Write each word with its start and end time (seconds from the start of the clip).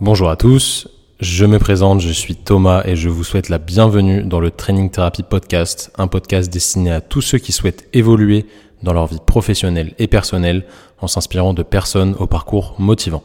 Bonjour 0.00 0.30
à 0.30 0.36
tous, 0.36 0.86
je 1.18 1.44
me 1.44 1.58
présente, 1.58 2.00
je 2.00 2.12
suis 2.12 2.36
Thomas 2.36 2.82
et 2.84 2.94
je 2.94 3.08
vous 3.08 3.24
souhaite 3.24 3.48
la 3.48 3.58
bienvenue 3.58 4.22
dans 4.22 4.38
le 4.38 4.52
Training 4.52 4.90
Therapy 4.90 5.24
Podcast, 5.24 5.90
un 5.98 6.06
podcast 6.06 6.52
destiné 6.52 6.92
à 6.92 7.00
tous 7.00 7.20
ceux 7.20 7.38
qui 7.38 7.50
souhaitent 7.50 7.88
évoluer 7.92 8.46
dans 8.84 8.92
leur 8.92 9.08
vie 9.08 9.18
professionnelle 9.26 9.94
et 9.98 10.06
personnelle 10.06 10.66
en 11.00 11.08
s'inspirant 11.08 11.52
de 11.52 11.64
personnes 11.64 12.14
au 12.20 12.28
parcours 12.28 12.76
motivant. 12.78 13.24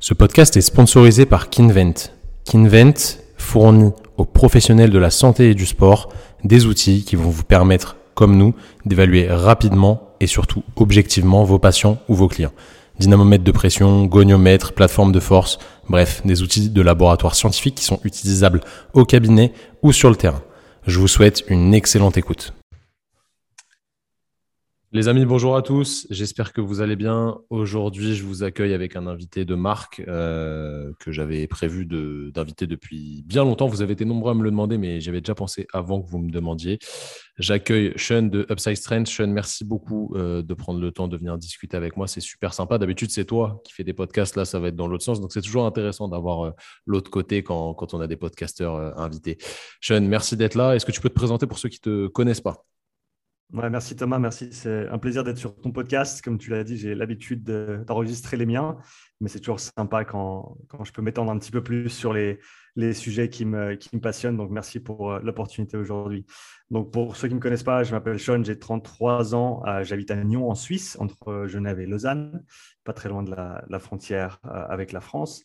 Ce 0.00 0.14
podcast 0.14 0.56
est 0.56 0.62
sponsorisé 0.62 1.26
par 1.26 1.50
Kinvent. 1.50 2.10
Kinvent 2.46 3.18
fournit 3.36 3.92
aux 4.16 4.24
professionnels 4.24 4.88
de 4.88 4.98
la 4.98 5.10
santé 5.10 5.50
et 5.50 5.54
du 5.54 5.66
sport 5.66 6.08
des 6.42 6.64
outils 6.64 7.04
qui 7.04 7.16
vont 7.16 7.28
vous 7.28 7.44
permettre, 7.44 7.96
comme 8.14 8.38
nous, 8.38 8.54
d'évaluer 8.86 9.28
rapidement 9.28 10.14
et 10.20 10.26
surtout 10.26 10.62
objectivement 10.76 11.44
vos 11.44 11.58
patients 11.58 11.98
ou 12.08 12.14
vos 12.14 12.28
clients 12.28 12.52
dynamomètre 12.98 13.44
de 13.44 13.52
pression, 13.52 14.04
goniomètre, 14.04 14.72
plateforme 14.72 15.12
de 15.12 15.20
force, 15.20 15.58
bref, 15.88 16.22
des 16.24 16.42
outils 16.42 16.70
de 16.70 16.82
laboratoire 16.82 17.34
scientifique 17.34 17.76
qui 17.76 17.84
sont 17.84 18.00
utilisables 18.04 18.60
au 18.92 19.04
cabinet 19.04 19.52
ou 19.82 19.92
sur 19.92 20.10
le 20.10 20.16
terrain. 20.16 20.42
Je 20.86 20.98
vous 20.98 21.08
souhaite 21.08 21.44
une 21.48 21.74
excellente 21.74 22.16
écoute. 22.16 22.52
Les 24.94 25.08
amis, 25.08 25.24
bonjour 25.24 25.56
à 25.56 25.62
tous. 25.62 26.06
J'espère 26.08 26.52
que 26.52 26.60
vous 26.60 26.80
allez 26.80 26.94
bien. 26.94 27.40
Aujourd'hui, 27.50 28.14
je 28.14 28.22
vous 28.22 28.44
accueille 28.44 28.74
avec 28.74 28.94
un 28.94 29.08
invité 29.08 29.44
de 29.44 29.56
marque 29.56 30.00
euh, 30.06 30.92
que 31.00 31.10
j'avais 31.10 31.48
prévu 31.48 31.84
d'inviter 31.84 32.68
depuis 32.68 33.24
bien 33.26 33.42
longtemps. 33.42 33.66
Vous 33.66 33.82
avez 33.82 33.94
été 33.94 34.04
nombreux 34.04 34.30
à 34.30 34.34
me 34.34 34.44
le 34.44 34.52
demander, 34.52 34.78
mais 34.78 35.00
j'avais 35.00 35.20
déjà 35.20 35.34
pensé 35.34 35.66
avant 35.72 36.00
que 36.00 36.08
vous 36.08 36.18
me 36.18 36.30
demandiez. 36.30 36.78
J'accueille 37.38 37.92
Sean 37.96 38.22
de 38.22 38.46
Upside 38.48 38.76
Strength. 38.76 39.08
Sean, 39.08 39.26
merci 39.26 39.64
beaucoup 39.64 40.14
euh, 40.14 40.42
de 40.42 40.54
prendre 40.54 40.78
le 40.78 40.92
temps 40.92 41.08
de 41.08 41.16
venir 41.16 41.38
discuter 41.38 41.76
avec 41.76 41.96
moi. 41.96 42.06
C'est 42.06 42.20
super 42.20 42.54
sympa. 42.54 42.78
D'habitude, 42.78 43.10
c'est 43.10 43.24
toi 43.24 43.60
qui 43.64 43.72
fais 43.72 43.82
des 43.82 43.94
podcasts. 43.94 44.36
Là, 44.36 44.44
ça 44.44 44.60
va 44.60 44.68
être 44.68 44.76
dans 44.76 44.86
l'autre 44.86 45.02
sens. 45.02 45.20
Donc, 45.20 45.32
c'est 45.32 45.42
toujours 45.42 45.66
intéressant 45.66 46.06
d'avoir 46.06 46.44
euh, 46.44 46.50
l'autre 46.86 47.10
côté 47.10 47.42
quand, 47.42 47.74
quand, 47.74 47.94
on 47.94 48.00
a 48.00 48.06
des 48.06 48.16
podcasteurs 48.16 48.96
invités. 48.96 49.38
Sean, 49.80 50.02
merci 50.02 50.36
d'être 50.36 50.54
là. 50.54 50.76
Est-ce 50.76 50.86
que 50.86 50.92
tu 50.92 51.00
peux 51.00 51.08
te 51.08 51.14
présenter 51.14 51.48
pour 51.48 51.58
ceux 51.58 51.68
qui 51.68 51.80
ne 51.84 52.06
te 52.06 52.12
connaissent 52.12 52.40
pas? 52.40 52.64
Merci 53.54 53.94
Thomas, 53.94 54.18
merci. 54.18 54.48
C'est 54.52 54.88
un 54.88 54.98
plaisir 54.98 55.22
d'être 55.22 55.38
sur 55.38 55.54
ton 55.54 55.70
podcast. 55.70 56.22
Comme 56.22 56.38
tu 56.38 56.50
l'as 56.50 56.64
dit, 56.64 56.76
j'ai 56.76 56.94
l'habitude 56.94 57.44
d'enregistrer 57.86 58.36
les 58.36 58.46
miens, 58.46 58.76
mais 59.20 59.28
c'est 59.28 59.38
toujours 59.38 59.60
sympa 59.60 60.04
quand, 60.04 60.58
je 60.82 60.90
peux 60.90 61.02
m'étendre 61.02 61.30
un 61.30 61.38
petit 61.38 61.52
peu 61.52 61.62
plus 61.62 61.88
sur 61.88 62.12
les, 62.12 62.40
sujets 62.92 63.28
qui 63.28 63.44
me, 63.44 63.78
passionnent. 64.00 64.36
Donc, 64.36 64.50
merci 64.50 64.80
pour 64.80 65.12
euh, 65.12 65.20
l'opportunité 65.20 65.76
aujourd'hui. 65.76 66.26
Donc, 66.70 66.90
pour 66.92 67.16
ceux 67.16 67.28
qui 67.28 67.34
ne 67.34 67.38
me 67.38 67.42
connaissent 67.42 67.62
pas, 67.62 67.84
je 67.84 67.92
m'appelle 67.92 68.18
Sean, 68.18 68.42
j'ai 68.42 68.58
33 68.58 69.36
ans, 69.36 69.62
euh, 69.66 69.84
j'habite 69.84 70.10
à 70.10 70.16
Nyon 70.16 70.50
en 70.50 70.56
Suisse, 70.56 70.96
entre 70.98 71.46
Genève 71.46 71.78
et 71.78 71.86
Lausanne, 71.86 72.42
pas 72.82 72.92
très 72.92 73.08
loin 73.08 73.22
de 73.22 73.30
la, 73.30 73.78
frontière 73.78 74.40
euh, 74.46 74.66
avec 74.68 74.90
la 74.90 75.00
France. 75.00 75.44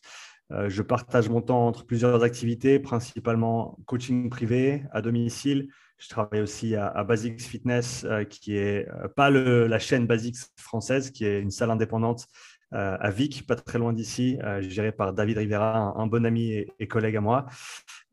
je 0.49 0.81
partage 0.81 1.29
mon 1.29 1.41
temps 1.41 1.67
entre 1.67 1.85
plusieurs 1.85 2.23
activités, 2.23 2.79
principalement 2.79 3.77
coaching 3.85 4.31
privé 4.31 4.83
à 4.91 5.03
domicile, 5.03 5.69
je 5.99 6.07
travaille 6.07 6.41
aussi 6.41 6.75
à, 6.75 7.03
Basics 7.03 7.41
Fitness, 7.41 8.05
euh, 8.05 8.23
qui 8.23 8.55
est 8.55 8.87
euh, 8.89 9.07
pas 9.09 9.29
la 9.29 9.79
chaîne 9.79 10.07
Basics 10.07 10.37
française, 10.55 11.11
qui 11.11 11.25
est 11.25 11.41
une 11.41 11.51
salle 11.51 11.71
indépendante 11.71 12.25
euh, 12.73 12.97
à 12.99 13.11
Vic, 13.11 13.45
pas 13.45 13.55
très 13.55 13.79
loin 13.79 13.93
d'ici, 13.93 14.37
gérée 14.61 14.91
par 14.91 15.13
David 15.13 15.37
Rivera, 15.37 15.93
un, 15.97 16.07
bon 16.07 16.25
ami 16.25 16.65
et, 16.79 16.87
collègue 16.87 17.17
à 17.17 17.21
moi. 17.21 17.47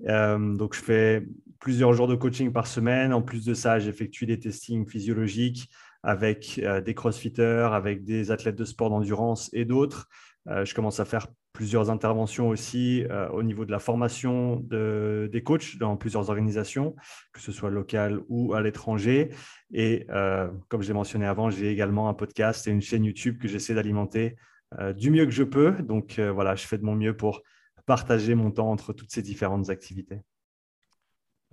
donc, 0.00 0.74
je 0.74 0.80
fais 0.80 1.26
plusieurs 1.60 1.92
jours 1.92 2.08
de 2.08 2.16
coaching 2.16 2.52
par 2.52 2.66
semaine. 2.66 3.12
En 3.12 3.22
plus 3.22 3.44
de 3.44 3.54
ça, 3.54 3.78
j'effectue 3.78 4.26
des 4.26 4.38
testings 4.38 4.88
physiologiques 4.88 5.70
avec 6.02 6.60
des 6.84 6.94
crossfitters, 6.94 7.68
avec 7.72 8.04
des 8.04 8.30
athlètes 8.30 8.56
de 8.56 8.64
sport 8.64 8.90
d'endurance 8.90 9.50
et 9.52 9.64
d'autres. 9.64 10.08
je 10.46 10.74
commence 10.74 11.00
à 11.00 11.04
faire 11.04 11.26
plusieurs 11.56 11.88
interventions 11.88 12.50
aussi 12.50 13.06
euh, 13.10 13.30
au 13.30 13.42
niveau 13.42 13.64
de 13.64 13.70
la 13.70 13.78
formation 13.78 14.56
de, 14.56 15.26
des 15.32 15.42
coachs 15.42 15.78
dans 15.78 15.96
plusieurs 15.96 16.28
organisations, 16.28 16.94
que 17.32 17.40
ce 17.40 17.50
soit 17.50 17.70
local 17.70 18.20
ou 18.28 18.52
à 18.52 18.60
l'étranger. 18.60 19.30
Et 19.72 20.04
euh, 20.10 20.50
comme 20.68 20.82
je 20.82 20.88
l'ai 20.88 20.92
mentionné 20.92 21.24
avant, 21.24 21.48
j'ai 21.48 21.70
également 21.72 22.10
un 22.10 22.14
podcast 22.14 22.68
et 22.68 22.70
une 22.70 22.82
chaîne 22.82 23.06
YouTube 23.06 23.38
que 23.38 23.48
j'essaie 23.48 23.72
d'alimenter 23.72 24.36
euh, 24.78 24.92
du 24.92 25.10
mieux 25.10 25.24
que 25.24 25.30
je 25.30 25.44
peux. 25.44 25.72
Donc 25.82 26.20
voilà, 26.20 26.56
je 26.56 26.66
fais 26.66 26.76
de 26.76 26.84
mon 26.84 26.94
mieux 26.94 27.16
pour 27.16 27.40
partager 27.86 28.34
mon 28.34 28.50
temps 28.50 28.70
entre 28.70 28.92
toutes 28.92 29.10
ces 29.10 29.22
différentes 29.22 29.70
activités. 29.70 30.20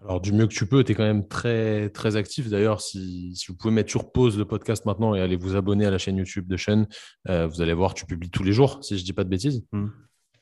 Alors, 0.05 0.19
du 0.19 0.33
mieux 0.33 0.47
que 0.47 0.53
tu 0.53 0.65
peux, 0.65 0.83
tu 0.83 0.91
es 0.91 0.95
quand 0.95 1.03
même 1.03 1.27
très, 1.27 1.89
très 1.89 2.17
actif. 2.17 2.49
D'ailleurs, 2.49 2.81
si, 2.81 3.33
vous 3.47 3.55
pouvez 3.55 3.73
mettre 3.73 3.89
sur 3.89 4.11
pause 4.11 4.37
le 4.37 4.45
podcast 4.45 4.85
maintenant 4.85 5.15
et 5.15 5.21
aller 5.21 5.37
vous 5.37 5.55
abonner 5.55 5.85
à 5.85 5.91
la 5.91 5.97
chaîne 5.97 6.17
YouTube 6.17 6.47
de 6.47 6.57
Sean, 6.57 6.85
euh, 7.29 7.47
vous 7.47 7.61
allez 7.61 7.73
voir, 7.73 7.93
tu 7.93 8.05
publies 8.05 8.29
tous 8.29 8.43
les 8.43 8.51
jours, 8.51 8.79
si 8.83 8.97
je 8.97 9.01
ne 9.01 9.05
dis 9.05 9.13
pas 9.13 9.23
de 9.23 9.29
bêtises. 9.29 9.65
Hmm. 9.71 9.87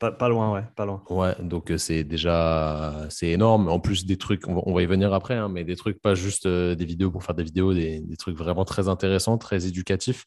Pas, 0.00 0.28
loin, 0.28 0.52
ouais, 0.52 0.64
pas 0.74 0.84
loin. 0.84 1.00
Ouais, 1.10 1.36
donc 1.40 1.70
euh, 1.70 1.78
c'est 1.78 2.02
déjà 2.02 3.06
c'est 3.08 3.28
énorme. 3.28 3.68
En 3.68 3.78
plus 3.78 4.04
des 4.04 4.16
trucs, 4.16 4.48
on 4.48 4.74
va, 4.74 4.82
y 4.82 4.86
venir 4.86 5.14
après, 5.14 5.36
hein, 5.36 5.48
mais 5.48 5.62
des 5.62 5.76
trucs 5.76 6.02
pas 6.02 6.16
juste 6.16 6.46
euh, 6.46 6.74
des 6.74 6.84
vidéos 6.84 7.12
pour 7.12 7.22
faire 7.22 7.36
des 7.36 7.44
vidéos, 7.44 7.72
des, 7.72 8.02
trucs 8.18 8.36
vraiment 8.36 8.64
très 8.64 8.88
intéressants, 8.88 9.38
très 9.38 9.64
éducatifs. 9.64 10.24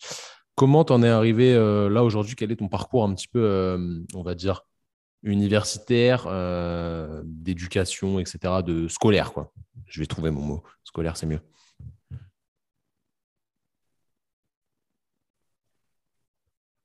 Comment 0.55 0.85
t'en 0.85 1.03
es 1.03 1.09
arrivé 1.09 1.53
là 1.55 2.05
aujourd'hui? 2.05 2.35
Quel 2.37 2.53
est 2.53 2.55
ton 2.55 2.69
parcours 2.69 3.03
un 3.03 3.13
petit 3.13 3.27
peu, 3.27 3.77
on 4.13 4.23
va 4.23 4.33
dire, 4.33 4.61
universitaire, 5.25 6.25
euh, 6.27 7.21
d'éducation, 7.25 8.19
etc., 8.19 8.61
de 8.65 8.87
scolaire, 8.87 9.33
quoi. 9.33 9.51
Je 9.87 9.99
vais 9.99 10.05
trouver 10.05 10.31
mon 10.31 10.41
mot. 10.41 10.63
Scolaire, 10.83 11.17
c'est 11.17 11.25
mieux. 11.25 11.41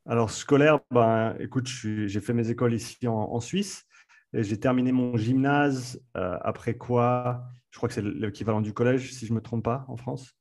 Alors, 0.06 0.30
scolaire, 0.30 0.80
ben, 0.90 1.36
écoute, 1.38 1.68
j'ai 1.68 2.20
fait 2.20 2.32
mes 2.32 2.50
écoles 2.50 2.74
ici 2.74 3.06
en, 3.06 3.38
Suisse 3.40 3.84
et 4.32 4.42
j'ai 4.42 4.58
terminé 4.58 4.90
mon 4.90 5.16
gymnase. 5.16 6.00
Euh, 6.16 6.38
après 6.42 6.74
quoi, 6.74 7.44
je 7.70 7.78
crois 7.78 7.88
que 7.88 7.94
c'est 7.94 8.02
l'équivalent 8.02 8.60
du 8.60 8.72
collège, 8.72 9.12
si 9.12 9.26
je 9.26 9.32
ne 9.32 9.36
me 9.36 9.42
trompe 9.42 9.64
pas, 9.64 9.84
en 9.88 9.96
France. 9.96 10.39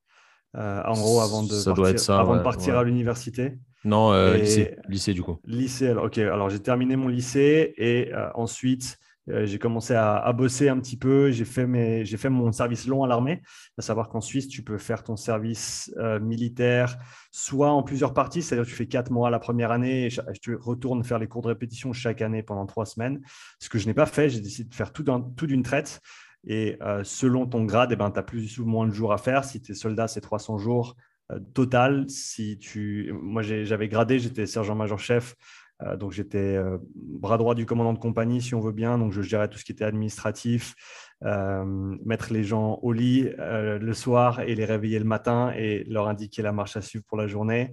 Euh, 0.57 0.81
en 0.85 0.93
gros, 0.93 1.21
avant 1.21 1.43
de 1.43 1.63
partir, 1.63 2.13
avant 2.15 2.35
de 2.35 2.41
partir 2.41 2.77
à 2.77 2.83
l'université. 2.83 3.57
Non, 3.85 4.11
euh, 4.11 4.37
lycée, 4.37 4.75
lycée 4.87 5.13
du 5.13 5.21
coup. 5.21 5.39
Lycée, 5.45 5.87
alors, 5.87 6.05
ok. 6.05 6.17
Alors 6.17 6.49
j'ai 6.49 6.59
terminé 6.59 6.95
mon 6.95 7.07
lycée 7.07 7.73
et 7.77 8.13
euh, 8.13 8.29
ensuite 8.35 8.97
j'ai 9.43 9.59
commencé 9.59 9.93
à, 9.93 10.33
bosser 10.33 10.69
un 10.69 10.79
petit 10.79 10.97
peu. 10.97 11.29
J'ai 11.29 11.45
fait, 11.45 11.67
mes, 11.67 12.03
j'ai 12.03 12.17
fait 12.17 12.31
mon 12.31 12.51
service 12.51 12.88
long 12.88 13.03
à 13.03 13.07
l'armée. 13.07 13.43
À 13.77 13.83
savoir 13.83 14.09
qu'en 14.09 14.21
Suisse, 14.21 14.47
tu 14.47 14.63
peux 14.63 14.79
faire 14.79 15.03
ton 15.03 15.15
service 15.17 15.93
militaire 16.19 16.97
soit 17.31 17.69
en 17.69 17.83
plusieurs 17.83 18.15
parties, 18.15 18.41
c'est-à-dire 18.41 18.65
tu 18.65 18.73
fais 18.73 18.88
quatre 18.88 19.11
mois 19.11 19.29
la 19.29 19.38
première 19.38 19.69
année 19.69 20.07
et 20.07 20.09
tu 20.41 20.55
retournes 20.55 21.03
faire 21.03 21.19
les 21.19 21.27
cours 21.27 21.43
de 21.43 21.49
répétition 21.49 21.93
chaque 21.93 22.23
année 22.23 22.41
pendant 22.41 22.65
trois 22.65 22.88
semaines. 22.88 23.21
Ce 23.59 23.69
que 23.69 23.77
je 23.77 23.85
n'ai 23.85 23.93
pas 23.93 24.07
fait, 24.07 24.31
j'ai 24.31 24.41
décidé 24.41 24.67
de 24.67 24.73
faire 24.73 24.91
tout, 24.91 25.03
tout 25.03 25.45
d'une 25.45 25.61
traite. 25.61 26.01
Et 26.47 26.77
euh, 26.81 27.03
selon 27.03 27.45
ton 27.45 27.66
grade, 27.66 27.91
eh 27.91 27.95
ben, 27.95 28.11
tu 28.11 28.19
as 28.19 28.23
plus 28.23 28.59
ou 28.59 28.66
moins 28.66 28.88
de 28.88 28.94
jours 28.94 29.13
à 29.13 29.17
faire. 29.17 29.44
Si 29.44 29.61
tu 29.61 29.72
es 29.72 29.75
soldat, 29.75 30.07
c'est 30.07 30.22
300 30.22 30.57
jours 30.57 30.95
euh, 31.31 31.39
total. 31.53 32.05
Si 32.09 32.57
tu... 32.57 33.11
Moi, 33.22 33.41
j'avais 33.41 33.88
gradé, 33.88 34.19
j'étais 34.19 34.45
sergent-major 34.45 35.00
chef. 35.00 35.35
Euh, 35.81 35.95
donc, 35.95 36.11
j'étais 36.11 36.57
bras 36.95 37.38
droit 37.38 37.55
du 37.55 37.66
commandant 37.66 37.94
de 37.94 38.00
compagnie, 38.00 38.41
si 38.41 38.55
on 38.55 38.59
veut 38.59 38.72
bien. 38.72 38.97
Donc, 38.97 39.11
je 39.11 39.22
gérais 39.22 39.50
tout 39.50 39.57
ce 39.57 39.66
qui 39.66 39.72
était 39.72 39.85
administratif, 39.85 40.75
mettre 41.22 42.31
les 42.31 42.45
gens 42.45 42.79
au 42.81 42.94
lit 42.94 43.29
le 43.38 43.94
soir 43.94 44.39
et 44.39 44.56
les 44.56 44.63
réveiller 44.63 45.00
le 45.00 45.06
matin 45.06 45.51
et 45.56 45.83
leur 45.83 46.07
indiquer 46.07 46.41
la 46.41 46.53
marche 46.53 46.77
à 46.77 46.81
suivre 46.81 47.03
pour 47.06 47.17
la 47.17 47.27
journée. 47.27 47.71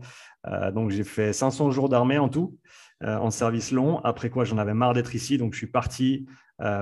donc, 0.73 0.91
j'ai 0.91 1.05
fait 1.05 1.33
500 1.33 1.71
jours 1.71 1.89
d'armée 1.89 2.19
en 2.19 2.29
tout, 2.29 2.59
en 3.05 3.31
service 3.31 3.71
long. 3.71 4.01
Après 4.01 4.31
quoi, 4.31 4.45
j'en 4.45 4.59
avais 4.59 4.75
marre 4.75 4.95
d'être 4.95 5.15
ici. 5.15 5.39
Donc, 5.39 5.53
je 5.53 5.59
suis 5.59 5.69
parti 5.69 6.27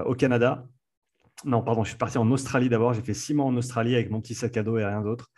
au 0.07 0.15
Canada 0.15 0.67
non, 1.45 1.63
pardon, 1.63 1.85
je 1.85 1.91
suis 1.91 1.99
parti 1.99 2.19
en 2.19 2.31
Australie 2.31 2.69
d'abord. 2.69 2.95
J'ai 2.95 3.03
fait 3.03 3.15
six 3.15 3.35
mois 3.35 3.47
en 3.47 3.57
Australie 3.57 3.95
avec 3.95 4.11
mon 4.11 4.21
petit 4.21 4.35
sac 4.35 4.57
à 4.57 4.63
dos 4.63 4.79
et 4.79 4.85
rien 4.85 5.03
d'autre. 5.03 5.31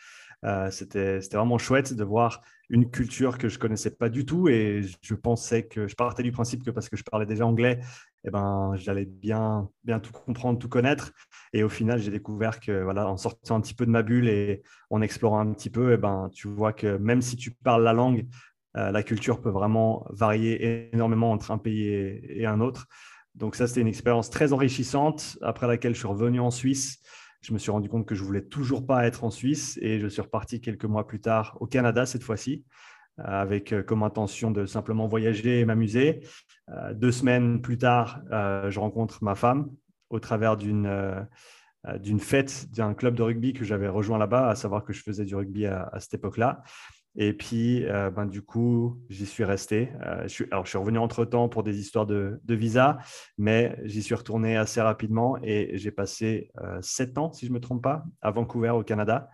Euh, 0.44 0.71
c'était 0.71 1.19
vraiment 1.33 1.59
chouette 1.59 1.94
de 1.94 2.05
voir 2.05 2.43
une 2.69 2.91
culture 2.91 3.39
que 3.39 3.49
je 3.49 3.59
connaissais 3.59 3.91
pas 3.91 4.09
du 4.09 4.27
tout 4.27 4.49
et 4.49 4.83
je 5.00 5.15
pensais 5.15 5.66
que 5.66 5.89
je 5.89 5.95
partais 5.95 6.22
du 6.22 6.33
principe 6.33 6.65
que 6.65 6.71
parce 6.71 6.89
que 6.89 6.97
je 6.97 7.05
parlais 7.05 7.27
déjà 7.27 7.47
anglais, 7.47 7.81
eh 8.25 8.31
ben, 8.31 8.72
j'allais 8.77 9.07
bien, 9.07 9.69
bien 9.84 9.98
tout 9.98 10.13
comprendre, 10.13 10.59
tout 10.59 10.69
connaître. 10.69 11.13
Et 11.53 11.63
au 11.63 11.69
final, 11.69 12.01
j'ai 12.01 12.10
découvert 12.10 12.60
que 12.60 12.83
voilà, 12.83 13.09
en 13.09 13.16
sortant 13.16 13.57
un 13.57 13.60
petit 13.60 13.75
peu 13.75 13.86
de 13.86 13.91
ma 13.91 14.03
bulle 14.03 14.28
et 14.28 14.63
en 14.91 15.01
explorant 15.01 15.41
un 15.41 15.53
petit 15.53 15.71
peu, 15.71 15.92
eh 15.92 15.97
ben, 15.97 16.28
tu 16.33 16.48
vois 16.48 16.72
que 16.72 16.97
même 16.98 17.22
si 17.22 17.36
tu 17.36 17.53
parles 17.53 17.83
la 17.84 17.92
langue, 17.92 18.27
euh, 18.77 18.91
la 18.91 19.03
culture 19.03 19.41
peut 19.41 19.51
vraiment 19.51 20.07
varier 20.10 20.91
énormément 20.92 21.33
entre 21.33 21.51
un 21.51 21.59
pays 21.59 21.86
et 21.86 22.47
un 22.47 22.60
autre. 22.60 22.86
Donc 23.36 23.54
ça, 23.54 23.66
c'était 23.66 23.83
une 23.83 23.88
expérience 23.88 24.30
très 24.30 24.53
enrichissante, 24.53 25.38
après 25.42 25.66
laquelle 25.66 25.94
je 25.94 25.98
suis 25.98 26.09
revenu 26.09 26.41
en 26.41 26.50
Suisse. 26.50 26.98
Je 27.42 27.53
me 27.53 27.59
suis 27.59 27.71
rendu 27.71 27.88
compte 27.88 28.06
que 28.06 28.15
je 28.15 28.24
voulais 28.24 28.42
toujours 28.42 28.86
pas 28.86 29.06
être 29.06 29.22
en 29.22 29.30
Suisse 29.30 29.78
et 29.83 30.00
je 30.00 30.06
suis 30.06 30.22
reparti 30.22 30.60
quelques 30.60 30.86
mois 30.86 31.06
plus 31.06 31.21
tard 31.21 31.56
au 31.60 31.66
Canada 31.66 32.06
cette 32.06 32.22
fois-ci, 32.22 32.65
euh, 33.21 33.24
avec 33.24 33.72
euh, 33.72 33.83
comme 33.83 34.03
intention 34.03 34.50
de 34.50 34.65
simplement 34.65 35.06
voyager 35.06 35.60
et 35.60 35.65
m'amuser. 35.65 36.27
Euh, 36.71 36.94
deux 36.94 37.12
semaines 37.12 37.60
plus 37.60 37.78
tard, 37.78 38.21
je 38.30 38.80
rencontre 38.80 39.22
ma 39.22 39.34
femme 39.34 39.71
au 40.10 40.18
travers 40.18 40.56
d'une 40.56 41.27
d'une 42.00 42.18
fête 42.18 42.68
d'un 42.72 42.94
club 42.94 43.15
de 43.15 43.22
rugby 43.22 43.53
que 43.53 43.65
j'avais 43.65 43.86
rejoint 43.86 44.18
là-bas, 44.18 44.48
à 44.48 44.56
savoir 44.56 44.83
que 44.83 44.92
je 44.92 45.04
faisais 45.04 45.24
du 45.24 45.36
rugby 45.36 45.66
à, 45.66 45.88
cette 46.00 46.15
époque-là. 46.15 46.65
Et 47.16 47.33
puis, 47.33 47.84
ben, 48.15 48.27
du 48.27 48.42
coup, 48.42 49.01
j'y 49.09 49.27
suis 49.27 49.45
resté. 49.45 49.91
je 50.22 50.28
suis, 50.28 50.45
alors, 50.51 50.65
je 50.65 50.71
suis 50.71 50.78
revenu 50.78 50.98
entre-temps 50.98 51.48
pour 51.48 51.63
des 51.63 51.80
histoires 51.80 52.07
de, 52.07 52.41
visa, 52.48 52.98
mais 53.39 53.78
j'y 53.84 54.03
suis 54.03 54.15
retourné 54.15 54.57
assez 54.57 54.80
rapidement 54.80 55.39
et 55.42 55.71
j'ai 55.74 55.91
passé 55.91 56.51
sept 56.83 57.16
ans, 57.16 57.33
si 57.33 57.47
je 57.47 57.51
ne 57.51 57.54
me 57.54 57.60
trompe 57.60 57.83
pas, 57.83 58.04
à 58.21 58.30
Vancouver, 58.30 58.71
au 58.71 58.83
Canada. 58.83 59.30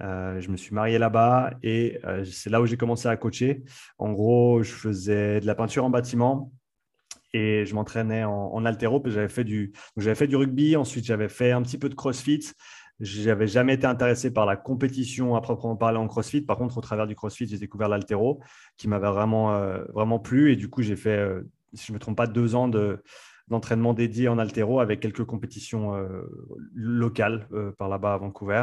je 0.00 0.50
me 0.50 0.56
suis 0.56 0.74
marié 0.74 0.98
là-bas 0.98 1.52
et 1.62 1.98
c'est 2.24 2.50
là 2.50 2.60
où 2.60 2.66
j'ai 2.66 2.76
commencé 2.76 3.08
à 3.08 3.16
coacher. 3.16 3.64
En 3.98 4.12
gros, 4.12 4.62
je 4.62 4.72
faisais 4.72 5.40
de 5.40 5.46
la 5.46 5.54
peinture 5.54 5.84
en 5.84 5.90
bâtiment 5.90 6.52
et 7.34 7.66
je 7.66 7.74
m'entraînais 7.74 8.24
en, 8.24 8.52
en 8.52 8.64
altéro. 8.64 9.02
J'avais 9.04 9.28
fait, 9.28 9.46
j'avais 9.96 10.14
fait 10.14 10.28
du 10.28 10.36
rugby, 10.36 10.76
ensuite 10.76 11.04
j'avais 11.04 11.28
fait 11.28 11.50
un 11.50 11.62
petit 11.62 11.78
peu 11.78 11.88
de 11.88 11.94
crossfit. 11.94 12.52
Je 13.00 13.28
n'avais 13.28 13.48
jamais 13.48 13.74
été 13.74 13.86
intéressé 13.86 14.32
par 14.32 14.46
la 14.46 14.56
compétition 14.56 15.34
à 15.34 15.40
proprement 15.40 15.76
parler 15.76 15.98
en 15.98 16.06
crossfit. 16.06 16.40
Par 16.40 16.56
contre, 16.56 16.78
au 16.78 16.80
travers 16.80 17.06
du 17.06 17.16
crossfit, 17.16 17.46
j'ai 17.46 17.58
découvert 17.58 17.88
l'altéro 17.88 18.40
qui 18.76 18.86
m'avait 18.86 19.08
vraiment, 19.08 19.54
euh, 19.54 19.84
vraiment 19.92 20.20
plu. 20.20 20.52
Et 20.52 20.56
du 20.56 20.68
coup, 20.68 20.82
j'ai 20.82 20.96
fait, 20.96 21.18
euh, 21.18 21.42
si 21.72 21.86
je 21.86 21.92
ne 21.92 21.94
me 21.94 22.00
trompe 22.00 22.16
pas, 22.16 22.28
deux 22.28 22.54
ans 22.54 22.68
de, 22.68 23.02
d'entraînement 23.48 23.94
dédié 23.94 24.28
en 24.28 24.38
altéro 24.38 24.78
avec 24.78 25.00
quelques 25.00 25.24
compétitions 25.24 25.94
euh, 25.96 26.22
locales 26.72 27.48
par 27.78 27.88
là-bas 27.88 28.14
à 28.14 28.18
Vancouver. 28.18 28.62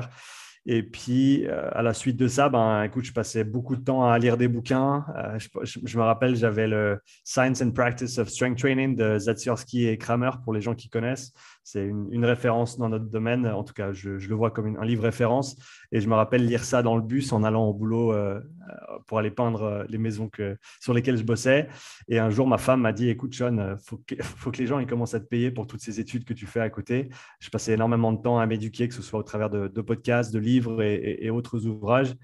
Et 0.68 0.84
puis, 0.84 1.48
à 1.48 1.82
la 1.82 1.92
suite 1.92 2.18
de 2.18 2.28
ça, 2.28 2.48
ben, 2.48 2.84
écoute, 2.84 3.04
je 3.04 3.14
passais 3.14 3.44
beaucoup 3.44 3.76
de 3.76 3.84
temps 3.84 4.06
à 4.06 4.18
lire 4.20 4.38
des 4.38 4.48
bouquins. 4.48 5.04
je, 5.40 5.98
me 5.98 6.04
rappelle, 6.04 6.36
j'avais 6.36 6.68
le 6.68 7.00
Science 7.24 7.64
and 7.64 7.72
Practice 7.72 8.20
of 8.20 8.30
Strength 8.30 8.60
Training 8.60 8.96
de 8.96 9.18
Zatsierski 9.18 9.88
et 9.88 9.98
Kramer, 9.98 10.30
pour 10.44 10.54
les 10.54 10.62
gens 10.62 10.76
qui 10.76 10.88
connaissent. 10.88 11.34
C'est 11.64 11.86
une, 11.86 12.26
référence 12.26 12.78
dans 12.78 12.90
notre 12.90 13.06
domaine. 13.06 13.46
En 13.46 13.64
tout 13.64 13.74
cas, 13.74 13.92
je, 13.94 14.10
le 14.10 14.36
vois 14.36 14.52
comme 14.52 14.78
un 14.78 14.86
livre 14.86 15.04
référence. 15.04 15.56
Et 15.92 16.02
je 16.02 16.10
me 16.10 16.16
rappelle 16.16 16.46
lire 16.46 16.64
ça 16.64 16.82
dans 16.82 16.96
le 16.96 17.02
bus 17.02 17.32
en 17.34 17.44
allant 17.44 17.66
au 17.66 17.74
boulot 17.74 18.14
euh, 18.14 18.40
pour 19.06 19.20
aller 19.20 19.32
peindre 19.32 19.64
euh, 19.64 19.84
les 19.88 19.98
maisons 19.98 20.28
que, 20.28 20.58
sur 20.80 20.94
lesquelles 20.94 21.18
je 21.18 21.24
bossais. 21.24 21.68
Et 22.08 22.18
un 22.20 22.30
jour, 22.30 22.48
ma 22.48 22.58
femme 22.58 22.82
m'a 22.82 22.94
dit 22.94 23.10
Écoute, 23.10 23.36
Sean, 23.36 23.58
euh, 23.60 23.76
faut 23.78 23.98
que, 24.08 24.16
faut 24.22 24.52
que 24.52 24.58
les 24.58 24.68
gens 24.68 24.80
ils 24.80 24.88
commencent 24.88 25.14
à 25.14 25.20
te 25.20 25.28
payer 25.28 25.52
pour 25.52 25.68
toutes 25.68 25.82
ces 25.82 26.00
études 26.00 26.26
que 26.26 26.34
tu 26.34 26.48
fais 26.48 26.62
à 26.62 26.70
côté. 26.70 27.10
Je 27.40 27.50
passais 27.50 27.74
énormément 27.74 28.12
de 28.12 28.22
temps 28.22 28.40
à 28.40 28.46
m'éduquer, 28.48 28.88
que 28.88 28.94
ce 28.94 29.04
soit 29.04 29.20
au 29.20 29.24
travers 29.24 29.50
de, 29.50 29.82
podcasts, 29.82 30.34
de 30.34 30.40
livres 30.40 30.82
et, 30.82 31.30
autres 31.30 31.66
ouvrages. 31.66 32.16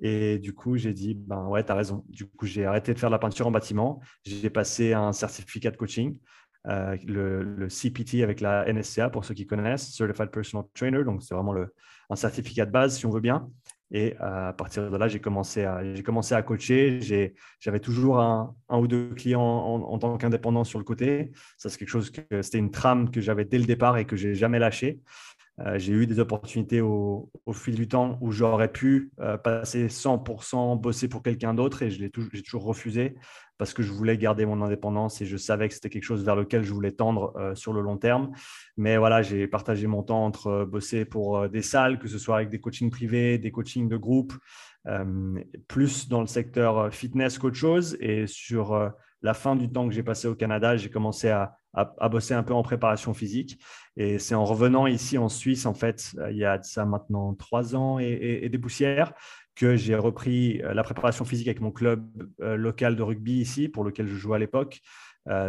Et 0.00 0.38
du 0.38 0.52
coup, 0.52 0.76
j'ai 0.76 0.92
dit, 0.92 1.14
ben 1.14 1.46
ouais, 1.46 1.64
tu 1.64 1.72
as 1.72 1.74
raison. 1.74 2.04
Du 2.08 2.26
coup, 2.26 2.46
j'ai 2.46 2.66
arrêté 2.66 2.92
de 2.92 2.98
faire 2.98 3.08
de 3.08 3.14
la 3.14 3.18
peinture 3.18 3.46
en 3.46 3.50
bâtiment. 3.50 4.00
J'ai 4.24 4.50
passé 4.50 4.92
un 4.92 5.12
certificat 5.12 5.70
de 5.70 5.76
coaching. 5.76 6.16
Euh, 6.68 6.96
le, 7.06 7.68
CPT 7.68 8.22
avec 8.22 8.40
la 8.40 8.70
NSCA, 8.72 9.10
pour 9.10 9.24
ceux 9.24 9.34
qui 9.34 9.46
connaissent, 9.46 9.94
Certified 9.94 10.30
Personal 10.30 10.64
Trainer. 10.74 11.04
Donc, 11.04 11.22
c'est 11.22 11.34
vraiment 11.34 11.54
un 12.10 12.16
certificat 12.16 12.66
de 12.66 12.70
base, 12.70 12.98
si 12.98 13.06
on 13.06 13.10
veut 13.10 13.20
bien. 13.20 13.48
Et 13.92 14.16
euh, 14.20 14.48
à 14.48 14.52
partir 14.52 14.90
de 14.90 14.96
là, 14.96 15.06
j'ai 15.06 15.20
commencé 15.20 15.64
à, 15.64 15.94
j'ai 15.94 16.02
commencé 16.02 16.34
à 16.34 16.42
coacher. 16.42 17.00
J'avais 17.60 17.78
toujours 17.78 18.20
un, 18.20 18.54
ou 18.70 18.88
deux 18.88 19.10
clients 19.14 19.40
en, 19.40 19.98
tant 19.98 20.16
qu'indépendant 20.18 20.64
sur 20.64 20.78
le 20.78 20.84
côté. 20.84 21.30
Ça, 21.56 21.68
c'est 21.68 21.78
quelque 21.78 21.88
chose 21.88 22.10
que 22.10 22.42
c'était 22.42 22.58
une 22.58 22.72
trame 22.72 23.10
que 23.10 23.20
j'avais 23.20 23.44
dès 23.44 23.58
le 23.58 23.64
départ 23.64 23.96
et 23.98 24.04
que 24.04 24.16
j'ai 24.16 24.34
jamais 24.34 24.58
lâché. 24.58 25.00
Euh, 25.60 25.78
j'ai 25.78 25.92
eu 25.94 26.06
des 26.06 26.18
opportunités 26.18 26.82
au, 26.82 27.30
fil 27.54 27.74
du 27.74 27.88
temps 27.88 28.18
où 28.20 28.30
j'aurais 28.30 28.70
pu 28.70 29.10
euh, 29.20 29.38
passer 29.38 29.86
100%, 29.86 30.78
bosser 30.78 31.08
pour 31.08 31.22
quelqu'un 31.22 31.54
d'autre 31.54 31.82
et 31.82 31.90
je 31.90 32.00
l'ai 32.00 32.12
j'ai 32.32 32.42
toujours 32.42 32.64
refusé 32.64 33.14
parce 33.56 33.72
que 33.72 33.82
je 33.82 33.90
voulais 33.90 34.18
garder 34.18 34.44
mon 34.44 34.60
indépendance 34.60 35.22
et 35.22 35.26
je 35.26 35.38
savais 35.38 35.68
que 35.68 35.74
c'était 35.74 35.88
quelque 35.88 36.04
chose 36.04 36.22
vers 36.22 36.36
lequel 36.36 36.62
je 36.62 36.74
voulais 36.74 36.92
tendre 36.92 37.32
euh, 37.38 37.54
sur 37.54 37.72
le 37.72 37.80
long 37.80 37.96
terme. 37.96 38.32
Mais 38.76 38.98
voilà, 38.98 39.22
j'ai 39.22 39.46
partagé 39.46 39.86
mon 39.86 40.02
temps 40.02 40.26
entre 40.26 40.66
bosser 40.66 41.06
pour 41.06 41.48
des 41.48 41.62
salles, 41.62 41.98
que 41.98 42.08
ce 42.08 42.18
soit 42.18 42.36
avec 42.36 42.50
des 42.50 42.60
coachings 42.60 42.90
privés, 42.90 43.38
des 43.38 43.50
coachings 43.50 43.88
de 43.88 43.96
groupe, 43.96 44.34
plus 45.66 46.08
dans 46.08 46.20
le 46.20 46.28
secteur 46.28 46.94
fitness 46.94 47.38
qu'autre 47.38 47.56
chose. 47.56 47.96
Et 47.98 48.28
sur 48.28 48.92
la 49.22 49.34
fin 49.34 49.56
du 49.56 49.68
temps 49.68 49.88
que 49.88 49.94
j'ai 49.94 50.04
passé 50.04 50.28
au 50.28 50.34
Canada, 50.34 50.76
j'ai 50.76 50.90
commencé 50.90 51.30
à, 51.30 51.56
à, 51.76 52.08
bosser 52.08 52.34
un 52.34 52.42
peu 52.42 52.54
en 52.54 52.62
préparation 52.62 53.14
physique. 53.14 53.60
Et 53.96 54.18
c'est 54.18 54.34
en 54.34 54.44
revenant 54.44 54.86
ici 54.86 55.18
en 55.18 55.28
Suisse, 55.28 55.66
en 55.66 55.74
fait, 55.74 56.12
euh, 56.18 56.30
il 56.30 56.38
y 56.38 56.44
a 56.44 56.62
ça 56.62 56.84
maintenant 56.84 57.34
trois 57.34 57.76
ans 57.76 57.98
et, 57.98 58.48
des 58.48 58.58
poussières, 58.58 59.12
que 59.54 59.76
j'ai 59.76 59.94
repris 59.94 60.62
euh, 60.62 60.74
la 60.74 60.82
préparation 60.82 61.24
physique 61.24 61.48
avec 61.48 61.60
mon 61.60 61.70
club 61.70 62.06
euh, 62.40 62.56
local 62.56 62.96
de 62.96 63.02
rugby 63.02 63.40
ici, 63.40 63.68
pour 63.68 63.84
lequel 63.84 64.08
je 64.08 64.16
jouais 64.16 64.36
à 64.36 64.38
l'époque. 64.38 64.80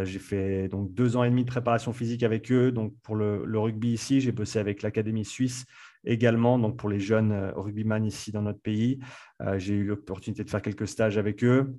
j'ai 0.02 0.18
fait 0.18 0.68
donc 0.68 0.92
deux 0.92 1.16
ans 1.16 1.24
et 1.24 1.30
demi 1.30 1.44
de 1.44 1.50
préparation 1.50 1.92
physique 1.92 2.22
avec 2.22 2.52
eux. 2.52 2.72
Donc 2.72 2.94
pour 3.02 3.16
le, 3.16 3.58
rugby 3.58 3.92
ici, 3.92 4.20
j'ai 4.20 4.32
bossé 4.32 4.58
avec 4.58 4.82
l'Académie 4.82 5.24
suisse 5.24 5.64
également, 6.04 6.58
donc 6.58 6.76
pour 6.76 6.88
les 6.88 7.00
jeunes 7.00 7.52
rugbyman 7.54 8.04
ici 8.04 8.32
dans 8.32 8.42
notre 8.42 8.60
pays. 8.60 8.98
j'ai 9.56 9.74
eu 9.74 9.84
l'opportunité 9.84 10.42
de 10.42 10.50
faire 10.50 10.62
quelques 10.62 10.88
stages 10.88 11.16
avec 11.16 11.44
eux. 11.44 11.76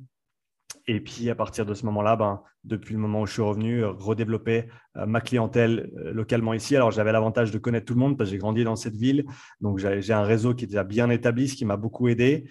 Et 0.88 1.00
puis 1.00 1.30
à 1.30 1.36
partir 1.36 1.66
de 1.66 1.74
ce 1.76 1.86
moment-là, 1.86 2.16
ben, 2.16 2.42
depuis 2.64 2.94
le 2.94 3.00
moment 3.00 3.22
où 3.22 3.26
je 3.26 3.34
suis 3.34 3.42
revenu, 3.42 3.84
euh, 3.84 3.92
redévelopper 3.92 4.66
euh, 4.98 5.06
ma 5.06 5.22
clientèle 5.22 5.92
euh, 5.98 6.12
localement 6.14 6.54
ici. 6.54 6.76
Alors 6.76 6.92
j'avais 6.92 7.12
l'avantage 7.12 7.52
de 7.52 7.58
connaître 7.58 7.86
tout 7.86 7.94
le 7.94 8.00
monde 8.00 8.18
parce 8.18 8.30
que 8.30 8.36
j'ai 8.36 8.40
grandi 8.40 8.64
dans 8.64 8.76
cette 8.76 8.96
ville. 8.96 9.26
Donc 9.62 9.78
j'ai 9.78 10.14
un 10.14 10.24
réseau 10.24 10.54
qui 10.56 10.66
était 10.66 10.84
bien 10.84 11.10
établi, 11.10 11.48
ce 11.48 11.56
qui 11.56 11.66
m'a 11.66 11.78
beaucoup 11.78 12.08
aidé. 12.08 12.50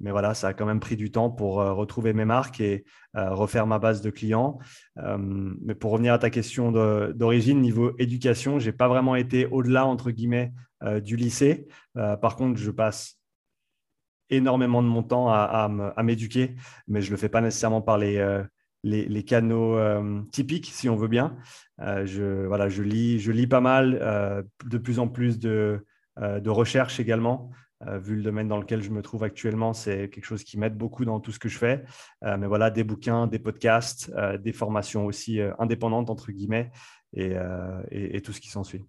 mais 0.00 0.10
voilà, 0.10 0.34
ça 0.34 0.48
a 0.48 0.54
quand 0.54 0.66
même 0.66 0.80
pris 0.80 0.96
du 0.96 1.10
temps 1.10 1.30
pour 1.30 1.56
retrouver 1.56 2.12
mes 2.12 2.24
marques 2.24 2.60
et 2.60 2.84
refaire 3.14 3.66
ma 3.66 3.78
base 3.78 4.00
de 4.00 4.10
clients. 4.10 4.58
mais 4.96 5.74
pour 5.74 5.92
revenir 5.92 6.14
à 6.14 6.18
ta 6.18 6.30
question 6.30 6.72
d'origine, 7.12 7.60
niveau 7.60 7.92
éducation, 7.98 8.58
je 8.58 8.66
n'ai 8.66 8.72
pas 8.72 8.88
vraiment 8.88 9.14
été 9.14 9.46
au-delà, 9.46 9.86
entre 9.86 10.10
guillemets, 10.10 10.52
du 11.02 11.16
lycée. 11.16 11.68
par 11.94 12.36
contre, 12.36 12.58
je 12.58 12.70
passe 12.70 13.19
énormément 14.30 14.82
de 14.82 14.88
mon 14.88 15.02
temps 15.02 15.28
à, 15.28 15.68
m'éduquer, 16.02 16.54
mais 16.88 17.02
je 17.02 17.08
ne 17.08 17.12
le 17.12 17.16
fais 17.16 17.28
pas 17.28 17.40
nécessairement 17.40 17.82
par 17.82 17.98
les, 17.98 18.18
euh, 18.18 19.22
canaux 19.22 19.76
euh, 19.76 20.22
typiques, 20.32 20.70
si 20.72 20.88
on 20.88 20.96
veut 20.96 21.08
bien. 21.08 21.36
Euh, 21.80 22.06
je, 22.06 22.46
voilà, 22.46 22.68
je, 22.68 22.82
lis, 22.82 23.18
je 23.18 23.32
lis 23.32 23.46
pas 23.46 23.60
mal, 23.60 24.46
de 24.64 24.78
plus 24.78 24.98
en 24.98 25.08
plus 25.08 25.38
de, 25.38 25.84
de 26.18 26.50
recherche 26.50 27.00
également. 27.00 27.50
vu 27.82 28.16
le 28.16 28.22
domaine 28.22 28.48
dans 28.48 28.58
lequel 28.58 28.82
je 28.82 28.90
me 28.90 29.02
trouve 29.02 29.24
actuellement, 29.24 29.72
c'est 29.72 30.08
quelque 30.10 30.26
chose 30.26 30.44
qui 30.44 30.58
m'aide 30.58 30.76
beaucoup 30.76 31.04
dans 31.04 31.20
tout 31.20 31.32
ce 31.32 31.38
que 31.38 31.48
je 31.48 31.58
fais. 31.58 31.84
mais 32.22 32.46
voilà, 32.46 32.70
des 32.70 32.84
bouquins, 32.84 33.26
des 33.26 33.38
podcasts, 33.38 34.12
des 34.40 34.52
formations 34.52 35.06
aussi 35.06 35.40
indépendantes, 35.58 36.10
entre 36.10 36.32
guillemets, 36.32 36.70
et, 37.14 37.34
et 37.90 38.20
tout 38.20 38.32
ce 38.32 38.40
qui 38.40 38.48
s'ensuit. 38.48 38.84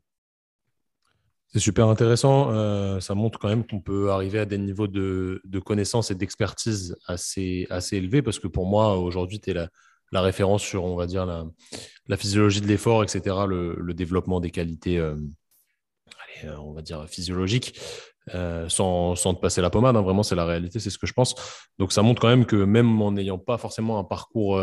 C'est 1.53 1.59
super 1.59 1.87
intéressant. 1.89 2.51
Euh, 2.51 3.01
ça 3.01 3.13
montre 3.13 3.37
quand 3.37 3.49
même 3.49 3.67
qu'on 3.67 3.81
peut 3.81 4.11
arriver 4.11 4.39
à 4.39 4.45
des 4.45 4.57
niveaux 4.57 4.87
de, 4.87 5.41
connaissances 5.65 6.09
et 6.09 6.15
d'expertise 6.15 6.95
assez, 7.07 7.67
assez 7.69 7.97
élevés 7.97 8.21
parce 8.21 8.39
que 8.39 8.47
pour 8.47 8.65
moi, 8.65 8.97
aujourd'hui, 8.97 9.41
tu 9.41 9.49
es 9.49 9.53
la, 9.53 10.21
référence 10.21 10.63
sur, 10.63 10.85
on 10.85 10.95
va 10.95 11.07
dire, 11.07 11.25
la, 11.25 12.17
physiologie 12.17 12.61
de 12.61 12.67
l'effort, 12.67 13.03
etc., 13.03 13.35
le, 13.47 13.93
développement 13.93 14.39
des 14.39 14.49
qualités, 14.49 14.97
euh, 14.97 15.15
euh, 16.45 16.55
on 16.55 16.71
va 16.71 16.81
dire, 16.81 17.05
physiologiques, 17.09 17.77
sans, 18.69 19.15
sans, 19.15 19.33
te 19.33 19.41
passer 19.41 19.59
la 19.59 19.69
pommade. 19.69 19.97
Hein. 19.97 20.01
vraiment, 20.03 20.23
c'est 20.23 20.35
la 20.35 20.45
réalité, 20.45 20.79
c'est 20.79 20.89
ce 20.89 20.97
que 20.97 21.07
je 21.07 21.13
pense. 21.13 21.35
Donc, 21.79 21.91
ça 21.91 22.01
montre 22.01 22.21
quand 22.21 22.29
même 22.29 22.45
que 22.45 22.55
même 22.55 23.01
en 23.01 23.11
n'ayant 23.11 23.39
pas 23.39 23.57
forcément 23.57 23.99
un 23.99 24.05
parcours, 24.05 24.57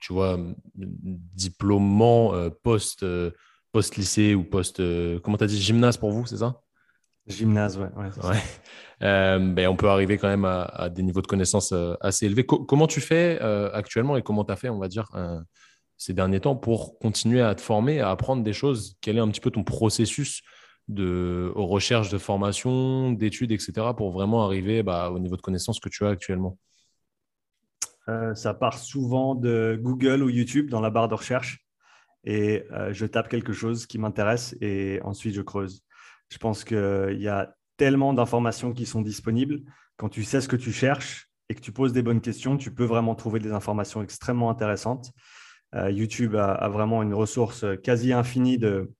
tu 0.00 0.12
vois, 0.12 0.36
diplômant 0.74 2.50
post- 2.64 3.04
post-lycée 3.72 4.34
ou 4.34 4.44
post. 4.44 4.80
Euh, 4.80 5.18
comment 5.20 5.36
tu 5.36 5.44
as 5.44 5.46
dit 5.46 5.60
Gymnase 5.60 5.96
pour 5.96 6.10
vous, 6.10 6.26
c'est 6.26 6.38
ça? 6.38 6.60
Gymnase, 7.26 7.78
ouais. 7.78 7.88
Euh, 9.02 9.38
ben, 9.38 9.66
on 9.68 9.76
peut 9.76 9.88
arriver 9.88 10.18
quand 10.18 10.28
même 10.28 10.44
à, 10.44 10.90
des 10.90 11.02
niveaux 11.02 11.22
de 11.22 11.26
connaissances 11.26 11.72
euh, 11.72 11.94
assez 12.02 12.26
élevés. 12.26 12.44
comment 12.44 12.86
tu 12.86 13.00
fais 13.00 13.40
actuellement 13.72 14.18
et 14.18 14.22
comment 14.22 14.44
tu 14.44 14.52
as 14.52 14.56
fait, 14.56 14.68
on 14.68 14.78
va 14.78 14.88
dire, 14.88 15.08
ces 15.96 16.12
derniers 16.12 16.40
temps 16.40 16.54
pour 16.54 16.98
continuer 16.98 17.40
à 17.40 17.54
te 17.54 17.62
former, 17.62 18.00
à 18.00 18.10
apprendre 18.10 18.42
des 18.42 18.52
choses? 18.52 18.98
Quel 19.00 19.16
est 19.16 19.20
un 19.20 19.28
petit 19.28 19.40
peu 19.40 19.50
ton 19.50 19.64
processus 19.64 20.42
de 20.88 21.50
recherche 21.54 22.10
de 22.10 22.18
formation, 22.18 23.12
d'études, 23.12 23.52
etc., 23.52 23.72
pour 23.96 24.10
vraiment 24.10 24.44
arriver 24.44 24.82
bah, 24.82 25.10
au 25.10 25.18
niveau 25.18 25.36
de 25.36 25.42
connaissances 25.42 25.80
que 25.80 25.88
tu 25.88 26.04
as 26.04 26.10
actuellement? 26.10 26.58
Ça 28.34 28.52
part 28.52 28.78
souvent 28.78 29.34
de 29.34 29.80
Google 29.80 30.24
ou 30.24 30.28
YouTube 30.28 30.68
dans 30.68 30.82
la 30.82 30.90
barre 30.90 31.08
de 31.08 31.14
recherche 31.14 31.64
et 32.24 32.64
euh, 32.72 32.92
je 32.92 33.06
tape 33.06 33.28
quelque 33.28 33.52
chose 33.52 33.86
qui 33.86 33.98
m'intéresse 33.98 34.56
et 34.60 35.00
ensuite 35.02 35.34
je 35.34 35.42
creuse. 35.42 35.82
Je 36.28 36.38
pense 36.38 36.64
qu'il 36.64 37.18
y 37.18 37.28
a 37.28 37.54
tellement 37.76 38.12
d'informations 38.12 38.72
qui 38.72 38.86
sont 38.86 39.02
disponibles. 39.02 39.62
Quand 39.96 40.08
tu 40.08 40.22
sais 40.22 40.40
ce 40.40 40.48
que 40.48 40.56
tu 40.56 40.72
cherches 40.72 41.28
et 41.48 41.54
que 41.54 41.60
tu 41.60 41.72
poses 41.72 41.92
des 41.92 42.02
bonnes 42.02 42.20
questions, 42.20 42.56
tu 42.56 42.72
peux 42.72 42.84
vraiment 42.84 43.14
trouver 43.14 43.40
des 43.40 43.52
informations 43.52 44.02
extrêmement 44.02 44.50
intéressantes. 44.50 45.10
Euh, 45.74 45.90
YouTube 45.90 46.36
a, 46.36 46.68
vraiment 46.68 47.02
une 47.02 47.14
ressource 47.14 47.64
quasi 47.82 48.12
infinie 48.12 48.58
de, 48.58 48.92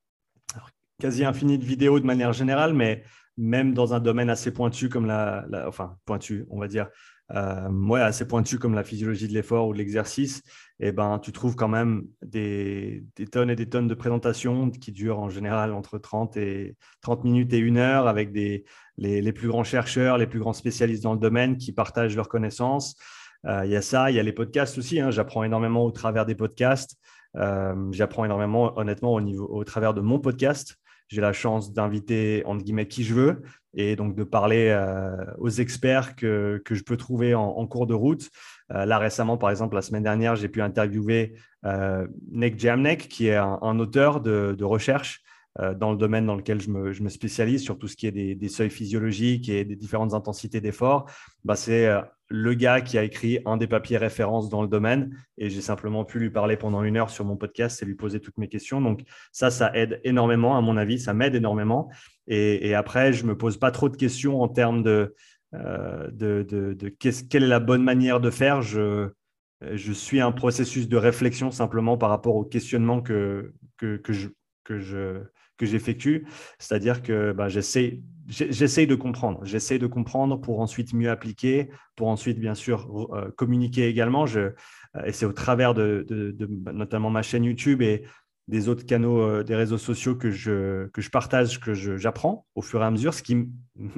quasi 1.00 1.24
infinie 1.24 1.58
de 1.58 1.64
vidéos 1.64 1.98
de 2.00 2.06
manière 2.06 2.32
générale, 2.32 2.74
mais 2.74 3.04
même 3.36 3.74
dans 3.74 3.94
un 3.94 4.00
domaine 4.00 4.30
assez 4.30 4.52
pointu 4.52 4.88
comme 4.88 5.06
la, 5.06 5.46
enfin 5.66 5.96
pointu, 6.04 6.46
on 6.50 6.60
va 6.60 6.68
dire, 6.68 6.88
ouais, 7.32 8.00
assez 8.00 8.26
pointues 8.26 8.58
comme 8.58 8.74
la 8.74 8.84
physiologie 8.84 9.28
de 9.28 9.32
l'effort 9.32 9.68
ou 9.68 9.72
de 9.72 9.78
l'exercice, 9.78 10.42
eh 10.80 10.92
ben, 10.92 11.18
tu 11.18 11.30
trouves 11.32 11.56
quand 11.56 11.68
même 11.68 12.06
des, 12.22 13.04
tonnes 13.30 13.50
et 13.50 13.56
des 13.56 13.68
tonnes 13.68 13.86
de 13.86 13.94
présentations 13.94 14.70
qui 14.70 14.92
durent 14.92 15.20
en 15.20 15.28
général 15.28 15.72
entre 15.72 15.98
30, 15.98 16.36
et, 16.38 16.76
30 17.02 17.24
minutes 17.24 17.52
et 17.52 17.58
une 17.58 17.76
heure 17.76 18.08
avec 18.08 18.30
les, 18.32 19.32
plus 19.32 19.48
grands 19.48 19.64
chercheurs, 19.64 20.16
les 20.16 20.26
plus 20.26 20.40
grands 20.40 20.54
spécialistes 20.54 21.02
dans 21.02 21.12
le 21.12 21.20
domaine 21.20 21.56
qui 21.56 21.72
partagent 21.72 22.16
leurs 22.16 22.28
connaissances. 22.28 22.96
Euh, 23.46 23.62
il 23.64 23.70
y 23.70 23.76
a 23.76 23.82
ça, 23.82 24.10
il 24.10 24.16
y 24.16 24.20
a 24.20 24.22
les 24.22 24.32
podcasts 24.32 24.78
aussi. 24.78 25.00
Hein. 25.00 25.10
J'apprends 25.10 25.44
énormément 25.44 25.84
au 25.84 25.90
travers 25.90 26.24
des 26.24 26.34
podcasts. 26.34 26.96
Euh, 27.36 27.74
j'apprends 27.92 28.24
énormément, 28.24 28.76
honnêtement, 28.78 29.12
au, 29.12 29.20
niveau, 29.20 29.46
au 29.50 29.64
travers 29.64 29.94
de 29.94 30.00
mon 30.00 30.18
podcast. 30.18 30.76
J'ai 31.08 31.20
la 31.20 31.32
chance 31.32 31.72
d'inviter, 31.72 32.42
entre 32.46 32.64
guillemets, 32.64 32.88
qui 32.88 33.04
je 33.04 33.14
veux 33.14 33.42
et 33.74 33.96
donc 33.96 34.14
de 34.14 34.24
parler 34.24 34.68
euh, 34.68 35.16
aux 35.38 35.48
experts 35.48 36.16
que, 36.16 36.60
que, 36.64 36.74
je 36.74 36.82
peux 36.82 36.96
trouver 36.96 37.34
en, 37.34 37.66
cours 37.66 37.86
de 37.86 37.94
route. 37.94 38.30
là, 38.68 38.98
récemment, 38.98 39.36
par 39.36 39.50
exemple, 39.50 39.74
la 39.74 39.82
semaine 39.82 40.02
dernière, 40.02 40.36
j'ai 40.36 40.48
pu 40.48 40.62
interviewer 40.62 41.34
Nick 42.32 42.58
Jamnek, 42.58 43.08
qui 43.08 43.28
est 43.28 43.36
un, 43.36 43.78
auteur 43.78 44.20
de, 44.20 44.64
recherche 44.64 45.22
dans 45.76 45.90
le 45.90 45.96
domaine 45.96 46.26
dans 46.26 46.36
lequel 46.36 46.60
je 46.60 46.70
me, 46.70 46.92
je 46.92 47.02
me, 47.02 47.08
spécialise, 47.08 47.62
sur 47.62 47.78
tout 47.78 47.86
ce 47.86 47.96
qui 47.96 48.06
est 48.06 48.34
des, 48.34 48.48
seuils 48.48 48.70
physiologiques 48.70 49.48
et 49.48 49.64
des 49.64 49.76
différentes 49.76 50.14
intensités 50.14 50.60
d'effort. 50.60 51.10
Bah, 51.44 51.56
c'est 51.56 51.88
le 52.30 52.54
gars 52.54 52.80
qui 52.80 52.96
a 52.96 53.02
écrit 53.02 53.40
un 53.44 53.56
des 53.56 53.66
papiers 53.66 53.96
références 53.96 54.48
dans 54.48 54.62
le 54.62 54.68
domaine 54.68 55.16
et 55.36 55.50
j'ai 55.50 55.60
simplement 55.60 56.04
pu 56.04 56.20
lui 56.20 56.30
parler 56.30 56.56
pendant 56.56 56.84
une 56.84 56.96
heure 56.96 57.10
sur 57.10 57.24
mon 57.24 57.36
podcast 57.36 57.82
et 57.82 57.86
lui 57.86 57.96
poser 57.96 58.20
toutes 58.20 58.38
mes 58.38 58.48
questions. 58.48 58.80
Donc 58.80 59.02
ça, 59.32 59.50
ça 59.50 59.72
aide 59.74 60.00
énormément, 60.04 60.56
à 60.56 60.60
mon 60.60 60.76
avis, 60.76 61.00
ça 61.00 61.12
m'aide 61.12 61.34
énormément. 61.34 61.90
Et, 62.28 62.74
après, 62.74 63.12
je 63.12 63.26
me 63.26 63.36
pose 63.36 63.58
pas 63.58 63.72
trop 63.72 63.88
de 63.88 63.96
questions 63.96 64.40
en 64.40 64.46
termes 64.46 64.84
de, 64.84 65.16
euh, 65.54 66.08
de, 66.12 66.88
quelle 67.00 67.42
est 67.42 67.48
la 67.48 67.58
bonne 67.58 67.82
manière 67.82 68.20
de 68.20 68.30
faire. 68.30 68.62
Je, 68.62 69.08
je 69.60 69.92
suis 69.92 70.20
un 70.20 70.30
processus 70.30 70.88
de 70.88 70.96
réflexion 70.96 71.50
simplement 71.50 71.98
par 71.98 72.10
rapport 72.10 72.36
au 72.36 72.44
questionnement 72.44 73.02
que, 73.02 73.52
que, 73.76 73.96
que 73.96 74.12
je, 74.12 74.28
que 74.62 74.78
je 74.78 75.22
que 75.60 75.66
j'effectue. 75.66 76.26
C'est-à-dire 76.58 77.02
que 77.02 77.32
bah, 77.32 77.48
j'essaie 77.48 78.02
j'essaye 78.30 78.86
de 78.86 78.94
comprendre. 78.94 79.44
J'essaie 79.44 79.78
de 79.78 79.86
comprendre 79.86 80.40
pour 80.40 80.60
ensuite 80.60 80.94
mieux 80.94 81.10
appliquer, 81.10 81.70
pour 81.96 82.08
ensuite, 82.08 82.38
bien 82.38 82.54
sûr, 82.54 83.10
euh, 83.14 83.30
communiquer 83.36 83.88
également. 83.88 84.24
Euh, 84.36 84.50
et 85.04 85.12
c'est 85.12 85.26
au 85.26 85.32
travers 85.32 85.74
de, 85.74 86.06
notamment 86.72 87.10
ma 87.10 87.22
chaîne 87.22 87.44
YouTube 87.44 87.82
et 87.82 88.04
des 88.48 88.68
autres 88.68 88.84
canaux 88.86 89.20
euh, 89.20 89.42
des 89.44 89.54
réseaux 89.54 89.78
sociaux 89.78 90.16
que 90.16 90.30
je, 90.30 90.86
que 90.88 91.00
je 91.00 91.10
partage, 91.10 91.60
que 91.60 91.74
j'apprends 91.74 92.46
au 92.54 92.62
fur 92.62 92.82
et 92.82 92.86
à 92.86 92.90
mesure, 92.90 93.14
ce 93.14 93.22
qui, 93.22 93.48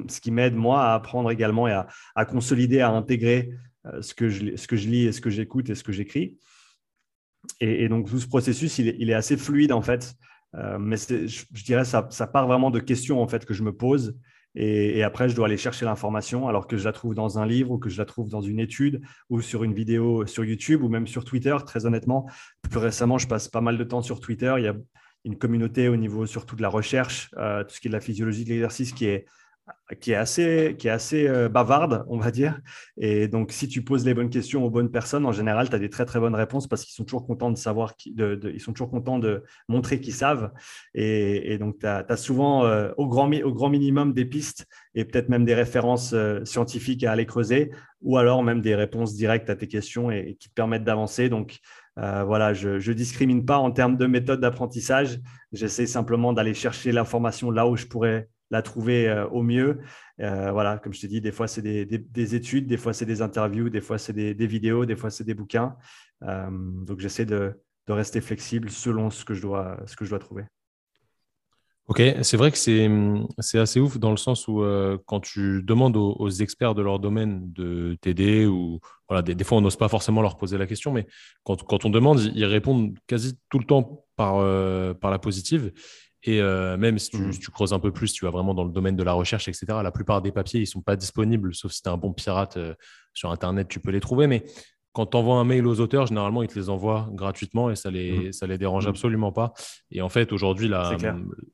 ce 0.07 0.19
qui 0.19 0.31
m'aide, 0.31 0.55
moi, 0.55 0.83
à 0.83 0.95
apprendre 0.95 1.31
également 1.31 1.67
et 1.67 1.71
à, 1.71 1.87
à 2.15 2.25
consolider, 2.25 2.81
à 2.81 2.89
intégrer 2.89 3.51
ce, 4.01 4.13
que 4.13 4.29
je, 4.29 4.55
ce 4.55 4.67
que 4.67 4.75
je 4.75 4.87
lis 4.87 5.05
et 5.05 5.11
ce 5.11 5.21
que 5.21 5.29
j'écoute 5.29 5.69
et 5.69 5.75
ce 5.75 5.83
que 5.83 5.91
j'écris. 5.91 6.37
Et, 7.59 7.89
donc, 7.89 8.09
tout 8.09 8.19
ce 8.19 8.27
processus, 8.27 8.79
il 8.79 9.09
est 9.09 9.13
assez 9.13 9.35
fluide, 9.35 9.73
en 9.73 9.81
fait. 9.81 10.15
Euh, 10.55 10.77
mais 10.79 10.97
je, 10.97 11.45
je, 11.51 11.63
dirais 11.63 11.85
ça, 11.85 12.07
ça 12.11 12.27
part 12.27 12.47
vraiment 12.47 12.71
de 12.71 12.79
questions 12.79 13.21
en 13.21 13.27
fait 13.27 13.43
que 13.45 13.53
je 13.53 13.63
me 13.63 13.75
pose 13.75 14.15
et, 14.55 15.01
après 15.01 15.29
je 15.29 15.35
dois 15.35 15.47
aller 15.47 15.57
chercher 15.57 15.85
l'information 15.85 16.47
alors 16.47 16.67
que 16.67 16.77
je 16.77 16.83
la 16.83 16.91
trouve 16.91 17.15
dans 17.15 17.39
un 17.39 17.45
livre 17.45 17.71
ou 17.71 17.79
que 17.79 17.89
je 17.89 17.97
la 17.97 18.05
trouve 18.05 18.29
dans 18.29 18.41
une 18.41 18.59
étude 18.59 19.01
ou 19.29 19.41
sur 19.41 19.63
une 19.63 19.73
vidéo 19.73 20.25
sur 20.27 20.45
YouTube 20.45 20.83
ou 20.83 20.89
même 20.89 21.07
sur 21.07 21.25
Twitter. 21.25 21.55
Très 21.65 21.85
honnêtement, 21.85 22.29
plus 22.69 22.79
récemment, 22.79 23.17
je 23.17 23.27
passe 23.27 23.47
pas 23.47 23.61
mal 23.61 23.77
de 23.77 23.83
temps 23.83 24.01
sur 24.01 24.19
Twitter. 24.19 24.53
Il 24.57 24.63
y 24.63 24.67
a 24.67 24.75
une 25.25 25.37
communauté 25.37 25.87
au 25.87 25.95
niveau 25.95 26.25
surtout 26.25 26.55
de 26.55 26.61
la 26.61 26.69
recherche, 26.69 27.31
euh, 27.37 27.63
tout 27.63 27.73
ce 27.73 27.79
qui 27.79 27.87
est 27.87 27.89
de 27.89 27.95
la 27.95 28.01
physiologie 28.01 28.43
de 28.43 28.49
l'exercice 28.49 28.91
qui 28.91 29.05
est 29.05 29.25
qui 29.99 30.11
est 30.11 30.15
assez, 30.15 30.75
qui 30.77 30.87
est 30.87 30.91
assez 30.91 31.27
euh, 31.27 31.49
bavarde, 31.49 32.05
on 32.07 32.17
va 32.17 32.31
dire. 32.31 32.59
Et 32.97 33.27
donc, 33.27 33.51
si 33.51 33.67
tu 33.67 33.83
poses 33.83 34.05
les 34.05 34.13
bonnes 34.13 34.29
questions 34.29 34.63
aux 34.63 34.69
bonnes 34.69 34.91
personnes, 34.91 35.25
en 35.25 35.31
général, 35.31 35.69
tu 35.69 35.75
as 35.75 35.79
des 35.79 35.89
très, 35.89 36.05
très 36.05 36.19
bonnes 36.19 36.35
réponses 36.35 36.67
parce 36.67 36.83
qu'ils 36.83 36.93
sont 36.93 37.03
toujours 37.03 37.25
contents 37.25 37.51
de 37.51 37.57
savoir, 37.57 37.93
ils 38.05 38.61
sont 38.61 38.73
toujours 38.73 38.89
contents 38.89 39.19
de 39.19 39.43
montrer 39.67 39.99
qu'ils 39.99 40.13
savent. 40.13 40.51
Et, 40.93 41.57
donc, 41.57 41.79
tu 41.79 41.85
as, 41.85 42.17
souvent 42.17 42.65
euh, 42.65 42.91
au, 42.97 43.07
grand, 43.07 43.31
au 43.31 43.53
grand 43.53 43.69
minimum 43.69 44.13
des 44.13 44.25
pistes 44.25 44.65
et 44.95 45.05
peut-être 45.05 45.29
même 45.29 45.45
des 45.45 45.55
références 45.55 46.13
euh, 46.13 46.43
scientifiques 46.45 47.03
à 47.03 47.11
aller 47.11 47.25
creuser 47.25 47.71
ou 48.01 48.17
alors 48.17 48.43
même 48.43 48.61
des 48.61 48.75
réponses 48.75 49.13
directes 49.13 49.49
à 49.49 49.55
tes 49.55 49.67
questions 49.67 50.11
et, 50.11 50.35
qui 50.39 50.49
te 50.49 50.53
permettent 50.53 50.83
d'avancer. 50.83 51.29
Donc, 51.29 51.59
voilà, 51.95 52.53
je 52.53 52.69
ne 52.69 52.93
discrimine 52.93 53.45
pas 53.45 53.57
en 53.57 53.71
termes 53.71 53.97
de 53.97 54.07
méthode 54.07 54.41
d'apprentissage. 54.41 55.19
J'essaie 55.51 55.85
simplement 55.85 56.33
d'aller 56.33 56.55
chercher 56.55 56.91
l'information 56.91 57.51
là 57.51 57.67
où 57.67 57.77
je 57.77 57.85
pourrais 57.85 58.27
la 58.49 58.61
trouver 58.61 59.09
euh, 59.09 59.27
au 59.29 59.41
mieux. 59.41 59.79
Euh, 60.21 60.51
voilà, 60.51 60.77
comme 60.77 60.93
je 60.93 61.01
t'ai 61.01 61.07
dit, 61.07 61.21
des 61.21 61.31
fois 61.31 61.47
c'est 61.47 61.61
des, 61.61 62.35
études, 62.35 62.67
des 62.67 62.77
fois 62.77 62.93
c'est 62.93 63.05
des 63.05 63.21
interviews, 63.21 63.69
des 63.69 63.81
fois 63.81 63.97
c'est 63.97 64.13
des, 64.13 64.47
vidéos, 64.47 64.85
des 64.85 64.95
fois 64.95 65.09
c'est 65.09 65.23
des 65.23 65.33
bouquins. 65.33 65.75
Euh, 66.23 66.49
donc 66.51 66.99
j'essaie 66.99 67.25
de, 67.25 67.59
rester 67.89 68.21
flexible 68.21 68.69
selon 68.69 69.09
ce 69.09 69.25
que 69.25 69.33
je 69.33 69.41
dois, 69.41 69.77
ce 69.87 69.95
que 69.97 70.05
je 70.05 70.11
dois 70.11 70.19
trouver. 70.19 70.45
Ok, 71.87 72.01
c'est 72.21 72.37
vrai 72.37 72.49
que 72.49 72.57
c'est 72.57 73.59
assez 73.59 73.81
ouf 73.81 73.97
dans 73.97 74.11
le 74.11 74.17
sens 74.17 74.47
où 74.47 74.63
quand 75.05 75.19
tu 75.19 75.61
demandes 75.63 75.97
aux, 75.97 76.29
experts 76.29 76.75
de 76.75 76.81
leur 76.81 76.99
domaine 76.99 77.51
de 77.51 77.97
t'aider 77.99 78.45
ou 78.45 78.79
voilà, 79.09 79.21
des, 79.21 79.43
fois 79.43 79.57
on 79.57 79.61
n'ose 79.61 79.75
pas 79.75 79.89
forcément 79.89 80.21
leur 80.21 80.37
poser 80.37 80.57
la 80.57 80.65
question, 80.65 80.93
mais 80.93 81.07
quand, 81.43 81.61
quand 81.63 81.83
on 81.83 81.89
demande, 81.89 82.21
ils 82.35 82.45
répondent 82.45 82.97
quasi 83.05 83.37
tout 83.49 83.59
le 83.59 83.65
temps 83.65 84.05
par, 84.15 84.35
par 84.99 85.11
la 85.11 85.19
positive. 85.19 85.73
Et 86.23 86.41
euh, 86.41 86.77
même 86.77 86.95
mmh. 86.95 86.99
si 86.99 87.39
tu, 87.39 87.51
creuses 87.51 87.73
un 87.73 87.79
peu 87.79 87.91
plus, 87.91 88.13
tu 88.13 88.25
vas 88.25 88.31
vraiment 88.31 88.53
dans 88.53 88.63
le 88.63 88.71
domaine 88.71 88.95
de 88.95 89.03
la 89.03 89.13
recherche, 89.13 89.47
etc. 89.47 89.65
La 89.83 89.91
plupart 89.91 90.21
des 90.21 90.31
papiers, 90.31 90.59
ils 90.59 90.63
ne 90.63 90.67
sont 90.67 90.81
pas 90.81 90.95
disponibles, 90.95 91.53
sauf 91.53 91.71
si 91.71 91.81
tu 91.81 91.89
es 91.89 91.91
un 91.91 91.97
bon 91.97 92.13
pirate 92.13 92.57
euh, 92.57 92.73
sur 93.13 93.29
Internet, 93.31 93.67
tu 93.67 93.79
peux 93.79 93.91
les 93.91 93.99
trouver. 93.99 94.27
Mais 94.27 94.45
quand 94.93 95.07
tu 95.07 95.17
envoies 95.17 95.35
un 95.35 95.43
mail 95.43 95.67
aux 95.67 95.81
auteurs, 95.81 96.07
généralement, 96.07 96.41
ils 96.41 96.47
te 96.47 96.57
les 96.57 96.69
envoient 96.69 97.09
gratuitement 97.11 97.69
et 97.69 97.75
ça 97.75 97.91
ne 97.91 97.95
les, 97.95 98.29
mmh. 98.29 98.31
ça 98.33 98.47
les 98.47 98.57
dérange 98.57 98.85
mmh. 98.85 98.91
absolument 98.91 99.31
pas. 99.33 99.53
Et 99.91 100.01
en 100.01 100.09
fait, 100.09 100.31
aujourd'hui, 100.31 100.71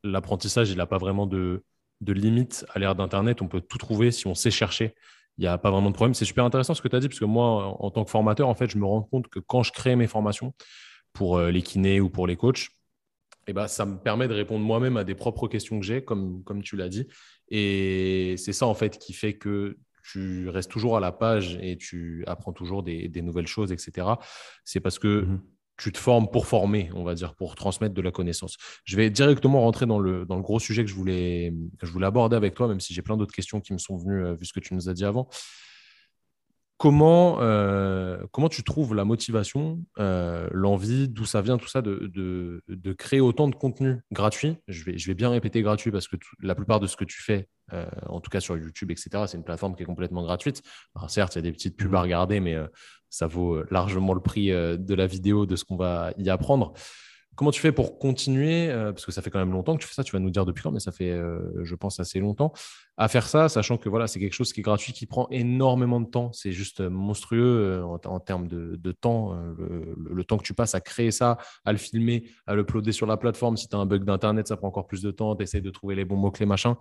l'apprentissage, 0.04 0.70
il 0.70 0.78
n'a 0.78 0.86
pas 0.86 1.00
vraiment 1.00 1.26
de, 1.26 1.64
de 2.02 2.14
limite 2.14 2.66
à 2.74 2.80
l'ère 2.80 2.96
d'Internet. 2.96 3.42
On 3.42 3.48
peut 3.48 3.62
tout 3.62 3.80
trouver 3.80 4.12
si 4.12 4.28
on 4.28 4.36
sait 4.36 4.52
chercher. 4.52 4.94
Il 5.40 5.42
n'y 5.42 5.48
a 5.48 5.58
pas 5.58 5.72
vraiment 5.72 5.90
de 5.90 5.96
problème. 5.96 6.14
C'est 6.14 6.26
super 6.26 6.46
intéressant 6.46 6.76
ce 6.76 6.82
que 6.82 6.90
tu 6.90 6.96
as 6.96 7.00
dit, 7.00 7.08
parce 7.08 7.20
que 7.20 7.26
moi, 7.26 7.76
en 7.80 7.90
tant 7.90 8.04
que 8.04 8.12
formateur, 8.12 8.50
en 8.50 8.56
fait, 8.56 8.70
je 8.70 8.78
me 8.78 8.86
rends 8.86 9.02
compte 9.02 9.30
que 9.30 9.40
quand 9.40 9.64
je 9.64 9.72
crée 9.72 9.96
mes 9.96 10.08
formations 10.08 10.54
pour 11.14 11.38
euh, 11.38 11.50
les 11.50 11.62
kinés 11.62 12.02
ou 12.02 12.10
pour 12.10 12.28
les 12.28 12.36
coachs, 12.36 12.68
eh 13.50 13.54
ben, 13.54 13.68
ça 13.68 13.86
me 13.86 13.98
permet 13.98 14.28
de 14.28 14.34
répondre 14.34 14.64
moi-même 14.64 14.98
à 14.98 15.04
des 15.04 15.16
propres 15.16 15.48
questions 15.48 15.80
que 15.80 15.86
j'ai, 15.86 16.04
comme, 16.04 16.44
comme 16.44 16.62
tu 16.62 16.76
l'as 16.76 16.90
dit. 16.90 17.08
Et 17.50 18.36
c'est 18.38 18.54
ça, 18.54 18.68
en 18.68 18.74
fait, 18.74 18.98
qui 18.98 19.14
fait 19.14 19.34
que 19.34 19.78
tu 20.12 20.50
restes 20.50 20.72
toujours 20.72 20.98
à 20.98 21.00
la 21.00 21.12
page 21.12 21.58
et 21.62 21.78
tu 21.78 22.24
apprends 22.28 22.54
toujours 22.54 22.84
des, 22.84 23.10
nouvelles 23.22 23.48
choses, 23.48 23.72
etc. 23.72 24.08
C'est 24.66 24.80
parce 24.80 25.00
que 25.00 25.26
mhm. 25.26 25.42
tu 25.78 25.92
te 25.92 25.98
formes 25.98 26.30
pour 26.30 26.48
former, 26.48 26.90
on 26.96 27.04
va 27.04 27.16
dire, 27.16 27.36
pour 27.36 27.56
transmettre 27.56 27.94
de 27.94 28.02
la 28.02 28.12
connaissance. 28.12 28.58
Je 28.86 28.96
vais 28.96 29.10
directement 29.10 29.62
rentrer 29.62 29.86
dans 29.86 30.00
le, 30.00 30.26
dans 30.26 30.36
le 30.36 30.42
gros 30.42 30.60
sujet 30.60 30.84
que 30.84 30.90
je, 30.90 30.96
voulais, 30.96 31.54
que 31.80 31.86
je 31.86 31.92
voulais 31.92 32.08
aborder 32.08 32.36
avec 32.36 32.56
toi, 32.56 32.68
même 32.68 32.80
si 32.80 32.94
j'ai 32.94 33.02
plein 33.02 33.18
d'autres 33.18 33.34
questions 33.34 33.62
qui 33.62 33.74
me 33.74 33.78
sont 33.78 33.98
venues, 33.98 34.26
euh, 34.26 34.34
vu 34.34 34.46
ce 34.46 34.54
que 34.54 34.60
tu 34.60 34.74
nous 34.74 34.90
as 34.90 34.94
dit 34.94 35.06
avant. 35.06 35.28
Comment, 36.80 37.42
euh, 37.42 38.26
comment 38.32 38.48
tu 38.48 38.64
trouves 38.64 38.96
la 38.96 39.04
motivation, 39.04 39.84
euh, 40.00 40.48
l'envie, 40.54 41.10
d'où 41.10 41.26
ça 41.26 41.42
vient 41.42 41.58
tout 41.58 41.68
ça 41.68 41.82
de, 41.82 42.10
de, 42.70 42.94
créer 42.94 43.20
autant 43.20 43.50
de 43.50 43.56
contenu 43.56 44.00
gratuit? 44.14 44.56
Je 44.70 44.86
vais, 44.86 44.98
je 44.98 45.08
vais 45.08 45.14
bien 45.14 45.30
répéter 45.30 45.62
gratuit 45.62 45.92
parce 45.92 46.08
que 46.08 46.16
la 46.42 46.56
plupart 46.56 46.80
de 46.80 46.88
ce 46.88 46.96
que 46.96 47.04
tu 47.04 47.22
fais, 47.22 47.50
euh, 47.74 47.86
en 48.08 48.22
tout 48.22 48.30
cas 48.30 48.40
sur 48.40 48.58
YouTube, 48.58 48.92
etc., 48.92 49.26
c'est 49.28 49.36
une 49.36 49.44
plateforme 49.44 49.76
qui 49.76 49.84
est 49.84 49.86
complètement 49.86 50.24
gratuite. 50.24 50.64
Alors 50.96 51.10
certes, 51.10 51.36
il 51.36 51.40
y 51.40 51.40
a 51.40 51.42
des 51.42 51.52
petites 51.52 51.76
pubs 51.76 51.94
à 51.94 52.02
regarder, 52.02 52.40
mais 52.40 52.56
ça 53.10 53.28
vaut 53.28 53.62
largement 53.70 54.14
le 54.14 54.22
prix 54.22 54.48
de 54.48 54.94
la 54.94 55.06
vidéo, 55.06 55.46
de 55.46 55.58
ce 55.58 55.66
qu'on 55.66 55.76
va 55.76 56.14
y 56.18 56.30
apprendre. 56.30 56.72
Comment 57.40 57.52
tu 57.52 57.62
fais 57.62 57.72
pour 57.72 58.00
continuer, 58.00 58.70
euh, 58.70 58.92
parce 58.92 59.06
que 59.06 59.14
ça 59.14 59.22
fait 59.22 59.30
quand 59.30 59.40
même 59.40 59.54
longtemps 59.54 59.74
que 59.78 59.82
tu 59.82 59.88
fais 59.88 59.94
ça, 59.94 60.04
tu 60.04 60.12
vas 60.12 60.20
nous 60.20 60.30
dire 60.30 60.46
depuis 60.46 60.62
quand, 60.62 60.72
mais 60.74 60.82
ça 60.82 60.92
fait, 60.92 61.12
euh, 61.12 61.40
je 61.64 61.74
pense, 61.74 61.98
assez 62.02 62.20
longtemps, 62.20 62.52
à 62.98 63.08
faire 63.08 63.26
ça, 63.30 63.48
sachant 63.48 63.78
que 63.78 63.88
voilà, 63.88 64.08
c'est 64.08 64.20
quelque 64.20 64.34
chose 64.34 64.52
qui 64.52 64.60
est 64.60 64.64
gratuit, 64.64 64.92
qui 64.92 65.06
prend 65.06 65.26
énormément 65.32 66.02
de 66.02 66.10
temps. 66.10 66.34
C'est 66.34 66.52
juste 66.52 66.82
monstrueux 66.82 67.80
euh, 67.80 67.84
en, 67.86 68.20
termes 68.20 68.50
de, 68.50 68.92
temps, 68.92 69.38
le, 69.58 70.24
temps 70.26 70.38
que 70.38 70.44
tu 70.44 70.54
passes 70.54 70.76
à 70.76 70.82
créer 70.82 71.12
ça, 71.12 71.38
à 71.64 71.72
le 71.72 71.78
filmer, 71.78 72.30
à 72.46 72.56
le 72.56 72.64
uploader 72.64 72.92
sur 72.92 73.08
la 73.08 73.16
plateforme. 73.16 73.56
Si 73.56 73.70
tu 73.70 73.76
as 73.78 73.80
un 73.80 73.86
bug 73.86 74.04
d'Internet, 74.04 74.50
ça 74.50 74.58
prend 74.58 74.68
encore 74.68 74.88
plus 74.88 75.02
de 75.02 75.12
temps, 75.12 75.34
tu 75.38 75.44
essaies 75.44 75.62
de 75.62 75.70
trouver 75.70 75.96
les 75.96 76.04
bons 76.04 76.18
mots-clés, 76.18 76.46
machin. 76.46 76.76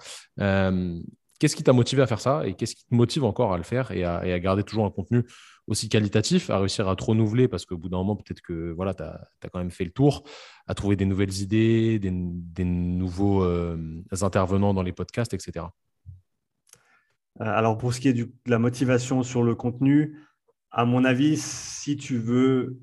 Qu'est-ce 1.39 1.55
qui 1.55 1.63
t'a 1.63 1.73
motivé 1.73 2.03
à 2.03 2.09
faire 2.09 2.21
ça 2.21 2.45
et 2.49 2.55
qu'est-ce 2.55 2.75
qui 2.75 2.85
te 2.85 2.93
motive 2.93 3.23
encore 3.23 3.53
à 3.53 3.59
le 3.59 3.63
faire 3.63 3.93
et 3.93 4.03
à 4.03 4.41
garder 4.41 4.65
toujours 4.65 4.87
un 4.87 4.91
contenu 4.91 5.25
aussi 5.69 5.89
qualitatif, 5.89 6.51
à 6.51 6.59
réussir 6.59 6.89
à 6.89 6.97
te 6.97 7.05
renouveler 7.05 7.47
parce 7.47 7.67
qu'au 7.67 7.77
bout 7.77 7.89
d'un 7.89 7.99
moment, 7.99 8.17
peut-être 8.17 8.41
que 8.41 8.73
voilà, 8.73 8.95
tu 8.95 9.03
as, 9.03 9.29
quand 9.53 9.59
même 9.59 9.71
fait 9.71 9.85
le 9.85 9.91
tour, 9.91 10.25
à 10.67 10.75
trouver 10.75 10.97
des 10.97 11.05
nouvelles 11.05 11.41
idées, 11.41 11.99
des, 11.99 12.65
nouveaux 12.65 13.45
euh, 13.45 14.03
intervenants 14.23 14.75
dans 14.75 14.83
les 14.83 14.93
podcasts, 14.93 15.35
etc. 15.35 15.67
Euh, 17.41 17.45
alors, 17.45 17.77
pour 17.79 17.95
ce 17.95 18.01
qui 18.01 18.09
est 18.09 18.15
de 18.15 18.31
la 18.47 18.59
motivation 18.59 19.23
sur 19.23 19.43
le 19.43 19.55
contenu, 19.55 20.19
à 20.71 20.85
mon 20.85 21.05
avis, 21.05 21.37
si 21.37 21.97
tu 21.97 22.19
veux, 22.19 22.81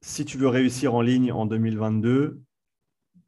si 0.00 0.24
tu 0.24 0.38
veux 0.38 0.48
réussir 0.48 0.94
en 0.94 1.02
ligne 1.02 1.32
en 1.32 1.46
2022, 1.46 2.42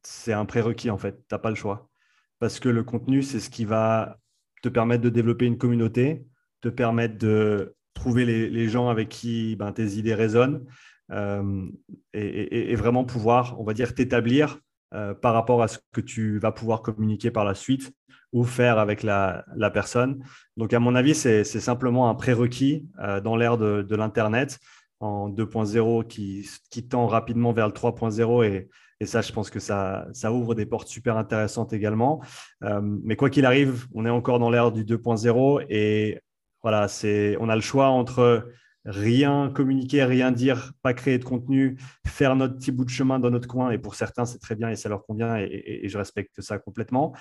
c'est 0.03 0.33
un 0.33 0.47
prérequis 0.47 0.91
en 0.91 0.99
fait. 0.99 1.17
Tu 1.29 1.35
n'as 1.35 1.39
pas 1.39 1.51
le 1.51 1.57
choix. 1.57 1.91
Parce 2.39 2.59
que 2.59 2.69
le 2.69 2.83
contenu, 2.83 3.23
c'est 3.23 3.39
ce 3.39 3.51
qui 3.51 3.65
va 3.65 4.19
te 4.63 4.69
permettre 4.69 5.03
de 5.03 5.11
développer 5.11 5.47
une 5.47 5.59
communauté, 5.59 6.27
te 6.63 6.69
permettre 6.69 7.19
de 7.19 7.75
trouver 7.93 8.25
les, 8.25 8.69
gens 8.69 8.89
avec 8.89 9.11
qui 9.11 9.57
ben, 9.57 9.73
tes 9.73 9.97
idées 9.99 10.15
résonnent 10.15 10.65
euh, 11.11 11.67
et, 12.15 12.75
vraiment 12.75 13.05
pouvoir, 13.05 13.61
on 13.61 13.65
va 13.65 13.75
dire, 13.75 13.95
t'établir 13.95 14.59
euh, 14.95 15.15
par 15.15 15.35
rapport 15.35 15.63
à 15.63 15.69
ce 15.69 15.79
que 15.93 16.01
tu 16.01 16.39
vas 16.39 16.53
pouvoir 16.53 16.83
communiquer 16.83 17.31
par 17.31 17.45
la 17.45 17.55
suite 17.55 17.93
ou 18.33 18.45
faire 18.45 18.79
avec 18.79 19.03
la, 19.03 19.45
personne. 19.73 20.25
Donc, 20.57 20.73
à 20.73 20.81
mon 20.81 20.95
avis, 20.95 21.15
c'est 21.15 21.45
simplement 21.45 22.09
un 22.09 22.15
prérequis 22.15 22.87
euh, 23.01 23.21
dans 23.21 23.37
l'ère 23.37 23.59
de, 23.59 23.95
l'Internet 23.95 24.59
en 25.01 25.29
2.0 25.29 26.07
qui, 26.07 26.49
qui, 26.71 26.87
tend 26.87 27.07
rapidement 27.07 27.53
vers 27.53 27.67
le 27.67 27.73
3.0 27.73 28.47
et, 28.47 28.69
et 29.01 29.07
ça, 29.07 29.21
je 29.21 29.33
pense 29.33 29.51
que 29.51 29.59
ça, 29.59 30.07
ça, 30.13 30.33
ouvre 30.33 30.55
des 30.55 30.65
portes 30.65 30.89
super 30.89 31.17
intéressantes 31.17 31.73
également. 31.73 32.23
mais 32.63 33.17
quoi 33.17 33.29
qu'il 33.29 33.45
arrive, 33.45 33.87
on 33.95 34.07
est 34.07 34.11
encore 34.11 34.39
dans 34.39 34.49
l'ère 34.49 34.71
du 34.71 34.85
2.0 34.85 35.67
et 35.69 36.21
voilà, 36.63 36.89
c'est, 36.89 37.37
on 37.41 37.49
a 37.49 37.55
le 37.55 37.61
choix 37.61 37.89
entre 37.89 38.49
rien 38.85 39.51
communiquer, 39.55 40.05
rien 40.05 40.33
dire, 40.33 40.73
pas 40.83 40.95
créer 40.95 41.19
de 41.19 41.25
contenu, 41.25 41.79
faire 42.07 42.35
notre 42.37 42.57
petit 42.57 42.73
bout 42.73 42.85
de 42.85 42.91
chemin 42.91 43.19
dans 43.19 43.31
notre 43.31 43.49
coin. 43.49 43.71
Et 43.71 43.79
pour 43.79 43.95
certains, 43.95 44.25
c'est 44.25 44.39
très 44.39 44.57
bien 44.57 44.71
et 44.71 44.77
ça 44.77 44.89
leur 44.89 45.05
convient 45.05 45.37
et, 45.37 45.83
je 45.85 45.99
respecte 45.99 46.41
ça 46.41 46.59
complètement. 46.59 47.15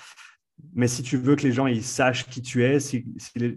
Mais 0.74 0.88
si 0.88 1.02
tu 1.02 1.16
veux 1.16 1.34
que 1.34 1.42
les 1.42 1.52
gens 1.52 1.66
ils 1.66 1.82
sachent 1.82 2.26
qui 2.28 2.42
tu 2.42 2.64
es, 2.64 2.78
si, 2.78 3.06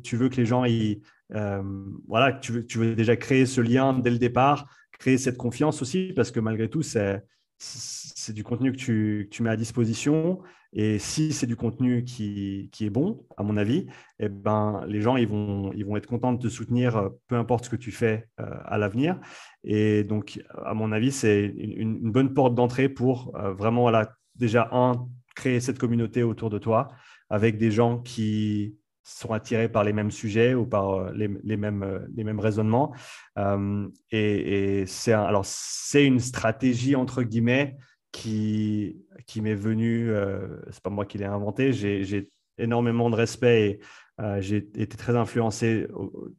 tu 0.04 0.18
veux 0.18 0.30
que 0.30 0.38
les 0.38 0.46
gens 0.46 0.66
ils, 0.66 1.02
euh, 1.34 1.62
voilà, 2.08 2.34
tu 2.34 2.52
veux, 2.52 2.66
tu 2.66 2.78
veux 2.78 2.96
déjà 2.96 3.16
créer 3.16 3.46
ce 3.46 3.62
lien 3.62 3.94
dès 3.94 4.12
le 4.12 4.18
départ, 4.18 4.68
créer 4.92 5.18
cette 5.18 5.38
confiance 5.38 5.82
aussi, 5.82 6.14
parce 6.16 6.32
que 6.32 6.40
malgré 6.40 6.70
tout, 6.70 6.82
c'est 6.82 7.22
c'est 7.58 8.34
du 8.34 8.44
contenu 8.44 8.72
que 8.72 8.78
tu, 9.24 9.44
mets 9.44 9.50
à 9.50 9.56
disposition. 9.56 10.42
Et 10.76 11.00
si 11.00 11.32
c'est 11.34 11.48
du 11.48 11.56
contenu 11.56 12.04
qui, 12.04 12.70
est 12.80 12.90
bon, 12.90 13.26
à 13.38 13.44
mon 13.44 13.58
avis, 13.58 13.88
eh 14.20 14.30
ben, 14.30 14.84
les 14.88 15.02
gens 15.02 15.16
ils 15.16 15.28
vont, 15.28 15.72
ils 15.74 15.86
vont 15.86 15.96
être 15.96 16.06
contents 16.06 16.34
de 16.34 16.42
te 16.42 16.50
soutenir, 16.50 16.98
euh, 16.98 17.10
peu 17.28 17.36
importe 17.36 17.66
ce 17.66 17.70
que 17.70 17.76
tu 17.76 17.92
fais 17.92 18.28
euh, 18.40 18.46
à 18.66 18.78
l'avenir. 18.78 19.20
Et 19.64 20.04
donc, 20.04 20.42
à 20.64 20.74
mon 20.74 20.92
avis, 20.92 21.12
c'est 21.12 21.46
une, 21.46 22.12
bonne 22.12 22.34
porte 22.34 22.54
d'entrée 22.54 22.90
pour 22.90 23.36
euh, 23.36 23.54
vraiment, 23.54 23.82
voilà, 23.82 24.16
déjà, 24.36 24.70
un, 24.72 25.08
créer 25.36 25.60
cette 25.60 25.80
communauté 25.80 26.24
autour 26.24 26.50
de 26.50 26.58
toi 26.58 26.90
avec 27.30 27.58
des 27.58 27.72
gens 27.72 28.00
qui, 28.00 28.76
sont 29.06 29.32
attirés 29.34 29.70
par 29.70 29.84
les 29.84 29.94
mêmes 29.94 30.12
sujets 30.12 30.56
ou 30.56 30.66
par 30.66 30.94
euh, 30.94 31.12
les, 31.14 31.58
mêmes, 31.58 32.08
les 32.16 32.24
mêmes 32.24 32.40
raisonnements. 32.40 32.94
Euh, 33.38 33.88
et, 34.12 34.86
alors 35.08 35.46
c'est 35.46 36.06
une 36.06 36.20
stratégie 36.20 36.96
entre 36.96 37.22
guillemets 37.22 37.78
qui, 38.12 38.98
qui 39.28 39.42
m'est 39.42 39.56
venue, 39.56 40.12
euh, 40.12 40.48
c'est 40.70 40.82
pas 40.82 40.90
moi 40.90 41.06
qui 41.06 41.18
l'ai 41.18 41.26
inventé, 41.26 41.74
j'ai 41.74 42.30
énormément 42.58 43.10
de 43.10 43.16
respect 43.16 43.80
et 44.20 44.42
j'ai 44.42 44.58
été 44.58 44.98
très 44.98 45.16
influencé 45.16 45.88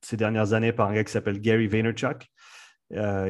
ces 0.02 0.16
dernières 0.16 0.52
années 0.52 0.72
par 0.72 0.88
un 0.88 0.94
gars 0.94 1.04
qui 1.04 1.12
s'appelle 1.12 1.40
Gary 1.40 1.66
Vaynerchuk. 1.66 2.26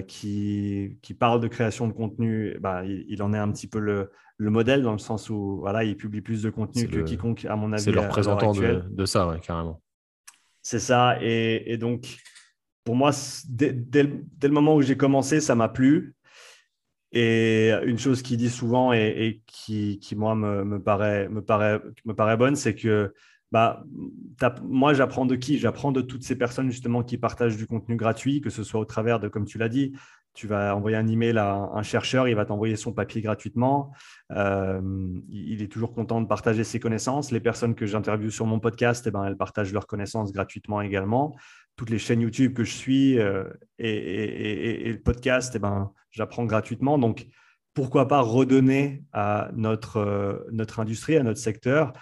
qui, 0.06 0.98
qui, 1.02 1.14
parle 1.14 1.40
de 1.40 1.48
création 1.48 1.88
de 1.88 1.92
contenu, 1.92 2.56
bah, 2.60 2.84
il, 2.84 3.22
en 3.22 3.32
est 3.32 3.38
un 3.38 3.50
petit 3.50 3.66
peu 3.66 3.80
le, 3.80 4.10
le 4.38 4.50
modèle 4.50 4.82
dans 4.82 4.92
le 4.92 4.98
sens 4.98 5.30
où 5.30 5.58
voilà, 5.60 5.84
il 5.84 5.96
publie 5.96 6.20
plus 6.20 6.42
de 6.42 6.50
contenu 6.50 6.88
que 6.88 7.00
quiconque, 7.00 7.44
à 7.46 7.56
mon 7.56 7.72
avis. 7.72 7.82
C'est 7.82 7.92
le 7.92 8.00
représentant 8.00 8.52
de, 8.52 8.84
de, 8.88 9.04
ça, 9.04 9.36
carrément. 9.42 9.82
C'est 10.62 10.80
ça. 10.80 11.16
Et, 11.20 11.76
donc, 11.78 12.16
pour 12.84 12.96
moi, 12.96 13.12
dès, 13.48 13.72
le 14.02 14.48
moment 14.48 14.74
où 14.74 14.82
j'ai 14.82 14.96
commencé, 14.96 15.40
ça 15.40 15.54
m'a 15.54 15.68
plu. 15.68 16.15
Et 17.18 17.72
une 17.86 17.98
chose 17.98 18.20
qu'il 18.20 18.36
dit 18.36 18.50
souvent 18.50 18.92
et, 18.92 19.40
qui, 19.46 19.98
moi, 20.14 20.34
me, 20.34 20.64
me, 20.64 20.78
paraît, 20.78 21.30
me, 21.30 21.40
paraît, 21.40 21.80
me 22.04 22.12
paraît 22.12 22.36
bonne, 22.36 22.56
c'est 22.56 22.74
que 22.74 23.14
bah, 23.52 23.82
moi, 24.62 24.92
j'apprends 24.92 25.24
de 25.24 25.34
qui? 25.34 25.56
J'apprends 25.58 25.92
de 25.92 26.02
toutes 26.02 26.24
ces 26.24 26.36
personnes 26.36 26.70
justement 26.70 27.02
qui 27.02 27.16
partagent 27.16 27.56
du 27.56 27.66
contenu 27.66 27.96
gratuit, 27.96 28.42
que 28.42 28.50
ce 28.50 28.62
soit 28.62 28.80
au 28.80 28.84
travers 28.84 29.18
de, 29.18 29.28
comme 29.28 29.46
tu 29.46 29.56
l'as 29.56 29.70
dit, 29.70 29.94
tu 30.34 30.46
vas 30.46 30.76
envoyer 30.76 30.98
un 30.98 31.08
email 31.08 31.38
à 31.38 31.70
un 31.72 31.82
chercheur, 31.82 32.28
il 32.28 32.34
va 32.34 32.44
t'envoyer 32.44 32.76
son 32.76 32.92
papier 32.92 33.22
gratuitement. 33.22 33.92
Euh, 34.32 34.82
il 35.30 35.62
est 35.62 35.72
toujours 35.72 35.94
content 35.94 36.20
de 36.20 36.26
partager 36.26 36.64
ses 36.64 36.80
connaissances. 36.80 37.30
Les 37.30 37.40
personnes 37.40 37.74
que 37.74 37.86
j'interviewe 37.86 38.28
sur 38.28 38.44
mon 38.44 38.60
podcast, 38.60 39.06
eh 39.06 39.10
ben, 39.10 39.24
elles 39.24 39.38
partagent 39.38 39.72
leurs 39.72 39.86
connaissances 39.86 40.32
gratuitement 40.34 40.82
également. 40.82 41.34
Toutes 41.76 41.90
les 41.90 41.98
chaînes 41.98 42.20
YouTube 42.20 42.54
que 42.54 42.64
je 42.64 42.72
suis 42.72 43.18
euh, 43.18 43.44
et, 43.78 44.92
le 44.92 45.00
podcast, 45.00 45.52
eh 45.56 45.58
ben, 45.58 45.92
j'apprends 46.10 46.44
gratuitement. 46.44 46.98
Donc, 46.98 47.26
pourquoi 47.74 48.08
pas 48.08 48.20
redonner 48.20 49.04
à 49.12 49.50
notre, 49.54 49.98
euh, 49.98 50.38
notre 50.50 50.80
industrie, 50.80 51.16
à 51.16 51.22
notre 51.22 51.40
secteur, 51.40 51.92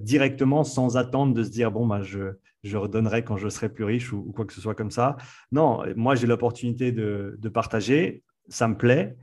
directement 0.00 0.64
sans 0.64 0.96
attendre 0.96 1.34
de 1.34 1.42
se 1.42 1.50
dire, 1.50 1.70
bon, 1.70 1.86
bah, 1.86 2.00
je, 2.02 2.32
je 2.66 2.76
redonnerai 2.76 3.24
quand 3.24 3.36
je 3.36 3.48
serai 3.48 3.68
plus 3.68 3.84
riche 3.84 4.12
ou, 4.12 4.32
quoi 4.34 4.44
que 4.44 4.52
ce 4.52 4.60
soit 4.60 4.74
comme 4.74 4.90
ça. 4.90 5.16
Non, 5.52 5.82
moi 5.94 6.14
j'ai 6.14 6.26
l'opportunité 6.26 6.92
de, 6.92 7.48
partager, 7.52 8.22
ça 8.48 8.68
me 8.68 8.76
plaît, 8.76 9.16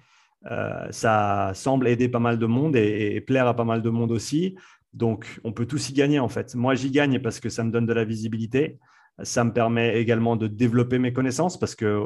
euh, 0.50 0.88
ça 0.92 1.52
semble 1.54 1.88
aider 1.88 2.10
pas 2.10 2.20
mal 2.20 2.40
de 2.40 2.46
monde 2.46 2.76
et, 2.76 3.22
plaire 3.22 3.48
à 3.48 3.56
pas 3.56 3.66
mal 3.66 3.82
de 3.82 3.90
monde 3.90 4.12
aussi. 4.12 4.56
Donc 4.94 5.40
on 5.44 5.52
peut 5.52 5.66
tous 5.66 5.90
y 5.90 5.94
gagner 5.94 6.20
en 6.20 6.30
fait. 6.30 6.56
Moi 6.56 6.76
j'y 6.76 6.92
gagne 6.92 7.20
parce 7.20 7.40
que 7.40 7.50
ça 7.50 7.64
me 7.64 7.72
donne 7.72 7.86
de 7.86 7.94
la 7.94 8.06
visibilité. 8.06 8.80
Ça 9.22 9.44
me 9.44 9.54
permet 9.54 10.00
également 10.00 10.36
de 10.36 10.48
développer 10.48 10.98
mes 10.98 11.14
connaissances 11.14 11.60
parce 11.60 11.76
que 11.76 12.04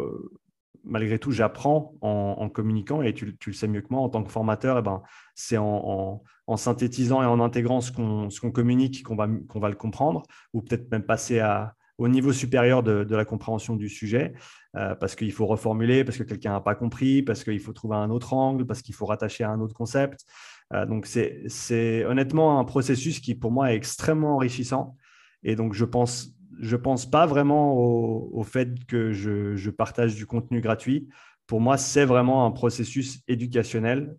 malgré 0.88 1.20
tout, 1.20 1.32
j'apprends 1.32 1.94
en, 2.02 2.50
communiquant 2.50 3.02
et 3.02 3.14
tu, 3.14 3.36
le 3.46 3.54
sais 3.54 3.68
mieux 3.68 3.82
que 3.82 3.88
moi, 3.90 4.02
en 4.02 4.10
tant 4.10 4.24
que 4.24 4.32
formateur, 4.32 4.80
eh 4.80 4.82
ben, 4.82 5.02
c'est 5.36 5.58
en, 5.58 6.24
synthétisant 6.56 7.22
et 7.22 7.26
en 7.26 7.40
intégrant 7.40 7.82
ce 7.82 7.92
qu'on 7.92 8.52
communique 8.52 9.04
qu'on 9.04 9.16
va, 9.16 9.28
qu'on 9.48 9.60
va 9.60 9.70
le 9.70 9.76
comprendre 9.76 10.24
ou 10.54 10.62
peut-être 10.62 10.90
même 10.92 11.04
passer 11.04 11.42
au 11.98 12.08
niveau 12.08 12.32
supérieur 12.32 12.84
de, 12.84 13.16
la 13.16 13.26
compréhension 13.26 13.76
du 13.76 13.90
sujet 13.90 14.34
euh, 14.76 14.96
parce 14.96 15.16
qu'il 15.16 15.32
faut 15.32 15.46
reformuler, 15.46 16.04
parce 16.04 16.18
que 16.18 16.24
quelqu'un 16.24 16.54
n'a 16.54 16.62
pas 16.62 16.76
compris, 16.76 17.22
parce 17.22 17.44
qu'il 17.44 17.60
faut 17.60 17.74
trouver 17.74 17.96
un 17.96 18.10
autre 18.10 18.34
angle, 18.34 18.66
parce 18.66 18.82
qu'il 18.82 18.96
faut 18.96 19.06
rattacher 19.06 19.44
à 19.44 19.50
un 19.50 19.60
autre 19.60 19.74
concept. 19.74 20.26
Euh, 20.74 20.86
donc, 20.86 21.06
c'est 21.06 22.06
honnêtement 22.06 22.60
un 22.60 22.64
processus 22.66 23.20
qui, 23.20 23.36
pour 23.36 23.52
moi, 23.52 23.72
est 23.72 23.76
extrêmement 23.76 24.36
enrichissant. 24.36 24.96
Et 25.44 25.56
donc, 25.56 25.74
je 25.74 25.86
pense 25.86 26.37
je 26.60 26.76
pense 26.76 27.10
pas 27.10 27.26
vraiment 27.26 27.76
au, 27.76 28.44
fait 28.44 28.86
que 28.86 29.12
je, 29.12 29.70
partage 29.70 30.16
du 30.16 30.26
contenu 30.26 30.62
gratuit. 30.62 31.10
Pour 31.46 31.62
moi, 31.62 31.78
c'est 31.78 32.06
vraiment 32.06 32.46
un 32.46 32.52
processus 32.52 33.22
éducationnel, 33.28 34.16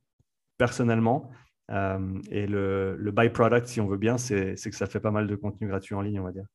personnellement. 0.57 1.31
Euh, 1.71 2.19
et 2.31 2.47
le, 2.47 2.97
le 2.97 3.11
byproduct, 3.13 3.67
si 3.67 3.81
on 3.81 3.87
veut 3.87 3.99
bien, 3.99 4.17
c'est 4.19 4.55
que 4.55 4.77
ça 4.77 4.87
fait 4.87 5.01
pas 5.01 5.11
mal 5.11 5.27
de 5.27 5.37
contenu 5.37 5.69
gratuit 5.69 5.95
en 5.95 6.01
ligne, 6.01 6.21
on 6.21 6.25
va 6.25 6.33
dire. 6.33 6.47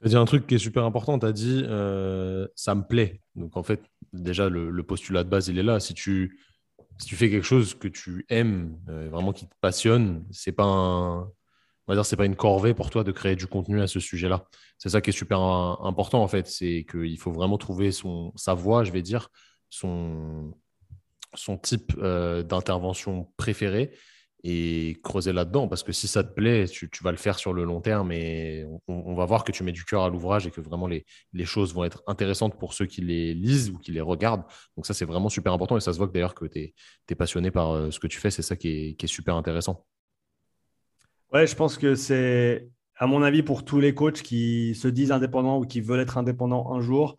Tu 0.00 0.06
as 0.06 0.10
dit 0.10 0.16
un 0.16 0.24
truc 0.24 0.46
qui 0.46 0.56
est 0.56 0.58
super 0.58 0.84
important. 0.84 1.18
Tu 1.18 1.26
as 1.26 1.32
dit 1.32 1.62
euh, 1.66 2.46
ça 2.54 2.74
me 2.74 2.82
plaît. 2.82 3.20
Donc, 3.34 3.56
en 3.56 3.62
fait, 3.62 3.80
déjà, 4.12 4.48
le, 4.48 4.82
postulat 4.82 5.24
de 5.24 5.30
base, 5.30 5.48
il 5.48 5.58
est 5.58 5.62
là. 5.62 5.80
Si 5.80 5.94
tu, 5.94 6.38
si 6.98 7.06
tu 7.06 7.16
fais 7.16 7.30
quelque 7.30 7.46
chose 7.46 7.74
que 7.74 7.88
tu 7.88 8.26
aimes, 8.28 8.78
euh, 8.88 9.08
vraiment 9.10 9.32
qui 9.32 9.46
te 9.46 9.54
passionne, 9.60 10.24
c'est 10.30 10.52
pas 10.52 10.64
un 10.64 11.30
on 11.86 11.92
va 11.92 11.96
dire, 11.96 12.04
c'est 12.04 12.16
pas 12.16 12.26
une 12.26 12.36
corvée 12.36 12.74
pour 12.74 12.90
toi 12.90 13.04
de 13.04 13.12
créer 13.12 13.36
du 13.36 13.46
contenu 13.46 13.80
à 13.80 13.86
ce 13.86 14.00
sujet-là. 14.00 14.44
C'est 14.78 14.88
ça 14.88 15.00
qui 15.00 15.10
est 15.10 15.12
super 15.12 15.40
important 15.40 16.22
en 16.22 16.28
fait, 16.28 16.46
c'est 16.46 16.84
qu'il 16.90 17.18
faut 17.18 17.32
vraiment 17.32 17.58
trouver 17.58 17.92
son, 17.92 18.32
sa 18.36 18.54
voie, 18.54 18.84
je 18.84 18.92
vais 18.92 19.02
dire, 19.02 19.28
son, 19.70 20.52
son 21.34 21.58
type 21.58 21.92
euh, 21.98 22.42
d'intervention 22.42 23.32
préféré 23.36 23.92
et 24.44 25.00
creuser 25.02 25.32
là-dedans 25.32 25.66
parce 25.66 25.82
que 25.82 25.92
si 25.92 26.06
ça 26.06 26.22
te 26.22 26.32
plaît, 26.32 26.66
tu, 26.68 26.88
vas 27.02 27.10
le 27.10 27.16
faire 27.16 27.38
sur 27.38 27.52
le 27.52 27.64
long 27.64 27.80
terme 27.80 28.12
et 28.12 28.64
on, 28.86 29.14
va 29.14 29.24
voir 29.24 29.44
que 29.44 29.50
tu 29.50 29.64
mets 29.64 29.72
du 29.72 29.84
cœur 29.84 30.02
à 30.04 30.08
l'ouvrage 30.08 30.46
et 30.46 30.50
que 30.50 30.60
vraiment 30.60 30.86
les, 30.86 31.04
choses 31.44 31.74
vont 31.74 31.84
être 31.84 32.02
intéressantes 32.06 32.58
pour 32.58 32.74
ceux 32.74 32.86
qui 32.86 33.00
les 33.00 33.34
lisent 33.34 33.70
ou 33.70 33.78
qui 33.78 33.92
les 33.92 34.00
regardent. 34.00 34.44
Donc 34.76 34.86
ça, 34.86 34.94
c'est 34.94 35.04
vraiment 35.04 35.28
super 35.28 35.52
important 35.52 35.76
et 35.76 35.80
ça 35.80 35.92
se 35.92 35.98
voit 35.98 36.06
que 36.06 36.12
d'ailleurs 36.12 36.34
que 36.34 36.44
tu 36.44 36.74
es, 37.08 37.14
passionné 37.16 37.50
par 37.50 37.72
euh, 37.72 37.90
ce 37.90 37.98
que 37.98 38.06
tu 38.06 38.18
fais, 38.18 38.30
c'est 38.30 38.42
ça 38.42 38.56
qui 38.56 38.96
est 39.00 39.06
super 39.06 39.36
intéressant. 39.36 39.84
Ouais, 41.32 41.46
je 41.46 41.56
pense 41.56 41.76
que 41.76 41.94
c'est, 41.94 42.68
à 42.96 43.06
mon 43.06 43.22
avis, 43.22 43.42
pour 43.42 43.64
tous 43.64 43.80
les 43.80 43.94
coachs 43.94 44.22
qui 44.22 44.74
se 44.74 44.88
disent 44.88 45.12
indépendants 45.12 45.58
ou 45.58 45.66
qui 45.66 45.80
veulent 45.80 46.00
être 46.00 46.18
indépendants 46.18 46.72
un 46.72 46.80
jour, 46.80 47.16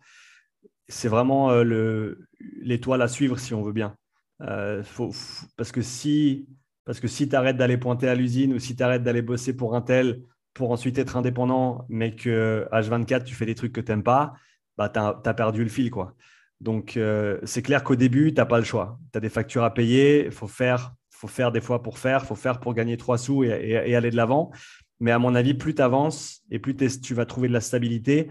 c'est 0.88 1.08
vraiment 1.08 1.50
euh, 1.50 2.14
l'étoile 2.60 3.02
à 3.02 3.08
suivre 3.08 3.38
si 3.38 3.54
on 3.54 3.62
veut 3.62 3.72
bien. 3.72 3.96
Euh, 4.42 4.82
parce 5.56 5.72
que 5.72 5.82
si, 5.82 6.48
parce 6.84 7.00
que 7.00 7.08
si 7.08 7.28
tu 7.28 7.36
arrêtes 7.36 7.56
d'aller 7.56 7.76
pointer 7.76 8.08
à 8.08 8.14
l'usine 8.14 8.54
ou 8.54 8.58
si 8.58 8.74
tu 8.76 8.82
arrêtes 8.82 9.02
d'aller 9.02 9.22
bosser 9.22 9.54
pour 9.54 9.74
un 9.74 9.82
tel 9.82 10.22
pour 10.54 10.70
ensuite 10.70 10.98
être 10.98 11.16
indépendant, 11.16 11.84
mais 11.88 12.16
que 12.16 12.66
H24, 12.72 13.24
tu 13.24 13.34
fais 13.34 13.46
des 13.46 13.54
trucs 13.54 13.72
que 13.72 13.80
tu 13.80 13.92
n'aimes 13.92 14.02
pas, 14.02 14.34
bah, 14.76 14.88
tu 14.88 14.98
as, 14.98 15.34
perdu 15.34 15.62
le 15.62 15.68
fil. 15.68 15.90
Quoi. 15.90 16.14
Donc, 16.60 16.96
euh, 16.96 17.38
c'est 17.44 17.62
clair 17.62 17.84
qu'au 17.84 17.94
début, 17.94 18.32
tu 18.32 18.36
n'as 18.36 18.46
pas 18.46 18.58
le 18.58 18.64
choix. 18.64 18.98
Tu 19.12 19.18
as 19.18 19.20
des 19.20 19.28
factures 19.28 19.64
à 19.64 19.72
payer, 19.72 20.26
il 20.26 20.32
faut 20.32 20.48
faire 20.48 20.94
faut 21.18 21.26
faire 21.26 21.50
des 21.50 21.60
fois 21.60 21.82
pour 21.82 21.98
faire, 21.98 22.24
faut 22.24 22.36
faire 22.36 22.60
pour 22.60 22.74
gagner 22.74 22.96
trois 22.96 23.18
sous 23.18 23.42
et, 23.42 23.94
aller 23.96 24.10
de 24.10 24.16
l'avant. 24.16 24.52
Mais 25.00 25.10
à 25.10 25.18
mon 25.18 25.34
avis, 25.34 25.54
plus 25.54 25.74
tu 25.74 25.82
avances 25.82 26.42
et 26.50 26.60
plus 26.60 26.76
tu 27.00 27.12
vas 27.12 27.26
trouver 27.26 27.48
de 27.48 27.52
la 27.52 27.60
stabilité, 27.60 28.28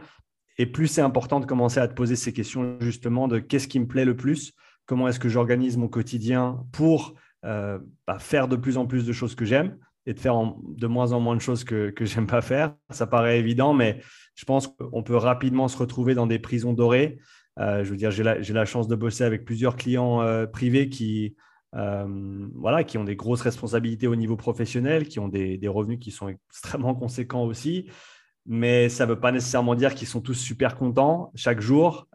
et 0.57 0.65
plus 0.65 0.87
c'est 0.87 1.01
important 1.01 1.41
de 1.41 1.45
commencer 1.45 1.81
à 1.81 1.87
te 1.89 1.93
poser 1.93 2.15
ces 2.15 2.31
questions 2.31 2.77
justement 2.79 3.27
de 3.27 3.39
qu'est-ce 3.39 3.67
qui 3.67 3.79
me 3.79 3.87
plaît 3.87 4.05
le 4.05 4.15
plus, 4.15 4.53
comment 4.85 5.09
est-ce 5.09 5.19
que 5.19 5.27
j'organise 5.27 5.75
mon 5.75 5.89
quotidien 5.89 6.63
pour 6.71 7.13
euh, 7.45 7.77
bah, 8.07 8.19
faire 8.19 8.47
de 8.47 8.55
plus 8.55 8.77
en 8.77 8.87
plus 8.87 9.05
de 9.05 9.11
choses 9.11 9.35
que 9.35 9.43
j'aime. 9.43 9.77
et 10.05 10.13
de 10.13 10.19
faire 10.19 10.35
de 10.63 10.87
moins 10.87 11.11
en 11.11 11.19
moins 11.19 11.35
de 11.35 11.41
choses 11.41 11.65
que, 11.65 11.89
que 11.89 12.05
j'aime 12.05 12.25
pas 12.25 12.41
faire? 12.41 12.73
Ça 12.89 13.05
paraît 13.05 13.37
évident, 13.37 13.73
mais 13.73 13.99
je 14.35 14.45
pense 14.45 14.67
qu'on 14.67 15.03
peut 15.03 15.17
rapidement 15.17 15.67
se 15.67 15.77
retrouver 15.77 16.15
dans 16.15 16.25
des 16.25 16.39
prisons 16.39 16.71
dorées. 16.71 17.19
Euh, 17.59 17.83
je 17.83 17.89
veux 17.89 17.97
dire, 17.97 18.11
j'ai 18.11 18.23
la, 18.23 18.65
chance 18.65 18.87
de 18.87 18.95
bosser 18.95 19.25
avec 19.25 19.43
plusieurs 19.43 19.75
clients 19.75 20.21
euh, 20.21 20.45
privés 20.45 20.87
qui, 20.87 21.35
euh, 21.77 22.47
voilà, 22.55 22.83
qui 22.83 22.97
ont 22.97 23.03
des 23.03 23.15
grosses 23.15 23.41
responsabilités 23.41 24.07
au 24.07 24.15
niveau 24.15 24.35
professionnel, 24.35 25.07
qui 25.07 25.19
ont 25.19 25.27
des, 25.27 25.59
revenus 25.67 25.99
qui 25.99 26.11
sont 26.11 26.27
extrêmement 26.27 26.95
conséquents 26.95 27.43
aussi. 27.43 27.89
Mais 28.45 28.87
ça 28.87 29.05
ne 29.05 29.09
veut 29.11 29.19
pas 29.19 29.31
nécessairement 29.31 29.75
dire 29.75 29.93
qu'ils 29.93 30.07
sont 30.07 30.21
tous 30.21 30.33
super 30.33 30.77
contents 30.77 31.31
chaque 31.35 31.59
jour. 31.59 32.07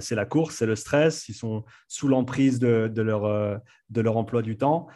c'est 0.00 0.14
la 0.14 0.24
course, 0.24 0.56
c'est 0.56 0.66
le 0.66 0.76
stress. 0.76 1.28
Ils 1.28 1.34
sont 1.34 1.64
sous 1.88 2.06
l'emprise 2.06 2.60
de, 2.60 2.90
de, 2.92 3.02
leur, 3.02 4.16
emploi 4.16 4.42
du 4.42 4.56
temps 4.56 4.86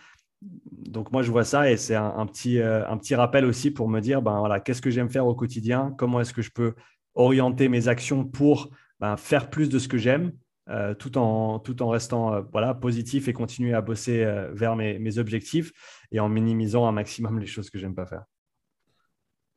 donc 0.42 1.12
moi 1.12 1.22
je 1.22 1.30
vois 1.30 1.44
ça 1.44 1.70
et 1.70 1.76
c'est 1.76 1.94
un, 1.94 2.26
petit, 2.26 2.60
euh, 2.60 2.88
un 2.88 2.96
petit 2.98 3.14
rappel 3.14 3.44
aussi 3.44 3.70
pour 3.70 3.88
me 3.88 4.00
dire 4.00 4.22
ben 4.22 4.38
voilà 4.38 4.60
qu'est-ce 4.60 4.82
que 4.82 4.90
j'aime 4.90 5.08
faire 5.08 5.26
au 5.26 5.34
quotidien, 5.34 5.94
comment 5.96 6.20
est-ce 6.20 6.32
que 6.32 6.42
je 6.42 6.50
peux 6.50 6.74
orienter 7.14 7.68
mes 7.68 7.88
actions 7.88 8.24
pour 8.24 8.70
ben, 9.00 9.16
faire 9.16 9.50
plus 9.50 9.68
de 9.68 9.78
ce 9.78 9.88
que 9.88 9.98
j'aime? 9.98 10.32
Euh, 10.68 10.94
tout, 10.94 11.16
en, 11.18 11.58
tout 11.58 11.82
en 11.82 11.88
restant 11.88 12.34
euh, 12.34 12.42
voilà 12.52 12.74
positif 12.74 13.28
et 13.28 13.32
continuer 13.32 13.74
à 13.74 13.80
bosser 13.80 14.24
vers 14.52 14.76
mes, 14.76 15.18
objectifs 15.18 15.72
et 16.10 16.20
en 16.20 16.28
minimisant 16.28 16.86
un 16.86 16.92
maximum 16.92 17.38
les 17.38 17.46
choses 17.46 17.70
que 17.70 17.78
j'aime 17.78 17.94
pas 17.94 18.06
faire. 18.06 18.24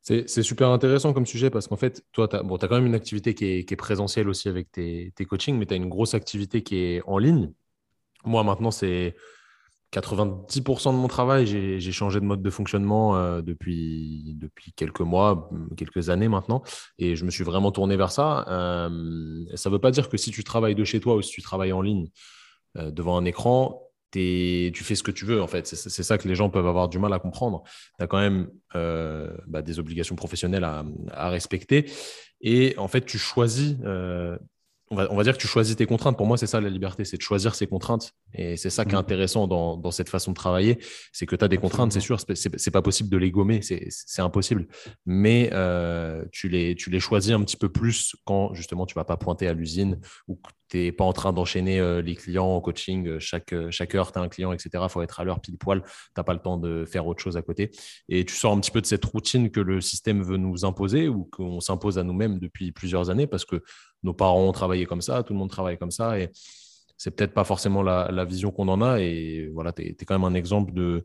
C'est 0.02 0.42
super 0.42 0.70
intéressant 0.70 1.12
comme 1.12 1.26
sujet 1.26 1.50
parce 1.50 1.68
qu'en 1.68 1.76
fait, 1.76 2.02
toi, 2.12 2.26
tu 2.26 2.34
as, 2.34 2.42
bon, 2.42 2.56
quand 2.56 2.70
même 2.70 2.86
une 2.86 2.94
activité 2.94 3.34
qui 3.34 3.44
est, 3.44 3.64
qui 3.64 3.74
est 3.74 3.76
présentielle 3.76 4.30
aussi 4.30 4.48
avec 4.48 4.72
tes, 4.72 5.12
tes 5.14 5.26
coachings, 5.26 5.58
mais 5.58 5.66
tu 5.66 5.74
as 5.74 5.76
une 5.76 5.90
grosse 5.90 6.14
activité 6.14 6.62
qui 6.62 6.76
est 6.76 7.02
en 7.06 7.18
ligne. 7.18 7.52
Moi, 8.24 8.42
maintenant, 8.42 8.70
c'est 8.70 9.14
90% 9.92 10.92
de 10.92 10.96
mon 10.96 11.08
travail, 11.08 11.46
j'ai 11.46 11.92
changé 11.92 12.20
de 12.20 12.24
mode 12.24 12.42
de 12.42 12.50
fonctionnement 12.50 13.16
euh, 13.16 13.42
depuis, 13.42 14.34
depuis 14.36 14.72
quelques 14.72 15.00
mois, 15.00 15.50
quelques 15.76 16.10
années 16.10 16.28
maintenant, 16.28 16.62
et 16.98 17.16
je 17.16 17.24
me 17.24 17.30
suis 17.30 17.42
vraiment 17.42 17.72
tourné 17.72 17.96
vers 17.96 18.12
ça. 18.12 18.46
Euh, 18.48 19.44
ça 19.54 19.68
ne 19.68 19.74
veut 19.74 19.80
pas 19.80 19.90
dire 19.90 20.08
que 20.08 20.16
si 20.16 20.30
tu 20.30 20.44
travailles 20.44 20.76
de 20.76 20.84
chez 20.84 21.00
toi 21.00 21.16
ou 21.16 21.22
si 21.22 21.32
tu 21.32 21.42
travailles 21.42 21.72
en 21.72 21.82
ligne 21.82 22.08
euh, 22.76 22.92
devant 22.92 23.16
un 23.16 23.24
écran, 23.24 23.82
tu 24.12 24.72
fais 24.74 24.94
ce 24.94 25.02
que 25.02 25.10
tu 25.10 25.24
veux 25.24 25.40
en 25.40 25.46
fait. 25.46 25.66
C'est 25.66 26.02
ça 26.02 26.18
que 26.18 26.26
les 26.26 26.34
gens 26.34 26.50
peuvent 26.50 26.66
avoir 26.66 26.88
du 26.88 26.98
mal 26.98 27.12
à 27.12 27.20
comprendre. 27.20 27.62
Tu 27.96 28.04
as 28.04 28.08
quand 28.08 28.18
même 28.18 28.48
bah, 28.74 29.62
des 29.62 29.78
obligations 29.78 30.16
professionnelles 30.16 30.64
à, 30.64 30.84
à, 31.12 31.30
respecter, 31.30 31.88
et 32.40 32.74
en 32.76 32.88
fait, 32.88 33.04
tu 33.04 33.18
choisis 33.18 33.76
on 34.90 34.96
va, 34.96 35.22
dire 35.22 35.34
que 35.34 35.40
tu 35.40 35.46
choisis 35.46 35.76
tes 35.76 35.86
contraintes. 35.86 36.16
Pour 36.16 36.26
moi, 36.26 36.36
c'est 36.36 36.48
ça 36.48 36.60
la 36.60 36.68
liberté, 36.68 37.04
c'est 37.04 37.16
de 37.16 37.22
choisir 37.22 37.54
ses 37.54 37.68
contraintes. 37.68 38.12
Et 38.34 38.56
c'est 38.56 38.70
ça 38.70 38.84
qui 38.84 38.92
est 38.92 38.98
mm. 38.98 39.00
intéressant 39.00 39.46
dans, 39.46 39.90
cette 39.90 40.08
façon 40.08 40.30
de 40.30 40.36
travailler. 40.36 40.78
C'est 41.12 41.26
que 41.26 41.36
tu 41.36 41.44
as 41.44 41.48
des 41.48 41.58
contraintes, 41.58 41.92
c'est 41.92 42.00
sûr, 42.00 42.18
c'est 42.34 42.70
pas 42.70 42.82
possible 42.82 43.08
de 43.08 43.16
les 43.16 43.30
gommer, 43.30 43.60
c'est 43.62 44.22
impossible. 44.22 44.66
Mais 45.06 45.50
euh, 45.52 46.24
tu, 46.32 46.48
les, 46.48 46.74
tu 46.74 46.90
les 46.90 47.00
choisis 47.00 47.32
un 47.32 47.42
petit 47.42 47.56
peu 47.56 47.68
plus 47.68 48.14
quand 48.24 48.54
justement 48.54 48.86
tu 48.86 48.94
vas 48.94 49.04
pas 49.04 49.16
pointer 49.16 49.48
à 49.48 49.52
l'usine 49.52 49.98
ou 50.28 50.36
que 50.36 50.50
tu 50.68 50.76
n'es 50.76 50.92
pas 50.92 51.04
en 51.04 51.12
train 51.12 51.32
d'enchaîner 51.32 51.80
euh, 51.80 52.00
les 52.00 52.14
clients 52.14 52.46
en 52.46 52.60
coaching. 52.60 53.08
Euh, 53.08 53.18
chaque, 53.18 53.54
chaque 53.70 53.94
heure, 53.94 54.12
tu 54.12 54.18
as 54.18 54.22
un 54.22 54.28
client, 54.28 54.52
etc. 54.52 54.70
Il 54.82 54.88
faut 54.88 55.02
être 55.02 55.18
à 55.18 55.24
l'heure 55.24 55.40
pile 55.40 55.58
poil. 55.58 55.82
Tu 55.82 55.88
n'as 56.16 56.22
pas 56.22 56.32
le 56.32 56.38
temps 56.38 56.58
de 56.58 56.84
faire 56.84 57.06
autre 57.06 57.20
chose 57.20 57.36
à 57.36 57.42
côté. 57.42 57.70
Et 58.08 58.24
tu 58.24 58.34
sors 58.34 58.52
un 58.52 58.60
petit 58.60 58.70
peu 58.70 58.80
de 58.80 58.86
cette 58.86 59.04
routine 59.04 59.50
que 59.50 59.60
le 59.60 59.80
système 59.80 60.22
veut 60.22 60.36
nous 60.36 60.64
imposer 60.64 61.08
ou 61.08 61.24
qu'on 61.24 61.60
s'impose 61.60 61.98
à 61.98 62.04
nous-mêmes 62.04 62.38
depuis 62.38 62.70
plusieurs 62.70 63.10
années 63.10 63.26
parce 63.26 63.44
que 63.44 63.62
nos 64.02 64.14
parents 64.14 64.48
ont 64.48 64.52
travaillé 64.52 64.86
comme 64.86 65.02
ça, 65.02 65.22
tout 65.22 65.32
le 65.32 65.38
monde 65.38 65.50
travaille 65.50 65.78
comme 65.78 65.90
ça. 65.90 66.18
Et 66.18 66.30
c'est 67.00 67.10
peut-être 67.12 67.32
pas 67.32 67.44
forcément 67.44 67.82
la, 67.82 68.24
vision 68.26 68.50
qu'on 68.50 68.68
en 68.68 68.82
a. 68.82 69.00
Et 69.00 69.48
voilà, 69.54 69.72
tu 69.72 69.80
es, 69.80 70.04
quand 70.04 70.18
même 70.18 70.30
un 70.30 70.34
exemple 70.34 70.74
de. 70.74 71.02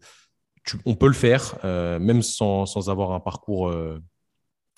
on 0.86 0.94
peut 0.94 1.08
le 1.08 1.14
faire, 1.14 1.58
euh, 1.64 2.00
même 2.00 2.22
sans, 2.22 2.90
avoir 2.90 3.14
un 3.14 3.22
parcours 3.22 3.70
euh, 3.70 4.04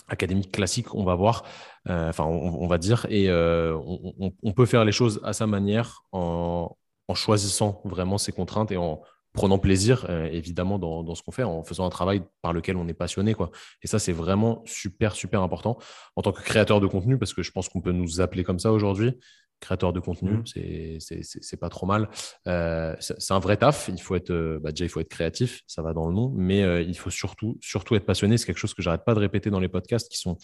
académique 0.08 0.52
classique, 0.52 0.94
on 0.94 1.04
va 1.04 1.16
voir, 1.16 1.44
euh, 1.90 2.10
enfin, 2.10 2.26
on, 2.26 2.68
va 2.68 2.78
dire. 2.78 3.08
Et 3.10 3.32
on, 3.32 4.32
on, 4.44 4.54
peut 4.54 4.68
faire 4.68 4.86
les 4.86 4.92
choses 4.92 5.20
à 5.24 5.34
sa 5.34 5.48
manière 5.48 6.04
en, 6.12 6.78
en 7.08 7.16
choisissant 7.16 7.82
vraiment 7.84 8.20
ses 8.20 8.32
contraintes 8.32 8.72
et 8.72 8.78
en 8.78 9.02
prenant 9.38 9.60
plaisir, 9.60 10.08
euh, 10.10 10.28
évidemment, 10.32 10.80
dans, 10.80 11.14
ce 11.14 11.22
qu'on 11.22 11.32
fait, 11.32 11.44
en 11.44 11.64
faisant 11.64 11.86
un 11.86 11.90
travail 11.90 12.24
par 12.42 12.54
lequel 12.54 12.76
on 12.76 12.88
est 12.88 12.96
passionné. 12.96 13.36
Quoi. 13.36 13.52
Et 13.84 13.88
ça, 13.88 14.00
c'est 14.00 14.12
vraiment 14.12 14.64
super, 14.66 15.16
super 15.16 15.44
important 15.44 15.78
en 16.16 16.24
tant 16.24 16.32
que 16.32 16.42
créateur 16.42 16.82
de 16.82 16.88
contenu, 16.88 17.20
parce 17.20 17.34
que 17.36 17.44
je 17.44 17.52
pense 17.52 17.70
qu'on 17.70 17.80
peut 17.80 17.92
nous 17.92 18.20
appeler 18.20 18.44
comme 18.44 18.58
ça 18.58 18.72
aujourd'hui. 18.72 19.14
Créateur 19.60 19.94
de 19.94 20.00
contenu, 20.00 20.32
mmh. 20.32 20.98
c'est 21.00 21.60
pas 21.60 21.70
trop 21.70 21.86
mal. 21.86 22.10
Euh, 22.48 22.96
c'est 23.00 23.34
un 23.34 23.40
vrai 23.40 23.58
taf. 23.58 23.90
Il 23.94 24.02
faut 24.02 24.16
être, 24.16 24.32
euh, 24.32 24.60
bah, 24.60 24.72
déjà, 24.72 24.86
il 24.86 24.90
faut 24.90 25.00
être 25.00 25.10
créatif, 25.10 25.62
ça 25.68 25.84
va 25.84 25.94
dans 25.94 26.08
le 26.08 26.14
nom, 26.14 26.34
mais 26.36 26.84
il 26.84 26.98
faut 26.98 27.12
surtout, 27.12 27.58
surtout 27.62 27.96
être 27.96 28.06
passionné. 28.06 28.38
C'est 28.38 28.48
quelque 28.48 28.58
chose 28.58 28.74
que 28.74 28.82
j'arrête 28.82 29.06
pas 29.06 29.14
de 29.14 29.20
répéter 29.20 29.52
dans 29.52 29.60
les 29.60 29.70
podcasts 29.70 30.12
qui 30.12 30.18
sont 30.18 30.38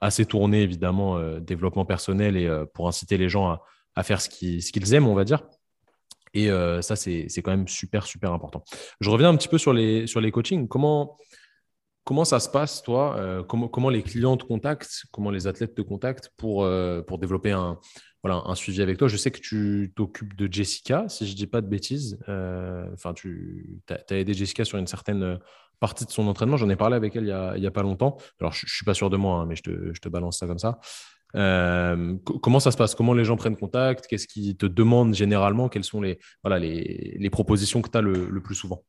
assez 0.00 0.24
tournés, 0.24 0.62
évidemment, 0.62 1.20
développement 1.40 1.84
personnel 1.84 2.38
et 2.38 2.50
pour 2.72 2.88
inciter 2.88 3.18
les 3.18 3.28
gens 3.28 3.48
à, 3.48 3.62
à 3.94 4.02
faire 4.02 4.20
ce 4.20 4.30
qu'ils 4.30 4.94
aiment, 4.94 5.08
on 5.08 5.14
va 5.14 5.24
dire. 5.24 5.42
Et 6.34 6.50
euh, 6.50 6.80
ça, 6.82 6.96
c'est 6.96 7.28
quand 7.42 7.50
même 7.50 7.68
super, 7.68 8.06
super 8.06 8.32
important. 8.32 8.64
Je 9.00 9.10
reviens 9.10 9.28
un 9.28 9.36
petit 9.36 9.48
peu 9.48 9.58
sur 9.58 9.72
les, 9.72 10.06
sur 10.06 10.20
les 10.20 10.30
coachings. 10.30 10.68
Comment, 10.68 11.16
comment 12.04 12.24
ça 12.24 12.40
se 12.40 12.48
passe, 12.48 12.82
toi 12.82 13.16
euh, 13.18 13.42
comment, 13.42 13.68
comment 13.68 13.90
les 13.90 14.02
clients 14.02 14.36
te 14.36 14.44
contactent 14.44 15.04
Comment 15.12 15.30
les 15.30 15.46
athlètes 15.46 15.74
te 15.74 15.82
contactent 15.82 16.30
pour, 16.36 16.64
euh, 16.64 17.02
pour 17.02 17.18
développer 17.18 17.50
un, 17.50 17.78
voilà, 18.22 18.42
un 18.46 18.54
suivi 18.54 18.80
avec 18.82 18.98
toi? 18.98 19.08
Je 19.08 19.16
sais 19.16 19.30
que 19.30 19.40
tu 19.40 19.92
t'occupes 19.96 20.36
de 20.36 20.52
Jessica, 20.52 21.08
si 21.08 21.26
je 21.26 21.32
ne 21.32 21.36
dis 21.36 21.46
pas 21.46 21.60
de 21.60 21.68
bêtises. 21.68 22.18
Enfin, 22.28 23.12
tu 23.14 23.80
as, 23.88 24.16
aidé 24.16 24.34
Jessica 24.34 24.64
sur 24.64 24.78
une 24.78 24.86
certaine 24.86 25.38
partie 25.80 26.04
de 26.04 26.10
son 26.10 26.28
entraînement. 26.28 26.56
J'en 26.56 26.68
ai 26.68 26.76
parlé 26.76 26.94
avec 26.94 27.16
elle 27.16 27.24
il 27.24 27.60
n'y 27.60 27.66
a, 27.66 27.68
a 27.68 27.70
pas 27.72 27.82
longtemps. 27.82 28.18
Alors, 28.38 28.52
je 28.52 28.66
ne 28.66 28.70
suis 28.70 28.84
pas 28.84 28.94
sûr 28.94 29.10
de 29.10 29.16
moi, 29.16 29.40
hein, 29.40 29.46
mais 29.46 29.56
je 29.56 29.62
te, 29.62 29.94
je 29.94 30.00
te 30.00 30.08
balance 30.08 30.38
ça 30.38 30.46
comme 30.46 30.58
ça. 30.58 30.78
Euh, 31.36 32.16
comment 32.42 32.60
ça 32.60 32.70
se 32.70 32.76
passe? 32.76 32.94
Comment 32.94 33.14
les 33.14 33.24
gens 33.24 33.36
prennent 33.36 33.56
contact? 33.56 34.06
Qu'est-ce 34.06 34.26
qu'ils 34.26 34.56
te 34.56 34.66
demandent 34.66 35.14
généralement? 35.14 35.68
Quelles 35.68 35.84
sont 35.84 36.00
les, 36.00 36.18
voilà, 36.42 36.58
les, 36.58 37.16
les 37.18 37.30
propositions 37.30 37.82
que 37.82 37.90
tu 37.90 37.98
as 37.98 38.00
le, 38.00 38.28
le, 38.28 38.40
plus 38.40 38.54
souvent? 38.54 38.82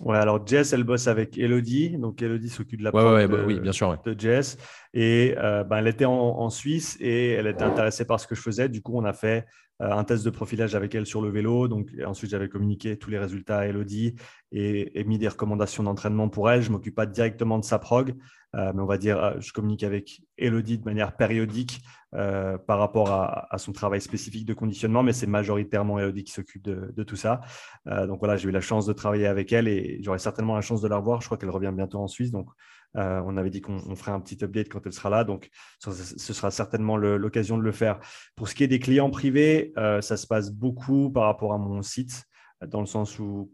Ouais, 0.00 0.16
alors 0.16 0.46
Jess, 0.46 0.72
elle 0.72 0.84
bosse 0.84 1.08
avec 1.08 1.36
Elodie. 1.38 1.96
Donc 1.98 2.22
Elodie 2.22 2.48
s'occupe 2.48 2.80
de 2.80 2.84
la 2.84 2.94
ouais, 2.94 3.26
bah 3.26 3.38
oui, 3.46 3.60
bien 3.60 3.72
sûr, 3.72 3.96
de 4.04 4.18
Jess. 4.18 4.56
Et 4.94 5.34
euh, 5.38 5.64
ben, 5.64 5.78
elle 5.78 5.88
était 5.88 6.06
en, 6.06 6.12
en, 6.12 6.50
Suisse 6.50 6.96
et 7.00 7.32
elle 7.32 7.46
était 7.46 7.64
intéressée 7.64 8.06
par 8.06 8.18
ce 8.18 8.26
que 8.26 8.34
je 8.34 8.40
faisais. 8.40 8.68
Du 8.68 8.82
coup, 8.82 8.96
on 8.96 9.04
a 9.04 9.12
fait 9.12 9.46
un 9.80 10.04
test 10.04 10.24
de 10.24 10.30
profilage 10.30 10.74
avec 10.74 10.94
elle 10.94 11.06
sur 11.06 11.22
le 11.22 11.30
vélo. 11.30 11.68
Donc, 11.68 11.88
ensuite, 12.06 12.30
j'avais 12.30 12.48
communiqué 12.48 12.96
tous 12.96 13.10
les 13.10 13.18
résultats 13.18 13.58
à 13.58 13.66
Elodie 13.66 14.14
et, 14.52 15.04
mis 15.04 15.18
des 15.18 15.28
recommandations 15.28 15.82
d'entraînement 15.82 16.28
pour 16.28 16.50
elle. 16.50 16.62
Je 16.62 16.68
ne 16.68 16.74
m'occupe 16.74 16.94
pas 16.94 17.06
directement 17.06 17.58
de 17.58 17.64
sa 17.64 17.78
prog, 17.78 18.14
euh, 18.54 18.72
mais 18.74 18.82
on 18.82 18.86
va 18.86 18.98
dire, 18.98 19.22
euh, 19.22 19.34
je 19.40 19.52
communique 19.52 19.82
avec 19.82 20.22
Elodie 20.36 20.78
de 20.78 20.84
manière 20.84 21.16
périodique 21.16 21.80
par 22.66 22.80
rapport 22.80 23.12
à, 23.12 23.56
son 23.58 23.70
travail 23.70 24.00
spécifique 24.00 24.44
de 24.44 24.52
conditionnement, 24.52 25.04
mais 25.04 25.12
c'est 25.12 25.28
majoritairement 25.28 26.00
Elodie 26.00 26.24
qui 26.24 26.32
s'occupe 26.32 26.64
de, 26.64 27.02
tout 27.04 27.14
ça. 27.14 27.40
donc 27.86 28.18
voilà, 28.18 28.36
j'ai 28.36 28.48
eu 28.48 28.50
la 28.50 28.60
chance 28.60 28.84
de 28.84 28.92
travailler 28.92 29.28
avec 29.28 29.52
elle 29.52 29.68
et 29.68 30.00
j'aurai 30.02 30.18
certainement 30.18 30.56
la 30.56 30.60
chance 30.60 30.80
de 30.80 30.88
la 30.88 30.96
revoir. 30.96 31.20
Je 31.20 31.26
crois 31.26 31.38
qu'elle 31.38 31.50
revient 31.50 31.72
bientôt 31.72 32.00
en 32.00 32.08
Suisse. 32.08 32.32
Donc, 32.32 32.48
euh, 32.96 33.22
on 33.24 33.36
avait 33.36 33.50
dit 33.50 33.60
qu'on 33.60 33.94
ferait 33.94 34.12
un 34.12 34.20
petit 34.20 34.42
update 34.44 34.68
quand 34.68 34.84
elle 34.86 34.92
sera 34.92 35.10
là, 35.10 35.24
donc 35.24 35.48
ce 35.78 36.32
sera 36.32 36.50
certainement 36.50 36.96
l'occasion 36.96 37.56
de 37.56 37.62
le 37.62 37.72
faire. 37.72 38.00
Pour 38.36 38.48
ce 38.48 38.54
qui 38.54 38.64
est 38.64 38.68
des 38.68 38.80
clients 38.80 39.10
privés, 39.10 39.72
euh, 39.76 40.00
ça 40.00 40.16
se 40.16 40.26
passe 40.26 40.50
beaucoup 40.50 41.10
par 41.10 41.24
rapport 41.24 41.52
à 41.52 41.58
mon 41.58 41.82
site, 41.82 42.24
dans 42.66 42.80
le 42.80 42.86
sens 42.86 43.18
où 43.18 43.52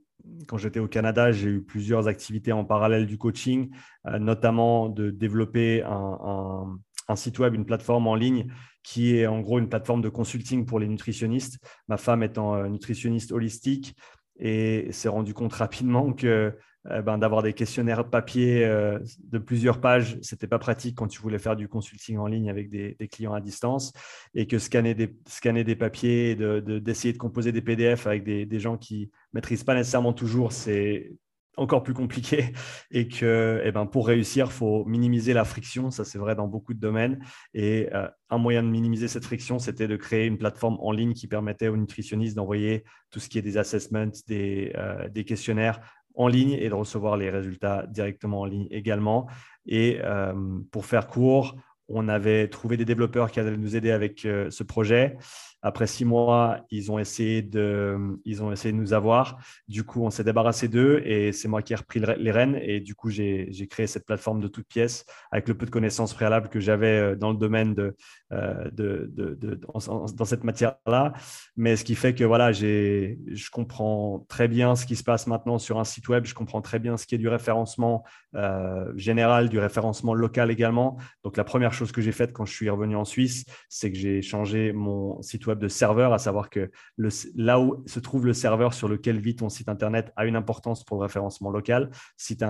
quand 0.49 0.57
j'étais 0.57 0.81
au 0.81 0.88
Canada, 0.88 1.31
j'ai 1.31 1.49
eu 1.49 1.62
plusieurs 1.62 2.09
activités 2.09 2.51
en 2.51 2.64
parallèle 2.64 3.07
du 3.07 3.18
coaching, 3.18 3.70
euh, 4.07 4.18
notamment 4.18 4.88
de 4.88 5.11
développer 5.11 5.83
un, 5.85 6.79
site 7.14 7.38
web, 7.38 7.55
une 7.55 7.66
plateforme 7.66 8.09
en 8.09 8.16
ligne 8.16 8.49
qui 8.83 9.16
est 9.16 9.27
en 9.27 9.40
gros 9.40 9.59
une 9.59 9.68
plateforme 9.68 10.01
de 10.01 10.09
consulting 10.09 10.64
pour 10.64 10.81
les 10.81 10.88
nutritionnistes. 10.88 11.59
Ma 11.88 11.96
femme 11.96 12.22
étant 12.22 12.68
nutritionniste 12.68 13.33
holistique 13.33 13.96
et 14.38 14.88
s'est 14.92 15.09
rendu 15.09 15.35
compte 15.35 15.53
rapidement 15.53 16.12
que 16.12 16.57
euh, 16.90 17.03
ben, 17.03 17.18
d'avoir 17.18 17.42
des 17.42 17.53
questionnaires 17.53 18.09
papier 18.09 18.64
euh, 18.64 18.99
de 19.25 19.38
plusieurs 19.38 19.81
pages, 19.81 20.18
c'était 20.22 20.46
pas 20.46 20.59
pratique 20.59 20.96
quand 20.96 21.09
tu 21.09 21.20
voulais 21.20 21.38
faire 21.38 21.57
du 21.57 21.68
consulting 21.68 22.18
en 22.18 22.27
ligne 22.27 22.51
avec 22.51 22.70
des, 22.70 22.96
clients 23.11 23.35
à 23.35 23.40
distance 23.40 23.92
et 24.35 24.46
que 24.46 24.59
scanner 24.59 24.94
des, 24.94 25.16
scanner 25.27 25.64
des 25.64 25.77
papiers, 25.77 26.35
d'essayer 26.37 27.12
de, 27.12 27.16
de, 27.16 27.20
composer 27.20 27.53
des 27.53 27.62
PDF 27.62 28.07
avec 28.07 28.25
des, 28.25 28.46
des 28.46 28.61
gens 28.61 28.77
qui 28.77 29.11
maîtrisent 29.33 29.64
pas 29.64 29.75
nécessairement 29.75 30.12
toujours, 30.12 30.53
c'est 30.53 31.12
encore 31.57 31.83
plus 31.83 31.94
compliqué 31.94 32.53
et 32.90 33.09
que 33.09 33.62
eh 33.64 33.72
ben, 33.72 33.87
pour 33.87 34.07
réussir, 34.07 34.46
il 34.46 34.53
faut 34.53 34.85
minimiser 34.85 35.33
la 35.33 35.44
friction. 35.44 35.90
Ça, 35.90 36.05
c'est 36.05 36.18
vrai 36.18 36.35
dans 36.35 36.46
beaucoup 36.46 36.75
de 36.75 36.81
domaines. 36.81 37.18
Et 37.55 37.88
euh, 37.94 38.09
un 38.29 38.38
moyen 38.38 38.62
de 38.62 38.68
minimiser 38.68 39.09
cette 39.09 39.25
friction, 39.25 39.59
c'était 39.59 39.88
de 39.88 39.96
créer 39.96 40.27
une 40.27 40.38
plateforme 40.38 40.77
en 40.81 40.92
ligne 40.92 41.14
qui 41.14 41.27
permettait 41.27 41.68
aux 41.68 41.77
nutritionnistes 41.77 42.37
d'envoyer 42.37 42.85
tout 43.11 43.20
ce 43.20 43.29
qui 43.29 43.38
est 43.38 43.42
des 43.42 43.57
assessments, 43.57 44.11
des, 44.27 44.75
des 45.11 45.25
questionnaires 45.25 45.81
en 46.16 46.29
ligne 46.29 46.52
et 46.52 46.68
de 46.68 46.74
recevoir 46.74 47.16
les 47.16 47.31
résultats 47.31 47.87
directement 47.87 48.40
en 48.40 48.44
ligne 48.46 48.66
également. 48.70 49.29
Et 49.66 49.98
euh, 50.02 50.35
pour 50.70 50.87
faire 50.87 51.07
court, 51.07 51.55
on 51.88 52.09
avait 52.09 52.49
trouvé 52.49 52.77
des 52.77 52.85
développeurs 52.85 53.31
qui 53.31 53.40
allaient 53.40 53.57
nous 53.57 53.77
aider 53.77 53.90
avec 53.90 54.20
ce 54.20 54.62
projet. 54.62 55.16
Après 55.62 55.88
six 55.88 56.05
mois, 56.05 56.61
ils 56.70 56.92
ont 56.92 56.99
essayé 57.01 57.42
de, 57.42 57.99
ils 58.25 58.40
ont 58.40 58.53
essayé 58.53 58.72
de 58.72 58.79
nous 58.79 58.92
avoir. 58.92 59.38
Du 59.66 59.83
coup, 59.83 60.05
on 60.05 60.11
s'est 60.11 60.22
débarrassé 60.22 60.68
d'eux 60.68 61.03
et 61.05 61.33
c'est 61.33 61.49
moi 61.49 61.61
qui 61.61 61.72
ai 61.72 61.77
repris 61.77 62.01
les 62.01 62.31
rênes. 62.31 62.57
Et 62.62 62.79
du 62.79 62.94
coup, 62.94 63.11
j'ai 63.11 63.66
créé 63.68 63.88
cette 63.88 64.07
plateforme 64.07 64.40
de 64.40 64.46
toutes 64.46 64.68
pièces 64.68 65.05
avec 65.33 65.49
le 65.49 65.55
peu 65.55 65.66
de 65.66 65.70
connaissances 65.70 66.14
préalables 66.14 66.51
que 66.51 66.61
j'avais 66.61 66.99
euh, 66.99 67.16
dans 67.16 67.33
le 67.33 67.37
domaine 67.37 67.75
de, 67.75 67.96
euh, 68.33 68.70
de, 68.70 69.11
de, 69.12 69.59
dans 69.59 70.25
cette 70.25 70.44
matière-là. 70.44 71.14
Mais 71.57 71.75
ce 71.75 71.85
qui 71.85 71.96
fait 71.96 72.14
que 72.14 72.22
voilà, 72.22 72.53
je 72.53 73.51
comprends 73.51 74.25
très 74.29 74.46
bien 74.46 74.77
ce 74.77 74.87
qui 74.87 74.94
se 74.94 75.03
passe 75.03 75.27
maintenant 75.27 75.59
sur 75.59 75.81
un 75.81 75.85
site 75.85 76.09
web. 76.09 76.27
Je 76.27 76.35
comprends 76.35 76.62
très 76.62 76.79
bien 76.79 76.96
ce 76.96 77.07
qui 77.07 77.16
est 77.16 77.18
du 77.18 77.29
référencement 77.29 78.05
euh, 78.37 78.92
général, 78.94 79.49
du 79.49 79.59
référencement 79.59 80.14
local 80.14 80.51
également. 80.53 80.96
Donc, 81.25 81.37
la 81.37 81.44
première 81.44 81.72
chose 81.76 81.92
que 81.92 82.00
j'ai 82.00 82.12
faite 82.12 82.32
quand 82.32 82.44
je 82.44 82.52
suis 82.52 82.68
revenu 82.68 82.96
en 82.96 83.04
Suisse, 83.04 83.44
c'est 83.68 83.92
que 83.92 83.98
j'ai 83.98 84.22
changé 84.22 84.72
mon 84.72 85.20
site 85.22 85.46
web 85.46 85.58
de 85.58 85.68
serveur, 85.68 86.12
à 86.12 86.18
savoir 86.18 86.50
que 86.50 86.70
là 86.98 87.60
où 87.60 87.82
se 87.86 88.00
trouve 88.00 88.26
le 88.26 88.32
serveur 88.32 88.74
sur 88.74 88.88
lequel 88.88 89.20
vit 89.20 89.36
ton 89.36 89.48
site 89.48 89.68
internet 89.68 90.12
a 90.16 90.26
une 90.26 90.36
importance 90.36 90.84
pour 90.84 90.98
le 90.98 91.02
référencement 91.02 91.50
local. 91.50 91.90
Si 92.16 92.36
tu 92.36 92.44
as, 92.44 92.48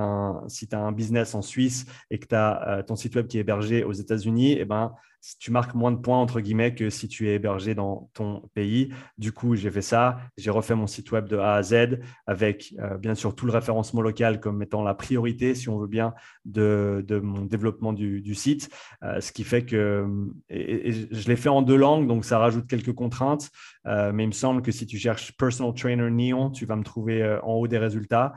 un 0.73 0.93
business 0.93 1.35
en 1.35 1.43
Suisse 1.43 1.87
et 2.11 2.19
que 2.19 2.27
tu 2.27 2.35
as 2.35 2.69
euh, 2.69 2.83
ton 2.83 2.97
site 2.97 3.15
web 3.17 3.27
qui 3.27 3.39
est 3.39 3.41
hébergé 3.41 3.85
aux 3.85 3.93
États-Unis, 3.93 4.57
eh 4.59 4.65
ben, 4.65 4.95
tu 5.41 5.51
marques 5.51 5.75
moins 5.75 5.93
de 5.93 5.97
points, 5.97 6.19
entre 6.19 6.41
guillemets, 6.41 6.75
que 6.75 6.91
si 6.91 7.09
tu 7.09 7.29
es 7.29 7.35
hébergé 7.35 7.75
dans 7.75 8.11
ton 8.15 8.43
pays. 8.55 8.93
Du 9.19 9.33
coup, 9.33 9.57
j'ai 9.57 9.71
fait 9.71 9.83
ça. 9.83 10.19
J'ai 10.37 10.51
refait 10.51 10.75
mon 10.75 10.87
site 10.87 11.11
web 11.13 11.29
de 11.29 11.37
A 11.37 11.55
à 11.55 11.63
Z 11.63 11.99
avec, 12.27 12.75
euh, 12.79 12.97
bien 12.97 13.15
sûr, 13.15 13.35
tout 13.35 13.47
le 13.47 13.53
référencement 13.53 14.01
local 14.01 14.41
comme 14.41 14.63
étant 14.63 14.83
la 14.83 14.95
priorité, 14.95 15.55
si 15.55 15.69
on 15.69 15.79
veut 15.79 15.87
bien, 15.87 16.15
de, 16.45 17.05
mon 17.23 17.45
développement 17.45 17.93
du, 17.93 18.35
site. 18.35 18.71
Euh, 19.03 19.21
ce 19.21 19.33
qui 19.33 19.45
fait 19.45 19.65
que 19.65 20.07
je 20.51 21.29
l'ai 21.29 21.37
fait 21.37 21.49
en 21.49 21.63
deux 21.63 21.77
langues, 21.77 22.07
donc 22.07 22.25
ça 22.25 22.39
rajoute 22.39 22.67
quelques 22.67 22.93
contraintes. 22.95 23.51
Euh, 23.87 24.13
mais 24.13 24.25
il 24.25 24.29
me 24.29 24.33
semble 24.33 24.63
que 24.63 24.73
si 24.73 24.87
tu 24.87 24.99
cherches 24.99 25.37
Personal 25.37 25.75
Trainer 25.75 26.11
Neon, 26.11 26.51
tu 26.51 26.67
vas 26.67 26.77
me 26.77 26.85
trouver 26.85 27.39
en 27.43 27.55
haut 27.55 27.69
des 27.69 27.79
résultats. 27.79 28.35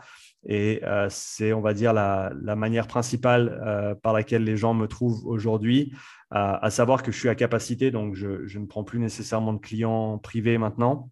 Et 0.47 0.81
c'est, 1.09 1.51
on 1.51 1.59
va 1.59 1.73
dire, 1.73 1.91
la 1.91 2.55
manière 2.55 2.87
principale 2.87 3.97
par 4.01 4.13
laquelle 4.13 4.45
les 4.45 4.55
gens 4.55 4.73
me 4.73 4.87
trouvent 4.87 5.25
aujourd'hui 5.25 5.91
à, 6.31 6.69
savoir 6.69 7.01
que 7.01 7.11
je 7.11 7.17
suis 7.17 7.29
à 7.29 7.35
capacité, 7.35 7.91
donc 7.91 8.13
je, 8.15 8.57
ne 8.57 8.65
prends 8.65 8.83
plus 8.83 8.99
nécessairement 8.99 9.53
de 9.53 9.59
clients 9.59 10.17
privés 10.19 10.57
maintenant. 10.57 11.09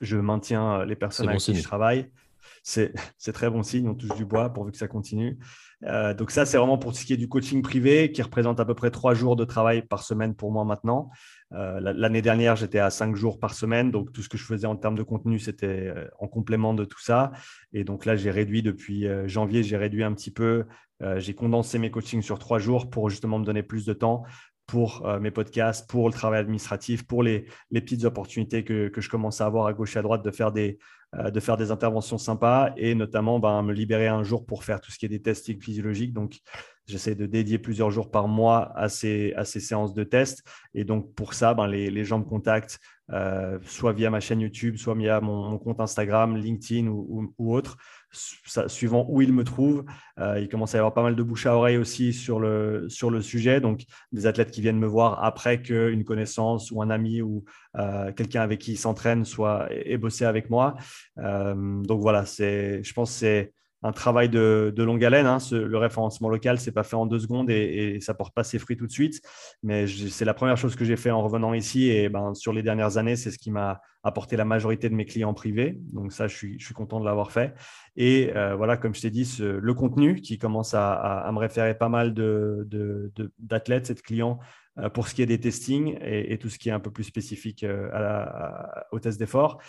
Je 0.00 0.16
maintiens 0.16 0.80
euh, 0.80 0.84
les 0.84 0.96
personnes 0.96 1.28
avec 1.28 1.40
qui 1.40 1.54
je 1.54 1.62
travaille. 1.62 2.10
C'est 2.62 2.92
très 3.32 3.48
bon 3.48 3.62
signe, 3.62 3.88
on 3.88 3.94
touche 3.94 4.16
du 4.16 4.24
bois 4.24 4.52
pourvu 4.52 4.72
que 4.72 4.78
ça 4.78 4.88
continue. 4.88 5.38
Euh, 5.84 6.14
donc 6.14 6.32
ça, 6.32 6.44
c'est 6.44 6.58
vraiment 6.58 6.78
pour 6.78 6.96
ce 6.96 7.04
qui 7.04 7.12
est 7.12 7.16
du 7.16 7.28
coaching 7.28 7.62
privé, 7.62 8.10
qui 8.10 8.22
représente 8.22 8.58
à 8.58 8.64
peu 8.64 8.74
près 8.74 8.90
trois 8.90 9.14
jours 9.14 9.36
de 9.36 9.44
travail 9.44 9.82
par 9.82 10.02
semaine 10.02 10.34
pour 10.34 10.50
moi 10.50 10.64
maintenant. 10.64 11.10
Euh, 11.52 11.80
l'année 11.80 12.22
dernière, 12.22 12.56
j'étais 12.56 12.80
à 12.80 12.90
cinq 12.90 13.14
jours 13.14 13.38
par 13.38 13.54
semaine, 13.54 13.90
donc 13.90 14.12
tout 14.12 14.22
ce 14.22 14.28
que 14.28 14.36
je 14.36 14.44
faisais 14.44 14.66
en 14.66 14.76
termes 14.76 14.96
de 14.96 15.02
contenu, 15.02 15.38
c'était 15.38 15.92
en 16.18 16.26
complément 16.26 16.74
de 16.74 16.84
tout 16.84 17.00
ça. 17.00 17.32
Et 17.72 17.84
donc 17.84 18.04
là, 18.04 18.16
j'ai 18.16 18.30
réduit 18.30 18.62
depuis 18.62 19.06
janvier, 19.26 19.62
j'ai 19.62 19.76
réduit 19.76 20.02
un 20.02 20.12
petit 20.12 20.32
peu 20.32 20.64
euh, 21.02 21.20
j'ai 21.20 21.34
condensé 21.34 21.78
mes 21.78 21.90
coachings 21.90 22.22
sur 22.22 22.38
trois 22.38 22.58
jours 22.58 22.88
pour 22.88 23.10
justement 23.10 23.38
me 23.38 23.44
donner 23.44 23.62
plus 23.62 23.84
de 23.84 23.92
temps 23.92 24.24
pour 24.66 25.06
euh, 25.06 25.20
mes 25.20 25.30
podcasts, 25.30 25.88
pour 25.88 26.08
le 26.08 26.12
travail 26.12 26.40
administratif, 26.40 27.06
pour 27.06 27.22
les, 27.22 27.46
petites 27.70 28.04
opportunités 28.04 28.64
que, 28.64 28.90
je 28.96 29.08
commence 29.08 29.40
à 29.40 29.46
avoir 29.46 29.66
à 29.66 29.72
gauche 29.72 29.96
et 29.96 29.98
à 29.98 30.02
droite 30.02 30.24
de 30.24 30.30
faire 30.30 30.52
des, 30.52 30.78
euh, 31.14 31.30
de 31.30 31.40
faire 31.40 31.56
des 31.56 31.70
interventions 31.70 32.18
sympas 32.18 32.72
et 32.76 32.94
notamment 32.94 33.38
ben, 33.38 33.62
me 33.62 33.72
libérer 33.72 34.08
un 34.08 34.24
jour 34.24 34.44
pour 34.44 34.64
faire 34.64 34.80
tout 34.80 34.90
ce 34.90 34.98
qui 34.98 35.06
est 35.06 35.10
des 35.10 35.22
tests 35.22 35.46
physiologiques. 35.62 36.12
Donc, 36.12 36.38
j'essaie 36.86 37.14
de 37.14 37.26
dédier 37.26 37.58
plusieurs 37.58 37.90
jours 37.90 38.10
par 38.10 38.28
mois 38.28 38.72
à 38.76 38.88
ces, 38.88 39.32
à 39.34 39.44
ces 39.44 39.60
séances 39.60 39.94
de 39.94 40.04
tests. 40.04 40.42
Et 40.74 40.84
donc, 40.84 41.14
pour 41.14 41.34
ça, 41.34 41.54
ben, 41.54 41.66
les, 41.66 41.90
les 41.90 42.04
gens 42.04 42.18
me 42.18 42.24
contactent 42.24 42.80
euh, 43.12 43.58
soit 43.64 43.92
via 43.92 44.10
ma 44.10 44.18
chaîne 44.18 44.40
YouTube, 44.40 44.76
soit 44.76 44.94
via 44.94 45.20
mon, 45.20 45.58
compte 45.58 45.80
Instagram, 45.80 46.36
LinkedIn 46.36 46.88
ou, 46.88 47.32
autre, 47.38 47.76
suivant 48.12 49.06
où 49.08 49.20
ils 49.22 49.32
me 49.32 49.44
trouvent. 49.44 49.84
Euh, 50.18 50.40
il 50.40 50.48
commence 50.48 50.74
à 50.74 50.78
y 50.78 50.80
avoir 50.80 50.94
pas 50.94 51.02
mal 51.02 51.16
de 51.16 51.22
bouche 51.22 51.46
à 51.46 51.56
oreille 51.56 51.76
aussi 51.76 52.12
sur 52.12 52.40
le, 52.40 52.88
sur 52.88 53.10
le 53.10 53.20
sujet. 53.20 53.60
Donc, 53.60 53.84
des 54.12 54.26
athlètes 54.26 54.50
qui 54.50 54.60
viennent 54.60 54.78
me 54.78 54.86
voir 54.86 55.22
après 55.24 55.60
qu'une 55.60 56.04
connaissance 56.04 56.70
ou 56.70 56.82
un 56.82 56.90
ami 56.90 57.22
ou 57.22 57.44
euh, 57.78 58.12
quelqu'un 58.12 58.42
avec 58.42 58.60
qui 58.60 58.72
ils 58.72 58.78
s'entraînent 58.78 59.24
soit 59.24 59.68
ait 59.70 59.98
bossé 59.98 60.24
avec 60.24 60.50
moi. 60.50 60.76
donc 61.16 62.00
voilà, 62.00 62.24
je 62.24 62.92
pense 62.92 63.12
que 63.12 63.18
c'est 63.18 63.52
un 63.86 63.92
travail 63.92 64.28
de, 64.28 64.72
longue 64.76 65.04
haleine. 65.04 65.26
Hein. 65.26 65.38
le 65.52 65.78
référencement 65.78 66.28
local, 66.28 66.58
c'est 66.58 66.72
pas 66.72 66.82
fait 66.82 66.96
en 66.96 67.06
deux 67.06 67.20
secondes 67.20 67.50
et, 67.50 67.98
ça 68.00 68.14
porte 68.14 68.34
pas 68.34 68.44
ses 68.44 68.58
fruits 68.58 68.76
tout 68.76 68.86
de 68.86 68.92
suite. 68.92 69.20
Mais 69.62 69.86
c'est 69.86 70.24
la 70.24 70.34
première 70.34 70.56
chose 70.56 70.76
que 70.76 70.84
j'ai 70.84 70.96
fait 70.96 71.10
en 71.10 71.22
revenant 71.22 71.54
ici. 71.54 71.88
Et 71.90 72.08
ben, 72.08 72.34
sur 72.34 72.52
les 72.52 72.62
dernières 72.62 72.96
années, 72.96 73.16
c'est 73.16 73.30
ce 73.30 73.38
qui 73.38 73.50
m'a 73.50 73.80
apporté 74.02 74.36
la 74.36 74.44
majorité 74.44 74.88
de 74.88 74.94
mes 74.94 75.04
clients 75.04 75.34
privés. 75.34 75.78
Donc 75.92 76.12
ça, 76.12 76.28
je 76.28 76.36
suis, 76.36 76.74
content 76.74 77.00
de 77.00 77.04
l'avoir 77.04 77.32
fait. 77.32 77.54
Et 77.96 78.32
euh, 78.36 78.54
voilà, 78.54 78.76
comme 78.76 78.94
je 78.94 79.00
t'ai 79.00 79.10
dit, 79.10 79.36
le 79.40 79.74
contenu 79.74 80.16
qui 80.16 80.38
commence 80.38 80.74
à, 80.74 81.28
me 81.32 81.38
référer 81.38 81.76
pas 81.76 81.88
mal 81.88 82.14
d'athlètes, 82.14 83.88
de, 83.88 83.94
de, 83.94 84.00
clients 84.00 84.38
euh, 84.78 84.90
pour 84.90 85.08
ce 85.08 85.14
qui 85.14 85.22
est 85.22 85.26
des 85.26 85.40
testings 85.40 85.98
et, 86.02 86.38
tout 86.38 86.48
ce 86.48 86.58
qui 86.58 86.68
est 86.68 86.72
un 86.72 86.80
peu 86.80 86.90
plus 86.90 87.04
spécifique 87.04 87.64
euh, 87.64 87.88
à 87.92 88.86
au 88.92 89.00
test 89.00 89.18
d'effort. 89.18 89.60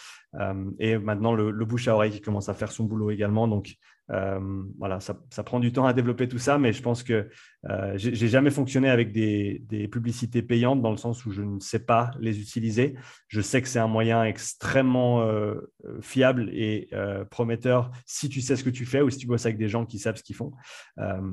et 0.80 0.98
maintenant, 0.98 1.34
le, 1.34 1.50
le, 1.50 1.66
bouche 1.66 1.88
à 1.88 1.96
oreille 1.96 2.12
qui 2.12 2.22
commence 2.22 2.50
à 2.50 2.54
faire 2.54 2.72
son 2.72 2.84
boulot 2.84 3.10
également. 3.10 3.48
Donc, 3.48 3.76
euh, 4.12 4.64
voilà, 4.78 5.00
ça, 5.00 5.44
prend 5.44 5.60
du 5.60 5.72
temps 5.72 5.86
à 5.86 5.94
développer 5.94 6.28
tout 6.28 6.38
ça, 6.38 6.58
mais 6.58 6.72
je 6.74 6.82
pense 6.82 7.04
que 7.04 7.30
euh, 7.70 7.94
j'ai 7.96 8.28
jamais 8.28 8.52
fonctionné 8.52 8.90
avec 8.90 9.12
des, 9.12 9.90
publicités 9.92 10.42
payantes 10.42 10.82
dans 10.82 10.92
le 10.92 10.98
sens 10.98 11.26
où 11.26 11.32
je 11.32 11.42
ne 11.42 11.60
sais 11.60 11.80
pas 11.80 12.12
les 12.20 12.40
utiliser. 12.40 12.96
Je 13.28 13.42
sais 13.42 13.62
que 13.62 13.68
c'est 13.68 13.80
un 13.80 13.88
moyen 13.88 14.24
extrêmement 14.24 15.22
euh, 15.22 15.56
fiable 16.02 16.50
et 16.52 16.90
prometteur 17.30 17.92
si 18.06 18.30
tu 18.30 18.42
sais 18.42 18.56
ce 18.56 18.64
que 18.64 18.70
tu 18.70 18.86
fais 18.86 19.02
ou 19.02 19.10
si 19.10 19.18
tu 19.18 19.28
bosses 19.28 19.46
avec 19.46 19.58
des 19.58 19.70
gens 19.70 19.86
qui 19.86 20.00
savent 20.00 20.16
ce 20.16 20.24
qu'ils 20.24 20.36
font. 20.36 20.52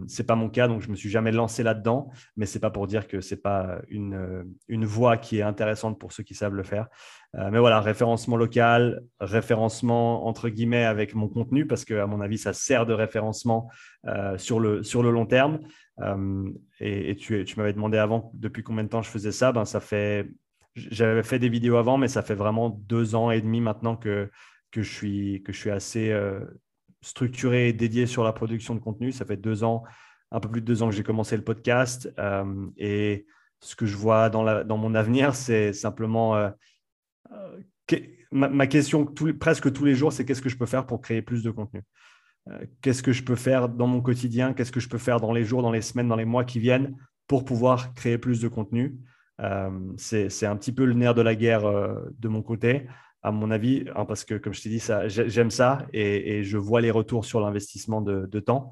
c'est 0.07 0.27
pas 0.27 0.37
mon 0.37 0.49
cas, 0.49 0.69
donc 0.69 0.83
je 0.83 0.89
me 0.89 0.97
suis 0.97 1.11
jamais 1.11 1.33
lancé 1.33 1.63
là-dedans, 1.63 2.11
mais 2.37 2.47
c'est 2.47 2.61
pas 2.61 2.71
pour 2.71 2.87
dire 2.87 3.07
que 3.07 3.21
c'est 3.21 3.43
pas 3.43 3.81
une 3.89 4.85
voie 4.85 5.17
qui 5.17 5.39
est 5.39 5.43
intéressante 5.43 5.99
pour 5.99 6.13
ceux 6.13 6.23
qui 6.23 6.35
savent 6.35 6.55
le 6.55 6.63
faire. 6.63 6.89
Euh, 7.39 7.51
mais 7.51 7.59
voilà, 7.59 7.81
référencement 7.81 8.37
local, 8.37 9.03
référencement 9.19 10.27
entre 10.27 10.49
guillemets 10.49 10.85
avec 10.85 11.15
mon 11.15 11.29
contenu, 11.29 11.67
parce 11.67 11.85
que 11.85 11.95
à 11.95 12.07
mon 12.07 12.21
avis, 12.21 12.39
ça 12.39 12.53
sert 12.53 12.87
de 12.87 12.93
référencement 12.93 13.71
euh, 14.07 14.39
sur, 14.39 14.61
le, 14.61 14.83
sur 14.83 15.03
le 15.03 15.11
long 15.11 15.27
terme. 15.27 15.61
Euh, 16.01 16.49
et, 16.81 17.17
tu, 17.17 17.45
tu 17.45 17.59
m'avais 17.59 17.73
demandé 17.73 17.99
avant 17.99 18.31
depuis 18.35 18.63
combien 18.63 18.85
de 18.85 18.89
temps 18.89 19.03
je 19.03 19.11
faisais 19.11 19.33
ça. 19.33 19.53
Ben, 19.53 19.65
ça 19.65 19.81
fait, 19.81 20.31
j'avais 20.77 21.23
fait 21.23 21.39
des 21.39 21.49
vidéos 21.49 21.77
avant, 21.77 21.99
mais 21.99 22.09
ça 22.09 22.23
fait 22.23 22.35
vraiment 22.35 22.71
deux 22.71 23.15
ans 23.15 23.31
et 23.31 23.41
demi 23.41 23.61
maintenant 23.61 23.97
que, 23.97 24.31
que, 24.71 24.83
je, 24.83 24.93
suis, 24.93 25.43
que 25.43 25.53
je 25.53 25.59
suis 25.59 25.71
assez 25.71 26.17
structuré 27.01 27.69
et 27.69 27.73
dédié 27.73 28.07
sur 28.07 28.23
la 28.25 28.33
production 28.33 28.75
de 28.75 28.81
contenu. 28.81 29.11
Ça 29.13 29.25
fait 29.25 29.37
deux 29.37 29.65
ans, 29.65 29.83
un 30.31 30.41
peu 30.41 30.49
plus 30.49 30.61
de 30.61 30.67
deux 30.67 30.83
ans 30.83 30.89
que 30.89 30.95
j'ai 30.95 31.03
commencé 31.03 31.37
le 31.37 31.45
podcast. 31.45 32.13
et 32.77 33.27
ce 33.61 33.77
que 33.77 33.87
je 33.87 33.97
vois 33.97 34.31
dans, 34.31 34.43
la, 34.43 34.63
dans 34.63 34.77
mon 34.77 34.95
avenir, 34.95 35.35
c'est 35.35 35.73
simplement 35.73 36.51
ma, 38.35 38.67
question 38.67 39.07
presque 39.39 39.73
tous 39.73 39.85
les 39.85 39.95
jours, 39.95 40.13
c'est 40.13 40.25
qu'est-ce 40.25 40.43
que 40.43 40.49
je 40.49 40.57
peux 40.57 40.67
faire 40.67 40.87
pour 40.87 41.01
créer 41.01 41.23
plus 41.23 41.43
de 41.43 41.51
contenu? 41.51 41.83
Euh, 42.49 42.65
Qu'est-ce 42.83 43.03
que 43.03 43.13
je 43.13 43.23
peux 43.23 43.37
faire 43.37 43.69
dans 43.69 43.87
mon 43.87 44.01
quotidien? 44.01 44.53
Qu'est-ce 44.53 44.73
que 44.73 44.81
je 44.81 44.89
peux 44.89 44.99
faire 44.99 45.21
dans 45.21 45.33
les 45.33 45.45
jours, 45.45 45.63
dans 45.63 45.73
les 45.73 45.81
semaines, 45.81 46.09
dans 46.09 46.17
les 46.17 46.25
mois 46.25 46.45
qui 46.45 46.59
viennent 46.59 46.97
pour 47.27 47.45
pouvoir 47.45 47.95
créer 47.95 48.19
plus 48.19 48.41
de 48.41 48.49
contenu? 48.49 48.99
Euh, 49.41 49.71
C'est 49.97 50.47
un 50.47 50.57
petit 50.57 50.73
peu 50.73 50.85
le 50.85 50.95
nerf 50.95 51.15
de 51.15 51.23
la 51.23 51.35
guerre 51.35 51.65
euh, 51.65 51.95
de 52.19 52.29
mon 52.29 52.43
côté, 52.43 52.87
à 53.23 53.31
mon 53.31 53.51
avis, 53.51 53.85
hein, 53.95 54.05
parce 54.05 54.25
que 54.25 54.35
comme 54.35 54.53
je 54.53 54.63
t'ai 54.63 54.69
dit, 54.69 54.83
j'aime 55.07 55.51
ça 55.51 55.87
et, 55.95 56.45
je 56.45 56.59
vois 56.59 56.83
les 56.83 56.91
retours 56.91 57.25
sur 57.25 57.41
l'investissement 57.41 58.03
de, 58.03 58.41
temps. 58.41 58.71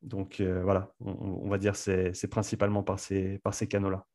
donc 0.00 0.40
voilà, 0.40 0.94
on, 1.00 1.46
va 1.50 1.58
dire 1.58 1.76
c'est 1.76 2.30
principalement 2.30 2.82
par 2.82 2.98
ces, 2.98 3.38
par 3.40 3.52
ces 3.52 3.68
canaux-là. 3.68 4.06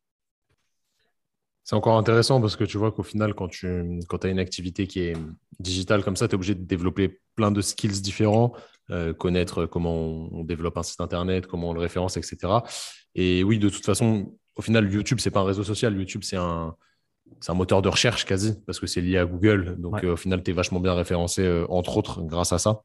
C'est 1.68 1.76
encore 1.76 1.98
intéressant 1.98 2.40
parce 2.40 2.56
que 2.56 2.64
tu 2.64 2.78
vois 2.78 2.94
qu'au 2.94 3.04
final, 3.04 3.34
quand 3.34 3.50
tu 3.50 4.00
quand 4.08 4.24
as 4.24 4.30
une 4.30 4.40
activité 4.40 4.88
qui 4.88 5.02
est 5.02 5.18
digitale 5.60 6.02
comme 6.02 6.16
ça, 6.16 6.30
tu 6.30 6.32
es 6.32 6.36
obligé 6.36 6.56
de 6.56 6.64
développer 6.64 7.20
plein 7.36 7.52
de 7.52 7.60
skills 7.60 8.02
différents, 8.02 8.54
euh, 8.90 9.14
connaître 9.14 9.66
comment 9.66 9.94
on, 10.32 10.46
développe 10.46 10.78
un 10.78 10.84
site 10.84 11.02
internet, 11.02 11.46
comment 11.46 11.72
on 11.72 11.74
le 11.74 11.82
référence, 11.82 12.16
etc. 12.16 12.60
Et 13.16 13.44
oui, 13.44 13.60
de 13.60 13.68
toute 13.68 13.86
façon, 13.86 14.34
au 14.56 14.62
final, 14.62 14.90
YouTube, 14.90 15.20
c'est 15.20 15.30
pas 15.30 15.42
un 15.42 15.44
réseau 15.44 15.66
social. 15.66 15.94
YouTube, 15.98 16.22
c'est 16.24 16.38
un, 16.38 16.74
un 17.46 17.54
moteur 17.54 17.82
de 17.82 17.90
recherche 17.90 18.24
quasi 18.24 18.54
parce 18.66 18.80
que 18.80 18.88
c'est 18.88 19.02
lié 19.02 19.18
à 19.18 19.26
Google. 19.26 19.76
Donc, 19.78 20.06
euh, 20.06 20.14
au 20.14 20.18
final, 20.18 20.44
tu 20.44 20.52
es 20.52 20.54
vachement 20.54 20.80
bien 20.80 20.94
référencé, 20.94 21.42
euh, 21.42 21.66
entre 21.68 21.98
autres, 21.98 22.22
grâce 22.22 22.54
à 22.54 22.60
ça. 22.60 22.84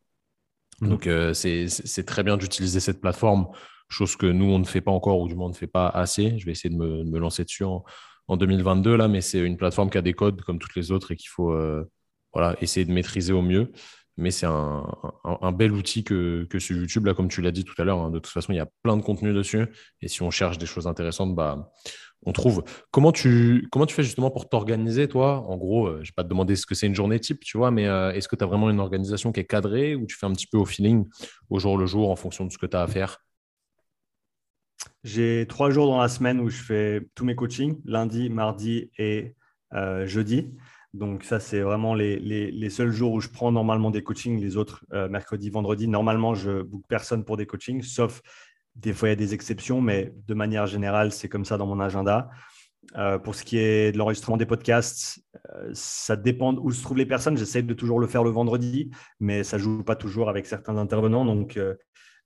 Mhm. 0.81 0.88
Donc, 0.88 1.09
c'est 1.35 2.05
très 2.05 2.25
bien 2.25 2.37
d'utiliser 2.37 2.81
cette 2.81 3.01
plateforme, 3.01 3.47
chose 3.88 4.16
que 4.16 4.27
nous, 4.27 4.47
on 4.47 4.59
ne 4.59 4.64
fait 4.64 4.81
pas 4.81 4.90
encore, 4.90 5.21
ou 5.21 5.29
du 5.29 5.37
moins 5.37 5.47
on 5.47 5.51
ne 5.51 5.55
fait 5.55 5.68
pas 5.68 5.87
assez. 5.87 6.37
Je 6.37 6.47
vais 6.47 6.51
essayer 6.51 6.75
de 6.75 6.77
me, 6.77 7.05
de 7.05 7.09
me 7.09 7.21
lancer 7.21 7.45
dessus 7.45 7.62
en, 7.62 7.85
en 8.33 8.37
2022, 8.37 8.97
là, 8.97 9.09
mais 9.09 9.21
c'est 9.21 9.40
une 9.40 9.57
plateforme 9.57 9.90
qui 9.90 9.99
a 9.99 10.03
des 10.03 10.14
codes 10.14 10.42
comme 10.42 10.59
toutes 10.59 10.75
les 10.75 10.90
autres 10.92 11.12
et 11.12 11.16
qu'il 11.16 11.29
faut 11.29 11.53
euh, 11.53 11.85
voilà, 12.33 12.57
essayer 12.61 12.87
de 12.87 12.92
maîtriser 12.92 13.33
au 13.33 13.42
mieux. 13.42 13.71
mais 14.16 14.31
c'est 14.31 14.47
un, 14.47 14.85
bel 15.53 15.73
outil 15.73 16.05
que, 16.05 16.45
que 16.51 16.59
ce 16.59 16.75
YouTube, 16.75 17.07
là, 17.07 17.14
comme 17.14 17.29
tu 17.29 17.42
l'as 17.42 17.51
dit 17.51 17.64
tout 17.64 17.75
à 17.79 17.85
l'heure. 17.85 17.99
Hein. 18.01 18.11
de 18.11 18.18
toute 18.18 18.33
façon, 18.33 18.53
il 18.53 18.57
y 18.57 18.61
a 18.61 18.68
plein 18.83 18.97
de 18.97 19.03
contenu 19.03 19.33
dessus. 19.33 19.66
Et 20.01 20.09
si 20.09 20.23
on 20.23 20.31
cherche 20.31 20.59
des 20.59 20.66
choses 20.66 20.87
intéressantes, 20.87 21.35
bah, 21.35 21.71
on 22.25 22.33
trouve. 22.33 22.62
Comment 22.90 23.12
tu, 23.12 23.68
comment 23.73 23.87
tu 23.87 23.95
fais 23.95 24.03
justement 24.03 24.31
pour 24.31 24.49
t'organiser, 24.49 25.09
toi? 25.09 25.45
En 25.49 25.57
gros, 25.57 25.87
euh, 25.87 25.97
je 25.97 25.99
ne 25.99 26.05
vais 26.05 26.12
pas 26.16 26.25
te 26.25 26.29
demander 26.29 26.57
ce 26.57 26.66
que 26.66 26.75
c'est 26.75 26.87
une 26.87 26.95
journée 26.95 27.18
type, 27.21 27.40
tu 27.40 27.59
vois, 27.59 27.71
mais 27.71 27.87
euh, 27.87 28.12
est-ce 28.12 28.29
que 28.29 28.37
tu 28.37 28.45
as 28.45 28.47
vraiment 28.47 28.71
une 28.71 28.81
organisation 28.81 29.33
qui 29.33 29.40
est 29.40 29.45
cadrée 29.45 29.95
ou 29.95 30.07
tu 30.07 30.16
fais 30.16 30.27
un 30.27 30.33
petit 30.33 30.47
peu 30.47 30.59
au 30.59 30.64
feeling, 30.64 31.07
au 31.51 31.59
jour 31.59 31.77
le 31.77 31.87
jour, 31.87 32.11
en 32.11 32.16
fonction 32.16 32.45
de 32.45 32.53
ce 32.53 32.59
que 32.59 32.66
tu 32.66 32.77
as 32.77 32.83
à 32.83 32.87
faire? 32.87 33.18
J'ai 35.05 35.47
trois 35.49 35.71
jours 35.71 35.87
dans 35.87 36.01
la 36.01 36.09
semaine 36.09 36.40
où 36.40 36.49
je 36.49 36.62
fais 36.62 37.07
tous 37.14 37.25
mes 37.25 37.35
coachings, 37.35 37.81
lundi, 37.85 38.31
mardi 38.31 38.90
et 38.99 39.35
euh, 39.75 40.07
jeudi. 40.07 40.55
Donc 40.95 41.25
ça, 41.25 41.40
c'est 41.40 41.61
vraiment 41.61 41.95
les, 41.95 42.71
seuls 42.71 42.92
jours 42.92 43.12
où 43.12 43.21
je 43.21 43.29
prends 43.29 43.51
normalement 43.51 43.90
des 43.90 44.03
coachings. 44.03 44.40
Les 44.40 44.57
autres, 44.57 44.85
euh, 44.92 45.09
mercredi, 45.09 45.51
vendredi, 45.51 45.88
normalement, 45.88 46.35
je 46.35 46.62
book 46.62 46.83
personne 46.88 47.25
pour 47.25 47.37
des 47.37 47.47
coachings, 47.47 47.83
sauf 47.83 48.23
des 48.77 48.92
fois, 48.92 49.09
il 49.09 49.11
y 49.11 49.12
a 49.12 49.16
des 49.16 49.35
exceptions, 49.35 49.81
mais 49.81 50.14
de 50.27 50.35
manière 50.35 50.66
générale, 50.66 51.12
c'est 51.12 51.29
comme 51.29 51.45
ça 51.45 51.59
dans 51.59 51.66
mon 51.66 51.81
agenda. 51.81 52.31
Euh, 52.97 53.18
pour 53.18 53.35
ce 53.35 53.45
qui 53.45 53.59
est 53.59 53.92
de 53.92 53.99
l'enregistrement 53.99 54.37
des 54.37 54.47
podcasts, 54.47 55.21
ça 55.73 56.16
dépend 56.16 56.55
où 56.55 56.71
se 56.71 56.83
trouvent 56.83 56.97
les 56.97 57.07
personnes. 57.07 57.37
J'essaie 57.37 57.62
de 57.62 57.75
toujours 57.75 57.99
le 57.99 58.07
faire 58.07 58.25
le 58.25 58.31
vendredi, 58.31 58.90
mais 59.21 59.45
ça 59.45 59.57
ne 59.57 59.62
joue 59.62 59.83
pas 59.83 59.97
toujours 59.97 60.29
avec 60.29 60.47
certains 60.47 60.77
intervenants. 60.77 61.25
Donc, 61.25 61.59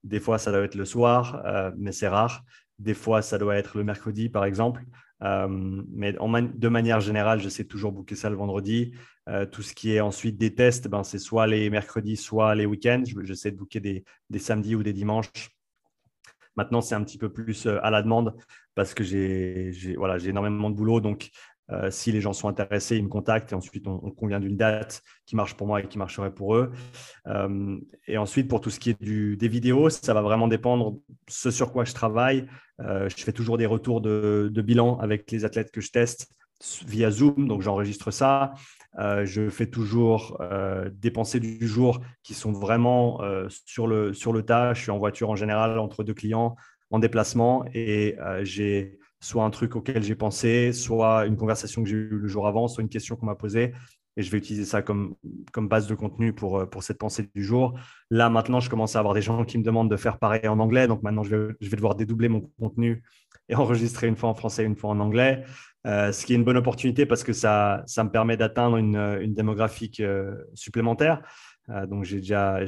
des 0.06 0.20
fois, 0.20 0.38
ça 0.38 0.52
doit 0.52 0.62
être 0.62 0.74
le 0.74 0.84
soir, 0.84 1.42
mais 1.76 1.92
c'est 1.92 2.08
rare. 2.08 2.44
Des 2.78 2.94
fois, 2.94 3.22
ça 3.22 3.38
doit 3.38 3.56
être 3.56 3.76
le 3.76 3.84
mercredi, 3.84 4.28
par 4.28 4.44
exemple. 4.44 4.84
Euh, 5.22 5.48
mais 5.48 6.12
de 6.12 6.68
manière 6.68 7.00
générale, 7.00 7.40
j'essaie 7.40 7.64
toujours 7.64 7.92
booker 7.92 8.14
ça 8.14 8.30
le 8.30 8.36
vendredi. 8.36 8.92
Euh, 9.28 9.46
tout 9.46 9.62
ce 9.62 9.74
qui 9.74 9.92
est 9.92 10.00
ensuite 10.00 10.36
des 10.36 10.54
tests, 10.54 10.88
ben, 10.88 11.02
c'est 11.02 11.18
soit 11.18 11.46
les 11.46 11.70
mercredis, 11.70 12.16
soit 12.16 12.54
les 12.54 12.66
week-ends. 12.66 13.02
J'essaie 13.22 13.50
de 13.50 13.56
booker 13.56 13.80
des, 13.80 14.04
samedis 14.38 14.74
ou 14.74 14.82
des 14.82 14.92
dimanches. 14.92 15.50
Maintenant, 16.56 16.80
c'est 16.80 16.94
un 16.94 17.02
petit 17.02 17.18
peu 17.18 17.32
plus 17.32 17.66
euh, 17.66 17.78
à 17.82 17.90
la 17.90 18.02
demande 18.02 18.36
parce 18.74 18.94
que 18.94 19.04
j'ai 19.04 19.72
voilà, 19.96 20.18
énormément 20.18 20.70
de 20.70 20.76
boulot. 20.76 21.00
Donc, 21.00 21.30
euh, 21.72 21.90
si 21.90 22.12
les 22.12 22.20
gens 22.20 22.32
sont 22.32 22.48
intéressés, 22.48 22.96
ils 22.96 23.02
me 23.02 23.08
contactent 23.08 23.52
et 23.52 23.54
ensuite 23.54 23.86
on, 23.88 23.98
convient 24.10 24.38
d'une 24.38 24.56
date 24.56 25.02
qui 25.24 25.34
marche 25.34 25.54
pour 25.54 25.66
moi 25.66 25.80
et 25.80 25.88
qui 25.88 25.98
marcherait 25.98 26.32
pour 26.32 26.54
eux. 26.54 26.70
Euh, 27.26 27.78
et 28.06 28.18
ensuite, 28.18 28.48
pour 28.48 28.60
tout 28.60 28.70
ce 28.70 28.78
qui 28.78 28.90
est 28.90 29.02
des 29.02 29.48
vidéos, 29.48 29.90
ça 29.90 30.14
va 30.14 30.22
vraiment 30.22 30.48
dépendre 30.48 30.98
ce 31.28 31.50
sur 31.50 31.72
quoi 31.72 31.84
je 31.84 31.92
travaille. 31.92 32.46
Euh, 32.80 33.08
je 33.08 33.24
fais 33.24 33.32
toujours 33.32 33.58
des 33.58 33.66
retours 33.66 34.00
de, 34.00 34.50
bilan 34.54 34.98
avec 34.98 35.30
les 35.30 35.44
athlètes 35.44 35.70
que 35.70 35.80
je 35.80 35.90
teste 35.90 36.28
via 36.86 37.10
Zoom, 37.10 37.48
donc 37.48 37.60
j'enregistre 37.60 38.10
ça. 38.10 38.54
je 38.96 39.50
fais 39.50 39.66
toujours 39.66 40.40
des 40.90 41.10
pensées 41.10 41.38
du 41.38 41.66
jour 41.66 42.00
qui 42.22 42.32
sont 42.32 42.50
vraiment 42.50 43.20
sur, 43.48 43.86
le, 43.86 44.14
sur 44.14 44.32
le 44.32 44.42
tas. 44.42 44.72
Je 44.72 44.80
suis 44.80 44.90
en 44.90 44.96
voiture 44.96 45.28
en 45.28 45.36
général 45.36 45.78
entre 45.78 46.02
deux 46.02 46.14
clients 46.14 46.56
en 46.90 46.98
déplacement 46.98 47.66
et 47.74 48.16
j'ai 48.40 48.98
soit 49.26 49.44
un 49.44 49.50
truc 49.50 49.74
auquel 49.74 50.02
j'ai 50.02 50.14
pensé, 50.14 50.72
soit 50.72 51.26
une 51.26 51.36
conversation 51.36 51.82
que 51.82 51.88
j'ai 51.88 51.96
eue 51.96 52.18
le 52.18 52.28
jour 52.28 52.46
avant, 52.46 52.68
soit 52.68 52.82
une 52.82 52.88
question 52.88 53.16
qu'on 53.16 53.26
m'a 53.26 53.34
posée. 53.34 53.72
Et 54.16 54.22
je 54.22 54.30
vais 54.30 54.38
utiliser 54.38 54.64
ça 54.64 54.82
comme, 54.82 55.16
base 55.56 55.88
de 55.88 55.94
contenu 55.94 56.32
pour, 56.32 56.60
euh, 56.60 56.66
pour 56.66 56.82
cette 56.82 56.98
pensée 56.98 57.28
du 57.34 57.44
jour. 57.44 57.78
Là, 58.10 58.30
maintenant, 58.30 58.60
je 58.60 58.70
commence 58.70 58.96
à 58.96 59.00
avoir 59.00 59.14
des 59.14 59.20
gens 59.22 59.44
qui 59.44 59.58
me 59.58 59.64
demandent 59.64 59.90
de 59.90 59.96
faire 59.96 60.18
pareil 60.18 60.46
en 60.46 60.58
anglais. 60.60 60.86
Donc 60.86 61.02
maintenant, 61.02 61.24
je 61.24 61.36
vais, 61.60 61.76
devoir 61.76 61.96
dédoubler 61.96 62.28
mon 62.28 62.48
contenu 62.58 63.02
et 63.48 63.56
enregistrer 63.56 64.06
une 64.06 64.16
fois 64.16 64.30
en 64.30 64.34
français, 64.34 64.64
une 64.64 64.76
fois 64.76 64.90
en 64.90 65.00
anglais. 65.00 65.44
Euh, 65.86 66.12
ce 66.12 66.24
qui 66.24 66.32
est 66.32 66.36
une 66.36 66.44
bonne 66.44 66.56
opportunité 66.56 67.04
parce 67.04 67.24
que 67.24 67.32
ça, 67.32 67.82
ça 67.86 68.04
me 68.04 68.10
permet 68.10 68.36
d'atteindre 68.36 68.76
une, 68.76 68.96
une, 68.96 69.34
démographique 69.34 70.00
euh, 70.00 70.34
supplémentaire. 70.54 71.22
donc 71.88 72.04
j'ai 72.04 72.18
déjà 72.20 72.64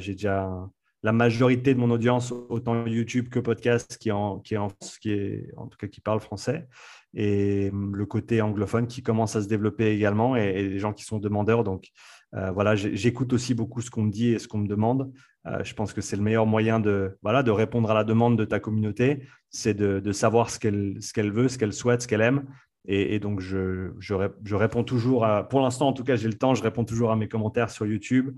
la 1.03 1.11
majorité 1.11 1.73
de 1.73 1.79
mon 1.79 1.91
audience, 1.91 2.33
autant 2.49 2.85
YouTube 2.85 3.29
que 3.29 3.39
podcast, 3.39 3.97
qui, 3.97 4.11
en, 4.11 4.39
qui, 4.39 4.57
en, 4.57 4.69
qui 5.01 5.11
est 5.11 5.49
en 5.55 5.67
tout 5.67 5.77
cas 5.77 5.87
qui 5.87 6.01
parle 6.01 6.19
français, 6.19 6.67
et 7.13 7.69
hum, 7.71 7.95
le 7.95 8.05
côté 8.05 8.41
anglophone 8.41 8.87
qui 8.87 9.01
commence 9.01 9.35
à 9.35 9.41
se 9.41 9.47
développer 9.47 9.91
également, 9.91 10.35
et, 10.35 10.67
les 10.67 10.79
gens 10.79 10.93
qui 10.93 11.03
sont 11.03 11.19
demandeurs. 11.19 11.63
Donc 11.63 11.89
euh, 12.35 12.51
voilà, 12.51 12.75
j'écoute 12.75 13.33
aussi 13.33 13.53
beaucoup 13.53 13.81
ce 13.81 13.89
qu'on 13.89 14.03
me 14.03 14.11
dit 14.11 14.29
et 14.29 14.39
ce 14.39 14.47
qu'on 14.47 14.59
me 14.59 14.67
demande. 14.67 15.11
Euh, 15.47 15.63
je 15.63 15.73
pense 15.73 15.93
que 15.93 16.01
c'est 16.01 16.15
le 16.15 16.21
meilleur 16.21 16.45
moyen 16.45 16.79
de, 16.79 17.17
voilà, 17.23 17.43
de 17.43 17.51
répondre 17.51 17.89
à 17.89 17.93
la 17.93 18.03
demande 18.03 18.37
de 18.37 18.45
ta 18.45 18.59
communauté, 18.59 19.25
c'est 19.49 19.73
de, 19.73 20.11
savoir 20.11 20.49
ce 20.49 20.59
qu'elle 20.59 21.31
veut, 21.31 21.47
ce 21.47 21.57
qu'elle 21.57 21.73
souhaite, 21.73 22.01
ce 22.01 22.07
qu'elle 22.07 22.21
aime. 22.21 22.45
Et, 22.91 23.19
donc, 23.19 23.39
je, 23.39 23.91
je, 23.99 24.15
je, 24.43 24.55
réponds 24.55 24.83
toujours, 24.83 25.23
à, 25.23 25.47
pour 25.47 25.61
l'instant 25.61 25.89
en 25.89 25.93
tout 25.93 26.03
cas, 26.03 26.15
j'ai 26.15 26.27
le 26.27 26.33
temps, 26.33 26.55
je 26.55 26.63
réponds 26.63 26.83
toujours 26.83 27.11
à 27.11 27.15
mes 27.15 27.27
commentaires 27.27 27.69
sur 27.69 27.85
YouTube. 27.85 28.31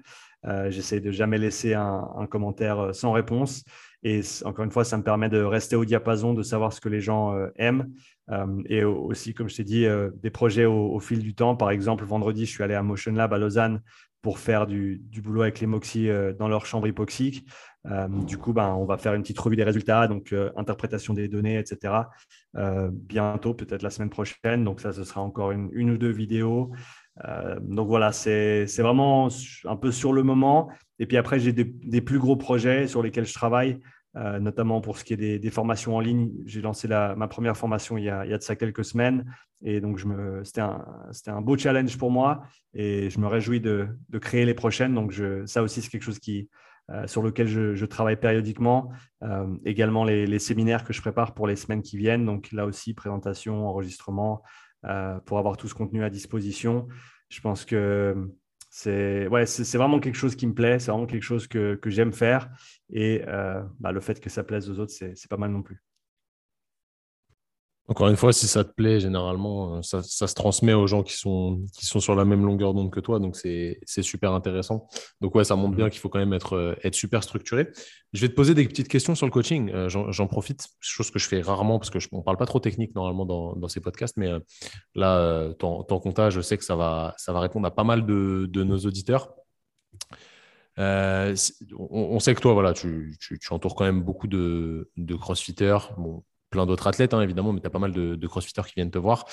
Euh, 0.46 0.70
j'essaie 0.70 1.00
de 1.00 1.10
jamais 1.10 1.38
laisser 1.38 1.74
un, 1.74 2.28
commentaire 2.30 2.80
euh, 2.80 2.94
sans 2.94 3.14
réponse. 3.14 3.64
Et 4.04 4.20
encore 4.44 4.66
une 4.66 4.72
fois, 4.72 4.84
ça 4.84 4.98
me 4.98 5.04
permet 5.04 5.30
de 5.30 5.42
rester 5.42 5.78
au 5.78 5.86
diapason, 5.86 6.34
de 6.34 6.44
savoir 6.44 6.74
ce 6.74 6.82
que 6.82 6.90
les 6.90 7.00
gens 7.00 7.34
euh, 7.34 7.48
aiment. 7.56 7.94
et 8.66 8.84
aussi, 8.84 9.34
comme 9.34 9.48
je 9.48 9.56
t'ai 9.56 9.64
dit, 9.64 9.86
des 10.22 10.30
projets 10.30 10.66
au, 10.66 11.00
fil 11.00 11.20
du 11.20 11.34
temps. 11.34 11.56
Par 11.56 11.70
exemple, 11.70 12.04
vendredi, 12.04 12.46
je 12.46 12.52
suis 12.52 12.64
allé 12.64 12.74
à 12.74 12.84
Motion 12.84 13.14
Lab 13.14 13.34
à 13.34 13.38
Lausanne 13.38 13.82
pour 14.22 14.40
faire 14.40 14.68
du, 14.68 15.02
boulot 15.22 15.44
avec 15.44 15.60
les 15.60 15.68
Moxie 15.68 16.10
dans 16.40 16.48
leur 16.48 16.66
chambre 16.66 16.88
hypoxique. 16.88 17.46
Du 18.10 18.38
coup, 18.38 18.54
ben, 18.54 18.76
on 18.76 18.86
va 18.86 18.98
faire 18.98 19.13
une 19.15 19.22
petite 19.24 19.39
revue 19.39 19.56
des 19.56 19.63
résultats, 19.63 20.08
donc 20.08 20.36
interprétation 20.56 21.13
des 21.13 21.28
données, 21.28 21.58
etc. 21.58 21.94
bientôt, 22.91 23.54
peut-être 23.54 23.82
la 23.82 23.89
semaine 23.89 24.10
prochaine. 24.10 24.63
Donc 24.63 24.82
ça, 24.82 24.94
ce 24.94 25.04
sera 25.04 25.22
encore 25.22 25.52
une, 25.52 25.89
ou 25.89 25.98
deux 25.98 26.12
vidéos. 26.12 26.72
Euh, 27.26 27.60
donc 27.62 27.88
voilà, 27.88 28.12
c'est 28.12 28.65
vraiment 28.80 29.30
un 29.65 29.76
peu 29.76 29.91
sur 29.91 30.13
le 30.13 30.24
moment. 30.24 30.70
Et 31.00 31.06
puis 31.06 31.17
après, 31.17 31.39
j'ai 31.39 31.54
des, 31.54 32.02
plus 32.02 32.20
gros 32.20 32.36
projets 32.36 32.88
sur 32.88 33.02
lesquels 33.02 33.26
je 33.26 33.34
travaille, 33.34 33.80
euh, 34.17 34.39
notamment 34.39 34.82
pour 34.82 34.98
ce 34.98 35.04
qui 35.04 35.13
est 35.13 35.39
des, 35.39 35.50
formations 35.50 35.96
en 35.96 36.00
ligne. 36.00 36.32
J'ai 36.46 36.62
lancé 36.62 36.88
ma 36.88 37.28
première 37.28 37.58
formation 37.58 37.98
il 37.98 38.06
y, 38.06 38.10
a, 38.10 38.26
de 38.26 38.44
ça 38.44 38.56
quelques 38.56 38.86
semaines. 38.86 39.26
Et 39.63 39.80
donc, 39.82 40.00
c'était 40.44 40.62
un, 40.62 40.84
un, 41.28 41.41
beau 41.41 41.58
challenge 41.58 41.98
pour 41.98 42.12
moi. 42.12 42.44
Et 42.74 43.10
je 43.10 43.20
me 43.20 43.28
réjouis 43.28 43.62
de, 43.62 43.88
créer 44.22 44.46
les 44.46 44.54
prochaines. 44.54 44.94
Donc, 44.94 45.12
je, 45.12 45.46
ça 45.46 45.63
aussi, 45.63 45.82
c'est 45.82 45.89
quelque 45.89 46.04
chose 46.04 46.20
qui, 46.20 46.50
euh, 46.92 47.08
sur 47.08 47.22
lequel 47.22 47.48
je, 47.48 47.86
travaille 47.86 48.18
périodiquement. 48.18 48.92
également, 49.66 50.04
les, 50.04 50.40
séminaires 50.40 50.84
que 50.84 50.94
je 50.94 51.02
prépare 51.02 51.34
pour 51.34 51.48
les 51.48 51.56
semaines 51.56 51.82
qui 51.82 51.98
viennent. 51.98 52.26
Donc, 52.26 52.52
là 52.52 52.66
aussi, 52.66 52.94
présentation, 52.94 53.68
enregistrement, 53.68 54.44
euh, 54.84 55.20
pour 55.20 55.38
avoir 55.38 55.58
tout 55.58 55.68
ce 55.68 55.76
contenu 55.76 56.04
à 56.04 56.10
disposition. 56.10 56.88
Je 57.30 57.40
pense 57.40 57.66
que 57.66 58.32
c'est 58.72 59.28
vraiment 59.28 60.00
quelque 60.00 60.16
chose 60.16 60.36
qui 60.36 60.48
me 60.48 60.56
plaît, 60.56 60.80
c'est 60.80 60.90
vraiment 60.90 61.06
quelque 61.06 61.22
chose 61.22 61.48
que, 61.48 61.80
j'aime 61.86 62.12
faire. 62.12 62.50
Et 62.92 63.22
euh, 63.28 63.62
bah, 63.80 63.92
le 63.92 64.00
fait 64.00 64.20
que 64.20 64.32
ça 64.32 64.44
plaise 64.44 64.72
aux 64.72 64.80
autres, 64.80 64.92
c'est 64.92 65.30
pas 65.30 65.38
mal 65.38 65.52
non 65.52 65.62
plus. 65.62 65.84
Encore 67.92 68.08
une 68.08 68.16
fois, 68.16 68.32
si 68.32 68.48
ça 68.48 68.64
te 68.64 68.72
plaît, 68.72 69.02
généralement, 69.02 69.76
euh, 69.76 69.82
ça, 69.82 70.02
se 70.02 70.34
transmet 70.34 70.72
aux 70.72 70.88
gens 70.88 71.04
qui 71.04 71.12
sont, 71.12 71.62
qui 71.74 71.86
sont 71.86 72.00
sur 72.00 72.16
la 72.16 72.24
même 72.24 72.46
longueur 72.46 72.74
d'onde 72.74 72.90
que 72.90 73.02
toi. 73.02 73.20
Donc, 73.20 73.36
c'est 73.36 73.82
super 74.02 74.32
intéressant. 74.32 74.88
Donc, 75.20 75.36
ouais, 75.36 75.44
ça 75.44 75.58
montre 75.58 75.76
bien 75.76 75.88
mm. 75.88 75.90
qu'il 75.90 76.00
faut 76.00 76.08
quand 76.08 76.20
même 76.20 76.32
être, 76.32 76.56
euh, 76.56 76.76
être 76.86 76.96
super 76.96 77.22
structuré. 77.22 77.68
Je 78.14 78.22
vais 78.22 78.30
te 78.30 78.34
poser 78.34 78.54
des 78.54 78.66
petites 78.66 78.88
questions 78.88 79.14
sur 79.14 79.26
le 79.26 79.32
coaching. 79.34 79.72
Euh, 79.74 79.90
j'en 79.90 80.28
profite, 80.28 80.70
chose 80.80 81.12
que 81.12 81.20
je 81.20 81.28
fais 81.28 81.42
rarement 81.42 81.80
parce 81.80 81.90
qu'on 81.90 82.20
ne 82.20 82.24
parle 82.24 82.38
pas 82.38 82.46
trop 82.46 82.62
technique 82.62 82.96
normalement 82.96 83.26
dans, 83.26 83.58
dans 83.58 83.68
ces 83.68 83.82
podcasts. 83.82 84.16
Mais 84.16 84.32
là, 84.96 85.52
ton, 85.60 85.84
ton, 85.84 86.00
comptage, 86.00 86.36
je 86.36 86.42
sais 86.42 86.58
que 86.58 86.64
ça 86.64 86.78
va, 86.78 87.14
ça 87.18 87.34
va 87.34 87.42
répondre 87.42 87.68
à 87.68 87.72
pas 87.72 87.84
mal 87.84 88.06
de, 88.06 88.48
de 88.50 88.64
nos 88.64 88.78
auditeurs. 88.78 89.36
on, 90.78 92.20
sait 92.20 92.36
que 92.36 92.40
toi, 92.40 92.54
voilà, 92.54 92.72
tu, 92.72 93.18
tu, 93.20 93.38
tu, 93.38 93.54
entoures 93.54 93.76
quand 93.76 93.84
même 93.84 94.02
beaucoup 94.02 94.28
de, 94.28 94.90
de 94.96 95.16
crossfitters. 95.16 95.94
Bon, 95.98 96.24
plein 96.52 96.68
d'autres 96.68 96.86
athlètes, 96.86 97.16
hein, 97.16 97.22
évidemment, 97.22 97.54
mais 97.54 97.62
tu 97.62 97.66
as 97.66 97.72
pas 97.72 97.80
mal 97.80 97.94
de, 97.94 98.28
crossfitters 98.28 98.68
qui 98.68 98.76
viennent 98.76 98.92
te 98.92 99.00
voir. 99.00 99.26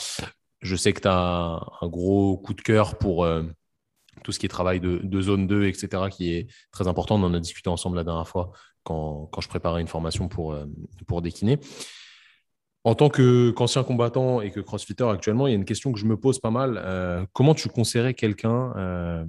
Je 0.62 0.74
sais 0.74 0.92
que 0.92 1.00
tu 1.00 1.09
as 1.09 1.61
un, 1.83 1.88
gros 1.88 2.38
coup 2.38 2.54
de 2.54 2.62
cœur 2.62 2.96
pour 2.96 3.24
euh, 3.24 3.42
tout 4.24 4.33
ce 4.33 4.38
qui 4.38 4.46
est 4.46 4.48
travail 4.48 4.81
de, 4.81 5.20
zone 5.20 5.46
2, 5.46 5.66
etc., 5.66 6.04
qui 6.11 6.33
est 6.33 6.46
très 6.70 6.88
important. 6.88 7.16
On 7.16 7.24
en 7.24 7.35
a 7.35 7.40
discuté 7.40 7.68
ensemble 7.68 7.96
la 7.96 8.04
dernière 8.04 8.26
fois 8.26 8.52
quand, 8.85 9.28
je 9.40 9.48
préparais 9.48 9.83
une 9.83 9.88
formation 9.88 10.28
pour, 10.28 10.54
euh, 10.54 10.64
décliner. 11.20 11.59
En 12.85 12.94
tant 12.94 13.11
qu'ancien 13.11 13.83
combattant 13.83 14.40
et 14.40 14.50
que 14.50 14.61
crossfitter 14.61 15.04
actuellement, 15.04 15.46
il 15.46 15.50
y 15.50 15.52
a 15.52 15.57
une 15.57 15.66
question 15.66 15.92
que 15.92 15.98
je 15.98 16.07
me 16.07 16.16
pose 16.16 16.38
pas 16.38 16.50
mal. 16.50 16.81
Euh, 16.83 17.26
comment 17.35 17.54
tu 17.54 17.68
conseillerais 17.68 18.14
quelqu'un 18.14 19.26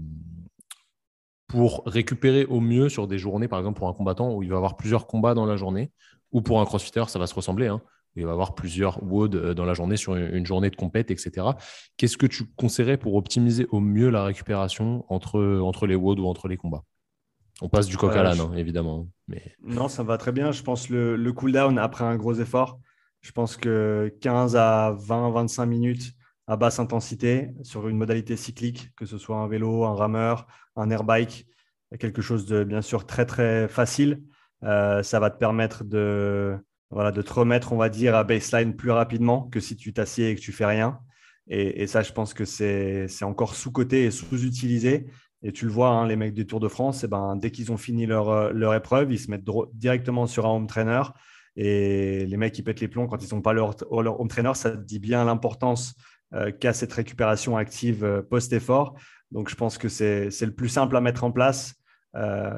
pour 1.48 1.82
récupérer 1.88 2.46
au 2.46 2.60
mieux 2.60 2.90
sur 2.90 3.08
des 3.08 3.18
journées, 3.18 3.48
par 3.48 3.58
exemple 3.58 3.80
pour 3.80 3.90
un 3.90 3.94
combattant 3.94 4.34
où 4.36 4.44
il 4.44 4.50
va 4.50 4.58
avoir 4.58 4.78
plusieurs 4.78 5.08
combats 5.08 5.34
dans 5.34 5.48
la 5.48 5.58
journée, 5.58 5.92
ou 6.32 6.42
pour 6.42 6.62
un 6.62 6.66
crossfitter, 6.66 7.04
ça 7.08 7.20
va 7.20 7.28
se 7.28 7.34
ressembler. 7.34 7.68
Hein. 7.68 7.82
Il 8.16 8.26
va 8.26 8.32
avoir 8.32 8.56
plusieurs 8.56 9.02
WOD 9.04 9.36
euh, 9.36 9.54
dans 9.54 9.66
la 9.66 9.74
journée 9.74 9.98
sur 9.98 10.16
une 10.16 10.46
journée 10.46 10.70
de 10.70 10.76
compète, 10.76 11.12
etc. 11.12 11.48
Qu'est-ce 11.98 12.18
que 12.18 12.26
tu 12.26 12.46
conseillerais 12.56 12.98
pour 12.98 13.16
optimiser 13.16 13.68
au 13.72 13.80
mieux 13.80 14.10
la 14.10 14.24
récupération 14.24 15.06
entre, 15.10 15.60
entre 15.62 15.88
les 15.88 15.96
WOD 15.96 16.20
ou 16.20 16.26
entre 16.26 16.48
les 16.48 16.58
combats? 16.58 16.84
On 17.62 17.70
passe 17.70 17.88
du 17.88 17.98
coq 17.98 18.16
à 18.16 18.24
l'âne, 18.24 18.40
hein, 18.40 18.54
évidemment. 18.56 19.10
Mais... 19.28 19.56
Non, 19.62 19.90
ça 19.90 20.04
va 20.04 20.18
très 20.18 20.32
bien. 20.32 20.52
Je 20.52 20.64
pense 20.64 20.90
le, 20.90 21.16
le 21.16 21.34
cool-down 21.34 21.78
après 21.78 22.06
un 22.06 22.16
gros 22.16 22.34
effort, 22.36 22.80
je 23.22 23.32
pense 23.32 23.58
que 23.58 24.16
15 24.22 24.56
à 24.56 24.96
20, 24.98 25.32
25 25.32 25.66
minutes 25.66 26.14
à 26.48 26.56
basse 26.56 26.80
intensité 26.80 27.50
sur 27.62 27.88
une 27.88 27.98
modalité 27.98 28.36
cyclique, 28.36 28.92
que 28.96 29.06
ce 29.06 29.18
soit 29.18 29.38
un 29.38 29.48
vélo, 29.48 29.84
un 29.84 29.94
rameur, 29.94 30.48
un 30.76 30.90
airbike, 30.90 31.46
quelque 32.00 32.22
chose 32.22 32.46
de 32.46 32.64
bien 32.64 32.82
sûr 32.82 33.06
très 33.06 33.26
très 33.26 33.68
facile. 33.68 34.24
Ça 34.62 35.20
va 35.20 35.30
te 35.30 35.38
permettre 35.38 35.84
de, 35.84 36.58
voilà, 36.92 37.12
de 37.12 37.22
te 37.22 37.32
remettre, 37.34 37.74
on 37.74 37.78
va 37.78 37.90
dire, 37.90 38.16
à 38.16 38.24
baseline 38.24 38.76
plus 38.76 38.92
rapidement 38.92 39.44
que 39.50 39.60
si 39.60 39.76
tu 39.76 39.94
t'assieds 39.94 40.32
et 40.32 40.36
que 40.36 40.42
tu 40.42 40.52
fais 40.52 40.66
rien. 40.66 41.00
Et, 41.50 41.88
ça, 41.88 42.04
je 42.04 42.14
pense 42.14 42.36
que 42.36 42.46
c'est 42.46 43.24
encore 43.24 43.56
sous-coté 43.56 44.06
et 44.06 44.12
sous-utilisé. 44.12 45.08
Et 45.42 45.52
tu 45.52 45.66
le 45.66 45.72
vois, 45.72 45.90
hein, 45.90 46.08
les 46.08 46.16
mecs 46.16 46.34
du 46.34 46.46
Tour 46.46 46.60
de 46.60 46.68
France, 46.68 47.04
eh 47.04 47.08
ben, 47.08 47.36
dès 47.36 47.50
qu'ils 47.50 47.72
ont 47.72 47.78
fini 47.78 48.06
leur, 48.06 48.30
euh, 48.30 48.52
leur, 48.52 48.74
épreuve, 48.74 49.12
ils 49.12 49.20
se 49.20 49.32
mettent 49.32 49.46
directement 49.74 50.28
sur 50.28 50.46
un 50.46 50.50
home 50.50 50.68
trainer. 50.68 51.02
Et 51.56 52.26
les 52.26 52.38
mecs, 52.38 52.58
ils 52.60 52.64
pètent 52.64 52.82
les 52.82 52.88
plombs 52.88 53.08
quand 53.08 53.24
ils 53.24 53.34
n'ont 53.34 53.42
pas 53.42 53.54
leur, 53.54 53.76
home 53.90 54.28
trainer. 54.28 54.52
Ça 54.54 54.72
dit 54.72 55.00
bien 55.00 55.24
l'importance 55.26 55.96
euh, 56.34 56.52
qu'a 56.52 56.74
cette 56.74 56.94
récupération 56.94 57.58
active 57.58 58.04
euh, 58.04 58.22
post-effort. 58.22 58.96
Donc, 59.32 59.50
je 59.50 59.56
pense 59.56 59.78
que 59.78 59.88
c'est 59.88 60.30
le 60.42 60.54
plus 60.54 60.70
simple 60.70 60.96
à 60.98 61.02
mettre 61.02 61.24
en 61.24 61.32
place. 61.32 61.76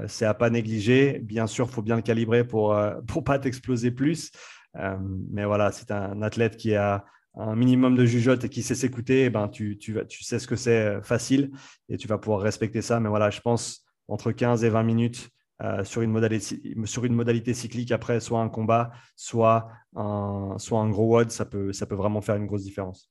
C'est 0.07 0.25
à 0.25 0.33
pas 0.33 0.49
négliger. 0.49 1.19
Bien 1.19 1.47
sûr, 1.47 1.67
il 1.69 1.73
faut 1.73 1.81
bien 1.81 1.95
le 1.95 2.01
calibrer 2.01 2.43
pour 2.45 2.73
ne 2.75 3.21
pas 3.21 3.39
t'exploser 3.39 3.91
plus. 3.91 4.31
mais 4.73 5.45
voilà, 5.45 5.71
c'est 5.71 5.91
un 5.91 6.21
athlète 6.21 6.57
qui 6.57 6.75
a 6.75 7.05
un 7.35 7.55
minimum 7.55 7.95
de 7.95 8.05
jugeote 8.05 8.43
et 8.43 8.49
qui 8.49 8.61
sait 8.61 8.75
s'écouter, 8.75 9.25
eh 9.25 9.29
ben, 9.29 9.47
tu, 9.47 9.77
tu, 9.77 9.97
tu, 10.07 10.23
sais 10.23 10.39
ce 10.39 10.47
que 10.47 10.55
c'est 10.55 10.85
euh, 10.85 11.01
facile 11.01 11.51
et 11.89 11.97
tu 11.97 12.07
vas 12.07 12.17
pouvoir 12.17 12.41
respecter 12.41 12.81
ça. 12.81 12.99
Mais 12.99 13.09
voilà, 13.09 13.29
je 13.29 13.39
pense 13.39 13.85
entre 14.07 14.31
15 14.31 14.63
et 14.63 14.69
20 14.69 14.83
minutes 14.83 15.29
euh, 15.61 15.83
sur, 15.83 16.01
une 16.01 16.11
modalité, 16.11 16.75
sur 16.85 17.05
une 17.05 17.13
modalité 17.13 17.53
cyclique, 17.53 17.91
après, 17.91 18.19
soit 18.19 18.41
un 18.41 18.49
combat, 18.49 18.91
soit 19.15 19.69
un, 19.95 20.55
soit 20.57 20.79
un 20.79 20.89
gros 20.89 21.05
WOD, 21.05 21.31
ça 21.31 21.45
peut, 21.45 21.71
ça 21.71 21.85
peut 21.85 21.95
vraiment 21.95 22.21
faire 22.21 22.35
une 22.35 22.47
grosse 22.47 22.63
différence. 22.63 23.09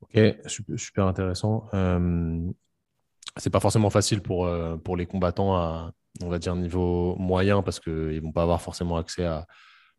Ok, 0.00 0.18
super, 0.46 1.06
intéressant. 1.06 1.68
C'est 3.36 3.50
pas 3.50 3.60
forcément 3.60 3.90
facile 3.90 4.22
pour, 4.22 4.46
euh, 4.46 4.76
pour 4.76 4.96
les 4.96 5.06
combattants 5.06 5.54
à, 5.54 5.92
on 6.22 6.28
va 6.28 6.38
dire, 6.38 6.56
niveau 6.56 7.16
moyen 7.16 7.62
parce 7.62 7.80
qu'ils 7.80 8.20
vont 8.20 8.32
pas 8.32 8.42
avoir 8.42 8.60
forcément 8.60 8.96
accès 8.96 9.24
à, 9.24 9.46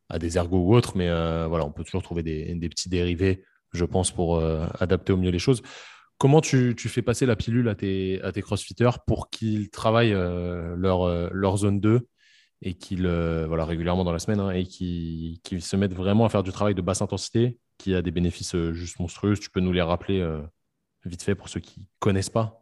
à 0.09 0.19
des 0.19 0.37
ergots 0.37 0.59
ou 0.59 0.75
autres, 0.75 0.97
mais 0.97 1.07
euh, 1.09 1.47
voilà, 1.47 1.65
on 1.65 1.71
peut 1.71 1.83
toujours 1.83 2.03
trouver 2.03 2.23
des, 2.23 2.69
petits 2.69 2.89
dérivés, 2.89 3.43
je 3.73 3.85
pense, 3.85 4.11
pour 4.11 4.37
euh, 4.37 4.65
adapter 4.79 5.13
au 5.13 5.17
mieux 5.17 5.31
les 5.31 5.39
choses. 5.39 5.61
Comment 6.17 6.41
tu, 6.41 6.75
fais 6.77 7.01
passer 7.01 7.25
la 7.25 7.35
pilule 7.35 7.67
à 7.69 7.75
tes, 7.75 8.21
à 8.21 8.31
tes 8.31 8.41
crossfitters 8.41 8.99
pour 9.07 9.29
qu'ils 9.31 9.71
travaillent 9.71 10.11
leur, 10.13 11.33
leur 11.33 11.57
zone 11.57 11.79
2 11.79 12.07
et 12.61 12.75
qu'ils, 12.75 13.07
voilà, 13.07 13.65
régulièrement 13.65 14.03
dans 14.03 14.11
la 14.11 14.19
semaine, 14.19 14.39
hein, 14.39 14.51
et 14.51 14.65
qu'ils, 14.65 15.39
se 15.61 15.75
mettent 15.75 15.95
vraiment 15.95 16.25
à 16.25 16.29
faire 16.29 16.43
du 16.43 16.51
travail 16.51 16.75
de 16.75 16.81
basse 16.83 17.01
intensité 17.01 17.57
qui 17.79 17.95
a 17.95 18.03
des 18.03 18.11
bénéfices 18.11 18.55
juste 18.71 18.99
monstrueux? 18.99 19.35
Tu 19.35 19.49
peux 19.49 19.61
nous 19.61 19.71
les 19.71 19.81
rappeler 19.81 20.23
vite 21.05 21.23
fait 21.23 21.33
pour 21.33 21.49
ceux 21.49 21.59
qui 21.59 21.87
connaissent 21.97 22.29
pas 22.29 22.60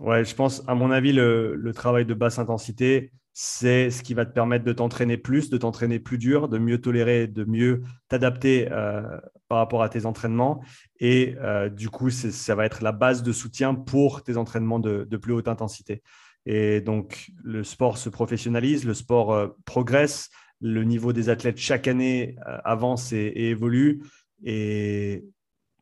Ouais, 0.00 0.24
je 0.24 0.34
pense, 0.34 0.62
à 0.66 0.74
mon 0.74 0.90
avis, 0.90 1.12
le, 1.12 1.70
travail 1.74 2.04
de 2.04 2.14
basse 2.14 2.38
intensité, 2.38 3.12
c'est 3.32 3.90
ce 3.90 4.02
qui 4.02 4.14
va 4.14 4.26
te 4.26 4.32
permettre 4.32 4.64
de 4.64 4.72
t'entraîner 4.72 5.16
plus, 5.16 5.48
de 5.48 5.56
t'entraîner 5.56 5.98
plus 5.98 6.18
dur, 6.18 6.48
de 6.48 6.58
mieux 6.58 6.80
tolérer, 6.80 7.26
de 7.26 7.44
mieux 7.44 7.82
t'adapter 8.08 8.68
euh, 8.70 9.02
par 9.48 9.58
rapport 9.58 9.82
à 9.82 9.88
tes 9.88 10.04
entraînements. 10.04 10.62
Et 11.00 11.36
euh, 11.40 11.68
du 11.68 11.88
coup, 11.88 12.10
ça 12.10 12.54
va 12.54 12.66
être 12.66 12.82
la 12.82 12.92
base 12.92 13.22
de 13.22 13.32
soutien 13.32 13.74
pour 13.74 14.22
tes 14.22 14.36
entraînements 14.36 14.80
de, 14.80 15.16
plus 15.16 15.32
haute 15.32 15.48
intensité. 15.48 16.02
Et 16.44 16.80
donc, 16.80 17.30
le 17.42 17.62
sport 17.62 17.96
se 17.96 18.08
professionnalise, 18.08 18.84
le 18.84 18.94
sport 18.94 19.32
euh, 19.32 19.48
progresse, 19.64 20.30
le 20.60 20.84
niveau 20.84 21.12
des 21.12 21.28
athlètes 21.28 21.58
chaque 21.58 21.88
année 21.88 22.36
avance 22.64 23.12
et, 23.12 23.32
évolue. 23.36 24.02
Et 24.44 25.24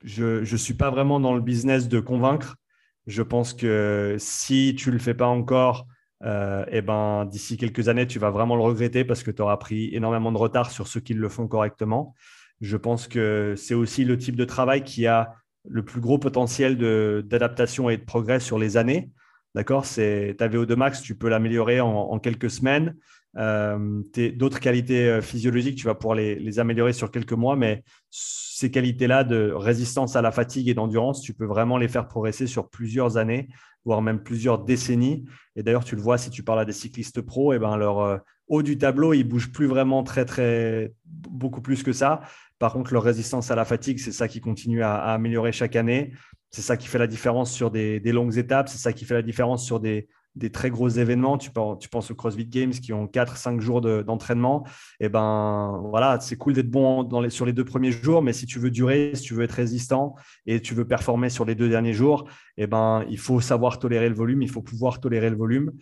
je 0.04 0.40
ne 0.40 0.56
suis 0.56 0.74
pas 0.74 0.90
vraiment 0.90 1.20
dans 1.20 1.34
le 1.34 1.40
business 1.40 1.88
de 1.88 2.00
convaincre. 2.00 2.56
Je 3.06 3.22
pense 3.22 3.54
que 3.54 4.16
si 4.18 4.74
tu 4.76 4.88
ne 4.88 4.94
le 4.94 4.98
fais 5.00 5.14
pas 5.14 5.26
encore, 5.26 5.86
euh, 6.22 6.64
eh 6.68 6.82
ben, 6.82 7.24
d'ici 7.24 7.56
quelques 7.56 7.88
années, 7.88 8.06
tu 8.06 8.18
vas 8.18 8.30
vraiment 8.30 8.56
le 8.56 8.62
regretter 8.62 9.04
parce 9.04 9.22
que 9.22 9.30
tu 9.30 9.42
auras 9.42 9.56
pris 9.56 9.94
énormément 9.94 10.32
de 10.32 10.38
retard 10.38 10.70
sur 10.70 10.86
ceux 10.86 11.00
qui 11.00 11.14
le 11.14 11.28
font 11.28 11.48
correctement. 11.48 12.14
Je 12.60 12.76
pense 12.76 13.08
que 13.08 13.54
c'est 13.56 13.74
aussi 13.74 14.04
le 14.04 14.18
type 14.18 14.36
de 14.36 14.44
travail 14.44 14.84
qui 14.84 15.06
a 15.06 15.34
le 15.68 15.84
plus 15.84 16.00
gros 16.00 16.18
potentiel 16.18 16.76
d'adaptation 17.26 17.90
et 17.90 17.96
de 17.96 18.04
progrès 18.04 18.40
sur 18.40 18.58
les 18.58 18.76
années. 18.76 19.10
D'accord? 19.54 19.84
C'est 19.84 20.36
ta 20.38 20.48
VO2 20.48 20.76
max, 20.76 21.02
tu 21.02 21.14
peux 21.14 21.28
l'améliorer 21.28 21.80
en, 21.80 22.18
quelques 22.18 22.50
semaines. 22.50 22.96
Euh, 23.36 24.02
d'autres 24.34 24.58
qualités 24.58 25.08
euh, 25.08 25.20
physiologiques, 25.20 25.76
tu 25.76 25.86
vas 25.86 25.94
pouvoir 25.94 26.16
les, 26.16 26.58
améliorer 26.58 26.92
sur 26.92 27.10
quelques 27.10 27.32
mois, 27.32 27.54
mais 27.54 27.84
ces 28.10 28.70
qualités-là 28.70 29.22
de 29.22 29.52
résistance 29.52 30.16
à 30.16 30.22
la 30.22 30.32
fatigue 30.32 30.68
et 30.68 30.74
d'endurance, 30.74 31.22
tu 31.22 31.32
peux 31.32 31.44
vraiment 31.44 31.78
les 31.78 31.88
faire 31.88 32.08
progresser 32.08 32.46
sur 32.46 32.68
plusieurs 32.68 33.16
années 33.16 33.48
voire 33.84 34.02
même 34.02 34.22
plusieurs 34.22 34.58
décennies. 34.58 35.24
Et 35.56 35.62
d'ailleurs, 35.62 35.84
tu 35.84 35.96
le 35.96 36.02
vois 36.02 36.18
si 36.18 36.30
tu 36.30 36.42
parles 36.42 36.60
à 36.60 36.64
des 36.64 36.72
cyclistes 36.72 37.20
pros, 37.20 37.52
et 37.52 37.56
eh 37.56 37.58
ben 37.58 37.76
leur 37.76 38.00
euh, 38.00 38.18
haut 38.48 38.62
du 38.62 38.78
tableau, 38.78 39.12
ils 39.12 39.24
bougent 39.24 39.52
plus 39.52 39.66
vraiment 39.66 40.02
très, 40.02 40.24
très, 40.24 40.92
beaucoup 41.04 41.62
plus 41.62 41.82
que 41.82 41.92
ça. 41.92 42.20
Par 42.58 42.72
contre, 42.72 42.92
leur 42.92 43.02
résistance 43.02 43.50
à 43.50 43.54
la 43.54 43.64
fatigue, 43.64 43.98
c'est 43.98 44.12
ça 44.12 44.28
qui 44.28 44.40
continue 44.40 44.82
à, 44.82 44.96
améliorer 44.96 45.52
chaque 45.52 45.76
année. 45.76 46.12
C'est 46.50 46.62
ça 46.62 46.76
qui 46.76 46.88
fait 46.88 46.98
la 46.98 47.06
différence 47.06 47.52
sur 47.52 47.70
des, 47.70 48.00
longues 48.12 48.36
étapes. 48.36 48.68
C'est 48.68 48.78
ça 48.78 48.92
qui 48.92 49.04
fait 49.04 49.14
la 49.14 49.22
différence 49.22 49.64
sur 49.64 49.78
des, 49.78 50.08
très 50.52 50.70
gros 50.70 50.88
événements. 50.88 51.38
Tu, 51.38 51.50
penses 51.50 52.10
aux 52.10 52.14
CrossFit 52.14 52.46
Games 52.46 52.72
qui 52.72 52.92
ont 52.92 53.06
4-5 53.06 53.60
jours 53.60 53.80
d'entraînement. 53.80 54.64
et 54.98 55.06
eh 55.06 55.08
ben 55.08 55.80
voilà, 55.90 56.18
c'est 56.20 56.36
cool 56.36 56.54
d'être 56.54 56.70
bon 56.70 57.08
sur 57.30 57.46
les 57.46 57.52
deux 57.52 57.64
premiers 57.64 57.92
jours, 57.92 58.22
mais 58.22 58.32
si 58.32 58.46
tu 58.46 58.58
veux 58.58 58.70
durer, 58.70 59.12
si 59.14 59.22
tu 59.22 59.34
veux 59.34 59.44
être 59.44 59.52
résistant 59.52 60.16
et 60.46 60.60
tu 60.60 60.74
veux 60.74 60.86
performer 60.86 61.30
sur 61.30 61.44
les 61.44 61.54
deux 61.54 61.68
derniers 61.68 61.92
jours, 61.92 62.24
et 62.56 62.64
eh 62.64 62.66
ben 62.66 63.04
il 63.08 63.18
faut 63.18 63.40
savoir 63.40 63.78
tolérer 63.78 64.08
le 64.08 64.14
volume, 64.14 64.42
il 64.42 64.50
faut 64.50 64.62
pouvoir 64.62 65.00
tolérer 65.00 65.30
le 65.30 65.36
volume. 65.36 65.72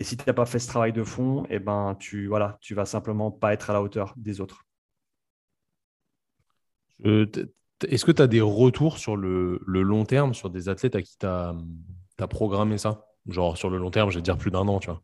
Et 0.00 0.04
si 0.04 0.16
tu 0.16 0.24
n'as 0.26 0.34
pas 0.34 0.46
fait 0.46 0.58
ce 0.58 0.68
travail 0.68 0.92
de 0.92 1.02
fond, 1.04 1.44
et 1.50 1.58
ben 1.58 1.96
tu 1.98 2.26
voilà, 2.28 2.58
tu 2.60 2.74
vas 2.74 2.84
simplement 2.84 3.30
pas 3.30 3.52
être 3.54 3.70
à 3.70 3.72
la 3.72 3.82
hauteur 3.82 4.14
des 4.16 4.40
autres. 4.40 4.64
Est-ce 7.86 8.04
que 8.04 8.12
tu 8.12 8.22
as 8.22 8.26
des 8.26 8.40
retours 8.40 8.98
sur 8.98 9.16
le, 9.16 9.60
long 9.66 10.04
terme, 10.04 10.34
sur 10.34 10.50
des 10.50 10.68
athlètes 10.68 10.96
à 10.96 11.02
qui 11.02 11.16
tu 11.18 11.26
as, 11.26 11.54
programmé 12.28 12.78
ça? 12.78 13.04
Genre 13.28 13.56
sur 13.56 13.70
le 13.70 13.78
long 13.78 13.90
terme, 13.90 14.10
je 14.10 14.16
vais 14.16 14.22
dire 14.22 14.38
plus 14.38 14.50
d'un 14.50 14.66
an, 14.68 14.78
tu 14.80 14.88
vois. 14.88 15.02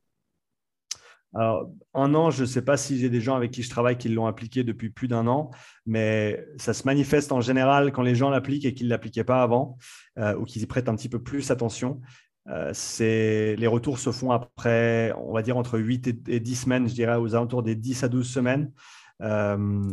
Alors, 1.37 1.69
un 1.95 2.15
an, 2.15 2.31
je 2.31 2.43
ne 2.43 2.47
sais 2.47 2.63
pas 2.63 2.77
si 2.77 2.97
j'ai 2.99 3.11
des 3.11 3.21
gens 3.21 3.35
avec 3.35 3.51
qui 3.51 3.65
je 3.65 3.71
travaille 3.71 3.99
qui 3.99 4.09
l'ont 4.09 4.27
appliqué 4.27 4.63
depuis 4.63 4.89
plus 4.89 5.09
d'un 5.09 5.27
an, 5.27 5.51
mais 5.85 6.47
ça 6.59 6.73
se 6.73 6.85
manifeste 6.85 7.33
en 7.33 7.41
général 7.41 7.91
quand 7.91 8.03
les 8.03 8.15
gens 8.15 8.31
l'appliquent 8.31 8.65
et 8.65 8.73
qu'ils 8.73 8.87
ne 8.87 8.91
l'appliquaient 8.91 9.25
pas 9.25 9.43
avant 9.43 9.77
euh, 10.17 10.37
ou 10.37 10.45
qu'ils 10.45 10.63
y 10.63 10.67
prêtent 10.67 10.89
un 10.89 10.95
petit 10.95 11.09
peu 11.09 11.21
plus 11.21 11.51
attention. 11.51 12.01
Euh, 12.49 12.73
les 13.57 13.67
retours 13.67 13.99
se 13.99 14.13
font 14.13 14.31
après, 14.31 15.13
on 15.19 15.33
va 15.33 15.43
dire, 15.43 15.57
entre 15.57 15.79
8 15.79 16.29
et, 16.29 16.41
10 16.41 16.55
semaines, 16.55 16.89
je 16.89 16.95
dirais, 16.95 17.17
aux 17.17 17.35
alentours 17.35 17.63
des 17.63 17.75
10 17.75 18.05
à 18.05 18.09
12 18.09 18.29
semaines. 18.29 18.73
Euh, 19.23 19.89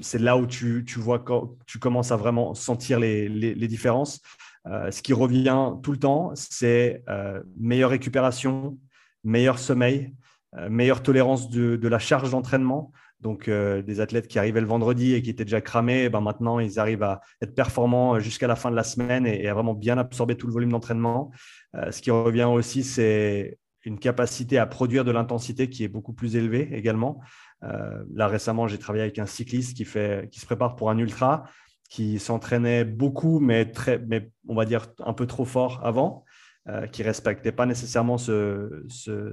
c'est 0.00 0.18
là 0.18 0.36
où 0.36 0.46
tu, 0.46 0.84
vois 0.96 1.18
quand 1.18 1.56
tu 1.66 1.78
commences 1.78 2.12
à 2.12 2.16
vraiment 2.16 2.54
sentir 2.54 2.98
les, 2.98 3.54
différences. 3.68 4.20
Euh, 4.66 4.90
ce 4.90 5.02
qui 5.02 5.12
revient 5.12 5.72
tout 5.82 5.92
le 5.92 5.98
temps, 5.98 6.32
c'est 6.34 7.02
euh, 7.08 7.42
meilleure 7.58 7.90
récupération, 7.90 8.78
meilleur 9.24 9.58
sommeil, 9.58 10.14
euh, 10.56 10.68
meilleure 10.68 11.02
tolérance 11.02 11.50
de, 11.50 11.88
la 11.88 11.98
charge 11.98 12.30
d'entraînement. 12.30 12.92
Donc, 13.20 13.48
des 13.48 14.00
athlètes 14.00 14.26
qui 14.26 14.40
arrivaient 14.40 14.60
le 14.60 14.66
vendredi 14.66 15.14
et 15.14 15.22
qui 15.22 15.30
étaient 15.30 15.44
déjà 15.44 15.60
cramés, 15.60 16.08
ben 16.08 16.20
maintenant, 16.20 16.58
ils 16.58 16.80
arrivent 16.80 17.04
à 17.04 17.20
être 17.40 17.54
performants 17.54 18.18
jusqu'à 18.18 18.48
la 18.48 18.56
fin 18.56 18.68
de 18.68 18.74
la 18.74 18.82
semaine 18.82 19.28
et, 19.28 19.46
à 19.46 19.54
vraiment 19.54 19.74
bien 19.74 19.96
absorber 19.96 20.34
tout 20.34 20.48
le 20.48 20.52
volume 20.52 20.72
d'entraînement. 20.72 21.30
ce 21.72 22.02
qui 22.02 22.10
revient 22.10 22.48
aussi, 22.52 22.82
c'est 22.82 23.58
une 23.84 24.00
capacité 24.00 24.58
à 24.58 24.66
produire 24.66 25.04
de 25.04 25.12
l'intensité 25.12 25.68
qui 25.68 25.84
est 25.84 25.88
beaucoup 25.88 26.12
plus 26.12 26.34
élevée 26.34 26.68
également. 26.72 27.20
Euh, 27.64 28.04
là, 28.14 28.28
récemment, 28.28 28.66
j'ai 28.66 28.78
travaillé 28.78 29.02
avec 29.02 29.18
un 29.18 29.26
cycliste 29.26 29.76
qui, 29.76 29.84
fait, 29.84 30.28
qui 30.30 30.40
se 30.40 30.46
prépare 30.46 30.76
pour 30.76 30.90
un 30.90 30.98
ultra, 30.98 31.44
qui 31.88 32.18
s'entraînait 32.18 32.84
beaucoup, 32.84 33.38
mais, 33.38 33.70
très, 33.70 33.98
mais 33.98 34.30
on 34.48 34.54
va 34.54 34.64
dire 34.64 34.86
un 35.00 35.12
peu 35.12 35.26
trop 35.26 35.44
fort 35.44 35.80
avant, 35.84 36.24
euh, 36.68 36.86
qui 36.86 37.02
respectait 37.02 37.52
pas 37.52 37.66
nécessairement 37.66 38.18
ce, 38.18 38.84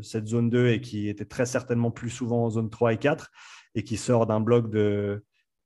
cette 0.02 0.28
zone 0.28 0.50
2 0.50 0.68
et 0.68 0.82
qui 0.82 1.10
était 1.10 1.26
très 1.26 1.46
certainement 1.46 1.92
plus 1.92 2.10
souvent 2.10 2.46
en 2.46 2.50
zone 2.50 2.70
3 2.70 2.94
et 2.94 2.98
4, 2.98 3.32
et 3.76 3.84
qui 3.84 3.98
sort 3.98 4.26
d'un 4.26 4.40
bloc 4.40 4.70
de, 4.70 5.24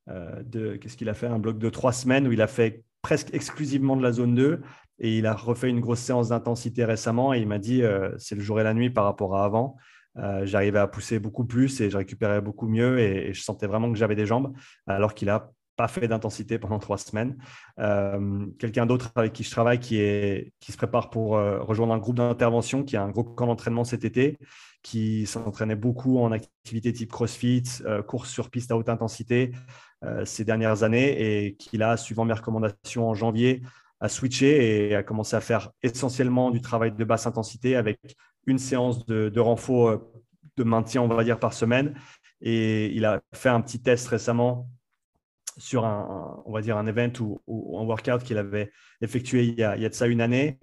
euh, 0.10 0.78
qu'est-ce 0.78 0.98
qu'il 0.98 1.10
a 1.10 1.14
fait? 1.14 1.28
Un 1.28 1.40
bloc 1.40 1.58
de 1.58 1.70
trois 1.70 1.94
semaines 1.94 2.28
où 2.28 2.32
il 2.32 2.42
a 2.42 2.48
fait 2.48 2.84
presque 3.02 3.34
exclusivement 3.34 3.98
de 3.98 4.04
la 4.04 4.12
zone 4.12 4.36
2 4.36 4.62
et 5.00 5.18
il 5.18 5.26
a 5.26 5.34
refait 5.34 5.70
une 5.70 5.80
grosse 5.80 6.00
séance 6.00 6.30
d'intensité 6.30 6.86
récemment 6.86 7.34
et 7.34 7.40
il 7.40 7.48
m'a 7.48 7.60
dit 7.60 7.82
c'est 8.18 8.36
le 8.36 8.42
jour 8.42 8.60
et 8.62 8.64
la 8.64 8.74
nuit 8.74 8.90
par 8.90 9.06
rapport 9.06 9.36
à 9.36 9.44
avant. 9.44 9.78
Euh, 10.18 10.46
j'arrivais 10.46 10.80
à 10.80 10.88
pousser 10.88 11.20
beaucoup 11.20 11.46
plus 11.46 11.82
et 11.82 11.90
je 11.90 11.98
récupérais 11.98 12.42
beaucoup 12.42 12.68
mieux 12.68 13.00
et, 13.00 13.34
je 13.34 13.42
sentais 13.42 13.68
vraiment 13.68 13.92
que 13.92 13.98
j'avais 13.98 14.16
des 14.16 14.26
jambes 14.26 14.54
alors 14.86 15.14
qu'il 15.14 15.28
n'a 15.28 15.50
pas 15.76 15.88
fait 15.88 16.08
d'intensité 16.08 16.60
pendant 16.60 16.78
trois 16.78 17.00
semaines. 17.00 17.36
Euh, 17.80 18.46
quelqu'un 18.60 18.86
d'autre 18.86 19.12
avec 19.16 19.34
qui 19.34 19.44
je 19.44 19.50
travaille 19.50 19.80
qui, 19.80 19.98
est, 19.98 20.54
qui 20.60 20.72
se 20.72 20.78
prépare 20.78 21.10
pour 21.10 21.36
euh, 21.36 21.60
rejoindre 21.64 21.94
un 21.94 21.98
groupe 21.98 22.18
d'intervention 22.18 22.84
qui 22.84 22.96
a 22.96 23.04
un 23.04 23.10
gros 23.10 23.24
camp 23.24 23.48
d'entraînement 23.48 23.84
cet 23.84 24.06
été, 24.06 24.38
qui 24.84 25.26
s'entraînait 25.26 25.76
beaucoup 25.76 26.20
en 26.20 26.32
activité 26.32 26.94
type 26.94 27.12
CrossFit, 27.12 27.64
course 28.06 28.30
sur 28.30 28.52
piste 28.52 28.72
à 28.72 28.78
haute 28.78 28.90
intensité 28.90 29.54
ces 30.26 30.44
dernières 30.44 30.84
années 30.84 31.46
et 31.46 31.56
qui 31.56 31.78
là, 31.78 31.96
suivant 31.96 32.26
mes 32.26 32.34
recommandations 32.34 33.08
en 33.08 33.14
janvier, 33.14 33.62
a 34.02 34.10
switché 34.10 34.90
et 34.90 34.96
a 34.96 35.04
commencé 35.04 35.38
à 35.38 35.40
faire 35.40 35.72
essentiellement 35.82 36.52
du 36.52 36.60
travail 36.60 36.92
de 36.92 37.04
basse 37.06 37.26
intensité 37.26 37.78
avec 37.78 37.98
une 38.46 38.60
séance 38.60 39.06
de, 39.06 39.40
renfort 39.40 40.02
de 40.58 40.64
maintien, 40.64 41.02
on 41.02 41.08
va 41.08 41.24
dire, 41.24 41.40
par 41.40 41.54
semaine. 41.54 41.96
Et 42.42 42.88
il 42.94 43.06
a 43.06 43.22
fait 43.34 43.50
un 43.50 43.62
petit 43.62 43.82
test 43.82 44.08
récemment 44.08 44.70
sur 45.58 45.86
un, 45.86 46.42
on 46.46 46.52
va 46.52 46.62
dire 46.62 46.78
un 46.78 46.88
event 46.88 47.12
ou, 47.20 47.78
un 47.80 47.84
workout 47.84 48.24
qu'il 48.24 48.38
avait 48.38 48.72
effectué 49.02 49.46
il 49.46 49.56
y, 49.56 49.64
a, 49.64 49.76
il 49.76 49.84
y, 49.84 49.86
a, 49.86 49.90
de 49.90 49.94
ça 49.94 50.08
une 50.08 50.22
année. 50.22 50.60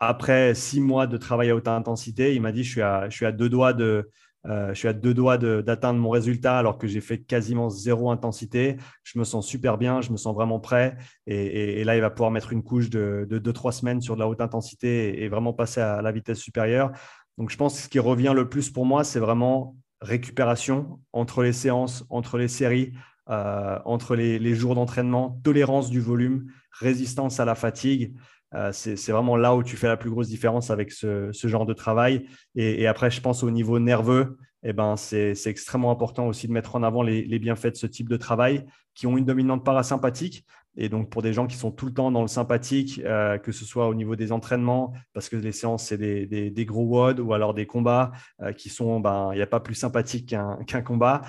Après 0.00 0.54
six 0.54 0.80
mois 0.80 1.06
de 1.06 1.16
travail 1.16 1.50
à 1.50 1.56
haute 1.56 1.68
intensité, 1.68 2.34
il 2.34 2.42
m'a 2.42 2.52
dit 2.52 2.62
je 2.62 2.70
suis 2.70 2.82
à, 2.82 3.08
je 3.08 3.16
suis 3.16 3.26
à 3.26 3.32
deux 3.32 3.48
doigts 3.48 3.72
de, 3.72 4.10
euh, 4.46 4.68
je 4.74 4.74
suis 4.74 4.88
à 4.88 4.92
deux 4.92 5.14
doigts 5.14 5.38
d'atteindre 5.38 5.98
mon 5.98 6.10
résultat 6.10 6.58
alors 6.58 6.76
que 6.78 6.86
j'ai 6.86 7.00
fait 7.00 7.18
quasiment 7.18 7.70
zéro 7.70 8.10
intensité. 8.10 8.76
Je 9.02 9.18
me 9.18 9.24
sens 9.24 9.46
super 9.46 9.78
bien, 9.78 10.00
je 10.00 10.10
me 10.10 10.16
sens 10.16 10.34
vraiment 10.34 10.60
prêt. 10.60 10.96
Et, 11.26 11.82
là, 11.84 11.96
il 11.96 12.00
va 12.00 12.10
pouvoir 12.10 12.30
mettre 12.30 12.52
une 12.52 12.62
couche 12.62 12.90
de, 12.90 13.26
deux, 13.30 13.52
trois 13.52 13.72
semaines 13.72 14.00
sur 14.00 14.14
de 14.14 14.20
la 14.20 14.28
haute 14.28 14.40
intensité 14.40 15.22
et, 15.22 15.28
vraiment 15.28 15.52
passer 15.52 15.80
à 15.80 16.02
la 16.02 16.12
vitesse 16.12 16.38
supérieure. 16.38 16.92
Donc, 17.38 17.50
je 17.50 17.56
pense 17.56 17.76
que 17.76 17.82
ce 17.82 17.88
qui 17.88 17.98
revient 17.98 18.32
le 18.34 18.48
plus 18.48 18.70
pour 18.70 18.86
moi, 18.86 19.04
c'est 19.04 19.18
vraiment 19.18 19.76
récupération 20.00 21.00
entre 21.12 21.42
les 21.42 21.52
séances, 21.52 22.04
entre 22.10 22.38
les 22.38 22.48
séries, 22.48 22.92
euh, 23.30 23.78
entre 23.84 24.16
les, 24.16 24.54
jours 24.54 24.74
d'entraînement, 24.74 25.40
tolérance 25.42 25.90
du 25.90 26.00
volume, 26.00 26.52
résistance 26.70 27.40
à 27.40 27.44
la 27.44 27.54
fatigue. 27.54 28.14
Euh, 28.54 28.70
c'est 28.72 29.10
vraiment 29.10 29.36
là 29.36 29.56
où 29.56 29.62
tu 29.62 29.76
fais 29.76 29.88
la 29.88 29.96
plus 29.96 30.10
grosse 30.10 30.28
différence 30.28 30.70
avec 30.70 30.92
ce, 30.92 31.30
genre 31.32 31.66
de 31.66 31.72
travail. 31.72 32.26
Et, 32.54 32.86
après, 32.86 33.10
je 33.10 33.20
pense 33.20 33.42
au 33.42 33.50
niveau 33.50 33.78
nerveux, 33.78 34.36
eh 34.62 34.72
ben, 34.72 34.96
c'est 34.96 35.34
extrêmement 35.46 35.90
important 35.90 36.26
aussi 36.26 36.46
de 36.46 36.52
mettre 36.52 36.76
en 36.76 36.82
avant 36.82 37.02
les, 37.02 37.38
bienfaits 37.38 37.72
de 37.72 37.76
ce 37.76 37.86
type 37.86 38.08
de 38.08 38.16
travail 38.16 38.64
qui 38.94 39.06
ont 39.06 39.16
une 39.16 39.24
dominante 39.24 39.64
parasympathique. 39.64 40.44
Et 40.76 40.88
donc, 40.88 41.10
pour 41.10 41.22
des 41.22 41.32
gens 41.32 41.46
qui 41.46 41.56
sont 41.56 41.70
tout 41.70 41.86
le 41.86 41.94
temps 41.94 42.10
dans 42.10 42.22
le 42.22 42.28
sympathique, 42.28 43.00
euh, 43.04 43.38
que 43.38 43.52
ce 43.52 43.64
soit 43.64 43.88
au 43.88 43.94
niveau 43.94 44.16
des 44.16 44.32
entraînements, 44.32 44.92
parce 45.12 45.28
que 45.28 45.36
les 45.36 45.52
séances, 45.52 45.86
c'est 45.86 45.98
des, 45.98 46.64
gros 46.64 46.84
WOD 46.84 47.20
ou 47.20 47.32
alors 47.32 47.54
des 47.54 47.66
combats 47.66 48.12
qui 48.56 48.68
sont, 48.68 49.00
ben, 49.00 49.30
il 49.32 49.36
n'y 49.36 49.42
a 49.42 49.46
pas 49.46 49.60
plus 49.60 49.74
sympathique 49.74 50.34
qu'un 50.66 50.82
combat 50.82 51.22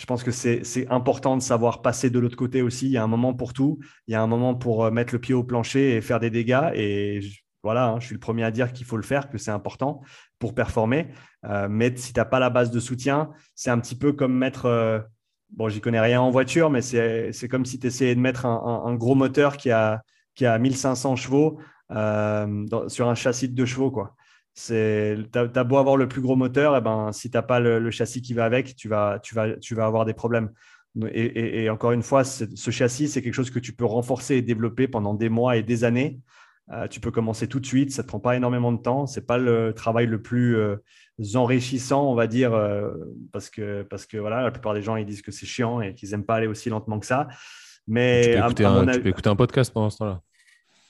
je 0.00 0.06
pense 0.06 0.22
que 0.22 0.30
c'est 0.30 0.88
important 0.88 1.36
de 1.36 1.42
savoir 1.42 1.82
passer 1.82 2.08
de 2.08 2.18
l'autre 2.18 2.36
côté 2.36 2.62
aussi. 2.62 2.86
Il 2.86 2.92
y 2.92 2.96
a 2.96 3.02
un 3.02 3.06
moment 3.06 3.34
pour 3.34 3.52
tout. 3.52 3.78
Il 4.06 4.12
y 4.12 4.14
a 4.14 4.22
un 4.22 4.26
moment 4.26 4.54
pour 4.54 4.86
euh, 4.86 4.90
mettre 4.90 5.12
le 5.12 5.20
pied 5.20 5.34
au 5.34 5.44
plancher 5.44 5.94
et 5.94 6.00
faire 6.00 6.18
des 6.20 6.30
dégâts. 6.30 6.70
Et 6.74 7.20
voilà, 7.62 7.88
hein, 7.88 8.00
je 8.00 8.06
suis 8.06 8.14
le 8.14 8.20
premier 8.20 8.44
à 8.44 8.50
dire 8.50 8.72
qu'il 8.72 8.86
faut 8.86 8.96
le 8.96 9.02
faire, 9.02 9.28
que 9.28 9.36
c'est 9.36 9.50
important 9.50 10.00
pour 10.38 10.54
performer. 10.54 11.08
Euh, 11.44 11.68
mais 11.68 11.94
si 11.96 12.14
tu 12.14 12.18
n'as 12.18 12.24
pas 12.24 12.38
la 12.38 12.48
base 12.48 12.70
de 12.70 12.80
soutien, 12.80 13.30
c'est 13.54 13.68
un 13.68 13.78
petit 13.78 13.94
peu 13.96 14.14
comme 14.14 14.32
mettre. 14.32 15.04
Euh, 15.50 15.56
bon, 15.56 15.68
j'y 15.68 15.80
connais 15.80 16.00
rien 16.00 16.20
en 16.20 16.30
voiture, 16.30 16.70
mais 16.70 16.82
c'est 16.82 17.48
comme 17.48 17.64
si 17.64 17.78
tu 17.78 17.86
essayais 17.86 18.14
de 18.14 18.20
mettre 18.20 18.46
un, 18.46 18.94
gros 18.94 19.14
moteur 19.14 19.56
qui 19.56 19.70
a, 19.70 20.02
qui 20.34 20.46
a 20.46 20.58
1500 20.58 21.16
chevaux 21.16 21.58
sur 21.90 23.08
un 23.08 23.14
châssis 23.14 23.48
de 23.48 23.54
deux 23.54 23.66
chevaux. 23.66 23.90
Quoi. 23.90 24.14
Tu 24.54 24.74
as, 24.74 25.64
beau 25.64 25.78
avoir 25.78 25.96
le 25.96 26.08
plus 26.08 26.20
gros 26.20 26.36
moteur, 26.36 26.74
et 26.74 26.78
eh 26.78 26.80
ben, 26.80 27.12
si 27.12 27.30
tu 27.30 27.36
n'as 27.36 27.42
pas 27.42 27.60
le, 27.60 27.90
châssis 27.90 28.22
qui 28.22 28.34
va 28.34 28.44
avec, 28.44 28.76
tu 28.76 28.88
vas, 28.88 29.18
tu 29.20 29.34
vas, 29.34 29.56
tu 29.56 29.74
vas 29.74 29.86
avoir 29.86 30.04
des 30.04 30.14
problèmes. 30.14 30.50
Et, 31.12 31.70
encore 31.70 31.92
une 31.92 32.02
fois, 32.02 32.24
ce 32.24 32.70
châssis, 32.70 33.08
c'est 33.08 33.22
quelque 33.22 33.34
chose 33.34 33.50
que 33.50 33.60
tu 33.60 33.72
peux 33.72 33.84
renforcer 33.84 34.36
et 34.36 34.42
développer 34.42 34.88
pendant 34.88 35.14
des 35.14 35.28
mois 35.28 35.56
et 35.56 35.62
des 35.62 35.84
années. 35.84 36.20
Euh, 36.72 36.86
tu 36.86 37.00
peux 37.00 37.10
commencer 37.10 37.48
tout 37.48 37.58
de 37.58 37.66
suite, 37.66 37.90
ça 37.90 38.02
ne 38.02 38.04
te 38.04 38.08
prend 38.08 38.20
pas 38.20 38.36
énormément 38.36 38.70
de 38.70 38.78
temps. 38.78 39.06
Ce 39.06 39.18
n'est 39.18 39.26
pas 39.26 39.38
le 39.38 39.72
travail 39.74 40.06
le 40.06 40.22
plus 40.22 40.56
euh, 40.56 40.76
enrichissant, 41.34 42.08
on 42.08 42.14
va 42.14 42.26
dire, 42.26 42.54
euh, 42.54 42.90
parce, 43.32 43.50
que, 43.50 43.82
parce 43.82 44.06
que 44.06 44.16
voilà, 44.16 44.42
la 44.42 44.50
plupart 44.50 44.74
des 44.74 44.82
gens 44.82 44.96
ils 44.96 45.06
disent 45.06 45.22
que 45.22 45.32
c'est 45.32 45.46
chiant 45.46 45.80
et 45.80 45.94
qu'ils 45.94 46.10
n'aiment 46.10 46.24
pas 46.24 46.36
aller 46.36 46.46
aussi 46.46 46.70
lentement 46.70 47.00
que 47.00 47.06
ça. 47.06 47.26
Mais 47.88 48.22
tu 48.22 48.62
peux 49.02 49.08
écouter 49.08 49.28
un 49.28 49.36
podcast 49.36 49.72
pendant 49.72 49.90
ce 49.90 49.98
temps-là. 49.98 50.20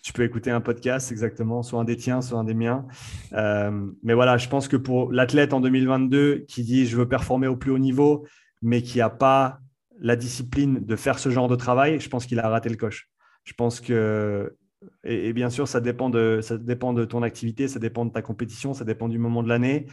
Tu 0.02 0.12
peux 0.12 0.22
écouter 0.22 0.50
un 0.50 0.60
podcast, 0.60 1.12
exactement, 1.12 1.62
soit 1.62 1.78
un 1.78 1.84
des 1.84 1.96
tiens, 1.96 2.22
soit 2.22 2.38
un 2.38 2.44
des 2.44 2.54
miens. 2.54 2.86
Mais 3.32 4.14
voilà, 4.14 4.36
je 4.36 4.48
pense 4.48 4.68
que 4.68 4.76
pour 4.76 5.12
l'athlète 5.12 5.54
en 5.54 5.60
2022 5.60 6.44
qui 6.48 6.62
dit 6.62 6.86
je 6.86 6.96
veux 6.96 7.08
performer 7.08 7.46
au 7.46 7.56
plus 7.56 7.70
haut 7.70 7.78
niveau, 7.78 8.26
mais 8.60 8.82
qui 8.82 8.98
n'a 8.98 9.10
pas 9.10 9.60
la 9.98 10.16
discipline 10.16 10.84
de 10.84 10.96
faire 10.96 11.18
ce 11.18 11.30
genre 11.30 11.48
de 11.48 11.56
travail, 11.56 12.00
je 12.00 12.08
pense 12.08 12.26
qu'il 12.26 12.38
a 12.38 12.48
raté 12.48 12.68
le 12.68 12.76
coche. 12.76 13.10
Je 13.44 13.52
pense 13.54 13.80
que, 13.80 14.56
et, 15.04 15.32
bien 15.32 15.50
sûr, 15.50 15.68
ça 15.68 15.80
dépend, 15.80 16.10
de, 16.10 16.40
ça 16.42 16.56
dépend 16.56 16.92
de 16.92 17.04
ton 17.04 17.22
activité, 17.22 17.68
ça 17.68 17.78
dépend 17.78 18.04
de 18.04 18.10
ta 18.10 18.22
compétition, 18.22 18.72
ça 18.74 18.84
dépend 18.84 19.08
du 19.08 19.18
moment 19.18 19.42
de 19.42 19.48
l'année. 19.48 19.86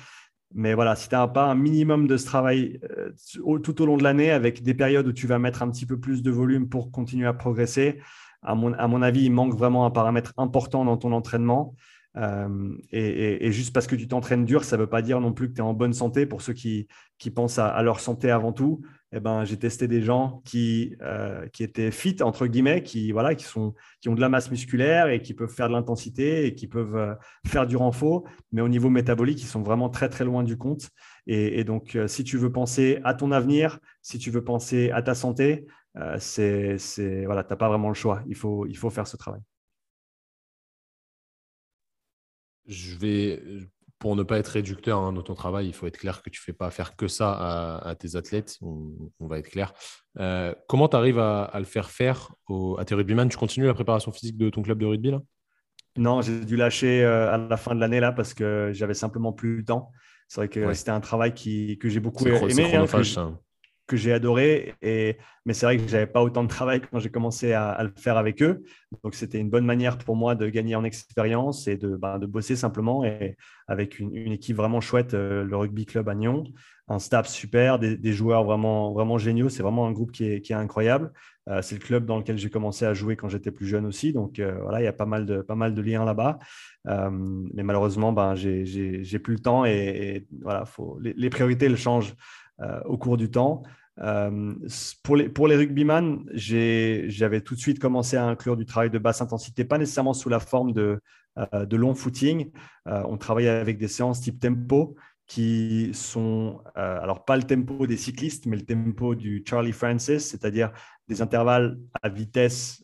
Mais 0.53 0.73
voilà, 0.73 0.95
si 0.95 1.09
tu 1.09 1.15
n'as 1.15 1.27
pas 1.27 1.45
un 1.45 1.55
minimum 1.55 2.07
de 2.07 2.15
ce 2.15 2.25
travail 2.25 2.79
euh, 2.97 3.11
tout 3.59 3.81
au 3.81 3.85
long 3.85 3.97
de 3.97 4.03
l'année, 4.03 4.31
avec 4.31 4.63
des 4.63 4.73
périodes 4.73 5.07
où 5.07 5.13
tu 5.13 5.27
vas 5.27 5.39
mettre 5.39 5.61
un 5.61 5.69
petit 5.69 5.85
peu 5.85 5.99
plus 5.99 6.23
de 6.23 6.31
volume 6.31 6.69
pour 6.69 6.91
continuer 6.91 7.27
à 7.27 7.33
progresser, 7.33 7.99
à 8.43 8.55
mon, 8.55 9.01
avis, 9.01 9.25
il 9.25 9.31
manque 9.31 9.55
vraiment 9.55 9.85
un 9.85 9.91
paramètre 9.91 10.33
important 10.37 10.85
dans 10.85 10.95
ton 10.95 11.11
entraînement. 11.11 11.75
Euh, 12.17 12.75
et, 12.91 13.51
juste 13.51 13.73
parce 13.73 13.87
que 13.87 13.95
tu 13.95 14.07
t'entraînes 14.07 14.45
dur, 14.45 14.63
ça 14.63 14.75
ne 14.75 14.81
veut 14.81 14.89
pas 14.89 15.01
dire 15.01 15.19
non 15.19 15.33
plus 15.33 15.49
que 15.49 15.53
tu 15.53 15.59
es 15.59 15.63
en 15.63 15.73
bonne 15.73 15.93
santé. 15.93 16.25
Pour 16.25 16.41
ceux 16.41 16.53
qui, 16.53 16.87
pensent 17.35 17.59
à, 17.59 17.81
leur 17.83 17.99
santé 17.99 18.31
avant 18.31 18.53
tout, 18.53 18.81
eh 19.11 19.19
ben, 19.19 19.45
j'ai 19.45 19.57
testé 19.57 19.87
des 19.87 20.01
gens 20.01 20.41
qui, 20.43 20.95
euh, 21.01 21.47
étaient 21.59 21.91
fit, 21.91 22.17
entre 22.21 22.47
guillemets, 22.47 22.83
qui, 22.83 23.11
voilà, 23.11 23.35
qui, 23.35 23.45
ont 23.57 23.73
de 24.05 24.21
la 24.21 24.29
masse 24.29 24.49
musculaire 24.49 25.09
et 25.09 25.21
qui 25.21 25.33
peuvent 25.33 25.53
faire 25.53 25.67
de 25.67 25.73
l'intensité 25.73 26.45
et 26.45 26.55
qui 26.55 26.67
peuvent 26.67 26.95
euh, 26.95 27.13
faire 27.45 27.67
du 27.67 27.77
renfort, 27.77 28.23
mais 28.51 28.61
au 28.61 28.69
niveau 28.69 28.89
métabolique, 28.89 29.41
ils 29.41 29.47
sont 29.47 29.61
vraiment 29.61 29.89
très, 29.89 30.09
très 30.09 30.25
loin 30.25 30.43
du 30.43 30.57
compte. 30.57 30.89
Et, 31.27 31.63
donc, 31.65 31.97
si 32.07 32.23
tu 32.23 32.37
veux 32.37 32.51
penser 32.51 33.01
à 33.03 33.13
ton 33.13 33.31
avenir, 33.33 33.79
si 34.01 34.17
tu 34.17 34.31
veux 34.31 34.43
penser 34.43 34.91
à 34.91 35.01
ta 35.01 35.13
santé, 35.13 35.67
c'est, 36.19 36.77
voilà, 37.25 37.43
tu 37.43 37.49
n'as 37.49 37.57
pas 37.57 37.67
vraiment 37.67 37.89
le 37.89 37.95
choix. 37.95 38.23
Il 38.27 38.35
faut, 38.35 38.65
il 38.65 38.77
faut 38.77 38.89
faire 38.89 39.07
ce 39.07 39.17
travail. 39.17 39.41
Je 42.67 42.95
vais, 42.97 43.41
pour 43.99 44.15
ne 44.15 44.23
pas 44.23 44.37
être 44.37 44.47
réducteur 44.47 44.99
hein, 44.99 45.13
dans 45.13 45.21
ton 45.21 45.33
travail, 45.33 45.67
il 45.67 45.73
faut 45.73 45.87
être 45.87 45.97
clair 45.97 46.21
que 46.21 46.29
tu 46.29 46.39
ne 46.39 46.43
fais 46.43 46.53
pas 46.53 46.69
faire 46.69 46.95
que 46.95 47.07
ça 47.07 47.77
à, 47.77 47.95
tes 47.95 48.15
athlètes. 48.15 48.57
On, 48.61 49.27
va 49.27 49.39
être 49.39 49.49
clair. 49.49 49.73
Euh, 50.19 50.53
comment 50.67 50.87
tu 50.87 50.95
arrives 50.95 51.19
à, 51.19 51.51
le 51.55 51.65
faire 51.65 51.89
faire 51.89 52.31
à 52.77 52.85
tes 52.85 52.95
rugbyman? 52.95 53.29
Tu 53.29 53.37
continues 53.37 53.67
la 53.67 53.73
préparation 53.73 54.11
physique 54.11 54.37
de 54.37 54.49
ton 54.49 54.61
club 54.61 54.79
de 54.79 54.85
rugby 54.85 55.11
là? 55.11 55.21
Non, 55.97 56.21
j'ai 56.21 56.45
dû 56.45 56.55
lâcher 56.55 57.03
euh, 57.03 57.33
à 57.33 57.37
la 57.37 57.57
fin 57.57 57.73
de 57.73 57.79
l'année 57.79 57.99
là 57.99 58.11
parce 58.11 58.35
que 58.35 58.69
j'avais 58.71 58.93
simplement 58.93 59.33
plus 59.33 59.57
le 59.57 59.65
temps. 59.65 59.91
C'est 60.27 60.41
vrai 60.41 60.49
que 60.49 60.73
c'était 60.73 60.91
un 60.91 60.99
travail 60.99 61.33
qui, 61.33 61.79
que 61.79 61.89
j'ai 61.89 61.99
beaucoup 61.99 62.27
aimé. 62.27 62.75
Hein, 62.75 62.85
que 62.85 63.01
j'ai 63.95 64.11
adoré. 64.11 64.75
Et, 64.81 65.17
mais 65.45 65.53
c'est 65.53 65.65
vrai 65.65 65.77
que 65.77 65.87
je 65.87 65.93
n'avais 65.93 66.07
pas 66.07 66.21
autant 66.21 66.43
de 66.43 66.49
travail 66.49 66.81
quand 66.81 66.99
j'ai 66.99 67.09
commencé 67.09 67.53
à, 67.53 67.81
le 67.81 67.91
faire 67.95 68.17
avec 68.17 68.41
eux. 68.43 68.63
Donc, 69.03 69.15
c'était 69.15 69.39
une 69.39 69.49
bonne 69.49 69.65
manière 69.65 69.97
pour 69.97 70.15
moi 70.15 70.35
de 70.35 70.49
gagner 70.49 70.75
en 70.75 70.83
expérience 70.83 71.67
et 71.67 71.77
de, 71.77 71.95
bah, 71.95 72.19
de 72.19 72.25
bosser 72.25 72.55
simplement 72.55 73.05
et 73.05 73.37
avec 73.67 73.99
une, 73.99 74.13
équipe 74.31 74.57
vraiment 74.57 74.81
chouette, 74.81 75.13
euh, 75.13 75.43
le 75.43 75.55
Rugby 75.55 75.85
Club 75.85 76.09
à 76.09 76.15
Nyon. 76.15 76.43
Un 76.89 76.99
staff 76.99 77.27
super, 77.27 77.79
des, 77.79 78.13
joueurs 78.13 78.45
vraiment, 78.45 78.93
vraiment 78.93 79.17
géniaux. 79.17 79.49
C'est 79.49 79.63
vraiment 79.63 79.87
un 79.87 79.91
groupe 79.91 80.11
qui 80.11 80.25
est, 80.25 80.41
qui 80.41 80.53
est 80.53 80.55
incroyable. 80.55 81.11
Euh, 81.49 81.61
c'est 81.61 81.75
le 81.75 81.81
club 81.81 82.05
dans 82.05 82.17
lequel 82.17 82.37
j'ai 82.37 82.49
commencé 82.49 82.85
à 82.85 82.93
jouer 82.93 83.15
quand 83.15 83.27
j'étais 83.27 83.51
plus 83.51 83.67
jeune 83.67 83.85
aussi. 83.85 84.13
Donc, 84.13 84.39
euh, 84.39 84.57
voilà, 84.61 84.81
il 84.81 84.85
y 84.85 84.87
a 84.87 84.93
pas 84.93 85.05
mal 85.05 85.25
de, 85.25 85.41
pas 85.41 85.55
mal 85.55 85.73
de 85.73 85.81
liens 85.81 86.05
là-bas. 86.05 86.39
mais 86.85 87.63
malheureusement, 87.63 88.11
ben, 88.13 88.35
j'ai 88.35 89.19
plus 89.19 89.33
le 89.33 89.39
temps 89.39 89.65
et, 89.65 90.25
voilà, 90.41 90.65
faut, 90.65 90.97
les, 91.01 91.13
les 91.17 91.29
priorités, 91.29 91.65
elles 91.65 91.77
changent. 91.77 92.13
Euh, 92.59 92.81
au 92.85 92.97
cours 92.97 93.17
du 93.17 93.29
temps. 93.29 93.61
Euh, 93.99 94.55
pour, 95.03 95.15
les, 95.15 95.29
pour 95.29 95.47
les 95.47 95.55
rugbyman, 95.55 96.25
j'avais 96.33 97.41
tout 97.41 97.53
de 97.53 97.59
suite 97.59 97.77
commencé 97.77 98.17
à 98.17 98.25
inclure 98.25 98.57
du 98.57 98.65
travail 98.65 98.89
de 98.89 98.97
basse 98.97 99.21
intensité, 99.21 99.63
pas 99.63 99.77
nécessairement 99.77 100.15
sous 100.15 100.29
la 100.29 100.39
forme 100.39 100.73
de, 100.73 100.99
euh, 101.37 101.67
de 101.67 101.77
long 101.77 101.93
footing. 101.93 102.49
on 102.87 103.15
travaillait 103.17 103.49
avec 103.49 103.77
des 103.77 103.87
séances 103.87 104.21
type 104.21 104.39
tempo 104.39 104.95
qui 105.27 105.91
sont, 105.93 106.63
alors 106.73 107.25
pas 107.25 107.37
le 107.37 107.43
tempo 107.43 107.85
des 107.85 107.97
cyclistes, 107.97 108.47
mais 108.47 108.55
le 108.55 108.65
tempo 108.65 109.13
du 109.13 109.43
Charlie 109.47 109.73
Francis, 109.73 110.29
c'est-à-dire 110.29 110.71
des 111.07 111.21
intervalles 111.21 111.77
à 112.01 112.09
vitesse, 112.09 112.83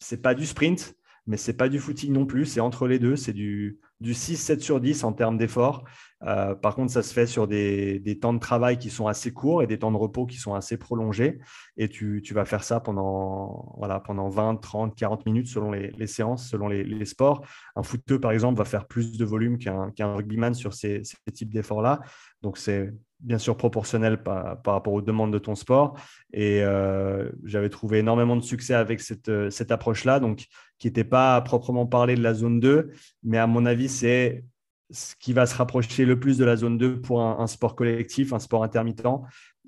c'est 0.00 0.22
pas 0.22 0.34
du 0.34 0.46
sprint, 0.46 0.94
mais 1.26 1.36
c'est 1.36 1.56
pas 1.56 1.68
du 1.68 1.78
footing 1.78 2.12
non 2.12 2.26
plus, 2.26 2.46
c'est 2.46 2.60
entre 2.60 2.86
les 2.88 2.98
deux, 2.98 3.16
c'est 3.16 3.32
du, 3.32 3.78
du 4.00 4.12
6-7 4.12 4.60
sur 4.60 4.80
10 4.80 5.04
en 5.04 5.12
termes 5.12 5.38
d'effort. 5.38 5.84
Euh, 6.24 6.54
par 6.54 6.74
contre, 6.74 6.92
ça 6.92 7.02
se 7.02 7.12
fait 7.12 7.26
sur 7.26 7.46
des, 7.48 8.18
temps 8.20 8.32
de 8.32 8.38
travail 8.38 8.78
qui 8.78 8.90
sont 8.90 9.06
assez 9.06 9.32
courts 9.32 9.62
et 9.62 9.66
des 9.66 9.78
temps 9.78 9.92
de 9.92 9.96
repos 9.96 10.26
qui 10.26 10.36
sont 10.36 10.54
assez 10.54 10.76
prolongés. 10.76 11.38
Et 11.76 11.88
tu, 11.88 12.22
vas 12.32 12.44
faire 12.44 12.64
ça 12.64 12.80
pendant, 12.80 13.74
voilà, 13.78 14.00
pendant 14.00 14.28
20, 14.28 14.56
30, 14.56 14.94
40 14.96 15.26
minutes 15.26 15.48
selon 15.48 15.70
les, 15.70 16.06
séances, 16.06 16.48
selon 16.48 16.68
les, 16.68 17.04
sports. 17.04 17.44
Un 17.76 17.82
footeux, 17.82 18.20
par 18.20 18.32
exemple, 18.32 18.58
va 18.58 18.64
faire 18.64 18.86
plus 18.86 19.16
de 19.16 19.24
volume 19.24 19.58
qu'un 19.58 20.14
rugbyman 20.14 20.54
sur 20.54 20.74
ces, 20.74 21.02
types 21.32 21.52
d'efforts-là. 21.52 22.00
Donc, 22.42 22.58
c'est 22.58 22.92
bien 23.22 23.38
sûr 23.38 23.56
proportionnel 23.56 24.22
par, 24.22 24.58
rapport 24.64 24.92
aux 24.92 25.00
demandes 25.00 25.32
de 25.32 25.38
ton 25.38 25.54
sport. 25.54 25.96
Et 26.32 26.62
euh, 26.62 27.30
j'avais 27.44 27.68
trouvé 27.68 27.98
énormément 27.98 28.36
de 28.36 28.42
succès 28.42 28.74
avec 28.74 29.00
cette, 29.00 29.50
cette 29.50 29.70
approche-là, 29.70 30.20
donc 30.20 30.46
qui 30.78 30.88
n'était 30.88 31.04
pas 31.04 31.36
à 31.36 31.40
proprement 31.40 31.86
parler 31.86 32.16
de 32.16 32.22
la 32.22 32.34
zone 32.34 32.60
2, 32.60 32.90
mais 33.22 33.38
à 33.38 33.46
mon 33.46 33.64
avis, 33.64 33.88
c'est 33.88 34.44
ce 34.90 35.14
qui 35.18 35.32
va 35.32 35.46
se 35.46 35.54
rapprocher 35.54 36.04
le 36.04 36.18
plus 36.18 36.36
de 36.36 36.44
la 36.44 36.56
zone 36.56 36.76
2 36.76 37.00
pour 37.00 37.22
un, 37.22 37.46
sport 37.46 37.76
collectif, 37.76 38.32
un 38.32 38.38
sport 38.38 38.62
intermittent. 38.62 39.06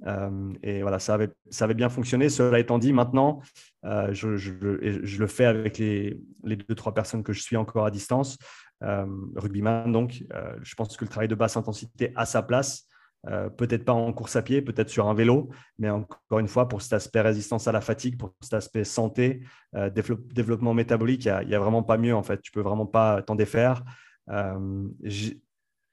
Euh, 0.07 0.53
et 0.63 0.83
voilà, 0.83 0.99
ça 0.99 1.15
avait, 1.15 1.31
ça 1.49 1.65
avait, 1.65 1.75
bien 1.75 1.89
fonctionné. 1.89 2.29
Cela 2.29 2.59
étant 2.59 2.79
dit, 2.79 2.93
maintenant, 2.93 3.41
je, 3.85 4.37
je, 4.37 4.51
le 4.53 5.27
fais 5.27 5.47
avec 5.47 5.79
les, 5.79 6.21
les, 6.43 6.57
deux, 6.57 6.75
trois 6.75 6.93
personnes 6.93 7.23
que 7.23 7.33
je 7.33 7.41
suis 7.41 7.57
encore 7.57 7.87
à 7.87 7.91
distance. 7.91 8.37
rugbyman, 8.83 9.91
donc, 9.93 10.25
je 10.63 10.75
pense 10.75 10.95
que 10.97 11.05
le 11.05 11.09
travail 11.09 11.29
de 11.29 11.35
basse 11.35 11.57
intensité 11.57 12.13
a 12.17 12.27
sa 12.27 12.43
place. 12.43 12.87
Euh, 13.29 13.49
peut-être 13.49 13.85
pas 13.85 13.93
en 13.93 14.13
course 14.13 14.37
à 14.37 14.43
pied, 14.43 14.61
peut-être 14.61 14.91
sur 14.91 15.09
un 15.09 15.15
vélo, 15.15 15.49
mais 15.79 15.89
encore 15.89 16.39
une 16.39 16.49
fois, 16.49 16.69
pour 16.69 16.83
cet 16.83 16.93
aspect 16.93 17.21
résistance 17.21 17.67
à 17.67 17.73
la 17.73 17.81
fatigue, 17.81 18.19
pour 18.19 18.35
cet 18.41 18.55
aspect 18.55 18.85
santé, 18.85 19.41
euh, 19.75 19.91
développement 19.91 20.75
métabolique, 20.75 21.25
il 21.25 21.49
n'y 21.49 21.55
a, 21.55 21.59
vraiment 21.59 21.83
pas 21.83 21.97
mieux 21.97 22.15
en 22.15 22.23
fait. 22.23 22.41
Tu 22.43 22.53
peux 22.53 22.61
vraiment 22.61 22.87
pas 22.87 23.23
t'en 23.23 23.35
défaire. 23.35 23.83
Euh, 24.31 24.89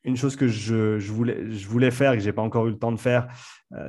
une 0.04 0.18
chose 0.18 0.36
que 0.36 0.48
je, 0.48 0.98
voulais, 1.12 1.92
faire 1.92 2.14
et 2.14 2.18
que 2.18 2.24
je 2.24 2.28
n'ai 2.28 2.34
pas 2.34 2.42
encore 2.42 2.66
eu 2.66 2.72
le 2.72 2.80
temps 2.80 2.92
de 2.92 3.00
faire 3.00 3.28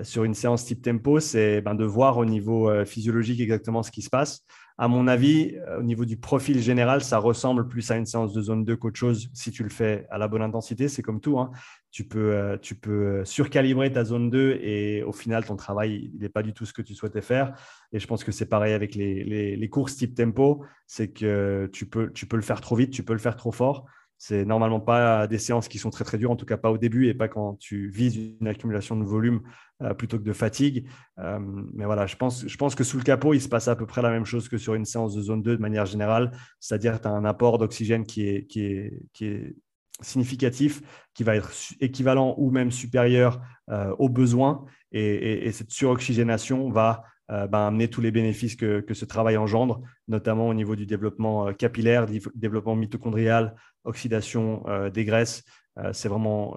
sur 0.03 0.25
une 0.25 0.35
séance 0.35 0.67
type 0.67 0.83
tempo, 0.83 1.21
c'est 1.21 1.63
ben, 1.63 1.75
de 1.75 1.85
voir 1.85 2.19
au 2.19 2.27
niveau 2.27 2.71
physiologique 2.85 3.41
exactement 3.41 3.83
ce 3.83 3.91
qui 3.91 4.03
se 4.03 4.11
passe 4.11 4.45
à 4.79 4.89
mon 4.89 5.07
avis, 5.07 5.55
au 5.79 5.83
niveau 5.83 6.05
du 6.05 6.17
profil 6.17 6.61
général, 6.61 7.03
ça 7.03 7.19
ressemble 7.19 7.69
plus 7.69 7.91
à 7.91 7.97
une 7.97 8.07
séance 8.07 8.33
de 8.33 8.41
zone 8.41 8.65
2 8.65 8.77
qu'autre 8.77 8.99
chose 8.99 9.29
si 9.33 9.51
tu 9.51 9.63
le 9.63 9.69
fais 9.69 10.07
à 10.11 10.19
la 10.19 10.29
bonne 10.29 10.43
intensité. 10.43 10.89
C'est 10.89 11.03
comme 11.03 11.21
tout. 11.21 11.39
Hein. 11.39 11.51
Tu, 11.93 12.05
peux, 12.05 12.33
euh, 12.33 12.59
tu 12.59 12.75
peux 12.75 13.25
surcalibrer 13.25 13.93
ta 13.93 14.03
zone 14.03 14.31
2 14.31 14.59
et 14.63 15.03
au 15.05 15.13
final, 15.13 15.45
ton 15.45 15.57
travail 15.57 16.11
n'est 16.19 16.29
pas 16.29 16.43
du 16.43 16.53
tout 16.53 16.67
ce 16.67 16.73
que 16.73 16.83
tu 16.83 16.95
souhaitais 16.95 17.23
faire. 17.23 17.55
Et 17.93 18.01
je 18.01 18.07
pense 18.07 18.25
que 18.25 18.33
c'est 18.33 18.49
pareil 18.49 18.73
avec 18.73 18.95
les, 18.95 19.23
les, 19.57 19.69
courses 19.69 19.97
type 19.97 20.15
tempo. 20.15 20.65
C'est 20.87 21.13
que 21.13 21.69
tu 21.73 21.87
peux, 21.87 22.11
tu 22.13 22.27
peux 22.27 22.37
le 22.37 22.43
faire 22.43 22.61
trop 22.61 22.75
vite, 22.75 22.91
tu 22.91 23.05
peux 23.05 23.13
le 23.13 23.19
faire 23.19 23.37
trop 23.37 23.53
fort. 23.53 23.87
C'est 24.25 24.45
normalement 24.45 24.79
pas 24.79 25.27
des 25.27 25.39
séances 25.39 25.67
qui 25.67 25.79
sont 25.79 25.91
très 25.91 26.05
très 26.05 26.17
dures, 26.17 26.31
en 26.31 26.37
tout 26.37 26.47
cas 26.47 26.57
pas 26.57 26.71
au 26.71 26.79
début 26.79 27.09
et 27.09 27.15
pas 27.15 27.27
quand 27.27 27.57
tu 27.57 27.91
vises 27.91 28.17
une 28.41 28.47
accumulation 28.47 28.97
de 28.97 29.03
volume 29.03 29.41
euh, 29.83 29.95
plutôt 29.95 30.17
que 30.17 30.23
de 30.23 30.33
fatigue. 30.33 30.87
Euh, 31.19 31.41
mais 31.75 31.87
voilà, 31.87 32.07
je 32.07 32.15
pense, 32.15 32.47
je 32.47 32.57
pense 32.57 32.77
que 32.77 32.85
sous 32.85 32.99
le 32.99 33.03
capot, 33.03 33.35
il 33.35 33.41
se 33.41 33.49
passe 33.49 33.67
à 33.67 33.75
peu 33.75 33.85
près 33.85 34.01
la 34.01 34.11
même 34.11 34.25
chose 34.25 34.49
que 34.49 34.59
sur 34.59 34.75
une 34.75 34.85
séance 34.85 35.17
de 35.17 35.23
zone 35.23 35.43
2 35.43 35.57
de 35.57 35.61
manière 35.61 35.87
générale, 35.87 36.31
c'est-à-dire 36.61 37.01
tu 37.01 37.09
as 37.09 37.11
un 37.11 37.25
apport 37.25 37.59
d'oxygène 37.59 38.07
qui, 38.07 38.29
est, 38.29 38.47
qui 38.47 38.61
est 38.63 39.57
significatif, 40.01 40.83
qui 41.15 41.25
va 41.25 41.37
être 41.37 41.53
équivalent 41.81 42.35
ou 42.39 42.51
même 42.51 42.71
supérieur 42.71 43.41
euh, 43.71 43.95
aux 43.99 44.09
besoins. 44.09 44.65
Et, 44.93 45.47
et, 45.47 45.53
cette 45.53 45.71
suroxygénation 45.71 46.71
va 46.71 47.05
ben, 47.29 47.69
amener 47.69 47.89
tous 47.89 48.03
les 48.03 48.11
bénéfices 48.11 48.57
que, 48.57 48.81
que, 48.81 48.93
ce 48.93 49.07
travail 49.07 49.39
engendre, 49.39 49.81
notamment 50.07 50.49
au 50.49 50.55
niveau 50.55 50.77
du 50.77 50.85
développement 50.85 51.55
capillaire, 51.55 52.07
développement 52.35 52.77
mitochondrial, 52.77 53.55
oxydation 53.85 54.63
euh, 54.69 54.91
des 54.91 55.05
graisses. 55.05 55.45
Euh, 55.79 55.93
c'est 55.93 56.09
vraiment 56.09 56.57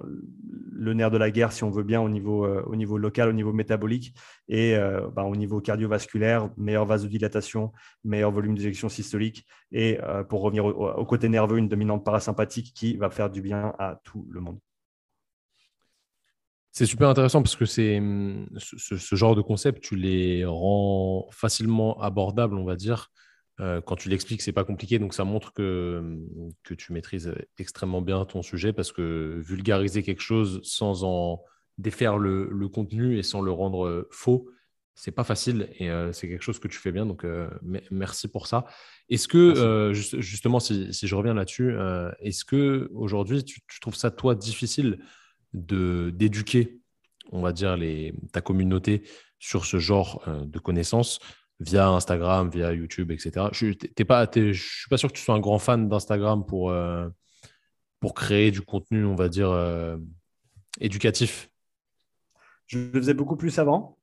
le 0.71 0.93
nerf 0.93 1.09
de 1.09 1.17
la 1.17 1.31
guerre, 1.31 1.53
si 1.53 1.63
on 1.63 1.69
veut 1.69 1.83
bien, 1.83 2.01
au 2.01 2.09
niveau, 2.09 2.45
euh, 2.45 2.97
local, 2.97 3.29
au 3.29 3.33
niveau 3.33 3.53
métabolique 3.53 4.13
et 4.49 4.75
bah, 5.15 5.23
au 5.23 5.35
niveau 5.35 5.61
cardiovasculaire, 5.61 6.49
meilleure 6.57 6.85
vasodilatation, 6.85 7.71
meilleur 8.03 8.31
volume 8.31 8.55
d'éjection 8.55 8.89
systolique 8.89 9.45
et 9.71 9.97
pour 10.29 10.41
revenir 10.41 10.65
au, 10.65 11.05
côté 11.05 11.29
nerveux, 11.29 11.57
une 11.57 11.69
dominante 11.69 12.03
parasympathique 12.03 12.73
qui 12.75 12.97
va 12.97 13.09
faire 13.09 13.29
du 13.29 13.41
bien 13.41 13.73
à 13.79 13.99
tout 14.03 14.27
le 14.29 14.41
monde. 14.41 14.59
C'est 16.71 16.85
super 16.85 17.07
intéressant 17.07 17.41
parce 17.41 17.55
que 17.55 17.65
c'est 17.65 17.99
hum, 17.99 18.49
ce, 18.57 18.97
ce, 18.97 19.15
genre 19.15 19.33
de 19.33 19.41
concept, 19.41 19.81
tu 19.81 19.95
les 19.95 20.43
rends 20.43 21.25
facilement 21.31 21.97
abordables, 22.01 22.57
on 22.57 22.65
va 22.65 22.75
dire, 22.75 23.11
euh, 23.61 23.79
quand 23.81 23.95
tu 23.95 24.09
l'expliques, 24.09 24.41
c'est 24.41 24.51
pas 24.51 24.65
compliqué, 24.65 24.99
donc 24.99 25.13
ça 25.13 25.23
montre 25.23 25.53
que, 25.53 26.19
que 26.63 26.73
tu 26.73 26.91
maîtrises 26.91 27.33
extrêmement 27.57 28.01
bien 28.01 28.25
ton 28.25 28.41
sujet 28.41 28.73
parce 28.73 28.91
que 28.91 29.39
vulgariser 29.39 30.03
quelque 30.03 30.21
chose 30.21 30.59
sans 30.63 31.03
en 31.05 31.41
défaire 31.77 32.17
le, 32.17 32.49
le 32.51 32.67
contenu 32.67 33.17
et 33.17 33.23
sans 33.23 33.41
le 33.41 33.51
rendre 33.51 33.85
euh, 33.85 34.07
faux, 34.11 34.49
c'est 34.93 35.11
pas 35.11 35.23
facile 35.23 35.69
et 35.77 35.89
euh, 35.89 36.11
c'est 36.11 36.27
quelque 36.27 36.41
chose 36.41 36.59
que 36.59 36.67
tu 36.67 36.79
fais 36.79 36.91
bien. 36.91 37.05
Donc 37.05 37.25
merci 37.91 38.27
pour 38.27 38.47
ça. 38.47 38.65
Est-ce 39.09 39.27
que 39.27 39.91
justement, 39.93 40.59
si, 40.59 40.93
si, 40.93 41.07
je 41.07 41.15
reviens 41.15 41.33
là-dessus, 41.33 41.75
est-ce 42.19 42.43
que 42.45 42.89
aujourd'hui 42.93 43.43
tu, 43.43 43.59
tu, 43.67 43.79
trouves 43.79 43.95
ça 43.95 44.09
toi 44.11 44.35
difficile 44.35 44.99
de 45.53 46.11
d'éduquer, 46.13 46.79
on 47.31 47.41
va 47.41 47.51
dire 47.51 47.75
les, 47.75 48.13
ta 48.31 48.39
communauté 48.39 49.03
sur 49.37 49.65
ce 49.65 49.79
genre 49.79 50.23
de 50.45 50.59
connaissances? 50.59 51.19
Via 51.59 51.87
Instagram, 51.89 52.49
via 52.49 52.73
YouTube, 52.73 53.11
etc. 53.11 53.47
Je 53.51 53.67
ne 53.67 54.03
pas, 54.03 54.27
suis 54.31 54.89
pas 54.89 54.97
sûr 54.97 55.09
que 55.09 55.17
tu 55.17 55.23
sois 55.23 55.35
un 55.35 55.39
grand 55.39 55.59
fan 55.59 55.87
d'Instagram 55.87 56.45
pour, 56.45 56.69
euh, 56.69 57.07
pour 57.99 58.13
créer 58.13 58.51
du 58.51 58.61
contenu, 58.61 59.05
on 59.05 59.15
va 59.15 59.29
dire, 59.29 59.49
euh, 59.49 59.97
éducatif. 60.79 61.49
Je 62.67 62.79
le 62.79 62.99
faisais 62.99 63.13
beaucoup 63.13 63.37
plus 63.37 63.57
avant. 63.59 63.97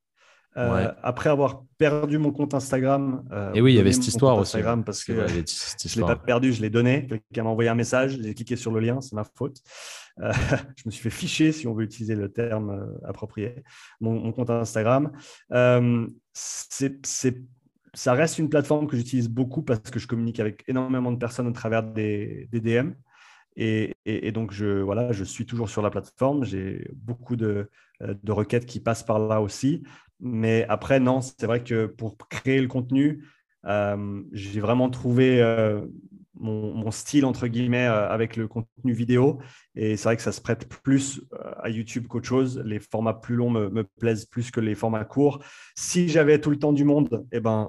Euh, 0.59 0.93
après 1.03 1.31
avoir 1.31 1.65
perdu 1.79 2.19
mon 2.19 2.31
compte 2.31 2.53
Instagram. 2.53 3.25
et 3.55 3.63
oui, 3.63 3.73
il 3.73 3.77
y 3.77 3.81
avait 3.81 3.93
cette 3.93 4.07
histoire 4.07 4.37
aussi. 4.37 4.59
Instagram 4.59 4.85
parce 4.85 5.03
que 5.03 5.27
je 5.27 5.39
ne 5.39 6.01
l'ai 6.01 6.07
pas 6.07 6.17
perdu, 6.17 6.53
je 6.53 6.61
l'ai 6.61 6.69
donné. 6.69 7.07
Quelqu'un 7.07 7.45
m'a 7.45 7.51
envoyé 7.51 7.71
un 7.71 7.75
message, 7.75 8.19
j'ai 8.21 8.35
cliqué 8.35 8.57
sur 8.57 8.71
le 8.71 8.81
lien, 8.81 9.01
c'est 9.01 9.15
ma 9.15 9.25
faute. 9.25 9.63
je 10.19 10.83
me 10.85 10.91
suis 10.91 11.03
fait 11.03 11.09
ficher, 11.09 11.53
si 11.53 11.67
on 11.67 11.73
veut 11.73 11.85
utiliser 11.85 12.15
le 12.15 12.31
terme 12.31 12.99
approprié, 13.03 13.65
mon, 13.99 14.13
mon, 14.13 14.33
compte 14.33 14.51
Instagram 14.51 15.11
c'est, 16.33 17.01
ça 17.95 18.15
reste 18.15 18.39
une 18.39 18.49
plateforme 18.49 18.87
que 18.87 18.97
j'utilise 18.97 19.29
beaucoup 19.29 19.63
parce 19.63 19.91
que 19.91 19.99
je 19.99 20.07
communique 20.07 20.41
avec 20.41 20.65
énormément 20.69 21.13
de 21.13 21.19
personnes 21.19 21.47
au 21.47 21.53
travers 21.53 21.83
des, 21.83 22.49
DM. 22.53 22.93
Et, 23.57 24.33
donc, 24.33 24.53
je, 24.53 24.81
voilà, 24.81 25.13
je 25.13 25.25
suis 25.25 25.45
toujours 25.45 25.69
sur 25.69 25.83
la 25.83 25.91
plateforme. 25.91 26.45
J'ai 26.45 26.89
beaucoup 26.95 27.37
de, 27.37 27.69
de, 28.01 28.33
requêtes 28.33 28.67
qui 28.67 28.81
passent 28.81 29.03
par 29.03 29.19
là 29.19 29.43
aussi. 29.43 29.83
Mais 30.21 30.65
après, 30.69 31.01
non, 31.01 31.21
c'est 31.21 31.45
vrai 31.45 31.63
que 31.63 31.87
pour 31.87 32.17
créer 32.17 32.61
le 32.61 32.69
contenu, 32.69 33.25
euh, 33.67 34.23
j'ai 34.33 34.61
vraiment 34.61 34.91
trouvé 34.91 35.43
euh, 35.43 35.83
mon, 36.43 36.91
style, 36.91 37.25
entre 37.25 37.47
guillemets, 37.47 37.87
euh, 37.87 38.09
avec 38.09 38.37
le 38.37 38.49
contenu 38.49 38.93
vidéo. 38.93 39.41
Et 39.75 39.97
c'est 39.97 40.05
vrai 40.05 40.17
que 40.17 40.23
ça 40.23 40.33
se 40.33 40.41
prête 40.41 40.69
plus 40.69 41.23
euh, 41.33 41.53
à 41.61 41.71
YouTube 41.71 42.07
qu'autre 42.09 42.27
chose. 42.27 42.61
Les 42.65 42.81
formats 42.81 43.15
plus 43.15 43.37
longs 43.37 43.51
me, 43.51 43.85
plaisent 44.01 44.27
plus 44.27 44.51
que 44.51 44.61
les 44.61 44.75
formats 44.75 45.05
courts. 45.05 45.43
Si 45.77 46.09
j'avais 46.09 46.41
tout 46.41 46.51
le 46.51 46.59
temps 46.59 46.73
du 46.73 46.85
monde, 46.85 47.25
eh 47.33 47.41
ben, 47.41 47.69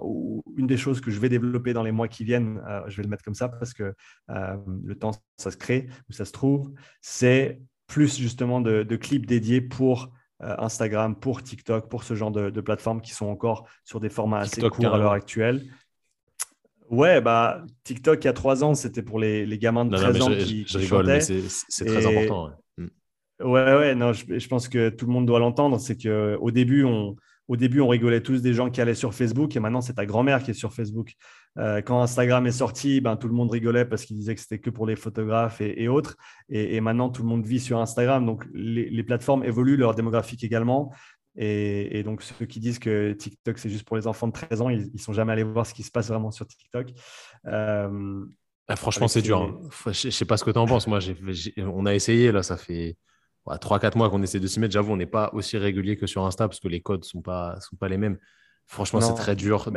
une 0.57 0.67
des 0.67 0.77
choses 0.77 1.01
que 1.01 1.11
je 1.11 1.19
vais 1.19 1.29
développer 1.29 1.73
dans 1.73 1.83
les 1.83 1.91
mois 1.91 2.07
qui 2.07 2.23
viennent, 2.23 2.61
euh, 2.67 2.81
je 2.87 2.97
vais 2.97 3.03
le 3.03 3.09
mettre 3.09 3.23
comme 3.23 3.35
ça 3.35 3.47
parce 3.47 3.73
que 3.73 3.93
le 4.27 4.95
temps, 4.95 5.11
ça 5.37 5.51
se 5.51 5.57
crée 5.57 5.87
ou 6.09 6.13
ça 6.13 6.25
se 6.25 6.31
trouve, 6.31 6.71
c'est 7.01 7.61
plus 7.87 8.17
justement 8.17 8.61
de, 8.61 8.95
clips 8.95 9.25
dédiés 9.25 9.61
pour 9.61 10.11
Instagram, 10.39 11.15
pour 11.15 11.43
TikTok, 11.43 11.89
pour 11.89 12.03
ce 12.03 12.15
genre 12.15 12.31
de, 12.31 12.49
de, 12.49 12.61
plateformes 12.61 13.01
qui 13.01 13.11
sont 13.11 13.27
encore 13.27 13.67
sur 13.83 13.99
des 13.99 14.09
formats 14.09 14.39
assez 14.39 14.61
courts 14.61 14.93
à 14.93 14.97
l'heure 14.97 15.11
actuelle. 15.11 15.63
Ouais, 16.93 17.21
bah, 17.21 17.63
TikTok 17.83 18.23
il 18.23 18.25
y 18.25 18.29
a 18.29 18.33
trois 18.33 18.63
ans, 18.63 18.75
c'était 18.75 19.01
pour 19.01 19.19
les, 19.19 19.45
les, 19.45 19.57
gamins 19.57 19.85
de 19.85 19.95
13 19.95 20.21
ans 20.21 20.29
qui, 20.29 20.63
je 20.67 20.77
rigole, 20.77 21.07
mais 21.07 21.21
c'est 21.21 21.85
très 21.85 22.05
important. 22.05 22.51
Ouais, 22.77 22.85
mm. 22.85 23.51
ouais, 23.51 23.75
ouais, 23.75 23.95
non, 23.95 24.13
je, 24.13 24.37
je, 24.37 24.47
pense 24.47 24.67
que 24.67 24.89
tout 24.89 25.07
le 25.07 25.11
monde 25.11 25.25
doit 25.25 25.39
l'entendre. 25.39 25.79
C'est 25.79 25.97
qu'au 25.97 26.51
début, 26.51 26.83
on, 26.83 27.15
au 27.49 27.57
début, 27.57 27.81
on 27.81 27.89
rigolait 27.89 28.21
tous 28.21 28.41
des 28.41 28.53
gens 28.53 28.69
qui 28.69 28.79
allaient 28.79 28.93
sur 28.93 29.13
Facebook 29.13 29.55
et 29.55 29.59
maintenant, 29.59 29.81
c'est 29.81 29.95
ta 29.95 30.05
grand-mère 30.05 30.41
qui 30.43 30.51
est 30.51 30.53
sur 30.53 30.73
Facebook. 30.73 31.13
Euh, 31.57 31.81
quand 31.81 32.01
Instagram 32.01 32.47
est 32.47 32.51
sorti, 32.51 33.01
ben, 33.01 33.17
tout 33.17 33.27
le 33.27 33.33
monde 33.33 33.51
rigolait 33.51 33.85
parce 33.85 34.05
qu'il 34.05 34.15
disait 34.15 34.35
que 34.35 34.41
c'était 34.41 34.59
que 34.59 34.69
pour 34.69 34.85
les 34.85 34.95
photographes 34.95 35.59
et, 35.59 35.87
autres. 35.89 36.15
Et, 36.47 36.75
et, 36.75 36.81
maintenant, 36.81 37.09
tout 37.09 37.21
le 37.21 37.27
monde 37.27 37.45
vit 37.45 37.59
sur 37.59 37.79
Instagram. 37.79 38.25
Donc, 38.25 38.45
les, 38.53 38.89
les 38.89 39.03
plateformes 39.03 39.43
évoluent, 39.43 39.75
leur 39.75 39.93
démographique 39.93 40.43
également. 40.43 40.93
Et, 41.35 42.03
donc, 42.03 42.21
ceux 42.21 42.45
qui 42.45 42.59
disent 42.59 42.79
que 42.79 43.13
TikTok, 43.13 43.57
c'est 43.57 43.69
juste 43.69 43.85
pour 43.85 43.97
les 43.97 44.05
enfants 44.05 44.27
de 44.27 44.33
13 44.33 44.61
ans, 44.61 44.69
ils 44.69 44.91
ne 44.93 44.97
sont 44.99 45.13
jamais 45.13 45.33
allés 45.33 45.43
voir 45.43 45.65
ce 45.65 45.73
qui 45.73 45.83
se 45.83 45.91
passe 45.91 46.07
vraiment 46.07 46.31
sur 46.31 46.45
TikTok. 46.45 46.89
Euh, 47.47 48.25
ah, 48.67 48.75
franchement, 48.75 49.07
c'est 49.07 49.21
dur. 49.21 49.41
Hein. 49.41 49.59
Je 49.91 50.07
ne 50.07 50.11
sais 50.11 50.25
pas 50.25 50.37
ce 50.37 50.43
que 50.43 50.51
tu 50.51 50.59
en 50.59 50.65
penses. 50.65 50.87
Moi, 50.87 50.99
on 51.57 51.85
a 51.85 51.95
essayé, 51.95 52.31
là, 52.31 52.43
ça 52.43 52.57
fait 52.57 52.97
3-4 53.47 53.97
mois 53.97 54.09
qu'on 54.09 54.21
essaie 54.21 54.39
de 54.39 54.47
s'y 54.47 54.59
mettre. 54.59 54.73
J'avoue, 54.73 54.93
on 54.93 54.97
n'est 54.97 55.05
pas 55.05 55.31
aussi 55.33 55.57
régulier 55.57 55.97
que 55.97 56.07
sur 56.07 56.23
Insta 56.23 56.47
parce 56.47 56.59
que 56.59 56.67
les 56.67 56.81
codes 56.81 57.01
ne 57.01 57.05
sont 57.05 57.21
pas, 57.21 57.59
sont 57.59 57.75
pas 57.75 57.89
les 57.89 57.97
mêmes. 57.97 58.17
Franchement, 58.65 59.01
c'est 59.01 59.15
très 59.15 59.35
dur 59.35 59.69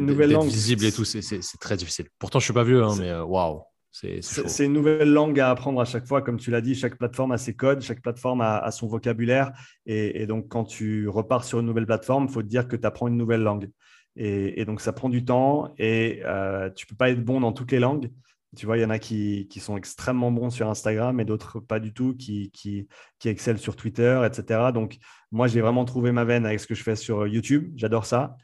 nouvelle 0.00 0.32
langue. 0.32 0.46
visible 0.46 0.84
et 0.84 0.92
tout. 0.92 1.04
C'est 1.04 1.40
très 1.60 1.76
difficile. 1.76 2.08
Pourtant, 2.18 2.40
je 2.40 2.44
ne 2.44 2.46
suis 2.46 2.54
pas 2.54 2.64
vieux, 2.64 2.82
hein, 2.82 2.94
mais 2.98 3.08
euh, 3.08 3.24
waouh. 3.24 3.62
C'est 3.92 4.64
une 4.64 4.72
nouvelle 4.72 5.12
langue 5.12 5.38
à 5.38 5.50
apprendre 5.50 5.80
à 5.80 5.84
chaque 5.84 6.06
fois. 6.06 6.22
Comme 6.22 6.38
tu 6.38 6.50
l'as 6.50 6.62
dit, 6.62 6.74
chaque 6.74 6.96
plateforme 6.96 7.32
a 7.32 7.38
ses 7.38 7.54
codes, 7.54 7.82
chaque 7.82 8.00
plateforme 8.00 8.40
a, 8.40 8.70
son 8.70 8.88
vocabulaire. 8.88 9.52
Et, 9.84 10.26
donc, 10.26 10.48
quand 10.48 10.64
tu 10.64 11.08
repars 11.08 11.44
sur 11.44 11.60
une 11.60 11.66
nouvelle 11.66 11.86
plateforme, 11.86 12.24
il 12.24 12.32
faut 12.32 12.42
te 12.42 12.48
dire 12.48 12.68
que 12.68 12.76
tu 12.76 12.86
apprends 12.86 13.08
une 13.08 13.18
nouvelle 13.18 13.42
langue. 13.42 13.70
Et, 14.16 14.64
donc, 14.64 14.80
ça 14.80 14.92
prend 14.92 15.10
du 15.10 15.24
temps 15.24 15.74
et 15.78 16.22
euh, 16.24 16.70
tu 16.70 16.86
ne 16.86 16.88
peux 16.88 16.96
pas 16.96 17.10
être 17.10 17.22
bon 17.22 17.40
dans 17.40 17.52
toutes 17.52 17.70
les 17.70 17.80
langues. 17.80 18.10
Tu 18.56 18.66
vois, 18.66 18.76
il 18.76 18.82
y 18.82 18.84
en 18.84 18.90
a 18.90 18.98
qui, 18.98 19.46
sont 19.60 19.76
extrêmement 19.76 20.30
bons 20.30 20.50
sur 20.50 20.68
Instagram 20.68 21.20
et 21.20 21.24
d'autres 21.24 21.60
pas 21.60 21.78
du 21.78 21.92
tout, 21.92 22.14
qui, 22.16 22.50
qui, 22.50 22.86
excellent 23.24 23.58
sur 23.58 23.76
Twitter, 23.76 24.22
etc. 24.26 24.72
Donc, 24.72 24.96
moi, 25.30 25.48
j'ai 25.48 25.60
vraiment 25.60 25.84
trouvé 25.84 26.12
ma 26.12 26.24
veine 26.24 26.46
avec 26.46 26.60
ce 26.60 26.66
que 26.66 26.74
je 26.74 26.82
fais 26.82 26.96
sur 26.96 27.26
YouTube. 27.26 27.72
J'adore 27.76 28.06
ça. 28.06 28.36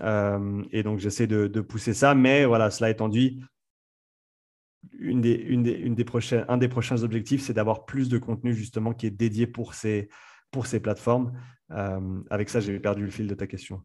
Euh, 0.00 0.62
et 0.70 0.82
donc, 0.84 1.00
j'essaie 1.00 1.26
de, 1.26 1.48
de, 1.48 1.60
pousser 1.60 1.92
ça. 1.92 2.14
Mais 2.14 2.44
voilà, 2.44 2.70
cela 2.70 2.90
étant 2.90 3.08
dit, 3.08 3.40
une 4.98 5.20
des, 5.20 5.34
une 5.34 5.62
des, 5.62 5.72
une 5.72 5.94
des 5.94 6.04
prochaines, 6.04 6.44
un 6.48 6.56
des 6.56 6.68
prochains 6.68 7.02
objectifs, 7.02 7.42
c'est 7.42 7.52
d'avoir 7.52 7.84
plus 7.84 8.08
de 8.08 8.18
contenu 8.18 8.54
justement 8.54 8.92
qui 8.92 9.06
est 9.06 9.10
dédié 9.10 9.46
pour 9.46 9.74
ces, 9.74 10.08
pour 10.50 10.66
ces 10.66 10.80
plateformes. 10.80 11.32
Euh, 11.70 12.20
avec 12.30 12.48
ça, 12.48 12.60
j'ai 12.60 12.78
perdu 12.78 13.04
le 13.04 13.10
fil 13.10 13.26
de 13.26 13.34
ta 13.34 13.46
question. 13.46 13.82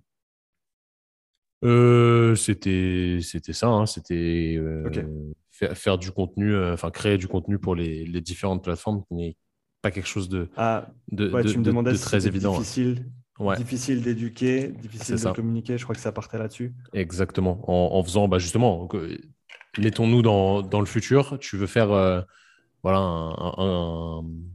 C'était 1.63 3.19
c'était 3.21 3.53
ça, 3.53 3.67
hein. 3.67 3.85
c'était 3.85 4.61
faire, 5.51 5.97
du 5.97 6.11
contenu, 6.11 6.55
enfin 6.55 6.91
créer 6.91 7.17
du 7.17 7.27
contenu 7.27 7.57
pour 7.57 7.75
les, 7.75 8.05
les 8.05 8.21
différentes 8.21 8.63
plateformes, 8.63 9.03
n'est 9.09 9.35
pas 9.81 9.91
quelque 9.91 10.07
chose 10.07 10.29
de, 10.29 10.49
ah, 10.55 10.89
de, 11.11 11.29
tu 11.43 11.57
me 11.57 11.63
demandais 11.63 11.93
très 11.93 12.27
évident. 12.27 12.57
Difficile. 12.57 13.05
Difficile 13.57 14.01
d'éduquer, 14.01 14.69
difficile 14.69 15.15
de 15.15 15.29
communiquer. 15.31 15.77
Je 15.77 15.83
crois 15.83 15.93
que 15.93 16.01
ça 16.01 16.11
partait 16.11 16.39
là-dessus. 16.39 16.73
Exactement. 16.93 17.63
En, 17.67 18.03
faisant, 18.03 18.27
bah 18.27 18.39
justement, 18.39 18.89
mettons-nous 19.77 20.21
dans, 20.21 20.61
dans, 20.61 20.79
le 20.79 20.85
futur. 20.85 21.37
Tu 21.39 21.57
veux 21.57 21.67
faire 21.67 21.91
euh, 21.91 22.21
voilà, 22.83 23.31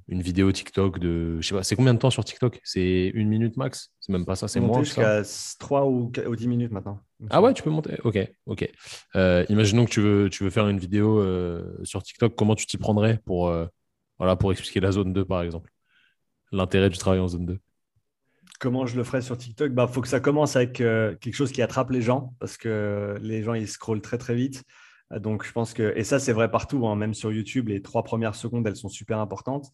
une 0.09 0.23
vidéo 0.23 0.53
TikTok 0.53 0.99
de. 0.99 1.41
Je 1.41 1.47
sais 1.47 1.55
pas, 1.55 1.62
c'est 1.62 1.77
combien 1.77 1.95
de 1.95 1.99
temps 1.99 2.11
sur 2.11 2.25
TikTok? 2.25 2.61
C'est 2.64 3.11
une 3.14 3.29
minute 3.29 3.57
max? 3.57 3.93
C'est 4.01 4.12
même 4.12 4.25
pas 4.25 4.37
ça, 4.37 4.49
c'est 4.49 4.61
moins. 4.61 4.83
jusqu'à 4.83 5.23
3 5.59 5.87
ou, 5.87 6.11
10 6.11 6.49
minutes 6.49 6.73
maintenant. 6.73 7.01
Ah 7.31 7.41
ouais, 7.41 7.53
tu 7.55 7.62
peux 7.62 7.70
monter. 7.70 7.99
Ok, 8.05 8.18
ok. 8.47 8.68
Euh, 9.16 9.45
imaginons 9.49 9.85
que 9.85 9.91
tu 9.91 10.01
veux, 10.01 10.31
tu 10.31 10.45
veux 10.45 10.51
faire 10.51 10.68
une 10.68 10.79
vidéo 10.79 11.20
euh, 11.20 11.77
sur 11.85 12.03
TikTok. 12.03 12.35
Comment 12.35 12.55
tu 12.55 12.66
t'y 12.66 12.79
prendrais 12.79 13.20
pour, 13.25 13.53
voilà, 14.18 14.37
pour 14.37 14.53
expliquer 14.53 14.81
la 14.81 14.93
zone 14.93 15.12
2, 15.12 15.25
par 15.25 15.43
exemple? 15.43 15.70
L'intérêt 16.53 16.91
du 16.91 16.99
travail 16.99 17.20
en 17.20 17.29
zone 17.29 17.47
2 17.47 17.59
Comment 18.62 18.87
je 18.87 18.97
le 18.97 19.03
ferai 19.03 19.23
sur 19.23 19.37
TikTok? 19.37 19.70
Il 19.70 19.75
bah, 19.75 19.89
faut 19.89 20.01
que 20.01 20.07
ça 20.07 20.20
commence 20.20 20.55
avec 20.55 20.81
euh, 20.81 21.16
quelque 21.16 21.35
chose 21.35 21.51
qui 21.51 21.62
attrape 21.62 21.91
les 21.91 22.01
gens 22.01 22.33
parce 22.39 22.57
que 22.57 23.18
les 23.20 23.43
gens, 23.43 23.55
ils 23.55 23.66
scrollent 23.66 24.01
très, 24.01 24.18
très 24.18 24.37
vite. 24.37 24.62
Donc, 25.18 25.44
je 25.44 25.52
pense 25.52 25.74
que, 25.74 25.92
et 25.96 26.04
ça, 26.04 26.18
c'est 26.18 26.32
vrai 26.32 26.50
partout, 26.50 26.86
hein, 26.86 26.96
même 26.96 27.14
sur 27.14 27.32
YouTube, 27.32 27.68
les 27.68 27.82
trois 27.82 28.02
premières 28.02 28.34
secondes, 28.34 28.66
elles 28.66 28.76
sont 28.76 28.88
super 28.88 29.18
importantes. 29.18 29.70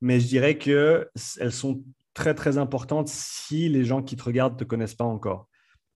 Mais 0.00 0.20
je 0.20 0.26
dirais 0.26 0.56
qu'elles 0.58 1.08
sont 1.50 1.82
très, 2.14 2.34
très 2.34 2.58
importantes 2.58 3.08
si 3.08 3.68
les 3.68 3.84
gens 3.84 4.02
qui 4.02 4.16
te 4.16 4.22
regardent 4.22 4.54
ne 4.54 4.58
te 4.58 4.64
connaissent 4.64 4.94
pas 4.94 5.04
encore, 5.04 5.48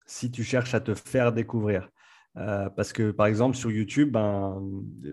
si 0.05 0.31
tu 0.31 0.43
cherches 0.43 0.73
à 0.73 0.79
te 0.79 0.93
faire 0.93 1.31
découvrir. 1.31 1.89
Euh, 2.37 2.69
parce 2.69 2.93
que, 2.93 3.11
par 3.11 3.27
exemple, 3.27 3.55
sur 3.55 3.71
YouTube, 3.71 4.11
ben, 4.11 4.59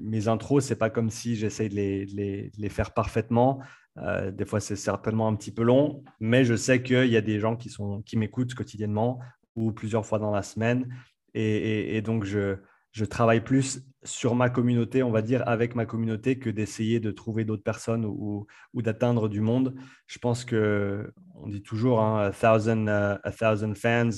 mes 0.01 0.29
intros, 0.29 0.65
c'est 0.65 0.77
pas 0.77 0.91
comme 0.91 1.11
si 1.11 1.37
j'essaye 1.37 1.69
de 1.69 1.75
les, 1.75 2.51
les, 2.57 2.69
faire 2.69 2.93
parfaitement. 2.93 3.61
Euh, 3.99 4.31
des 4.31 4.47
fois, 4.47 4.61
c'est 4.61 4.77
certainement 4.77 5.29
un 5.29 5.37
petit 5.37 5.53
peu 5.53 5.63
long, 5.63 6.03
mais 6.19 6.45
je 6.45 6.55
sais 6.55 6.83
qu'il 6.83 7.09
y 7.09 7.17
a 7.17 7.21
des 7.21 7.39
gens 7.39 7.57
qui, 7.57 7.69
sont, 7.69 8.03
qui 8.03 8.17
m'écoutent 8.17 8.55
quotidiennement 8.55 9.21
ou 9.55 9.73
plusieurs 9.73 10.07
fois 10.07 10.19
dans 10.19 10.31
la 10.31 10.43
semaine. 10.43 10.89
Et, 11.35 12.01
donc, 12.03 12.25
je, 12.25 12.57
je, 12.93 13.05
travaille 13.05 13.43
plus 13.43 13.83
sur 14.03 14.35
ma 14.35 14.51
communauté, 14.51 15.03
on 15.03 15.11
va 15.11 15.23
dire, 15.23 15.47
avec 15.47 15.75
ma 15.75 15.87
communauté, 15.87 16.39
que 16.39 16.51
d'essayer 16.51 17.01
de 17.01 17.11
trouver 17.11 17.45
d'autres 17.45 17.63
personnes 17.63 18.05
ou, 18.05 18.47
d'atteindre 18.75 19.29
du 19.29 19.41
monde. 19.41 19.75
Je 20.07 20.19
pense 20.19 20.45
que 20.45 21.13
on 21.35 21.49
dit 21.49 21.63
toujours 21.63 22.01
hein, 22.01 22.21
a, 22.27 22.31
thousand, 22.33 22.87
uh, 22.87 23.19
a 23.23 23.33
thousand 23.33 23.75
fans. 23.75 24.11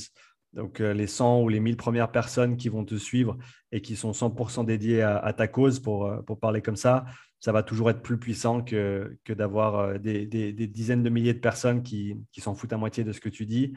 Donc, 0.53 0.81
euh, 0.81 0.93
les 0.93 1.07
100 1.07 1.43
ou 1.43 1.49
les 1.49 1.61
1000 1.61 1.77
premières 1.77 2.11
personnes 2.11 2.59
qui 2.59 2.68
vont 2.68 2.85
te 2.85 2.95
suivre 2.97 3.39
et 3.70 3.81
qui 3.81 3.97
sont 3.97 4.12
100% 4.12 4.66
dédiées 4.66 5.01
à, 5.01 5.33
ta 5.33 5.49
cause, 5.49 5.81
pour, 5.81 6.12
pour 6.27 6.39
parler 6.39 6.61
comme 6.61 6.77
ça, 6.77 7.07
ça 7.41 7.51
va 7.51 7.62
toujours 7.62 7.91
être 7.91 8.03
plus 8.03 8.18
puissant 8.18 8.62
que, 8.62 9.16
d'avoir 9.29 9.79
euh, 9.79 9.99
des, 9.99 10.27
dizaines 10.27 11.03
de 11.03 11.11
milliers 11.11 11.35
de 11.35 11.41
personnes 11.41 11.83
qui 11.83 12.16
s'en 12.39 12.55
foutent 12.55 12.73
à 12.73 12.77
moitié 12.77 13.03
de 13.03 13.12
ce 13.12 13.20
que 13.20 13.29
tu 13.29 13.47
dis. 13.47 13.73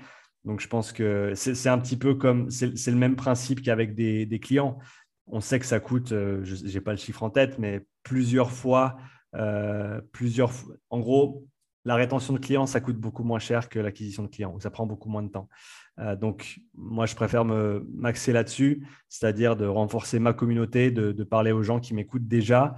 Donc, 0.45 0.59
je 0.59 0.67
pense 0.67 0.91
que 0.91 1.33
c'est 1.35 1.69
un 1.69 1.79
petit 1.79 1.97
peu 1.97 2.15
comme, 2.15 2.49
c'est 2.49 2.91
le 2.91 2.97
même 2.97 3.15
principe 3.15 3.61
qu'avec 3.61 3.95
des, 3.95 4.39
clients. 4.39 4.77
On 5.27 5.41
sait 5.41 5.59
que 5.59 5.65
ça 5.65 5.79
coûte, 5.79 6.11
euh, 6.11 6.43
je 6.43 6.71
n'ai 6.71 6.81
pas 6.81 6.91
le 6.91 6.97
chiffre 6.97 7.23
en 7.23 7.31
tête, 7.31 7.57
mais 7.57 7.85
plusieurs 8.03 8.51
fois, 8.51 8.97
euh, 9.35 9.99
plusieurs, 10.11 10.51
en 10.91 10.99
gros, 10.99 11.47
la 11.83 11.95
rétention 11.95 12.33
de 12.33 12.39
clients, 12.39 12.67
ça 12.67 12.79
coûte 12.79 12.97
beaucoup 12.97 13.23
moins 13.23 13.39
cher 13.39 13.69
que 13.69 13.79
l'acquisition 13.79 14.23
de 14.23 14.27
clients, 14.27 14.59
ça 14.59 14.69
prend 14.69 14.85
beaucoup 14.85 15.09
moins 15.09 15.23
de 15.23 15.29
temps. 15.29 15.49
donc, 16.19 16.59
moi, 16.75 17.05
je 17.05 17.15
préfère 17.15 17.45
m'axer 17.45 18.33
là-dessus, 18.33 18.87
c'est-à-dire 19.07 19.55
de 19.55 19.65
renforcer 19.65 20.19
ma 20.19 20.33
communauté, 20.33 20.91
de, 20.91 21.23
parler 21.23 21.51
aux 21.51 21.63
gens 21.63 21.79
qui 21.79 21.93
m'écoutent 21.93 22.27
déjà 22.27 22.75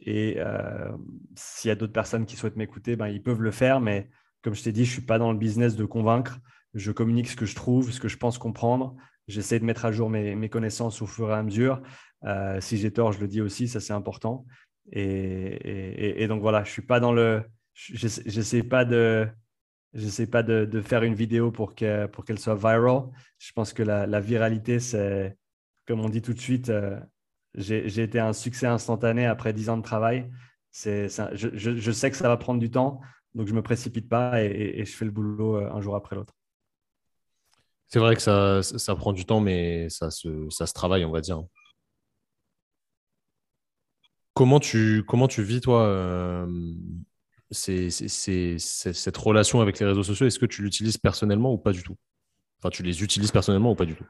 et 0.00 0.36
euh, 0.38 0.90
s'il 1.34 1.68
y 1.68 1.72
a 1.72 1.74
d'autres 1.74 1.92
personnes 1.92 2.26
qui 2.26 2.36
souhaitent 2.36 2.56
m'écouter, 2.56 2.96
ben, 2.96 3.08
ils 3.08 3.22
peuvent 3.22 3.42
le 3.42 3.50
faire. 3.50 3.80
Mais 3.80 4.08
comme 4.42 4.54
je 4.54 4.62
t'ai 4.62 4.72
dit, 4.72 4.84
je 4.84 4.90
ne 4.90 4.92
suis 4.94 5.06
pas 5.06 5.18
dans 5.18 5.32
le 5.32 5.38
business 5.38 5.76
de 5.76 5.84
convaincre. 5.84 6.38
Je 6.74 6.92
communique 6.92 7.28
ce 7.28 7.36
que 7.36 7.46
je 7.46 7.54
trouve, 7.54 7.90
ce 7.90 8.00
que 8.00 8.08
je 8.08 8.16
pense 8.16 8.38
comprendre. 8.38 8.94
J'essaie 9.26 9.58
de 9.58 9.64
mettre 9.64 9.84
à 9.84 9.92
jour 9.92 10.08
mes, 10.10 10.48
connaissances 10.48 11.02
au 11.02 11.06
fur 11.06 11.30
et 11.30 11.34
à 11.34 11.42
mesure. 11.42 11.82
Euh, 12.24 12.60
si 12.60 12.78
j'ai 12.78 12.90
tort, 12.90 13.12
je 13.12 13.20
le 13.20 13.28
dis 13.28 13.40
aussi, 13.40 13.68
ça 13.68 13.80
c'est 13.80 13.92
important. 13.92 14.46
Et, 14.90 16.26
donc 16.28 16.40
voilà, 16.40 16.64
je 16.64 16.70
suis 16.70 16.82
pas 16.82 17.00
dans 17.00 17.12
le. 17.12 17.42
J'essaie 17.74 18.62
pas 18.62 18.84
de. 18.84 19.28
J'essaie 19.94 20.26
pas 20.26 20.42
de, 20.42 20.80
faire 20.80 21.02
une 21.02 21.14
vidéo 21.14 21.50
pour 21.50 21.74
qu'elle 21.74 22.10
pour 22.10 22.24
qu'elle 22.24 22.38
soit 22.38 22.54
viral. 22.54 23.04
Je 23.38 23.52
pense 23.52 23.72
que 23.72 23.82
la, 23.82 24.20
viralité, 24.20 24.80
c'est, 24.80 25.36
comme 25.86 26.00
on 26.00 26.08
dit 26.08 26.22
tout 26.22 26.34
de 26.34 26.40
suite, 26.40 26.70
euh, 26.70 26.98
j'ai 27.54 28.02
été 28.02 28.18
un 28.20 28.32
succès 28.32 28.66
instantané 28.66 29.26
après 29.26 29.52
10 29.52 29.70
ans 29.70 29.76
de 29.76 29.82
travail. 29.82 30.30
je, 30.72 31.90
sais 31.92 32.10
que 32.10 32.16
ça 32.16 32.28
va 32.28 32.36
prendre 32.36 32.60
du 32.60 32.70
temps, 32.70 33.00
donc 33.34 33.46
je 33.46 33.54
me 33.54 33.62
précipite 33.62 34.08
pas 34.08 34.42
et, 34.42 34.84
je 34.84 34.96
fais 34.96 35.04
le 35.04 35.10
boulot 35.10 35.56
euh, 35.56 35.70
un 35.72 35.80
jour 35.80 35.96
après 35.96 36.16
l'autre. 36.16 36.37
C'est 37.88 37.98
vrai 37.98 38.16
que 38.16 38.22
ça, 38.22 38.62
ça, 38.62 38.94
prend 38.94 39.12
du 39.12 39.24
temps, 39.24 39.40
mais 39.40 39.88
ça 39.88 40.10
se, 40.10 40.28
ça 40.50 40.66
se 40.66 40.74
travaille, 40.74 41.04
on 41.06 41.10
va 41.10 41.22
dire. 41.22 41.42
Comment 44.34 44.60
tu, 44.60 45.02
comment 45.08 45.26
tu 45.26 45.42
vis, 45.42 45.60
toi, 45.60 45.86
euh, 45.86 46.46
cette 47.50 49.16
relation 49.16 49.60
avec 49.60 49.78
les 49.80 49.86
réseaux 49.86 50.02
sociaux? 50.02 50.26
Est-ce 50.26 50.38
que 50.38 50.46
tu 50.46 50.62
l'utilises 50.62 50.98
personnellement 50.98 51.52
ou 51.52 51.58
pas 51.58 51.72
du 51.72 51.82
tout? 51.82 51.96
Enfin, 52.58 52.70
tu 52.70 52.82
les 52.82 53.02
utilises 53.02 53.30
personnellement 53.30 53.72
ou 53.72 53.74
pas 53.74 53.86
du 53.86 53.94
tout? 53.94 54.06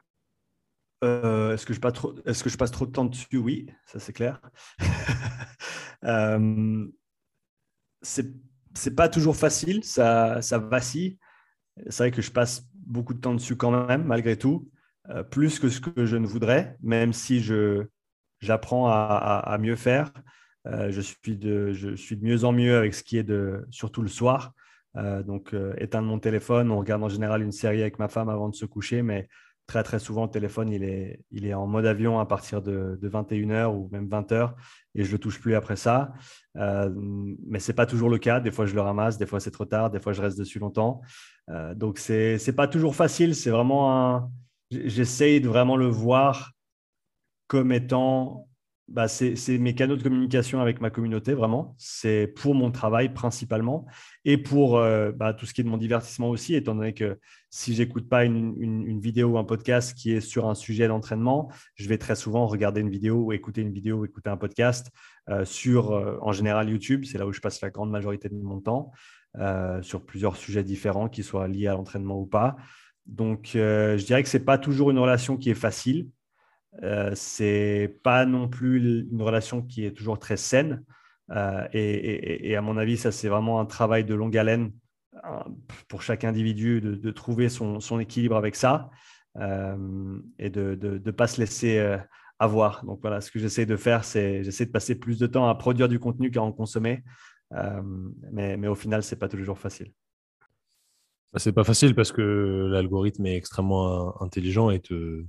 Euh, 1.03 1.53
est-ce 1.53 1.65
que, 1.65 1.73
je 1.73 1.79
est-ce 2.25 2.43
que 2.43 2.49
je 2.49 2.57
passe 2.57 2.71
trop 2.71 2.85
de 2.85 2.91
temps 2.91 3.05
dessus? 3.05 3.37
Oui, 3.37 3.67
ça 3.85 3.99
c'est 3.99 4.11
clair. 4.11 4.41
euh, 6.03 6.85
c'est, 8.01 8.95
pas 8.95 9.07
toujours 9.07 9.37
facile, 9.37 9.83
ça, 9.83 10.41
ça 10.41 10.57
vacille. 10.57 11.17
C'est 11.89 12.03
vrai 12.03 12.11
que 12.11 12.21
je 12.21 12.31
passe 12.31 12.68
beaucoup 12.89 13.13
de 13.13 13.19
temps 13.19 13.33
dessus 13.33 13.55
quand 13.55 13.87
même, 13.87 14.03
malgré 14.03 14.37
tout, 14.37 14.69
euh, 15.09 15.23
plus 15.23 15.59
que 15.59 15.69
ce 15.69 15.79
que 15.79 16.05
je 16.05 16.17
ne 16.17 16.27
voudrais, 16.27 16.75
même 16.81 17.13
si 17.13 17.39
je, 17.39 17.85
j'apprends 18.39 18.87
à, 18.89 19.57
mieux 19.59 19.75
faire. 19.75 20.11
Euh, 20.67 20.91
je, 20.91 21.01
suis 21.01 21.37
de, 21.37 21.71
je 21.71 21.95
suis 21.95 22.17
de 22.17 22.25
mieux 22.25 22.43
en 22.43 22.51
mieux 22.51 22.77
avec 22.77 22.93
ce 22.93 23.03
qui 23.03 23.17
est 23.17 23.23
de, 23.23 23.65
surtout 23.69 24.01
le 24.01 24.09
soir. 24.09 24.53
donc, 24.95 25.55
éteindre 25.77 26.07
mon 26.07 26.19
téléphone, 26.19 26.71
on 26.71 26.79
regarde 26.79 27.03
en 27.03 27.09
général 27.09 27.41
une 27.41 27.53
série 27.53 27.81
avec 27.81 27.99
ma 27.99 28.09
femme 28.09 28.27
avant 28.27 28.49
de 28.49 28.55
se 28.55 28.65
coucher, 28.65 29.01
mais 29.01 29.29
très 29.69 29.83
très 29.83 29.99
souvent 29.99 30.23
le 30.23 30.31
téléphone 30.31 30.71
il 30.71 30.83
est, 30.83 31.21
il 31.29 31.45
est 31.45 31.53
en 31.53 31.67
mode 31.67 31.85
avion 31.85 32.19
à 32.19 32.25
partir 32.25 32.63
de, 32.63 32.99
21h 33.03 33.67
ou 33.67 33.87
même 33.91 34.07
20h 34.07 34.53
et 34.95 35.03
je 35.03 35.11
le 35.11 35.19
touche 35.19 35.39
plus 35.39 35.53
après 35.53 35.75
ça. 35.75 36.11
Euh, 36.57 36.89
mais 37.47 37.59
c'est 37.59 37.73
pas 37.73 37.85
toujours 37.85 38.09
le 38.09 38.17
cas. 38.17 38.39
Des 38.39 38.49
fois 38.49 38.65
je 38.65 38.73
le 38.73 38.81
ramasse, 38.81 39.19
des 39.19 39.27
fois 39.27 39.39
c'est 39.39 39.51
trop 39.51 39.65
tard, 39.65 39.91
des 39.91 39.99
fois 39.99 40.11
je 40.11 40.21
reste 40.23 40.39
dessus 40.39 40.57
longtemps. 40.57 41.01
Euh, 41.49 41.75
donc 41.75 41.99
c'est 41.99 42.39
c'est 42.39 42.55
pas 42.55 42.67
toujours 42.67 42.95
facile. 42.95 43.35
C'est 43.35 43.51
vraiment. 43.51 44.31
J'essaye 44.71 45.39
de 45.39 45.47
vraiment 45.47 45.77
le 45.77 45.87
voir 45.87 46.53
comme 47.47 47.71
étant 47.71 48.48
bah, 48.91 49.07
c'est 49.07 49.35
mes 49.59 49.75
canaux 49.75 49.95
de 49.95 50.01
communication 50.01 50.61
avec 50.61 50.81
ma 50.81 50.89
communauté, 50.89 51.33
vraiment. 51.33 51.75
C'est 51.77 52.25
pour 52.27 52.55
mon 52.55 52.71
travail 52.71 53.13
principalement 53.13 53.85
et 54.25 54.37
pour 54.37 54.77
euh, 54.77 55.11
bah, 55.11 55.33
tout 55.33 55.45
ce 55.45 55.53
qui 55.53 55.61
est 55.61 55.63
de 55.63 55.69
mon 55.69 55.77
divertissement 55.77 56.29
aussi, 56.29 56.55
étant 56.55 56.73
donné 56.73 56.93
que 56.93 57.19
si 57.51 57.75
j'écoute 57.75 58.09
pas 58.09 58.25
une, 58.25 58.99
vidéo 58.99 59.29
ou 59.29 59.37
un 59.37 59.43
podcast 59.43 59.95
qui 59.95 60.11
est 60.13 60.21
sur 60.21 60.49
un 60.49 60.55
sujet 60.55 60.87
d'entraînement, 60.87 61.51
je 61.75 61.87
vais 61.87 61.99
très 61.99 62.15
souvent 62.15 62.47
regarder 62.47 62.81
une 62.81 62.89
vidéo 62.89 63.17
ou 63.25 63.33
écouter 63.33 63.61
une 63.61 63.71
vidéo 63.71 63.97
ou 63.97 64.05
écouter 64.05 64.29
un 64.31 64.37
podcast 64.37 64.89
euh, 65.29 65.45
sur, 65.45 65.91
euh, 65.91 66.17
en 66.21 66.31
général, 66.31 66.69
YouTube. 66.69 67.05
C'est 67.05 67.19
là 67.19 67.27
où 67.27 67.31
je 67.31 67.41
passe 67.41 67.61
la 67.61 67.69
grande 67.69 67.91
majorité 67.91 68.27
de 68.27 68.35
mon 68.35 68.59
temps, 68.59 68.91
sur 69.81 70.03
plusieurs 70.03 70.35
sujets 70.35 70.63
différents, 70.63 71.07
qui 71.07 71.21
soient 71.21 71.47
liés 71.47 71.67
à 71.67 71.73
l'entraînement 71.73 72.19
ou 72.19 72.25
pas. 72.25 72.55
Donc, 73.05 73.51
je 73.53 74.03
dirais 74.03 74.23
que 74.23 74.29
ce 74.29 74.37
n'est 74.37 74.43
pas 74.43 74.57
toujours 74.57 74.89
une 74.89 74.97
relation 74.97 75.37
qui 75.37 75.51
est 75.51 75.55
facile 75.55 76.07
euh, 76.83 77.11
c'est 77.15 77.99
pas 78.03 78.25
non 78.25 78.47
plus 78.47 79.07
une 79.11 79.21
relation 79.21 79.61
qui 79.61 79.85
est 79.85 79.91
toujours 79.91 80.19
très 80.19 80.37
saine. 80.37 80.83
Euh, 81.31 81.67
et, 81.73 82.55
à 82.55 82.61
mon 82.61 82.77
avis, 82.77 82.97
ça, 82.97 83.11
c'est 83.11 83.29
vraiment 83.29 83.59
un 83.59 83.65
travail 83.65 84.03
de 84.03 84.13
longue 84.13 84.37
haleine 84.37 84.71
pour 85.87 86.01
chaque 86.01 86.23
individu 86.23 86.81
de, 86.81 87.11
trouver 87.11 87.49
son, 87.49 87.99
équilibre 87.99 88.35
avec 88.35 88.55
ça 88.55 88.89
euh, 89.37 90.19
et 90.37 90.49
de 90.49 90.77
ne 90.81 91.11
pas 91.11 91.27
se 91.27 91.39
laisser 91.39 91.97
avoir. 92.39 92.85
Donc 92.85 92.99
voilà, 93.01 93.21
ce 93.21 93.29
que 93.29 93.39
j'essaie 93.39 93.65
de 93.65 93.75
faire, 93.75 94.03
c'est 94.03 94.43
j'essaie 94.43 94.65
de 94.65 94.71
passer 94.71 94.95
plus 94.95 95.19
de 95.19 95.27
temps 95.27 95.47
à 95.47 95.55
produire 95.55 95.89
du 95.89 95.99
contenu 95.99 96.31
qu'à 96.31 96.41
en 96.41 96.51
consommer. 96.51 97.03
mais, 97.51 98.57
mais, 98.57 98.67
au 98.67 98.75
final, 98.75 99.03
c'est 99.03 99.17
pas 99.17 99.27
toujours 99.27 99.59
facile. 99.59 99.91
Bah, 101.31 101.37
c'est 101.37 101.53
pas 101.53 101.63
facile 101.63 101.93
parce 101.93 102.11
que 102.11 102.69
l'algorithme 102.71 103.25
est 103.27 103.35
extrêmement 103.35 104.19
intelligent 104.21 104.71
et 104.71 104.79
te, 104.79 105.25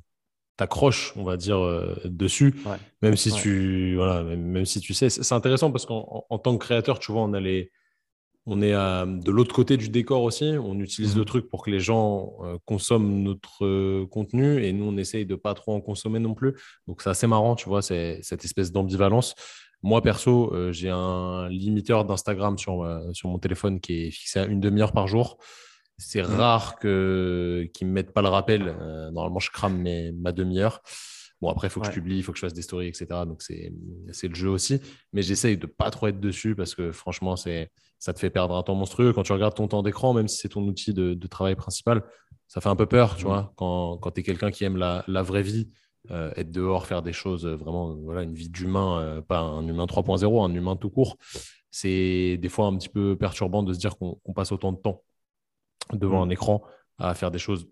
t'accroches, 0.60 1.14
on 1.16 1.24
va 1.24 1.38
dire, 1.38 1.58
euh, 1.58 1.96
dessus, 2.04 2.54
même 3.00 3.16
si 3.16 3.32
tu, 3.32 3.94
voilà, 3.96 4.22
même, 4.22 4.66
si 4.66 4.80
tu 4.80 4.92
sais, 4.92 5.08
c'est 5.08 5.34
intéressant 5.34 5.72
parce 5.72 5.86
qu'en 5.86 6.38
tant 6.42 6.58
que 6.58 6.64
créateur, 6.64 6.98
tu 6.98 7.12
vois, 7.12 7.22
on 7.22 7.32
a 7.32 7.40
les, 7.40 7.72
on 8.44 8.60
est 8.60 8.72
de 8.72 9.30
l'autre 9.30 9.54
côté 9.54 9.76
du 9.76 9.88
décor 9.88 10.22
aussi. 10.22 10.54
On 10.62 10.78
utilise 10.80 11.14
le 11.14 11.20
mhm. 11.20 11.26
truc 11.26 11.48
pour 11.48 11.64
que 11.64 11.70
les 11.70 11.80
gens 11.80 12.34
euh, 12.42 12.58
consomment 12.66 13.22
notre 13.22 13.64
euh, 13.64 14.06
contenu 14.10 14.62
et 14.62 14.72
nous, 14.72 14.84
on 14.84 14.96
essaye 14.96 15.24
de 15.24 15.34
pas 15.34 15.54
trop 15.54 15.74
en 15.74 15.80
consommer 15.80 16.18
non 16.18 16.34
plus. 16.34 16.54
Donc, 16.86 17.00
c'est 17.00 17.10
assez 17.10 17.26
marrant, 17.26 17.54
tu 17.54 17.68
vois, 17.68 17.80
c'est 17.80 18.20
cette 18.22 18.44
espèce 18.44 18.72
d'ambivalence. 18.72 19.34
Moi, 19.82 20.02
perso, 20.02 20.52
euh, 20.52 20.72
j'ai 20.72 20.90
un 20.90 21.48
limiteur 21.48 22.04
d'Instagram 22.04 22.58
sur, 22.58 22.86
sur 23.12 23.30
mon 23.30 23.38
téléphone 23.38 23.80
qui 23.80 24.06
est 24.06 24.10
fixé 24.10 24.40
à 24.40 24.44
une 24.44 24.60
demi-heure 24.60 24.92
par 24.92 25.06
jour. 25.06 25.38
C'est 26.00 26.22
mhm. 26.22 26.34
rare 26.34 26.78
qu'ils 26.80 26.88
ne 26.90 27.84
me 27.84 27.92
mettent 27.92 28.12
pas 28.12 28.22
le 28.22 28.28
rappel. 28.28 28.74
normalement, 29.12 29.38
je 29.38 29.50
crame 29.50 29.84
ma 30.20 30.32
demi-heure. 30.32 30.82
Bon, 31.40 31.48
après, 31.48 31.68
il 31.68 31.70
faut 31.70 31.80
que 31.80 31.86
je 31.86 31.92
publie, 31.92 32.18
il 32.18 32.22
faut 32.22 32.32
que 32.32 32.38
je 32.38 32.44
fasse 32.44 32.52
des 32.52 32.62
stories, 32.62 32.88
etc. 32.88 33.06
Donc, 33.26 33.40
c'est 33.42 33.72
le 34.28 34.34
jeu 34.34 34.50
aussi. 34.50 34.80
Mais 35.12 35.22
j'essaye 35.22 35.56
de 35.56 35.66
pas 35.66 35.90
trop 35.90 36.08
être 36.08 36.20
dessus 36.20 36.54
parce 36.54 36.74
que 36.74 36.92
franchement, 36.92 37.34
ça 37.36 38.12
te 38.12 38.18
fait 38.18 38.30
perdre 38.30 38.54
un 38.54 38.62
temps 38.62 38.74
monstrueux. 38.74 39.12
Quand 39.12 39.22
tu 39.22 39.32
regardes 39.32 39.54
ton 39.54 39.66
temps 39.66 39.82
d'écran, 39.82 40.12
même 40.12 40.28
si 40.28 40.36
c'est 40.36 40.50
ton 40.50 40.62
outil 40.62 40.92
de, 40.92 41.26
travail 41.26 41.56
principal, 41.56 42.02
ça 42.46 42.60
fait 42.60 42.68
un 42.68 42.76
peu 42.76 42.86
peur, 42.86 43.16
tu 43.16 43.24
vois. 43.24 43.52
Quand, 43.56 43.96
quand 43.98 44.10
tu 44.10 44.20
es 44.20 44.22
quelqu'un 44.22 44.50
qui 44.50 44.64
aime 44.64 44.76
la, 44.76 45.22
vraie 45.22 45.42
vie, 45.42 45.70
euh, 46.10 46.32
être 46.36 46.50
dehors, 46.50 46.86
faire 46.86 47.02
des 47.02 47.12
choses, 47.12 47.46
euh, 47.46 47.56
vraiment, 47.56 47.94
voilà, 47.94 48.22
une 48.22 48.34
vie 48.34 48.48
d'humain, 48.48 49.00
euh, 49.00 49.20
pas 49.20 49.40
un 49.40 49.66
humain 49.68 49.84
3.0, 49.84 50.44
un 50.44 50.54
humain 50.54 50.74
tout 50.74 50.88
court, 50.88 51.18
c'est 51.70 52.38
des 52.38 52.48
fois 52.48 52.66
un 52.66 52.76
petit 52.76 52.88
peu 52.88 53.16
perturbant 53.16 53.62
de 53.62 53.72
se 53.74 53.78
dire 53.78 53.96
qu'on 53.98 54.32
passe 54.34 54.50
autant 54.50 54.72
de 54.72 54.78
temps 54.78 55.02
devant 55.96 56.24
mm. 56.24 56.28
un 56.28 56.30
écran 56.30 56.62
à 56.98 57.14
faire 57.14 57.30
des 57.30 57.38
choses 57.38 57.66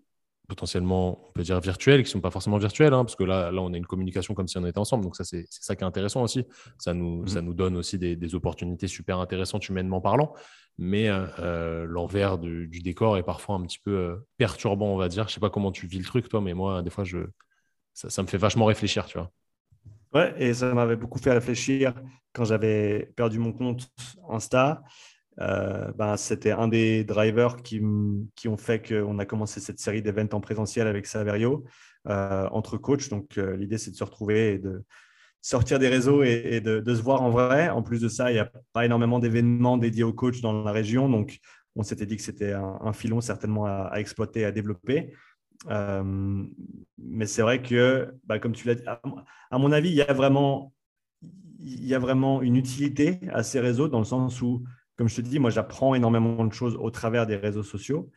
potentiellement, 0.49 1.27
on 1.29 1.31
peut 1.31 1.43
dire 1.43 1.59
virtuelles, 1.61 2.01
qui 2.01 2.09
ne 2.09 2.13
sont 2.13 2.21
pas 2.21 2.31
forcément 2.31 2.57
virtuelles, 2.57 2.93
hein, 2.93 3.05
parce 3.05 3.15
que 3.15 3.23
là, 3.23 3.51
là, 3.51 3.61
on 3.61 3.71
a 3.71 3.77
une 3.77 3.85
communication 3.85 4.33
comme 4.33 4.47
si 4.47 4.57
on 4.57 4.65
était 4.65 4.79
ensemble. 4.79 5.03
Donc, 5.03 5.15
ça, 5.15 5.23
c'est 5.23 5.45
ça 5.47 5.75
qui 5.75 5.83
est 5.83 5.87
intéressant 5.87 6.23
aussi. 6.23 6.45
Ça 6.77 6.93
nous, 6.93 7.21
mhm. 7.21 7.27
ça 7.27 7.41
nous 7.41 7.53
donne 7.53 7.77
aussi 7.77 7.97
des, 7.97 8.35
opportunités 8.35 8.87
super 8.87 9.19
intéressantes 9.19 9.69
humainement 9.69 10.01
parlant. 10.01 10.33
Mais 10.77 11.07
euh, 11.07 11.25
euh, 11.39 11.85
l'envers 11.87 12.37
du, 12.37 12.67
décor 12.67 13.17
est 13.17 13.23
parfois 13.23 13.55
un 13.55 13.61
petit 13.61 13.79
peu 13.79 13.91
euh, 13.91 14.27
perturbant, 14.37 14.87
on 14.87 14.97
va 14.97 15.07
dire. 15.07 15.23
Je 15.23 15.29
ne 15.29 15.33
sais 15.35 15.39
pas 15.39 15.49
comment 15.49 15.71
tu 15.71 15.87
vis 15.87 15.99
le 15.99 16.05
truc, 16.05 16.27
toi, 16.27 16.41
mais 16.41 16.53
moi, 16.53 16.81
des 16.81 16.89
fois, 16.89 17.03
je, 17.03 17.19
ça, 17.93 18.09
ça 18.09 18.23
me 18.23 18.27
fait 18.27 18.37
vachement 18.37 18.65
réfléchir, 18.65 19.05
tu 19.05 19.17
vois. 19.17 19.31
Ouais, 20.13 20.33
et 20.39 20.53
ça 20.55 20.73
m'avait 20.73 20.95
beaucoup 20.95 21.19
fait 21.19 21.31
réfléchir 21.31 21.93
quand 22.33 22.45
j'avais 22.45 23.11
perdu 23.15 23.37
mon 23.37 23.53
compte 23.53 23.89
Insta. 24.29 24.81
Ben, 25.39 26.17
c'était 26.17 26.51
un 26.51 26.67
des 26.67 27.03
drivers 27.05 27.57
qui, 27.57 27.81
qui 28.35 28.47
ont 28.47 28.57
fait 28.57 28.85
qu'on 28.85 29.19
a 29.19 29.25
commencé 29.25 29.59
cette 29.59 29.79
série 29.79 30.01
d'événements 30.01 30.37
en 30.37 30.41
présentiel 30.41 30.85
avec 30.87 31.05
Saverio 31.05 31.65
euh, 32.07 32.47
entre 32.51 32.77
coachs. 32.77 33.09
Donc, 33.09 33.37
euh, 33.37 33.57
l'idée, 33.57 33.77
c'est 33.77 33.91
de 33.91 33.95
se 33.95 34.03
retrouver 34.03 34.53
et 34.53 34.57
de 34.57 34.83
sortir 35.41 35.79
des 35.79 35.89
réseaux 35.89 36.23
et, 36.23 36.61
de, 36.61 36.95
se 36.95 37.01
voir 37.01 37.21
en 37.21 37.29
vrai. 37.29 37.69
En 37.69 37.83
plus 37.83 37.99
de 37.99 38.07
ça, 38.07 38.31
il 38.31 38.35
n'y 38.35 38.39
a 38.39 38.49
pas 38.71 38.85
énormément 38.85 39.19
d'événements 39.19 39.77
dédiés 39.77 40.03
aux 40.03 40.13
coachs 40.13 40.39
dans 40.41 40.63
la 40.63 40.71
région. 40.71 41.09
Donc, 41.09 41.39
on 41.75 41.83
s'était 41.83 42.05
dit 42.05 42.15
que 42.15 42.23
c'était 42.23 42.53
un, 42.53 42.93
filon 42.93 43.21
certainement 43.21 43.65
à, 43.65 43.91
exploiter, 43.97 44.45
à 44.45 44.51
développer. 44.51 45.13
mais 45.67 47.25
c'est 47.25 47.41
vrai 47.41 47.61
que, 47.61 48.13
bah, 48.25 48.39
comme 48.39 48.53
tu 48.53 48.67
l'as 48.67 48.75
dit, 48.75 48.83
à, 48.85 49.57
mon 49.57 49.71
avis, 49.71 49.89
il 49.89 49.95
y, 49.95 50.01
a 50.01 50.13
vraiment, 50.13 50.73
il 51.59 51.85
y 51.85 51.93
a 51.93 51.99
vraiment 51.99 52.41
une 52.41 52.55
utilité 52.55 53.19
à 53.33 53.43
ces 53.43 53.59
réseaux 53.59 53.89
dans 53.89 53.99
le 53.99 54.05
sens 54.05 54.41
où 54.41 54.63
comme 54.99 55.07
je 55.07 55.15
te 55.15 55.21
dis, 55.21 55.39
moi, 55.39 55.49
j'apprends 55.49 55.95
énormément 55.95 56.43
de 56.43 56.51
choses 56.51 56.75
au 56.75 56.91
travers 56.91 57.25
des 57.25 57.37
réseaux 57.37 57.63
sociaux. 57.63 58.11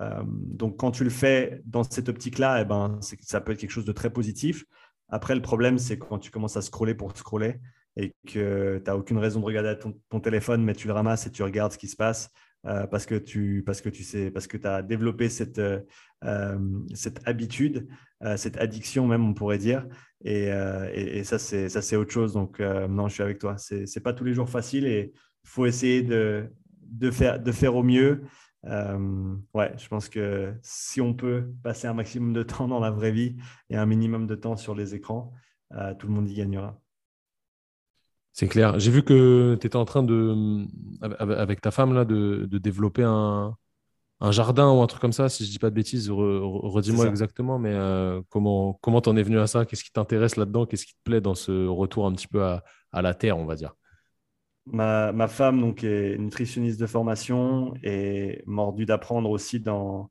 Euh, 0.00 0.20
donc, 0.26 0.76
quand 0.76 0.90
tu 0.90 1.04
le 1.04 1.10
fais 1.10 1.62
dans 1.64 1.84
cette 1.84 2.08
optique-là, 2.08 2.60
eh 2.60 2.64
ben, 2.64 2.98
ça 3.20 3.40
peut 3.40 3.52
être 3.52 3.60
quelque 3.60 3.70
chose 3.70 3.84
de 3.84 3.92
très 3.92 4.10
positif. 4.10 4.64
Après, 5.08 5.36
le 5.36 5.42
problème, 5.42 5.78
c'est 5.78 5.96
quand 5.96 6.18
tu 6.18 6.32
commences 6.32 6.56
à 6.56 6.62
scroller 6.62 6.96
pour 6.96 7.16
scroller 7.16 7.60
et 7.96 8.16
que 8.26 8.78
tu 8.78 8.84
n'as 8.84 8.96
aucune 8.96 9.18
raison 9.18 9.38
de 9.38 9.44
regarder 9.44 9.78
ton, 9.78 10.18
téléphone, 10.18 10.64
mais 10.64 10.74
tu 10.74 10.88
le 10.88 10.92
ramasses 10.92 11.24
et 11.28 11.30
tu 11.30 11.44
regardes 11.44 11.70
ce 11.70 11.78
qui 11.78 11.86
se 11.86 11.94
passe 11.94 12.30
euh, 12.66 12.88
parce, 12.88 13.06
que 13.06 13.14
tu, 13.14 13.62
parce 13.64 13.80
que 13.80 13.88
tu 13.88 14.02
sais, 14.02 14.32
parce 14.32 14.48
que 14.48 14.56
as 14.66 14.82
développé 14.82 15.28
cette, 15.28 15.60
euh, 15.60 16.58
cette 16.94 17.20
habitude, 17.28 17.86
cette 18.36 18.56
addiction 18.56 19.06
même, 19.06 19.24
on 19.24 19.34
pourrait 19.34 19.58
dire. 19.58 19.86
Et, 20.24 21.22
ça, 21.22 21.38
c'est 21.38 21.94
autre 21.94 22.10
chose. 22.10 22.32
Donc, 22.32 22.58
non, 22.58 23.06
je 23.06 23.14
suis 23.14 23.22
avec 23.22 23.38
toi. 23.38 23.56
Ce 23.56 23.76
n'est 23.76 24.02
pas 24.02 24.12
tous 24.12 24.24
les 24.24 24.34
jours 24.34 24.50
facile 24.50 25.12
il 25.44 25.48
faut 25.50 25.66
essayer 25.66 26.02
de, 26.02 26.50
de, 26.82 27.10
faire, 27.10 27.40
de 27.40 27.52
faire 27.52 27.76
au 27.76 27.82
mieux. 27.82 28.22
Euh, 28.66 29.36
ouais, 29.52 29.72
je 29.76 29.88
pense 29.88 30.08
que 30.08 30.54
si 30.62 31.00
on 31.00 31.12
peut 31.12 31.50
passer 31.62 31.86
un 31.86 31.94
maximum 31.94 32.32
de 32.32 32.42
temps 32.42 32.66
dans 32.66 32.80
la 32.80 32.90
vraie 32.90 33.12
vie 33.12 33.36
et 33.68 33.76
un 33.76 33.86
minimum 33.86 34.26
de 34.26 34.34
temps 34.34 34.56
sur 34.56 34.74
les 34.74 34.94
écrans, 34.94 35.32
euh, 35.72 35.94
tout 35.94 36.06
le 36.06 36.14
monde 36.14 36.28
y 36.28 36.34
gagnera. 36.34 36.80
C'est 38.32 38.48
clair. 38.48 38.78
J'ai 38.80 38.90
vu 38.90 39.04
que 39.04 39.56
tu 39.60 39.66
étais 39.66 39.76
en 39.76 39.84
train 39.84 40.02
de, 40.02 40.66
avec 41.02 41.60
ta 41.60 41.70
femme, 41.70 41.92
là, 41.92 42.04
de, 42.04 42.48
de 42.50 42.58
développer 42.58 43.04
un, 43.04 43.54
un, 44.20 44.32
jardin 44.32 44.72
ou 44.72 44.80
un 44.80 44.86
truc 44.88 45.00
comme 45.00 45.12
ça, 45.12 45.28
si 45.28 45.44
je 45.44 45.50
dis 45.50 45.60
pas 45.60 45.70
de 45.70 45.74
bêtises. 45.74 46.10
Redis-moi 46.10 47.06
exactement, 47.06 47.58
mais 47.60 47.72
euh, 47.74 48.22
comment 48.30 48.78
comment 48.82 49.00
t'en 49.00 49.14
es 49.16 49.22
venu 49.22 49.38
à 49.38 49.46
ça? 49.46 49.66
Qu'est-ce 49.66 49.84
qui 49.84 49.92
t'intéresse 49.92 50.34
là-dedans? 50.34 50.66
Qu'est-ce 50.66 50.86
qui 50.86 50.94
te 50.94 51.02
plaît 51.04 51.20
dans 51.20 51.36
ce 51.36 51.66
retour 51.68 52.06
un 52.06 52.12
petit 52.12 52.26
peu 52.26 52.42
à, 52.42 52.64
à 52.90 53.02
la 53.02 53.14
terre, 53.14 53.38
on 53.38 53.44
va 53.44 53.54
dire? 53.54 53.74
Ma, 54.66 55.28
femme 55.28 55.60
donc, 55.60 55.84
est 55.84 56.16
nutritionniste 56.18 56.80
de 56.80 56.86
formation 56.86 57.74
et 57.82 58.42
mordue 58.46 58.86
d'apprendre 58.86 59.30
aussi 59.30 59.60
dans, 59.60 60.10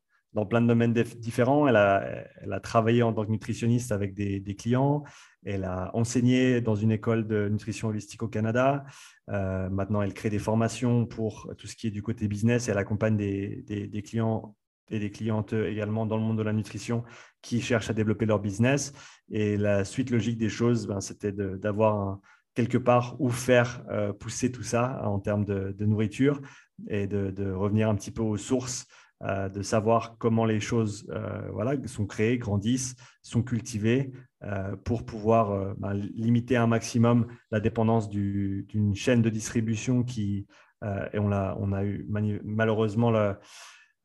plein 0.50 0.62
de 0.62 0.68
domaines 0.68 0.94
différents. 0.94 1.68
Elle 1.68 1.76
a, 1.76 2.60
travaillé 2.62 3.04
en 3.04 3.14
tant 3.14 3.26
que 3.26 3.32
nutritionniste 3.32 3.92
avec 3.92 4.14
des, 4.14 4.56
clients. 4.56 5.04
Elle 5.46 5.64
a 5.64 5.92
enseigné 5.96 6.62
dans 6.62 6.76
une 6.76 6.92
école 6.92 7.28
de 7.28 7.50
nutrition 7.50 7.90
holistique 7.90 8.24
au 8.24 8.28
Canada. 8.28 8.86
Euh, 9.30 9.70
maintenant, 9.70 10.02
elle 10.02 10.14
crée 10.14 10.30
des 10.30 10.40
formations 10.40 11.06
pour 11.06 11.52
tout 11.58 11.68
ce 11.68 11.76
qui 11.76 11.88
est 11.88 11.92
du 11.92 12.02
côté 12.02 12.28
business 12.28 12.68
elle 12.70 12.78
accompagne 12.78 13.18
des 13.18 14.04
clients 14.06 14.56
et 14.90 15.00
des 15.00 15.12
clientes 15.12 15.54
également 15.54 16.06
dans 16.06 16.18
le 16.18 16.24
monde 16.24 16.38
de 16.38 16.44
la 16.44 16.54
nutrition 16.54 17.04
qui 17.42 17.62
cherchent 17.62 17.90
à 17.90 17.94
développer 17.94 18.26
leur 18.26 18.40
business. 18.40 18.94
Et 19.32 19.58
la 19.58 19.86
suite 19.86 20.10
logique 20.10 20.38
des 20.38 20.50
choses, 20.50 20.88
ben, 20.88 21.02
c'était 21.02 21.32
d'avoir 21.32 21.96
un, 21.96 22.22
quelque 22.56 22.78
part 22.78 23.16
où 23.20 23.30
faire 23.30 23.84
euh, 23.90 24.14
pousser 24.14 24.52
tout 24.52 24.64
ça 24.64 25.02
en 25.06 25.20
termes 25.20 25.46
de, 25.46 25.86
nourriture 25.86 26.42
et 26.88 27.08
de, 27.08 27.52
revenir 27.52 27.90
un 27.90 27.96
petit 27.96 28.12
peu 28.12 28.22
aux 28.22 28.38
sources, 28.38 28.88
euh, 29.24 29.50
de 29.50 29.62
savoir 29.62 30.18
comment 30.18 30.46
les 30.46 30.60
choses 30.60 31.08
euh, 31.12 31.50
voilà, 31.52 31.76
sont 31.88 32.06
créées, 32.06 32.38
grandissent, 32.38 32.96
sont 33.22 33.44
cultivées 33.44 34.12
pour 34.84 35.06
pouvoir 35.06 35.74
ben, 35.78 35.94
limiter 35.94 36.58
un 36.58 36.68
maximum 36.68 37.28
la 37.50 37.62
dépendance 37.62 38.10
d'une 38.10 38.94
chaîne 38.94 39.22
de 39.22 39.30
distribution 39.30 40.04
qui, 40.04 40.48
et 41.14 41.18
on 41.18 41.32
a, 41.32 41.56
on 41.62 41.72
a 41.72 41.86
eu 41.86 42.06
malheureusement 42.44 43.14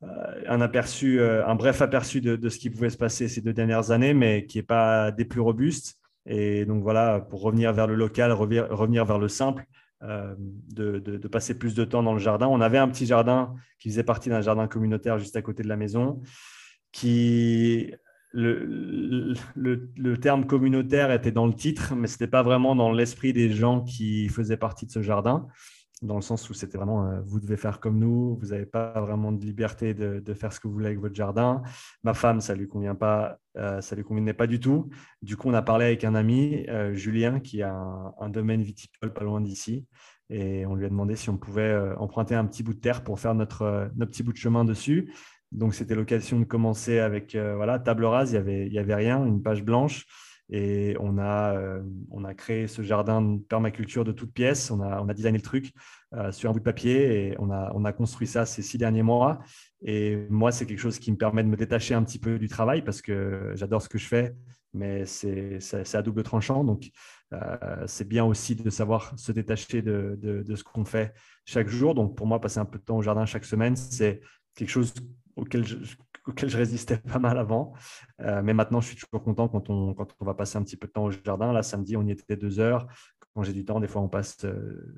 un 0.00 0.60
aperçu, 0.60 1.20
un 1.20 1.56
bref 1.56 1.82
aperçu 1.82 2.20
de, 2.20 2.36
de, 2.36 2.48
ce 2.50 2.60
qui 2.60 2.70
pouvait 2.70 2.88
se 2.90 2.96
passer 2.96 3.26
ces 3.26 3.40
deux 3.40 3.52
dernières 3.52 3.90
années, 3.90 4.14
mais 4.14 4.46
qui 4.46 4.58
n'est 4.58 4.62
pas 4.62 5.10
des 5.10 5.24
plus 5.24 5.40
robustes. 5.40 5.97
Et 6.28 6.66
donc 6.66 6.82
voilà, 6.82 7.20
pour 7.20 7.40
revenir 7.40 7.72
vers 7.72 7.86
le 7.86 7.94
local, 7.94 8.32
revenir, 8.32 9.04
vers 9.06 9.18
le 9.18 9.28
simple, 9.28 9.64
euh, 10.02 10.34
de, 10.38 11.28
passer 11.28 11.58
plus 11.58 11.74
de 11.74 11.84
temps 11.84 12.02
dans 12.02 12.12
le 12.12 12.18
jardin. 12.18 12.46
On 12.46 12.60
avait 12.60 12.78
un 12.78 12.88
petit 12.88 13.06
jardin 13.06 13.54
qui 13.78 13.88
faisait 13.88 14.04
partie 14.04 14.28
d'un 14.28 14.42
jardin 14.42 14.68
communautaire 14.68 15.18
juste 15.18 15.36
à 15.36 15.42
côté 15.42 15.62
de 15.62 15.68
la 15.68 15.76
maison, 15.76 16.20
qui 16.92 17.94
le, 18.32 19.34
le, 19.56 20.16
terme 20.18 20.46
communautaire 20.46 21.10
était 21.10 21.32
dans 21.32 21.46
le 21.46 21.54
titre, 21.54 21.94
mais 21.96 22.06
ce 22.06 22.14
n'était 22.14 22.26
pas 22.26 22.42
vraiment 22.42 22.76
dans 22.76 22.92
l'esprit 22.92 23.32
des 23.32 23.50
gens 23.50 23.80
qui 23.80 24.28
faisaient 24.28 24.58
partie 24.58 24.84
de 24.84 24.90
ce 24.90 25.00
jardin 25.00 25.48
dans 26.02 26.16
le 26.16 26.22
sens 26.22 26.48
où 26.48 26.54
c'était 26.54 26.78
vraiment 26.78 27.06
euh, 27.06 27.20
vous 27.24 27.40
devez 27.40 27.56
faire 27.56 27.80
comme 27.80 27.98
nous, 27.98 28.36
vous 28.36 28.48
n'avez 28.48 28.66
pas 28.66 29.00
vraiment 29.00 29.32
de 29.32 29.44
liberté 29.44 29.94
de, 29.94 30.34
faire 30.34 30.52
ce 30.52 30.60
que 30.60 30.68
vous 30.68 30.74
voulez 30.74 30.86
avec 30.86 31.00
votre 31.00 31.14
jardin. 31.14 31.62
Ma 32.04 32.14
femme, 32.14 32.40
ça 32.40 32.54
lui 32.54 32.68
convient 32.68 32.94
pas, 32.94 33.38
euh, 33.56 33.80
ça 33.80 33.96
lui 33.96 34.04
convenait 34.04 34.34
pas 34.34 34.46
du 34.46 34.60
tout. 34.60 34.88
Du 35.22 35.36
coup, 35.36 35.48
on 35.48 35.54
a 35.54 35.62
parlé 35.62 35.86
avec 35.86 36.04
un 36.04 36.14
ami, 36.14 36.64
euh, 36.68 36.94
Julien, 36.94 37.40
qui 37.40 37.62
a 37.62 37.74
un, 38.18 38.28
domaine 38.28 38.62
viticole 38.62 39.12
pas 39.12 39.24
loin 39.24 39.40
d'ici, 39.40 39.86
et 40.30 40.66
on 40.66 40.74
lui 40.74 40.86
a 40.86 40.88
demandé 40.88 41.16
si 41.16 41.30
on 41.30 41.38
pouvait 41.38 41.74
emprunter 41.98 42.34
un 42.34 42.44
petit 42.44 42.62
bout 42.62 42.74
de 42.74 42.80
terre 42.80 43.02
pour 43.02 43.18
faire 43.18 43.34
notre, 43.34 43.90
notre 43.96 44.10
petit 44.10 44.22
bout 44.22 44.32
de 44.32 44.38
chemin 44.38 44.64
dessus. 44.64 45.12
Donc, 45.50 45.74
c'était 45.74 45.94
l'occasion 45.94 46.38
de 46.38 46.44
commencer 46.44 46.98
avec 46.98 47.34
voilà 47.34 47.78
table 47.78 48.04
rase, 48.04 48.32
il 48.32 48.34
y 48.34 48.38
avait 48.38 48.66
il 48.66 48.72
y 48.72 48.78
avait 48.78 48.94
rien, 48.94 49.24
une 49.24 49.42
page 49.42 49.64
blanche. 49.64 50.06
Et 50.50 50.96
on 50.98 51.18
a, 51.18 51.54
euh, 51.54 51.82
on 52.10 52.24
a 52.24 52.32
créé 52.34 52.66
ce 52.68 52.82
jardin 52.82 53.20
de 53.20 53.38
permaculture 53.38 54.04
de 54.04 54.12
toutes 54.12 54.32
pièces. 54.32 54.70
On 54.70 54.80
a, 54.80 55.02
on 55.02 55.08
a 55.08 55.14
designé 55.14 55.38
le 55.38 55.42
truc 55.42 55.72
euh, 56.14 56.32
sur 56.32 56.48
un 56.48 56.52
bout 56.52 56.60
de 56.60 56.64
papier 56.64 57.28
et 57.28 57.36
on 57.38 57.50
a, 57.50 57.70
on 57.74 57.84
a 57.84 57.92
construit 57.92 58.26
ça 58.26 58.46
ces 58.46 58.62
six 58.62 58.78
derniers 58.78 59.02
mois. 59.02 59.40
Et 59.82 60.26
moi, 60.30 60.50
c'est 60.50 60.64
quelque 60.64 60.78
chose 60.80 60.98
qui 60.98 61.12
me 61.12 61.16
permet 61.16 61.42
de 61.42 61.48
me 61.48 61.56
détacher 61.56 61.94
un 61.94 62.02
petit 62.02 62.18
peu 62.18 62.38
du 62.38 62.48
travail 62.48 62.82
parce 62.82 63.02
que 63.02 63.52
j'adore 63.54 63.82
ce 63.82 63.90
que 63.90 63.98
je 63.98 64.06
fais, 64.06 64.34
mais 64.72 65.04
c'est 65.04 65.60
à 65.94 66.02
double 66.02 66.22
tranchant. 66.22 66.64
Donc, 66.64 66.90
euh, 67.34 67.84
c'est 67.86 68.08
bien 68.08 68.24
aussi 68.24 68.54
de 68.54 68.70
savoir 68.70 69.12
se 69.18 69.32
détacher 69.32 69.82
de, 69.82 70.18
de, 70.18 70.42
de 70.42 70.56
ce 70.56 70.64
qu'on 70.64 70.86
fait 70.86 71.12
chaque 71.44 71.68
jour. 71.68 71.94
Donc, 71.94 72.16
pour 72.16 72.26
moi, 72.26 72.40
passer 72.40 72.58
un 72.58 72.64
peu 72.64 72.78
de 72.78 72.84
temps 72.84 72.96
au 72.96 73.02
jardin 73.02 73.26
chaque 73.26 73.44
semaine, 73.44 73.76
c'est 73.76 74.20
quelque 74.54 74.70
chose 74.70 74.94
auquel 75.36 75.64
je, 75.64 75.76
auquel 76.28 76.48
je 76.48 76.56
résistais 76.56 76.98
pas 76.98 77.18
mal 77.18 77.38
avant. 77.38 77.72
Euh, 78.20 78.42
mais 78.42 78.54
maintenant, 78.54 78.80
je 78.80 78.88
suis 78.88 78.96
toujours 78.96 79.24
content 79.24 79.48
quand 79.48 79.70
on, 79.70 79.94
quand 79.94 80.14
on 80.20 80.24
va 80.24 80.34
passer 80.34 80.58
un 80.58 80.62
petit 80.62 80.76
peu 80.76 80.86
de 80.86 80.92
temps 80.92 81.04
au 81.04 81.10
jardin. 81.10 81.52
Là, 81.52 81.62
samedi, 81.62 81.96
on 81.96 82.06
y 82.06 82.10
était 82.10 82.36
deux 82.36 82.60
heures. 82.60 82.86
Quand 83.34 83.42
j'ai 83.42 83.52
du 83.52 83.64
temps, 83.64 83.80
des 83.80 83.88
fois, 83.88 84.02
on 84.02 84.08
passe 84.08 84.44
euh, 84.44 84.94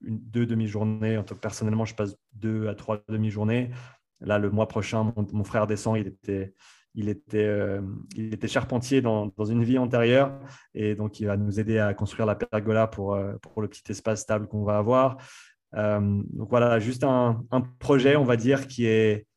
deux 0.00 0.46
demi-journées. 0.46 1.20
Personnellement, 1.40 1.84
je 1.84 1.94
passe 1.94 2.16
deux 2.32 2.68
à 2.68 2.74
trois 2.74 3.02
demi-journées. 3.08 3.70
Là, 4.20 4.38
le 4.38 4.50
mois 4.50 4.68
prochain, 4.68 5.12
mon, 5.32 5.44
frère 5.44 5.66
descend, 5.66 5.96
il 5.96 6.08
était, 6.08 6.54
il 6.94 7.08
était, 7.08 7.44
euh, 7.44 7.80
il 8.16 8.34
était 8.34 8.48
charpentier 8.48 9.00
dans, 9.00 9.32
dans, 9.36 9.44
une 9.44 9.62
vie 9.62 9.78
antérieure 9.78 10.40
et 10.74 10.96
donc 10.96 11.20
il 11.20 11.26
va 11.26 11.36
nous 11.36 11.60
aider 11.60 11.78
à 11.78 11.94
construire 11.94 12.26
la 12.26 12.34
pergola 12.34 12.88
pour, 12.88 13.16
pour 13.40 13.62
le 13.62 13.68
petit 13.68 13.92
espace 13.92 14.22
stable 14.22 14.48
qu'on 14.48 14.64
va 14.64 14.78
avoir. 14.78 15.18
Donc 15.72 16.50
voilà, 16.50 16.80
juste 16.80 17.04
un, 17.04 17.44
un, 17.52 17.60
projet, 17.60 18.16
on 18.16 18.24
va 18.24 18.36
dire, 18.36 18.66
qui 18.66 18.86
est 18.86 19.28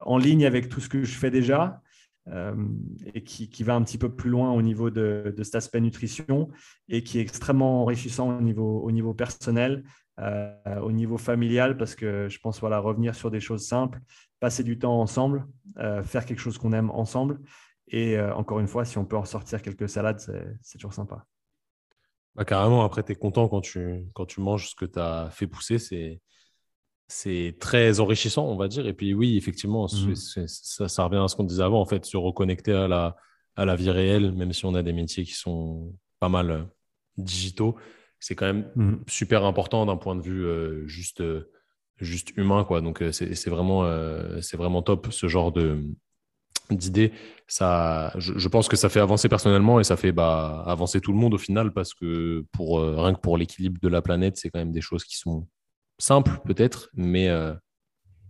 en 0.00 0.18
ligne 0.18 0.44
avec 0.46 0.68
tout 0.68 0.80
ce 0.80 0.88
que 0.88 1.04
je 1.04 1.14
fais 1.14 1.30
déjà 1.30 1.80
et 3.14 3.24
qui, 3.24 3.64
va 3.64 3.74
un 3.74 3.82
petit 3.82 3.98
peu 3.98 4.14
plus 4.14 4.30
loin 4.30 4.52
au 4.52 4.62
niveau 4.62 4.90
de, 4.90 5.34
cet 5.42 5.56
aspect 5.56 5.80
nutrition 5.80 6.48
et 6.88 7.02
qui 7.02 7.18
est 7.18 7.20
extrêmement 7.20 7.82
enrichissant 7.82 8.38
au 8.38 8.40
niveau, 8.40 8.80
au 8.80 8.92
niveau 8.92 9.12
personnel 9.12 9.82
euh, 10.20 10.78
au 10.82 10.92
niveau 10.92 11.16
familial 11.16 11.78
parce 11.78 11.94
que 11.94 12.28
je 12.28 12.38
pense 12.38 12.60
voilà, 12.60 12.78
revenir 12.78 13.14
sur 13.14 13.30
des 13.30 13.40
choses 13.40 13.66
simples, 13.66 13.98
passer 14.40 14.62
du 14.62 14.78
temps 14.78 15.00
ensemble, 15.00 15.46
euh, 15.78 16.02
faire 16.02 16.26
quelque 16.26 16.38
chose 16.38 16.58
qu'on 16.58 16.72
aime 16.72 16.90
ensemble. 16.90 17.40
Et 17.88 18.18
euh, 18.18 18.34
encore 18.34 18.60
une 18.60 18.66
fois, 18.66 18.84
si 18.84 18.98
on 18.98 19.06
peut 19.06 19.16
en 19.16 19.24
sortir 19.24 19.62
quelques 19.62 19.88
salades, 19.88 20.20
c'est 20.60 20.76
toujours 20.76 20.92
sympa. 20.92 21.24
Bah, 22.34 22.44
carrément, 22.44 22.84
après, 22.84 23.02
tu 23.02 23.12
es 23.12 23.14
content 23.14 23.48
quand 23.48 23.62
tu, 23.62 24.04
quand 24.12 24.26
tu 24.26 24.42
manges 24.42 24.70
ce 24.70 24.74
que 24.74 24.84
tu 24.84 24.98
as 24.98 25.30
fait 25.30 25.46
pousser. 25.46 25.78
C'est 25.78 26.20
c'est 27.08 27.56
très 27.60 28.00
enrichissant, 28.00 28.46
on 28.46 28.56
va 28.56 28.68
dire. 28.68 28.86
Et 28.86 28.94
puis 28.94 29.14
oui, 29.14 29.36
effectivement, 29.36 29.84
mmh. 29.84 30.14
ça, 30.14 30.88
ça, 30.88 31.04
revient 31.04 31.22
à 31.22 31.28
ce 31.28 31.36
qu'on 31.36 31.44
disait 31.44 31.62
avant, 31.62 31.80
en 31.80 31.86
fait, 31.86 32.04
se 32.04 32.16
reconnecter 32.16 32.72
à 32.72 32.88
la, 32.88 33.16
à 33.56 33.64
la 33.64 33.76
vie 33.76 33.90
réelle, 33.90 34.32
même 34.32 34.52
si 34.52 34.64
on 34.64 34.74
a 34.74 34.82
des 34.82 34.92
métiers 34.92 35.24
qui 35.24 35.34
sont 35.34 35.92
pas 36.20 36.28
mal 36.28 36.68
digitaux 37.18 37.76
c'est 38.22 38.36
quand 38.36 38.46
même 38.46 38.70
mmh. 38.76 38.94
super 39.08 39.44
important 39.44 39.84
d'un 39.84 39.96
point 39.96 40.14
de 40.14 40.22
vue 40.22 40.46
euh, 40.46 40.86
juste, 40.86 41.20
euh, 41.20 41.50
juste 41.98 42.32
humain. 42.36 42.62
Quoi. 42.62 42.80
Donc, 42.80 43.02
euh, 43.02 43.10
c'est 43.10 43.50
vraiment, 43.50 43.84
c'est 44.40 44.56
vraiment 44.56 44.80
top 44.80 45.08
ce 45.10 45.26
genre 45.26 45.50
de 45.50 45.84
d'idées. 46.70 47.12
Ça, 47.48 48.12
je, 48.16 48.48
pense 48.48 48.68
que 48.68 48.76
ça 48.76 48.88
fait 48.88 49.00
avancer 49.00 49.28
personnellement 49.28 49.80
et 49.80 49.84
ça 49.84 49.96
fait 49.96 50.12
bah, 50.12 50.62
avancer 50.66 51.00
tout 51.00 51.12
le 51.12 51.18
monde 51.18 51.34
au 51.34 51.38
final 51.38 51.72
parce 51.72 51.92
que 51.92 52.46
pour, 52.52 52.80
rien 52.80 53.12
que 53.12 53.20
pour 53.20 53.36
l'équilibre 53.36 53.78
de 53.82 53.88
la 53.88 54.00
planète, 54.00 54.36
c'est 54.36 54.50
quand 54.50 54.60
même 54.60 54.72
des 54.72 54.80
choses 54.80 55.04
qui 55.04 55.18
sont 55.18 55.48
simples 55.98 56.40
peut-être, 56.44 56.90
mais 56.94 57.28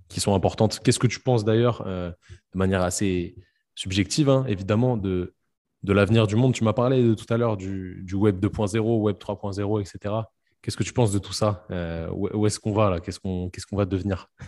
qui 0.08 0.20
sont 0.20 0.34
importantes. 0.34 0.80
Qu'est-ce 0.80 0.98
que 0.98 1.06
tu 1.06 1.20
penses 1.20 1.44
d'ailleurs, 1.44 1.84
de 1.84 2.14
manière 2.54 2.82
assez 2.82 3.34
subjective, 3.74 4.28
hein, 4.28 4.44
évidemment, 4.48 4.96
de 4.96 5.34
de 5.82 5.92
l'avenir 5.92 6.26
du 6.26 6.36
monde? 6.36 6.54
Tu 6.54 6.64
m'as 6.64 6.72
parlé 6.72 7.02
de, 7.02 7.14
tout 7.14 7.32
à 7.32 7.36
l'heure 7.36 7.56
du, 7.56 8.04
Web 8.12 8.44
2.0, 8.44 9.00
Web 9.00 9.16
3.0, 9.16 9.80
etc. 9.80 10.14
Qu'est-ce 10.60 10.76
que 10.76 10.84
tu 10.84 10.92
penses 10.92 11.12
de 11.12 11.18
tout 11.18 11.32
ça? 11.32 11.66
Euh, 11.70 12.08
Où, 12.12 12.46
est-ce 12.46 12.60
qu'on 12.60 12.72
va 12.72 12.90
là? 12.90 13.00
Qu'est-ce 13.00 13.18
qu'on 13.20 13.76
va 13.76 13.84
devenir? 13.84 14.28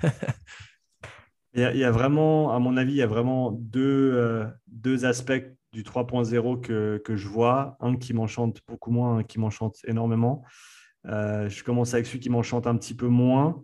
Il, 1.57 1.61
y 1.61 1.85
a, 1.85 1.91
vraiment, 1.93 2.53
à 2.53 2.59
mon 2.59 2.77
avis, 2.77 2.95
il 2.95 2.97
y 2.97 3.03
a 3.03 3.07
vraiment 3.07 3.53
deux, 3.53 4.11
euh, 4.13 4.45
deux 4.67 5.05
aspects 5.05 5.41
du 5.73 5.85
3.0 5.85 6.61
que, 6.61 7.01
que, 7.05 7.15
je 7.15 7.29
vois. 7.29 7.77
Un 7.79 7.95
qui 7.95 8.13
m'enchante 8.13 8.59
beaucoup 8.67 8.91
moins, 8.91 9.19
un 9.19 9.23
qui 9.23 9.39
m'enchante 9.39 9.77
énormément. 9.87 10.43
Euh, 11.07 11.49
je 11.49 11.65
commence 11.65 11.95
avec 11.95 12.07
celui 12.07 12.21
qui 12.21 12.31
m'enchante 12.31 12.67
un 12.67 12.77
petit 12.77 12.95
peu 12.95 13.09
moins. 13.09 13.63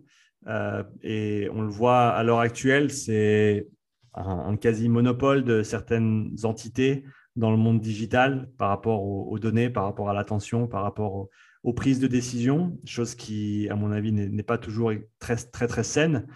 et 1.03 1.49
on 1.53 1.61
le 1.61 1.69
voit 1.69 2.09
à 2.09 2.23
l'heure 2.23 2.39
actuelle, 2.39 2.91
c'est 2.91 3.67
un, 4.13 4.57
quasi-monopole 4.57 5.43
de 5.43 5.63
certaines 5.63 6.35
entités 6.43 7.03
dans 7.35 7.51
le 7.51 7.57
monde 7.57 7.79
digital 7.79 8.49
par 8.57 8.69
rapport 8.69 9.03
aux, 9.03 9.39
données, 9.39 9.69
par 9.69 9.85
rapport 9.85 10.09
à 10.09 10.13
l'attention, 10.13 10.67
par 10.67 10.83
rapport 10.83 11.29
aux, 11.63 11.73
prises 11.73 11.99
de 11.99 12.07
décision, 12.07 12.77
chose 12.85 13.15
qui, 13.15 13.69
à 13.69 13.75
mon 13.75 13.91
avis, 13.91 14.11
n'est 14.11 14.43
pas 14.43 14.57
toujours 14.57 14.91
très, 15.19 15.35
très, 15.35 15.67
très 15.67 15.83
saine. 15.83 16.27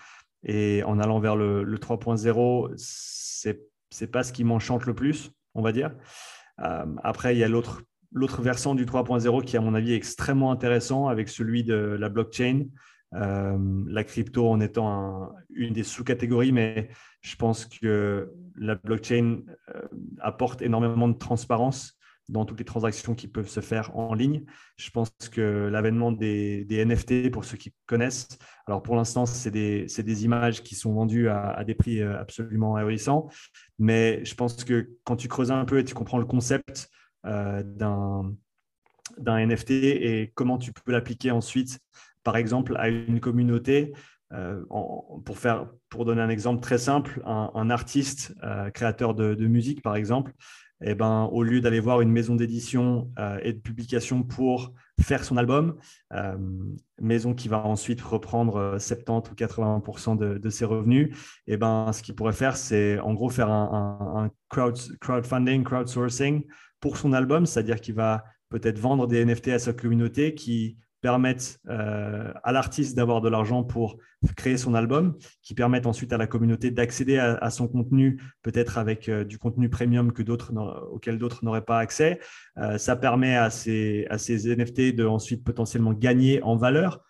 Et 0.43 0.83
en 0.83 0.99
allant 0.99 1.19
vers 1.19 1.35
le, 1.35 1.77
3.0, 1.77 2.73
c'est 2.77 3.59
n'est 4.01 4.07
pas 4.07 4.23
ce 4.23 4.33
qui 4.33 4.43
m'enchante 4.43 4.85
le 4.85 4.93
plus, 4.93 5.31
on 5.53 5.61
va 5.61 5.71
dire. 5.71 5.95
Euh, 6.59 6.85
après, 7.03 7.35
il 7.35 7.39
y 7.39 7.43
a 7.43 7.47
l'autre 7.47 7.83
l'autre 8.15 8.41
versant 8.41 8.73
du 8.73 8.85
3.0 8.85 9.43
qui, 9.43 9.57
à 9.57 9.61
mon 9.61 9.75
avis, 9.75 9.91
est 9.91 9.97
extrêmement 9.97 10.51
intéressant 10.51 11.07
avec 11.07 11.29
celui 11.29 11.63
de 11.63 11.75
la 11.75 12.09
blockchain. 12.09 12.65
Euh, 13.13 13.57
la 13.87 14.03
crypto 14.03 14.49
en 14.49 14.59
étant 14.59 15.31
une 15.53 15.73
des 15.73 15.83
sous-catégories, 15.83 16.51
mais 16.51 16.89
je 17.21 17.35
pense 17.35 17.65
que 17.65 18.31
la 18.55 18.75
blockchain 18.75 19.41
euh, 19.73 19.81
apporte 20.19 20.61
énormément 20.61 21.07
de 21.07 21.17
transparence 21.17 21.97
dans 22.27 22.45
toutes 22.45 22.59
les 22.59 22.65
transactions 22.65 23.13
qui 23.13 23.27
peuvent 23.27 23.49
se 23.49 23.59
faire 23.59 23.95
en 23.95 24.13
ligne. 24.13 24.45
Je 24.77 24.89
pense 24.89 25.11
que 25.31 25.69
l'avènement 25.71 26.11
des, 26.11 26.65
NFT, 26.69 27.29
pour 27.31 27.45
ceux 27.45 27.57
qui 27.57 27.73
connaissent, 27.85 28.27
alors 28.65 28.81
pour 28.81 28.95
l'instant, 28.95 29.25
c'est 29.25 29.51
des, 29.51 30.25
images 30.25 30.63
qui 30.63 30.75
sont 30.75 30.93
vendues 30.93 31.29
à, 31.29 31.63
des 31.63 31.75
prix 31.75 32.01
euh, 32.01 32.19
absolument 32.19 32.75
ahurissants, 32.75 33.29
mais 33.77 34.23
je 34.25 34.35
pense 34.35 34.63
que 34.63 34.89
quand 35.03 35.17
tu 35.17 35.27
creuses 35.27 35.51
un 35.51 35.65
peu 35.65 35.79
et 35.79 35.83
tu 35.83 35.93
comprends 35.93 36.17
le 36.17 36.25
concept 36.25 36.89
d'un 37.25 38.35
NFT 39.17 39.71
et 39.71 40.31
comment 40.35 40.57
tu 40.57 40.71
peux 40.71 40.91
l'appliquer 40.91 41.31
ensuite, 41.31 41.79
par 42.23 42.37
exemple, 42.37 42.75
à 42.77 42.89
une 42.89 43.19
communauté, 43.19 43.93
euh, 44.33 44.63
pour, 45.23 45.37
faire, 45.37 45.67
pour 45.89 46.03
donner 46.03 46.21
un 46.21 46.29
exemple 46.29 46.61
très 46.61 46.79
simple, 46.79 47.21
un, 47.25 47.69
artiste 47.69 48.35
euh, 48.43 48.71
créateur 48.71 49.13
de, 49.13 49.35
musique, 49.45 49.83
par 49.83 49.95
exemple, 49.95 50.33
eh 50.83 50.95
ben, 50.95 51.29
au 51.31 51.43
lieu 51.43 51.61
d'aller 51.61 51.79
voir 51.79 52.01
une 52.01 52.11
maison 52.11 52.35
d'édition 52.35 53.11
euh, 53.19 53.37
et 53.43 53.53
de 53.53 53.59
publication 53.59 54.23
pour 54.23 54.73
faire 54.99 55.23
son 55.23 55.37
album, 55.37 55.77
maison 56.99 57.33
qui 57.33 57.49
va 57.49 57.65
ensuite 57.65 58.01
reprendre 58.01 58.77
70 58.79 59.31
ou 59.31 59.35
80 59.35 60.15
de, 60.15 60.49
ses 60.49 60.65
revenus, 60.65 61.15
eh 61.47 61.57
ben, 61.57 61.91
ce 61.93 62.01
qu'il 62.01 62.15
pourrait 62.15 62.33
faire, 62.33 62.57
c'est 62.57 62.99
en 62.99 63.13
gros 63.13 63.29
faire 63.29 63.51
un, 63.51 64.31
crowd, 64.49 64.77
crowdfunding, 64.99 65.63
crowdsourcing 65.63 66.45
pour 66.79 66.97
son 66.97 67.13
album, 67.13 67.45
c'est-à-dire 67.45 67.81
qu'il 67.81 67.95
va 67.95 68.23
peut-être 68.49 68.79
vendre 68.79 69.07
des 69.07 69.23
NFT 69.25 69.49
à 69.49 69.59
sa 69.59 69.73
communauté 69.73 70.35
qui 70.35 70.77
permettent 71.05 71.59
euh, 71.69 72.33
à 72.43 72.51
l'artiste 72.51 72.95
d'avoir 72.95 73.21
de 73.21 73.29
l'argent 73.29 73.63
pour 73.63 73.97
créer 74.35 74.57
son 74.57 74.73
album, 74.73 75.15
qui 75.43 75.53
permettent 75.53 75.85
ensuite 75.85 76.11
à 76.13 76.17
la 76.17 76.25
communauté 76.25 76.71
d'accéder 76.71 77.19
à, 77.19 77.49
son 77.51 77.67
contenu, 77.67 78.19
peut-être 78.41 78.79
avec 78.79 79.07
euh, 79.07 79.23
du 79.23 79.37
contenu 79.37 79.69
premium 79.69 80.11
que 80.11 80.23
d'autres 80.23 80.51
auquel 80.91 81.19
d'autres 81.19 81.45
n'auraient 81.45 81.65
pas 81.65 81.77
accès. 81.77 82.19
Euh, 82.57 82.79
ça 82.79 82.95
permet 82.95 83.35
à 83.35 83.51
ces, 83.51 84.07
NFT 84.09 84.95
de 84.95 85.05
ensuite 85.05 85.43
potentiellement 85.43 85.93
gagner 85.93 86.41
en 86.41 86.55
valeur. 86.55 87.03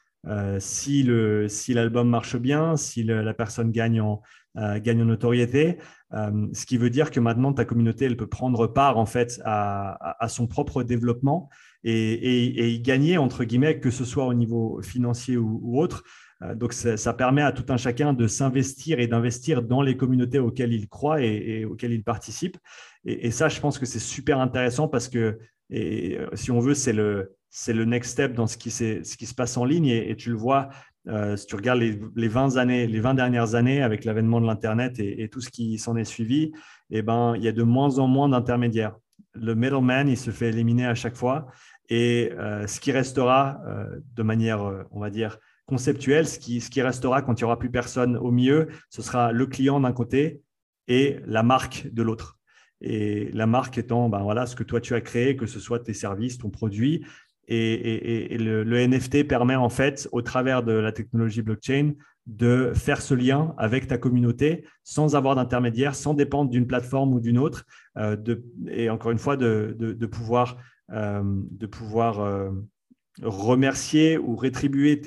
si 0.59 1.03
le 1.03 1.47
si 1.47 1.73
l'album 1.73 2.09
marche 2.09 2.35
bien, 2.35 2.75
si 2.75 3.03
la 3.03 3.33
personne 3.33 3.71
gagne 3.71 4.01
en 4.01 4.21
gagne 4.55 5.01
en 5.01 5.05
notoriété, 5.05 5.77
ce 6.11 6.65
qui 6.65 6.77
veut 6.77 6.89
dire 6.89 7.11
que 7.11 7.19
maintenant 7.19 7.51
ta 7.51 7.65
communauté 7.65 8.05
elle 8.05 8.17
peut 8.17 8.27
prendre 8.27 8.67
part 8.67 8.97
en 8.97 9.05
fait 9.05 9.41
à, 9.43 10.27
son 10.29 10.47
propre 10.47 10.83
développement 10.83 11.49
et, 11.85 12.71
y 12.73 12.79
gagner, 12.79 13.17
entre 13.17 13.43
guillemets, 13.43 13.79
que 13.79 13.91
ce 13.91 14.05
soit 14.05 14.25
au 14.25 14.33
niveau 14.33 14.81
financier 14.81 15.37
ou, 15.37 15.79
autre. 15.79 16.03
Euh, 16.41 16.55
donc, 16.55 16.73
ça, 16.73 17.13
permet 17.13 17.41
à 17.41 17.51
tout 17.51 17.65
un 17.69 17.77
chacun 17.77 18.13
de 18.13 18.27
s'investir 18.27 18.99
et 18.99 19.07
d'investir 19.07 19.61
dans 19.61 19.81
les 19.81 19.95
communautés 19.95 20.39
auxquelles 20.39 20.73
il 20.73 20.87
croit 20.87 21.21
et, 21.21 21.65
auxquelles 21.65 21.93
il 21.93 22.03
participe. 22.03 22.57
Et, 23.05 23.31
ça, 23.31 23.49
je 23.49 23.59
pense 23.59 23.77
que 23.77 23.85
c'est 23.85 23.99
super 23.99 24.39
intéressant 24.39 24.87
parce 24.87 25.07
que, 25.07 25.37
et, 25.69 26.17
euh, 26.17 26.27
si 26.33 26.51
on 26.51 26.59
veut, 26.59 26.73
c'est 26.73 26.93
le, 26.93 27.35
c'est 27.49 27.73
le 27.73 27.85
next 27.85 28.11
step 28.11 28.33
dans 28.33 28.47
ce 28.47 28.57
qui 28.57 28.71
se 28.71 29.33
passe 29.35 29.57
en 29.57 29.65
ligne. 29.65 29.87
Et, 29.87 30.15
tu 30.15 30.29
le 30.29 30.35
vois, 30.35 30.69
euh, 31.07 31.37
si 31.37 31.45
tu 31.45 31.55
regardes 31.55 31.79
les, 31.79 31.99
les, 32.15 32.27
20 32.27 32.57
années, 32.57 32.87
les 32.87 32.99
20 32.99 33.13
dernières 33.13 33.55
années 33.55 33.81
avec 33.81 34.05
l'avènement 34.05 34.41
de 34.41 34.47
l'Internet 34.47 34.99
et, 34.99 35.29
tout 35.29 35.41
ce 35.41 35.49
qui 35.49 35.77
s'en 35.77 35.95
est 35.95 36.03
suivi, 36.03 36.51
eh 36.89 37.01
ben, 37.01 37.35
il 37.35 37.43
y 37.43 37.47
a 37.47 37.51
de 37.51 37.63
moins 37.63 37.99
en 37.99 38.07
moins 38.07 38.29
d'intermédiaires. 38.29 38.95
Le 39.33 39.53
middleman, 39.53 40.07
il 40.07 40.17
se 40.17 40.31
fait 40.31 40.49
éliminer 40.49 40.85
à 40.85 40.95
chaque 40.95 41.15
fois. 41.15 41.47
Et 41.89 42.31
euh, 42.33 42.65
ce 42.67 42.79
qui 42.79 42.91
restera 42.91 43.59
euh, 43.67 43.99
de 44.15 44.23
manière, 44.23 44.85
on 44.91 44.99
va 44.99 45.09
dire, 45.09 45.37
conceptuelle, 45.65 46.27
ce 46.27 46.39
qui, 46.39 46.61
ce 46.61 46.69
qui 46.69 46.81
restera 46.81 47.21
quand 47.21 47.39
il 47.39 47.43
n'y 47.43 47.45
aura 47.45 47.59
plus 47.59 47.71
personne 47.71 48.17
au 48.17 48.31
milieu, 48.31 48.67
ce 48.89 49.01
sera 49.01 49.31
le 49.31 49.45
client 49.45 49.79
d'un 49.79 49.93
côté 49.93 50.41
et 50.87 51.19
la 51.25 51.43
marque 51.43 51.87
de 51.91 52.01
l'autre. 52.01 52.39
Et 52.81 53.31
la 53.33 53.47
marque 53.47 53.77
étant 53.77 54.09
ben 54.09 54.21
voilà, 54.21 54.45
ce 54.45 54.55
que 54.55 54.63
toi 54.63 54.81
tu 54.81 54.93
as 54.95 55.01
créé, 55.01 55.35
que 55.35 55.45
ce 55.45 55.59
soit 55.59 55.79
tes 55.79 55.93
services, 55.93 56.37
ton 56.37 56.49
produit. 56.49 57.05
Et, 57.47 58.37
le, 58.39 58.87
NFT 58.87 59.27
permet 59.27 59.55
en 59.55 59.69
fait, 59.69 60.07
au 60.11 60.21
travers 60.21 60.63
de 60.63 60.73
la 60.73 60.91
technologie 60.91 61.41
blockchain, 61.41 61.93
de 62.25 62.71
faire 62.73 63.01
ce 63.01 63.13
lien 63.13 63.53
avec 63.57 63.87
ta 63.87 63.97
communauté 63.97 64.65
sans 64.83 65.15
avoir 65.15 65.35
d'intermédiaire, 65.35 65.93
sans 65.93 66.15
dépendre 66.15 66.49
d'une 66.49 66.65
plateforme 66.65 67.13
ou 67.13 67.19
d'une 67.19 67.37
autre, 67.37 67.65
de, 67.95 68.43
et 68.67 68.89
encore 68.89 69.11
une 69.11 69.19
fois, 69.19 69.37
de, 69.37 70.05
pouvoir 70.11 70.57
euh, 70.91 71.23
euh, 72.11 72.51
remercier 73.21 74.17
ou 74.17 74.35
rétribuer 74.35 75.01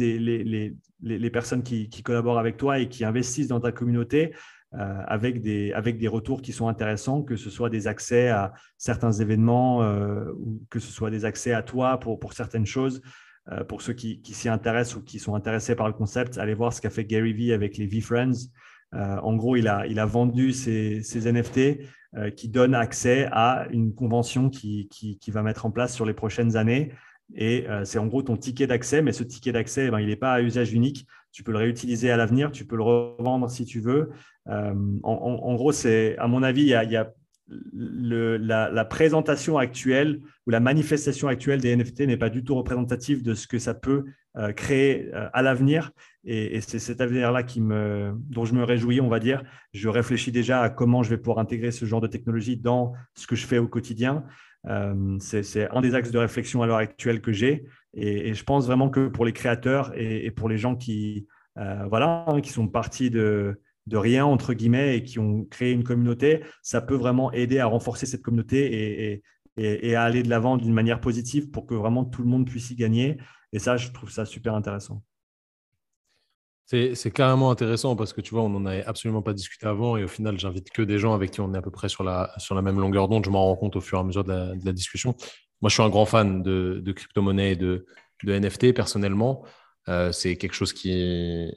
les, 1.01 1.31
personnes 1.31 1.63
qui, 1.63 2.03
collaborent 2.03 2.39
avec 2.39 2.57
toi 2.57 2.79
et 2.79 2.89
qui 2.89 3.05
investissent 3.05 3.49
dans 3.49 3.61
ta 3.61 3.73
communauté 3.73 4.33
euh, 4.33 4.37
avec, 4.73 5.41
des, 5.41 5.73
avec 5.73 5.99
des 5.99 6.09
retours 6.09 6.43
qui 6.43 6.53
sont 6.53 6.69
intéressants, 6.69 7.23
que 7.23 7.37
ce 7.37 7.49
soit 7.49 7.71
des 7.71 7.87
accès 7.87 8.29
à 8.29 8.53
certains 8.77 9.13
événements 9.13 9.81
ou 10.37 10.63
que 10.69 10.79
ce 10.79 10.93
soit 10.93 11.11
des 11.11 11.25
accès 11.25 11.53
à 11.53 11.63
toi 11.63 11.99
pour, 11.99 12.19
pour 12.19 12.35
certaines 12.35 12.67
choses. 12.67 13.01
pour 13.69 13.81
ceux 13.81 13.95
qui, 13.95 14.21
s'y 14.25 14.49
intéressent 14.49 14.97
ou 14.97 15.03
qui 15.03 15.19
sont 15.19 15.35
intéressés 15.35 15.75
par 15.75 15.87
le 15.87 15.95
concept, 15.95 16.37
allez 16.37 16.55
voir 16.55 16.73
ce 16.73 16.83
qu'a 16.83 16.91
fait 16.91 17.05
Gary 17.05 17.33
Vee 17.33 17.53
avec 17.53 17.79
les 17.79 17.87
V-Friends. 17.87 18.51
en 18.93 19.37
gros, 19.37 19.57
il 19.57 19.69
a, 19.69 19.87
il 19.87 19.99
a 19.99 20.07
vendu 20.07 20.53
ses, 20.53 21.01
NFT 21.15 21.81
qui 22.37 22.49
donnent 22.49 22.75
accès 22.75 23.27
à 23.33 23.69
une 23.71 23.95
convention 23.95 24.51
qui, 24.51 24.89
qui, 24.91 25.31
va 25.31 25.43
mettre 25.43 25.65
en 25.65 25.71
place 25.71 25.95
sur 25.95 26.05
les 26.05 26.15
prochaines 26.15 26.57
années. 26.57 26.93
Et 27.35 27.67
c'est 27.85 27.99
en 27.99 28.07
gros 28.07 28.23
ton 28.23 28.37
ticket 28.37 28.67
d'accès, 28.67 29.01
mais 29.01 29.13
ce 29.13 29.23
ticket 29.23 29.53
d'accès, 29.53 29.87
eh 29.87 29.91
ben, 29.91 30.01
il 30.01 30.09
n'est 30.09 30.17
pas 30.17 30.35
à 30.35 30.43
usage 30.43 30.75
unique. 30.75 31.07
Tu 31.39 31.45
peux 31.45 31.53
le 31.53 31.59
réutiliser 31.59 32.11
à 32.11 32.17
l'avenir, 32.17 32.51
tu 32.51 32.65
peux 32.65 32.75
le 32.75 32.83
revendre 32.83 33.49
si 33.49 33.65
tu 33.65 33.79
veux. 33.79 34.11
En, 34.45 35.55
gros, 35.55 35.71
c'est, 35.71 36.19
à 36.19 36.27
mon 36.27 36.43
avis, 36.43 36.63
il 36.63 36.67
y 36.67 36.75
a 36.75 37.13
la, 37.73 38.85
présentation 38.85 39.57
actuelle 39.57 40.21
ou 40.49 40.51
la 40.51 40.59
manifestation 40.59 41.29
actuelle 41.29 41.61
des 41.61 41.77
NFT 41.77 42.01
n'est 42.01 42.17
pas 42.17 42.29
du 42.29 42.43
tout 42.43 42.57
représentative 42.57 43.23
de 43.23 43.35
ce 43.35 43.47
que 43.47 43.61
ça 43.61 43.73
peut 43.73 44.07
euh, 44.37 44.51
créer 44.51 45.15
euh, 45.15 45.29
à 45.33 45.43
l'avenir. 45.43 45.93
Et, 46.25 46.61
c'est 46.61 46.81
cet 46.81 47.01
avenir-là 47.01 47.45
dont 47.45 48.45
je 48.45 48.55
me 48.55 48.65
réjouis, 48.65 49.01
on 49.01 49.09
va 49.09 49.21
dire. 49.21 49.45
Je 49.73 49.89
réfléchis 49.89 50.33
déjà 50.33 50.61
à 50.63 50.71
comment 50.71 51.05
je 51.05 51.11
vais 51.11 51.19
pouvoir 51.19 51.39
intégrer 51.39 51.71
ce 51.71 51.85
genre 51.85 52.01
de 52.01 52.09
technologie 52.09 52.57
dans 52.57 52.95
ce 53.15 53.29
que 53.29 53.37
je 53.37 53.47
fais 53.47 53.59
au 53.59 53.69
quotidien. 53.69 54.25
Euh, 54.69 55.17
c'est 55.21 55.69
un 55.71 55.81
des 55.81 55.95
axes 55.95 56.11
de 56.11 56.19
réflexion 56.19 56.63
à 56.63 56.67
l'heure 56.67 56.77
actuelle 56.77 57.21
que 57.21 57.33
j'ai. 57.33 57.65
Et, 57.95 58.35
je 58.35 58.45
pense 58.45 58.67
vraiment 58.67 58.91
que 58.91 59.09
pour 59.09 59.25
les 59.25 59.33
créateurs 59.33 59.93
et, 59.97 60.31
pour 60.31 60.49
les 60.49 60.59
gens 60.59 60.77
qui, 60.77 61.27
voilà, 61.57 62.25
hein, 62.29 62.41
qui 62.41 62.51
sont 62.51 62.69
partis 62.69 63.11
de, 63.11 63.61
rien, 63.91 64.27
entre 64.27 64.53
guillemets, 64.53 64.99
et 64.99 65.03
qui 65.03 65.19
ont 65.19 65.45
créé 65.45 65.73
une 65.73 65.85
communauté, 65.85 66.45
ça 66.63 66.81
peut 66.81 66.95
vraiment 66.95 67.33
aider 67.33 67.59
à 67.59 67.67
renforcer 67.67 68.07
cette 68.07 68.23
communauté 68.23 69.23
et, 69.57 69.95
à 69.97 70.05
aller 70.05 70.23
de 70.23 70.29
l'avant 70.29 70.57
d'une 70.57 70.75
manière 70.75 71.01
positive 71.01 71.51
pour 71.51 71.67
que 71.67 71.75
vraiment 71.75 72.05
tout 72.05 72.23
le 72.23 72.29
monde 72.29 72.47
puisse 72.47 72.71
y 72.71 72.77
gagner. 72.77 73.17
Et 73.53 73.59
ça, 73.59 73.77
je 73.77 73.91
trouve 73.91 74.11
ça 74.11 74.25
super 74.25 74.55
intéressant. 74.55 75.03
C'est 76.71 77.11
carrément 77.11 77.51
intéressant 77.51 77.97
parce 77.97 78.13
que 78.13 78.21
tu 78.21 78.35
vois, 78.35 78.43
on 78.43 78.51
n'en 78.51 78.67
avait 78.67 78.85
absolument 78.85 79.23
pas 79.23 79.33
discuté 79.33 79.67
avant 79.67 79.97
et 79.97 80.05
au 80.05 80.09
final, 80.09 80.39
j'invite 80.39 80.69
que 80.69 80.83
des 80.83 80.99
gens 80.99 81.15
avec 81.15 81.31
qui 81.31 81.41
on 81.41 81.55
est 81.55 81.57
à 81.57 81.63
peu 81.63 81.71
près 81.71 81.89
sur 81.89 82.05
la, 82.05 82.31
même 82.51 82.79
longueur 82.79 83.09
d'onde. 83.09 83.25
Je 83.25 83.31
m'en 83.31 83.43
rends 83.47 83.57
compte 83.57 83.77
au 83.77 83.81
fur 83.81 83.97
et 83.97 84.01
à 84.03 84.05
mesure 84.05 84.23
de 84.23 84.55
la, 84.63 84.73
discussion. 84.73 85.15
Moi, 85.63 85.71
je 85.71 85.75
suis 85.75 85.83
un 85.83 85.89
grand 85.89 86.05
fan 86.05 86.43
de, 86.43 86.93
crypto-monnaie 86.93 87.53
et 87.53 87.57
de, 87.57 87.87
NFT 88.23 88.75
personnellement. 88.75 89.47
Euh, 89.89 90.13
c'est 90.13 90.37
quelque 90.37 90.53
chose 90.53 90.75
que 90.75 91.51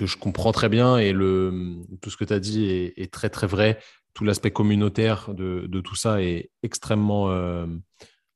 je 0.00 0.16
comprends 0.16 0.50
très 0.50 0.68
bien 0.68 0.98
et 0.98 1.12
tout 1.12 2.10
ce 2.10 2.16
que 2.16 2.24
tu 2.24 2.32
as 2.32 2.40
dit 2.40 2.92
est, 2.96 3.12
très 3.12 3.30
très 3.30 3.46
vrai. 3.46 3.78
Tout 4.14 4.24
l'aspect 4.24 4.50
communautaire 4.50 5.32
de, 5.32 5.66
de, 5.68 5.80
tout 5.80 5.94
ça 5.94 6.20
est 6.22 6.50
extrêmement 6.64 7.30
euh, 7.30 7.66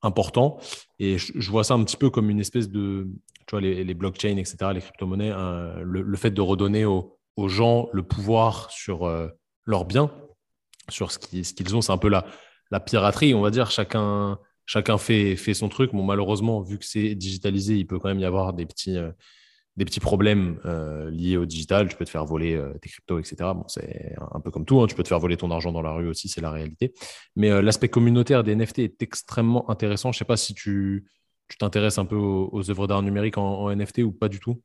important. 0.02 0.60
Et 1.00 1.18
je, 1.18 1.50
vois 1.50 1.64
ça 1.64 1.74
un 1.74 1.82
petit 1.82 1.96
peu 1.96 2.08
comme 2.08 2.30
une 2.30 2.38
espèce 2.38 2.68
de, 2.68 3.08
tu 3.46 3.52
vois, 3.52 3.60
les, 3.60 3.94
blockchains, 3.94 4.36
etc., 4.36 4.56
les 4.74 4.80
crypto-monnaies, 4.80 5.30
hein, 5.30 5.74
le, 5.82 6.16
fait 6.16 6.30
de 6.30 6.40
redonner 6.40 6.84
aux, 6.84 7.18
gens 7.46 7.88
le 7.92 8.02
pouvoir 8.02 8.70
sur 8.70 9.04
euh, 9.04 9.28
leurs 9.64 9.84
biens, 9.84 10.10
sur 10.88 11.10
ce 11.10 11.18
qu'ils 11.18 11.76
ont. 11.76 11.80
C'est 11.80 11.92
un 11.92 11.98
peu 11.98 12.08
la, 12.08 12.24
la 12.70 12.80
piraterie, 12.80 13.34
on 13.34 13.40
va 13.40 13.50
dire. 13.50 13.70
Chacun, 13.70 14.38
chacun 14.66 14.98
fait, 14.98 15.36
fait 15.36 15.54
son 15.54 15.68
truc. 15.68 15.92
Bon, 15.92 16.04
malheureusement, 16.04 16.60
vu 16.62 16.78
que 16.78 16.84
c'est 16.84 17.14
digitalisé, 17.14 17.76
il 17.76 17.86
peut 17.86 17.98
quand 17.98 18.08
même 18.08 18.20
y 18.20 18.24
avoir 18.24 18.52
des 18.52 18.66
petits. 18.66 18.96
Euh, 18.96 19.10
des 19.76 19.84
petits 19.84 19.98
problèmes 19.98 20.60
euh, 20.66 21.10
liés 21.10 21.36
au 21.36 21.46
digital. 21.46 21.88
Tu 21.88 21.96
peux 21.96 22.04
te 22.04 22.10
faire 22.10 22.24
voler 22.24 22.62
tes 22.80 22.88
cryptos, 22.88 23.18
etc. 23.18 23.34
Bon, 23.56 23.64
c'est 23.66 24.14
un 24.32 24.38
peu 24.38 24.52
comme 24.52 24.64
tout. 24.64 24.80
Hein. 24.80 24.86
Tu 24.86 24.94
peux 24.94 25.02
te 25.02 25.08
faire 25.08 25.18
voler 25.18 25.36
ton 25.36 25.50
argent 25.50 25.72
dans 25.72 25.82
la 25.82 25.90
rue 25.90 26.06
aussi, 26.06 26.28
c'est 26.28 26.40
la 26.40 26.52
réalité. 26.52 26.94
Mais 27.34 27.60
l'aspect 27.60 27.88
communautaire 27.88 28.44
des 28.44 28.54
NFT 28.54 28.78
est 28.78 29.02
extrêmement 29.02 29.68
intéressant. 29.68 30.12
Je 30.12 30.18
ne 30.18 30.18
sais 30.20 30.24
pas 30.24 30.36
si 30.36 30.54
tu 30.54 31.06
t'intéresses 31.58 31.98
un 31.98 32.04
peu 32.04 32.16
aux, 32.16 32.70
œuvres 32.70 32.86
d'art 32.86 33.02
numérique 33.02 33.38
en, 33.38 33.74
NFT 33.74 33.98
ou 33.98 34.12
pas 34.12 34.28
du 34.28 34.40
tout? 34.40 34.60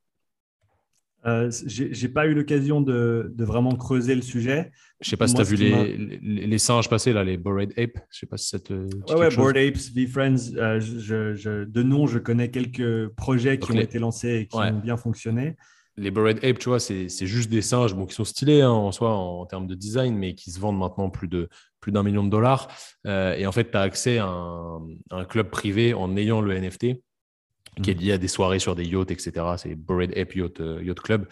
Euh, 1.25 1.51
j'ai 1.65 2.07
pas 2.07 2.27
eu 2.27 2.33
l'occasion 2.33 2.79
de, 2.79 3.33
vraiment 3.37 3.75
creuser 3.75 4.15
le 4.15 4.21
sujet. 4.21 4.71
Je 5.01 5.09
sais 5.09 5.17
pas 5.17 5.27
si 5.27 5.35
tu 5.35 5.41
as 5.41 5.43
vu 5.43 5.57
les, 5.57 5.97
les, 5.97 6.57
singes 6.57 6.89
passer, 6.89 7.11
là, 7.11 7.25
les 7.25 7.37
Bored 7.37 7.73
Ape. 7.77 7.99
Je 8.09 8.19
sais 8.19 8.25
pas 8.25 8.37
si 8.37 8.47
ça 8.47 8.59
te. 8.59 8.73
Ouais, 9.13 9.35
Bored 9.35 9.57
Apes, 9.57 9.91
V-Friends. 9.93 10.55
Euh, 10.55 10.79
je, 10.79 11.65
de 11.65 11.83
nom, 11.83 12.07
je 12.07 12.19
connais 12.19 12.49
quelques 12.49 13.09
projets 13.09 13.59
qui 13.59 13.71
ont 13.71 13.79
été 13.79 13.99
lancés 13.99 14.35
et 14.35 14.47
qui 14.47 14.57
ont 14.57 14.79
bien 14.79 14.95
fonctionné. 14.95 15.57
Les 15.97 16.11
Bored 16.11 16.39
Ape, 16.45 16.59
tu 16.59 16.69
vois, 16.69 16.79
c'est 16.79 17.09
juste 17.09 17.49
des 17.49 17.61
singes 17.61 17.93
bon, 17.93 18.05
qui 18.05 18.15
sont 18.15 18.23
stylés 18.23 18.61
hein, 18.61 18.71
en 18.71 18.93
soi 18.93 19.13
en, 19.13 19.45
termes 19.45 19.67
de 19.67 19.75
design, 19.75 20.15
mais 20.15 20.33
qui 20.33 20.51
se 20.51 20.59
vendent 20.59 20.79
maintenant 20.79 21.09
plus 21.09 21.27
de 21.27 21.49
plus 21.79 21.91
d'un 21.91 22.03
million 22.03 22.23
de 22.23 22.29
dollars. 22.29 22.67
Euh, 23.05 23.35
et 23.35 23.45
en 23.45 23.51
fait, 23.51 23.71
tu 23.71 23.77
as 23.77 23.81
accès 23.81 24.17
à 24.17 24.25
un, 24.25 24.79
à 25.09 25.17
un, 25.17 25.25
club 25.25 25.49
privé 25.49 25.93
en 25.93 26.15
ayant 26.17 26.41
le 26.41 26.59
NFT 26.59 27.01
qui 27.81 27.91
est 27.91 27.93
lié 27.93 28.13
à 28.13 28.17
des 28.17 28.27
soirées 28.27 28.59
sur 28.59 28.75
des 28.75 28.85
yachts, 28.85 29.11
etc. 29.11 29.31
C'est 29.57 29.75
Bored 29.75 30.17
Ape 30.17 30.35
Yacht, 30.35 30.59
euh, 30.59 30.83
Yacht 30.83 30.99
Club. 30.99 31.27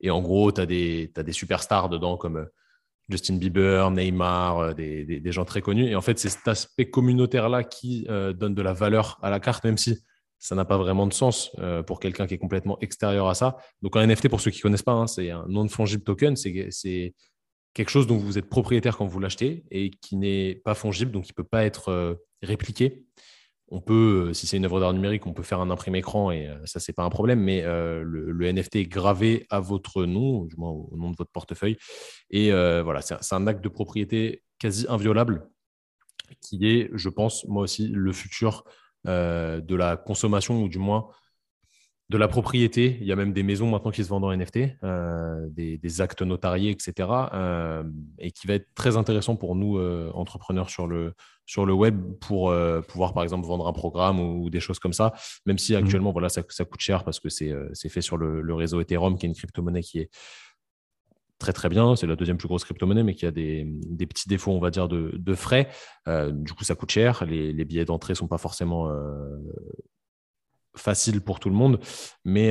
Et 0.00 0.10
en 0.10 0.20
gros, 0.20 0.50
tu 0.50 0.60
as 0.60 0.66
des, 0.66 1.12
as 1.16 1.22
des 1.22 1.32
superstars 1.32 1.88
dedans 1.88 2.16
comme 2.16 2.38
euh, 2.38 2.44
Justin 3.08 3.36
Bieber, 3.36 3.90
Neymar, 3.90 4.74
des, 4.74 5.04
des, 5.04 5.32
gens 5.32 5.44
très 5.44 5.60
connus. 5.60 5.86
Et 5.86 5.94
en 5.94 6.00
fait, 6.00 6.18
c'est 6.18 6.28
cet 6.28 6.48
aspect 6.48 6.88
communautaire-là 6.88 7.62
qui 7.62 8.06
donne 8.08 8.54
de 8.54 8.62
la 8.62 8.72
valeur 8.72 9.18
à 9.22 9.28
la 9.28 9.38
carte, 9.38 9.64
même 9.64 9.76
si 9.76 9.98
ça 10.38 10.54
n'a 10.54 10.64
pas 10.64 10.78
vraiment 10.78 11.06
de 11.06 11.12
sens 11.12 11.54
pour 11.86 12.00
quelqu'un 12.00 12.26
qui 12.26 12.34
est 12.34 12.38
complètement 12.38 12.78
extérieur 12.80 13.28
à 13.28 13.34
ça. 13.34 13.56
Donc, 13.82 13.96
un 13.96 14.06
NFT, 14.06 14.28
pour 14.28 14.40
ceux 14.40 14.50
qui 14.50 14.58
ne 14.58 14.62
connaissent 14.62 14.84
pas, 14.84 14.92
hein, 14.92 15.08
c'est 15.08 15.30
un 15.30 15.44
non-fungible 15.48 16.04
token. 16.04 16.36
C'est 16.36 17.12
quelque 17.74 17.90
chose 17.90 18.06
dont 18.06 18.16
vous 18.16 18.38
êtes 18.38 18.48
propriétaire 18.48 18.96
quand 18.96 19.06
vous 19.06 19.20
l'achetez 19.20 19.64
et 19.70 19.90
qui 19.90 20.16
n'est 20.16 20.56
pas 20.64 20.74
fongible, 20.74 21.10
donc 21.10 21.26
il 21.28 21.32
ne 21.32 21.34
peut 21.34 21.48
pas 21.48 21.64
être 21.64 22.18
répliqué 22.42 23.04
on 23.72 23.80
peut, 23.80 24.28
euh, 24.28 24.32
si 24.34 24.46
c'est 24.46 24.58
une 24.58 24.66
œuvre 24.66 24.80
d'art 24.80 24.92
numérique, 24.92 25.26
on 25.26 25.32
peut 25.32 25.42
faire 25.42 25.60
un 25.60 25.70
imprimé 25.70 26.00
écran 26.00 26.30
et 26.30 26.46
euh, 26.46 26.58
ça, 26.66 26.78
c'est 26.78 26.92
pas 26.92 27.04
un 27.04 27.08
problème, 27.08 27.40
mais 27.40 27.62
euh, 27.62 28.02
le, 28.04 28.52
NFT 28.52 28.76
est 28.76 28.86
gravé 28.86 29.46
à 29.48 29.60
votre 29.60 30.04
nom, 30.04 30.44
du 30.44 30.56
moins 30.56 30.70
au 30.70 30.94
nom 30.94 31.10
de 31.10 31.16
votre 31.16 31.30
portefeuille. 31.30 31.78
Et 32.28 32.50
voilà, 32.50 33.00
c'est 33.00 33.34
un 33.34 33.46
acte 33.46 33.64
de 33.64 33.68
propriété 33.70 34.42
quasi 34.58 34.86
inviolable 34.88 35.48
qui 36.42 36.66
est, 36.66 36.90
je 36.92 37.08
pense, 37.08 37.46
moi 37.46 37.62
aussi, 37.62 37.88
le 37.88 38.12
futur 38.12 38.64
de 39.04 39.74
la 39.74 39.96
consommation 39.96 40.62
ou 40.62 40.68
du 40.68 40.78
moins 40.78 41.08
de 42.12 42.18
la 42.18 42.28
propriété. 42.28 42.98
Il 43.00 43.06
y 43.06 43.12
a 43.12 43.16
même 43.16 43.32
des 43.32 43.42
maisons 43.42 43.70
maintenant 43.70 43.90
qui 43.90 44.04
se 44.04 44.08
vendent 44.08 44.24
en 44.24 44.36
NFT, 44.36 44.58
des, 45.50 46.00
actes 46.00 46.22
notariés, 46.22 46.70
etc. 46.70 47.08
et 48.18 48.30
qui 48.30 48.46
va 48.46 48.54
être 48.54 48.68
très 48.74 48.96
intéressant 48.96 49.36
pour 49.36 49.56
nous, 49.56 49.80
entrepreneurs 50.14 50.70
sur 50.70 50.86
le, 50.86 51.14
sur 51.46 51.66
le 51.66 51.72
web 51.72 52.00
pour 52.20 52.50
euh, 52.50 52.80
pouvoir, 52.80 53.12
par 53.12 53.22
exemple, 53.22 53.46
vendre 53.46 53.66
un 53.66 53.72
programme 53.72 54.20
ou, 54.20 54.50
des 54.50 54.60
choses 54.60 54.78
comme 54.78 54.92
ça, 54.92 55.12
même 55.46 55.58
si 55.58 55.74
actuellement, 55.74 56.12
voilà, 56.12 56.28
ça, 56.28 56.42
coûte 56.42 56.80
cher 56.80 57.04
parce 57.04 57.20
que 57.20 57.28
euh, 57.44 57.68
c'est 57.72 57.88
fait 57.88 58.00
sur 58.00 58.16
le, 58.16 58.54
réseau 58.54 58.80
Ethereum, 58.80 59.18
qui 59.18 59.26
est 59.26 59.28
une 59.28 59.34
crypto-monnaie 59.34 59.82
qui 59.82 59.98
est 60.00 60.10
très 61.38 61.52
très 61.52 61.68
bien. 61.68 61.96
C'est 61.96 62.06
la 62.06 62.16
deuxième 62.16 62.38
plus 62.38 62.48
grosse 62.48 62.64
crypto-monnaie, 62.64 63.02
mais 63.02 63.14
qui 63.14 63.26
a 63.26 63.30
des, 63.30 63.66
petits 63.98 64.28
défauts, 64.28 64.52
on 64.52 64.60
va 64.60 64.70
dire, 64.70 64.88
de, 64.88 65.34
frais. 65.34 65.68
Euh, 66.08 66.30
du 66.30 66.52
coup, 66.52 66.64
ça 66.64 66.74
coûte 66.74 66.90
cher. 66.90 67.24
Les, 67.26 67.64
billets 67.64 67.84
d'entrée 67.84 68.12
ne 68.12 68.16
sont 68.16 68.28
pas 68.28 68.38
forcément 68.38 68.90
faciles 70.76 71.20
pour 71.20 71.40
tout 71.40 71.50
le 71.50 71.54
monde, 71.54 71.78
mais 72.24 72.50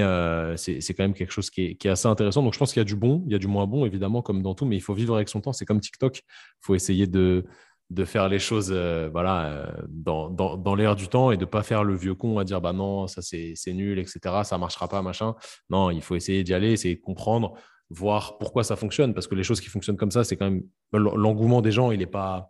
c'est 0.57 0.93
quand 0.93 1.03
même 1.03 1.13
quelque 1.13 1.34
chose 1.34 1.49
qui 1.49 1.65
est, 1.65 1.76
qui 1.76 1.88
est, 1.88 1.91
assez 1.91 2.07
intéressant. 2.07 2.43
Donc, 2.43 2.53
je 2.53 2.59
pense 2.59 2.74
qu'il 2.74 2.80
y 2.80 2.86
a 2.86 2.86
du 2.86 2.95
bon, 2.95 3.24
il 3.26 3.32
y 3.32 3.36
a 3.36 3.39
du 3.39 3.47
moins 3.47 3.67
bon, 3.67 3.86
évidemment, 3.86 4.22
comme 4.22 4.41
dans 4.41 4.55
tout, 4.55 4.65
mais 4.65 4.76
il 4.76 4.82
faut 4.82 4.93
vivre 4.93 5.15
avec 5.15 5.30
son 5.30 5.41
temps. 5.41 5.53
C'est 5.53 5.65
comme 5.65 5.80
TikTok. 5.80 6.17
Il 6.17 6.22
faut 6.61 6.76
essayer 6.76 7.07
de 7.07 7.45
de 7.91 8.05
faire 8.05 8.30
les 8.30 8.39
choses 8.39 8.72
euh, 8.74 9.09
voilà, 9.11 9.45
euh, 9.47 9.72
dans, 9.89 10.30
dans, 10.30 10.76
l'air 10.76 10.95
du 10.95 11.09
temps 11.09 11.32
et 11.32 11.36
de 11.36 11.41
ne 11.41 11.45
pas 11.45 11.61
faire 11.61 11.84
le 11.84 11.93
vieux 11.93 12.15
con 12.15 12.39
à 12.39 12.45
dire 12.45 12.61
bah 12.61 12.72
non, 12.72 13.05
ça 13.07 13.22
c'est 13.22 13.53
nul, 13.67 13.99
etc. 13.99 14.19
Ça 14.43 14.55
ne 14.55 14.61
marchera 14.61 14.88
pas, 14.88 15.01
machin. 15.01 15.36
Non, 15.69 15.91
il 15.91 16.01
faut 16.01 16.15
essayer 16.15 16.43
d'y 16.43 16.53
aller, 16.53 16.72
essayer 16.72 16.95
de 16.95 17.01
comprendre, 17.01 17.53
voir 17.89 18.38
pourquoi 18.38 18.63
ça 18.63 18.78
fonctionne. 18.78 19.13
Parce 19.13 19.28
que 19.28 19.36
les 19.36 19.43
choses 19.43 19.59
qui 19.59 19.67
fonctionnent 19.67 19.97
comme 19.97 20.11
ça, 20.11 20.24
c'est 20.24 20.38
quand 20.38 20.49
même 20.49 20.63
l'engouement 20.93 21.61
des 21.61 21.72
gens, 21.72 21.91
il 21.91 22.01
est 22.01 22.07
pas. 22.07 22.49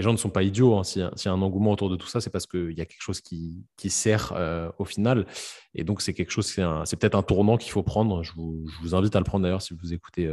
Les 0.00 0.02
gens 0.02 0.12
ne 0.12 0.16
sont 0.16 0.30
pas 0.30 0.42
idiots. 0.42 0.78
Hein. 0.78 0.82
S'il 0.82 1.02
y, 1.02 1.28
a 1.28 1.30
un 1.30 1.42
engouement 1.42 1.72
autour 1.72 1.90
de 1.90 1.96
tout 1.96 2.06
ça, 2.06 2.22
c'est 2.22 2.30
parce 2.30 2.46
qu'il 2.46 2.72
y 2.72 2.80
a 2.80 2.86
quelque 2.86 3.02
chose 3.02 3.20
qui, 3.20 3.66
sert 3.90 4.32
euh, 4.34 4.70
au 4.78 4.86
final. 4.86 5.26
Et 5.74 5.84
donc, 5.84 6.00
c'est 6.00 6.14
quelque 6.14 6.30
chose, 6.30 6.46
c'est 6.46 6.98
peut-être 6.98 7.16
un 7.16 7.22
tournant 7.22 7.58
qu'il 7.58 7.70
faut 7.70 7.82
prendre. 7.82 8.22
Je 8.22 8.32
vous, 8.34 8.94
invite 8.94 9.14
à 9.14 9.18
le 9.18 9.24
prendre 9.24 9.42
d'ailleurs 9.42 9.60
si 9.60 9.74
vous 9.74 9.92
écoutez 9.92 10.26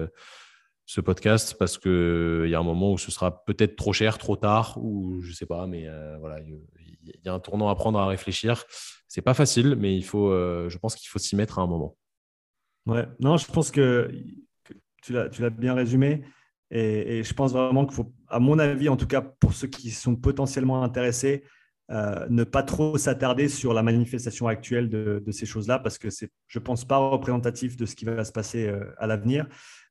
ce 0.87 1.01
podcast 1.01 1.55
parce 1.59 1.77
qu'il 1.77 2.47
y 2.47 2.55
a 2.55 2.59
un 2.59 2.63
moment 2.63 2.93
où 2.93 2.97
ce 2.97 3.11
sera 3.11 3.43
peut-être 3.43 3.75
trop 3.75 3.91
cher, 3.91 4.17
trop 4.17 4.37
tard, 4.37 4.77
ou 4.81 5.21
je 5.21 5.33
sais 5.33 5.45
pas, 5.45 5.67
mais 5.67 5.85
euh, 5.85 6.17
voilà, 6.19 6.39
il 6.39 6.61
y, 7.25 7.27
a 7.27 7.33
un 7.33 7.39
tournant 7.41 7.67
à 7.67 7.75
prendre 7.75 7.99
à 7.99 8.07
réfléchir. 8.07 8.63
C'est 9.09 9.21
pas 9.21 9.33
facile, 9.33 9.75
mais 9.77 9.97
il 9.97 10.03
faut, 10.03 10.31
euh, 10.31 10.69
je 10.69 10.77
pense 10.77 10.95
qu'il 10.95 11.09
faut 11.09 11.19
s'y 11.19 11.35
mettre 11.35 11.59
à 11.59 11.61
un 11.61 11.67
moment. 11.67 11.97
Ouais, 12.85 13.05
non, 13.19 13.35
je 13.35 13.45
pense 13.51 13.69
que, 13.69 14.09
tu 15.01 15.11
l'as 15.11 15.49
bien 15.49 15.73
résumé. 15.73 16.23
Et, 16.71 17.21
je 17.21 17.33
pense 17.33 17.51
vraiment 17.51 17.85
qu'il 17.85 17.95
faut, 17.95 18.13
à 18.29 18.39
mon 18.39 18.59
avis, 18.59 18.89
en 18.89 18.97
tout 18.97 19.07
cas 19.07 19.21
pour 19.21 19.53
ceux 19.53 19.67
qui 19.67 19.91
sont 19.91 20.15
potentiellement 20.15 20.83
intéressés, 20.83 21.43
euh, 21.89 22.25
ne 22.29 22.43
pas 22.43 22.63
trop 22.63 22.97
s'attarder 22.97 23.47
sur 23.47 23.73
la 23.73 23.81
manifestation 23.81 24.47
actuelle 24.47 24.89
de, 24.89 25.23
ces 25.31 25.45
choses-là 25.45 25.79
parce 25.79 25.97
que 25.97 26.09
c'est, 26.09 26.29
je 26.47 26.59
pense, 26.59 26.85
pas 26.85 26.97
représentatif 26.97 27.77
de 27.77 27.85
ce 27.85 27.95
qui 27.95 28.05
va 28.05 28.23
se 28.25 28.31
passer 28.31 28.71
à 28.97 29.07
l'avenir. 29.07 29.47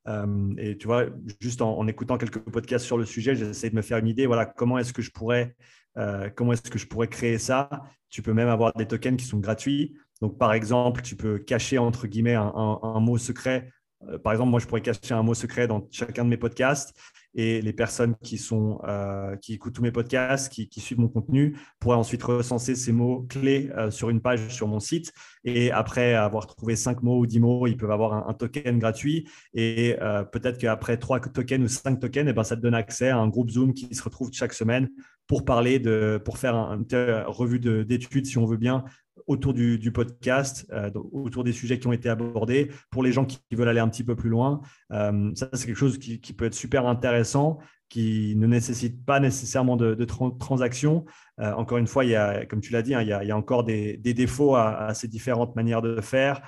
Euh, 0.08 0.54
et 0.58 0.76
tu 0.76 0.86
vois, 0.86 1.06
juste 1.40 1.62
en, 1.62 1.86
écoutant 1.86 2.18
quelques 2.18 2.38
podcasts 2.38 2.84
sur 2.84 2.98
le 2.98 3.04
sujet, 3.04 3.34
j'essaie 3.34 3.70
de 3.70 3.76
me 3.76 3.82
faire 3.82 3.98
une 3.98 4.08
idée. 4.08 4.26
Voilà, 4.26 4.46
comment 4.46 4.78
est-ce 4.78 4.92
que 4.92 5.02
je 5.02 5.10
pourrais, 5.10 5.56
euh, 5.98 6.30
comment 6.34 6.52
est-ce 6.52 6.70
que 6.70 6.78
je 6.78 6.86
pourrais 6.86 7.08
créer 7.08 7.38
ça? 7.38 7.68
Tu 8.08 8.22
peux 8.22 8.32
même 8.32 8.48
avoir 8.48 8.72
des 8.74 8.86
tokens 8.86 9.16
qui 9.16 9.26
sont 9.26 9.38
gratuits. 9.38 9.96
Donc, 10.20 10.38
par 10.38 10.52
exemple, 10.52 11.02
tu 11.02 11.16
peux 11.16 11.38
cacher, 11.38 11.78
entre 11.78 12.06
guillemets, 12.06 12.34
un 12.34 13.00
mot 13.00 13.18
secret 13.18 13.70
euh, 14.08 14.18
par 14.18 14.32
exemple, 14.32 14.50
moi, 14.50 14.60
je 14.60 14.66
pourrais 14.66 14.82
cacher 14.82 15.14
un 15.14 15.22
mot 15.22 15.34
secret 15.34 15.66
dans 15.66 15.86
chacun 15.90 16.24
de 16.24 16.28
mes 16.30 16.36
podcasts 16.36 16.96
et 17.36 17.60
les 17.60 17.72
personnes 17.72 18.16
qui, 18.24 18.38
sont, 18.38 18.80
euh, 18.88 19.36
qui 19.36 19.52
écoutent 19.52 19.74
tous 19.74 19.82
mes 19.82 19.92
podcasts, 19.92 20.50
qui, 20.50 20.80
suivent 20.80 20.98
mon 20.98 21.08
contenu, 21.08 21.56
pourraient 21.78 21.96
ensuite 21.96 22.22
recenser 22.22 22.74
ces 22.74 22.92
mots 22.92 23.26
clés 23.28 23.70
euh, 23.76 23.90
sur 23.90 24.10
une 24.10 24.20
page 24.20 24.48
sur 24.48 24.66
mon 24.66 24.80
site. 24.80 25.12
Et 25.44 25.70
après 25.70 26.14
avoir 26.14 26.46
trouvé 26.46 26.74
cinq 26.74 27.02
mots 27.02 27.18
ou 27.18 27.26
dix 27.26 27.38
mots, 27.38 27.66
ils 27.66 27.76
peuvent 27.76 27.90
avoir 27.90 28.28
un, 28.28 28.34
token 28.34 28.78
gratuit. 28.78 29.28
Et 29.54 29.96
peut-être 30.32 30.58
qu'après 30.58 30.96
trois 30.96 31.20
tokens 31.20 31.62
ou 31.62 31.68
cinq 31.68 32.00
tokens, 32.00 32.26
et 32.26 32.30
eh 32.30 32.32
ben, 32.32 32.42
ça 32.42 32.56
te 32.56 32.62
donne 32.62 32.74
accès 32.74 33.10
à 33.10 33.18
un 33.18 33.28
groupe 33.28 33.50
Zoom 33.50 33.74
qui 33.74 33.94
se 33.94 34.02
retrouve 34.02 34.30
chaque 34.32 34.52
semaine 34.52 34.88
pour 35.26 35.44
parler 35.44 35.78
de, 35.78 36.20
pour 36.24 36.38
faire 36.38 36.54
une 36.54 36.86
revue 37.26 37.58
d'études, 37.58 38.26
si 38.26 38.38
on 38.38 38.46
veut 38.46 38.56
bien, 38.56 38.84
autour 39.26 39.54
du, 39.54 39.92
podcast, 39.92 40.66
euh, 40.72 40.90
autour 41.12 41.44
des 41.44 41.52
sujets 41.52 41.78
qui 41.78 41.86
ont 41.86 41.92
été 41.92 42.08
abordés. 42.08 42.70
Pour 42.90 43.02
les 43.02 43.12
gens 43.12 43.24
qui, 43.24 43.38
veulent 43.52 43.68
aller 43.68 43.80
un 43.80 43.88
petit 43.88 44.04
peu 44.04 44.14
plus 44.14 44.30
loin, 44.30 44.60
euh, 44.92 45.30
ça, 45.34 45.48
c'est 45.52 45.66
quelque 45.66 45.76
chose 45.76 45.98
qui, 45.98 46.18
peut 46.32 46.44
être 46.44 46.54
super 46.54 46.86
intéressant, 46.86 47.58
qui 47.88 48.34
ne 48.36 48.46
nécessite 48.46 49.04
pas 49.04 49.20
nécessairement 49.20 49.76
de, 49.76 50.04
transactions. 50.04 51.04
Euh, 51.40 51.52
encore 51.54 51.78
une 51.78 51.86
fois, 51.86 52.04
il 52.04 52.10
y 52.10 52.16
a, 52.16 52.44
comme 52.46 52.60
tu 52.60 52.72
l'as 52.72 52.82
dit, 52.82 52.94
hein, 52.94 53.02
il, 53.02 53.08
y 53.08 53.30
a, 53.30 53.36
encore 53.36 53.64
des, 53.64 53.96
défauts 53.96 54.54
à, 54.54 54.92
ces 54.94 55.08
différentes 55.08 55.56
manières 55.56 55.82
de 55.82 56.00
faire. 56.00 56.42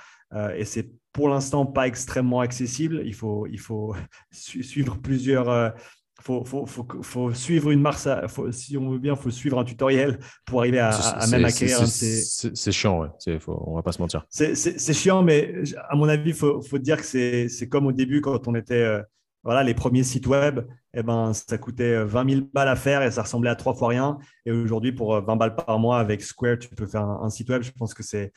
et 0.55 0.65
c'est 0.65 0.91
pour 1.11 1.27
l'instant 1.27 1.65
pas 1.65 1.87
extrêmement 1.87 2.39
accessible. 2.39 3.01
Il 3.03 3.15
faut, 3.15 3.47
il 3.47 3.59
faut 3.59 3.95
suivre 4.31 4.97
plusieurs 4.99 5.73
faut, 6.21 6.43
faut, 6.43 6.65
faut, 6.65 6.85
faut, 7.01 7.33
suivre 7.33 7.71
une 7.71 7.81
marche, 7.81 8.07
si 8.51 8.77
on 8.77 8.89
veut 8.89 8.99
bien, 8.99 9.13
il 9.13 9.21
faut 9.21 9.29
suivre 9.29 9.59
un 9.59 9.63
tutoriel 9.63 10.19
pour 10.45 10.61
arriver 10.61 10.79
à, 10.79 10.89
à 10.89 11.27
même 11.27 11.45
acquérir. 11.45 11.87
C'est 11.87 12.71
chiant, 12.71 13.01
ouais. 13.01 13.39
Faut, 13.39 13.63
on 13.67 13.75
va 13.75 13.83
pas 13.83 13.91
se 13.91 14.01
mentir. 14.01 14.25
C'est 14.29 14.93
chiant, 14.93 15.23
mais 15.23 15.53
à 15.89 15.95
mon 15.95 16.07
avis, 16.07 16.29
il 16.29 16.35
faut, 16.35 16.61
faut, 16.61 16.77
dire 16.77 16.97
que 16.97 17.03
c'est 17.03 17.69
comme 17.69 17.87
au 17.87 17.91
début 17.91 18.21
quand 18.21 18.47
on 18.47 18.55
était 18.55 18.75
euh, 18.75 19.01
voilà, 19.43 19.63
les 19.63 19.73
premiers 19.73 20.03
sites 20.03 20.27
web, 20.27 20.61
eh 20.93 21.03
ben, 21.03 21.33
ça 21.33 21.57
coûtait 21.57 22.03
20 22.03 22.25
euh, 22.27 22.33
000 22.33 22.47
balles 22.53 22.67
à 22.67 22.75
faire 22.75 23.01
et 23.01 23.11
ça 23.11 23.21
ressemblait 23.23 23.49
à 23.49 23.55
trois 23.55 23.73
fois 23.73 23.89
rien. 23.89 24.17
Et 24.45 24.51
aujourd'hui, 24.51 24.91
pour 24.91 25.13
20 25.21 25.33
euh, 25.33 25.35
balles 25.35 25.55
par 25.55 25.79
mois 25.79 25.99
avec 25.99 26.21
Square, 26.21 26.59
tu 26.59 26.69
peux 26.69 26.87
faire 26.87 27.03
un, 27.03 27.29
site 27.29 27.49
web. 27.49 27.63
Je 27.63 27.71
pense 27.71 27.93
que 27.93 28.03
c'est 28.03 28.31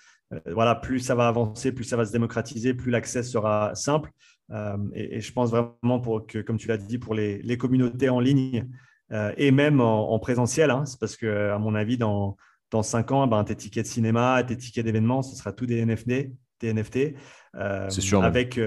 voilà, 0.47 0.75
plus 0.75 1.01
ça 1.01 1.15
va 1.15 1.29
avancer, 1.29 1.73
plus 1.73 1.85
ça 1.85 1.97
va 1.97 2.07
se 2.07 2.13
démocratiser, 2.13 2.73
plus 2.73 2.91
l'accès 2.91 3.23
sera 3.23 3.75
simple. 3.75 4.11
Euh, 4.53 4.77
et, 4.95 5.21
je 5.21 5.33
pense 5.33 5.51
vraiment 5.51 6.01
pour 6.01 6.27
que, 6.27 6.39
comme 6.39 6.59
tu 6.59 6.69
l'as 6.69 6.77
dit, 6.77 6.99
pour 6.99 7.15
les, 7.15 7.57
communautés 7.59 8.09
en 8.09 8.21
ligne 8.21 8.69
euh, 9.13 9.33
et 9.37 9.51
même 9.51 9.81
en, 9.81 10.19
présentiel, 10.19 10.71
hein, 10.71 10.85
c'est 10.87 10.99
parce 11.01 11.17
que, 11.17 11.51
à 11.51 11.59
mon 11.59 11.75
avis, 11.75 11.97
dans, 11.97 12.37
dans 12.71 12.83
5 12.83 13.13
ans, 13.13 13.27
ben, 13.27 13.45
tes 13.45 13.57
tickets 13.57 13.87
de 13.87 13.91
cinéma, 13.91 14.43
tes 14.45 14.57
tickets 14.57 14.85
d'événements, 14.85 15.23
ce 15.23 15.37
sera 15.37 15.53
tout 15.53 15.67
des 15.67 15.85
NFT. 15.85 16.33
Des 16.61 16.73
NFT 16.73 17.15
euh, 17.57 17.89
c'est 17.91 18.01
sûr. 18.01 18.23
Avec, 18.23 18.61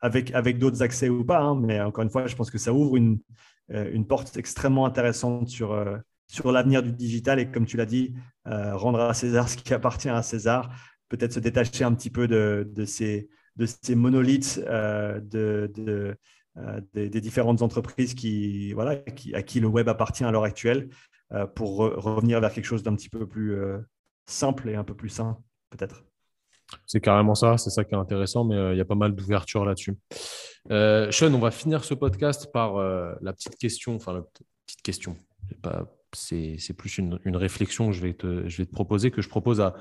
avec, 0.00 0.32
avec 0.34 0.58
d'autres 0.58 0.82
accès 0.82 1.08
ou 1.08 1.24
pas. 1.24 1.40
Hein, 1.40 1.60
mais 1.60 1.80
encore 1.80 2.04
une 2.04 2.10
fois, 2.10 2.26
je 2.26 2.36
pense 2.36 2.50
que 2.50 2.58
ça 2.58 2.72
ouvre 2.72 2.96
une, 2.96 3.18
une 3.70 4.06
porte 4.06 4.36
extrêmement 4.36 4.86
intéressante 4.86 5.48
sur, 5.48 6.00
sur 6.28 6.52
l'avenir 6.52 6.82
du 6.82 6.92
digital. 6.92 7.40
Et 7.40 7.50
comme 7.50 7.66
tu 7.66 7.76
l'as 7.76 7.86
dit, 7.86 8.14
rendre 8.44 9.00
à 9.00 9.14
César 9.14 9.48
ce 9.48 9.56
qui 9.56 9.74
appartient 9.74 10.08
à 10.08 10.22
César, 10.22 10.70
peut-être 11.08 11.32
se 11.32 11.40
détacher 11.40 11.84
un 11.84 11.94
petit 11.94 12.10
peu 12.10 12.26
de, 12.26 12.68
de 12.72 12.84
ces 12.84 13.28
de 13.56 13.66
ces 13.66 13.94
monolithes 13.94 14.60
euh, 14.66 15.20
de, 15.20 16.16
euh, 16.56 16.80
des, 16.92 17.20
différentes 17.20 17.62
entreprises 17.62 18.14
qui, 18.14 18.72
voilà, 18.72 19.02
à 19.34 19.42
qui 19.42 19.60
le 19.60 19.66
web 19.66 19.88
appartient 19.88 20.24
à 20.24 20.30
l'heure 20.30 20.44
actuelle 20.44 20.88
euh, 21.32 21.46
pour 21.46 21.78
revenir 21.78 22.40
vers 22.40 22.52
quelque 22.52 22.64
chose 22.64 22.82
d'un 22.82 22.94
petit 22.94 23.08
peu 23.08 23.26
plus 23.26 23.56
simple 24.26 24.68
et 24.68 24.74
un 24.74 24.84
peu 24.84 24.94
plus 24.94 25.08
sain, 25.08 25.38
peut-être. 25.70 26.04
C'est 26.86 27.00
carrément 27.00 27.34
ça, 27.34 27.58
c'est 27.58 27.70
ça 27.70 27.84
qui 27.84 27.94
est 27.94 27.98
intéressant, 27.98 28.44
mais 28.44 28.72
il 28.72 28.78
y 28.78 28.80
a 28.80 28.84
pas 28.84 28.94
mal 28.94 29.14
d'ouverture 29.14 29.64
là-dessus. 29.64 29.96
Sean, 30.68 31.34
on 31.34 31.38
va 31.38 31.50
finir 31.50 31.84
ce 31.84 31.94
podcast 31.94 32.50
par 32.52 32.78
la 33.20 33.32
petite 33.32 33.56
question, 33.56 33.94
enfin 33.96 34.14
la 34.14 34.22
petite 34.66 34.82
question, 34.82 35.16
c'est 36.12 36.76
plus 36.76 36.98
une, 36.98 37.36
réflexion 37.36 37.88
que 37.88 37.92
je 37.92 38.00
vais, 38.00 38.14
te, 38.14 38.48
je 38.48 38.56
vais 38.56 38.66
te 38.66 38.72
proposer, 38.72 39.10
que 39.10 39.22
je 39.22 39.28
propose 39.28 39.60
à, 39.60 39.74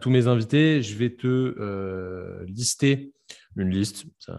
tous 0.00 0.10
mes 0.10 0.26
invités. 0.26 0.82
Je 0.82 0.96
vais 0.96 1.14
te 1.14 2.44
lister 2.46 3.12
une 3.56 3.70
liste, 3.70 4.06
un 4.28 4.38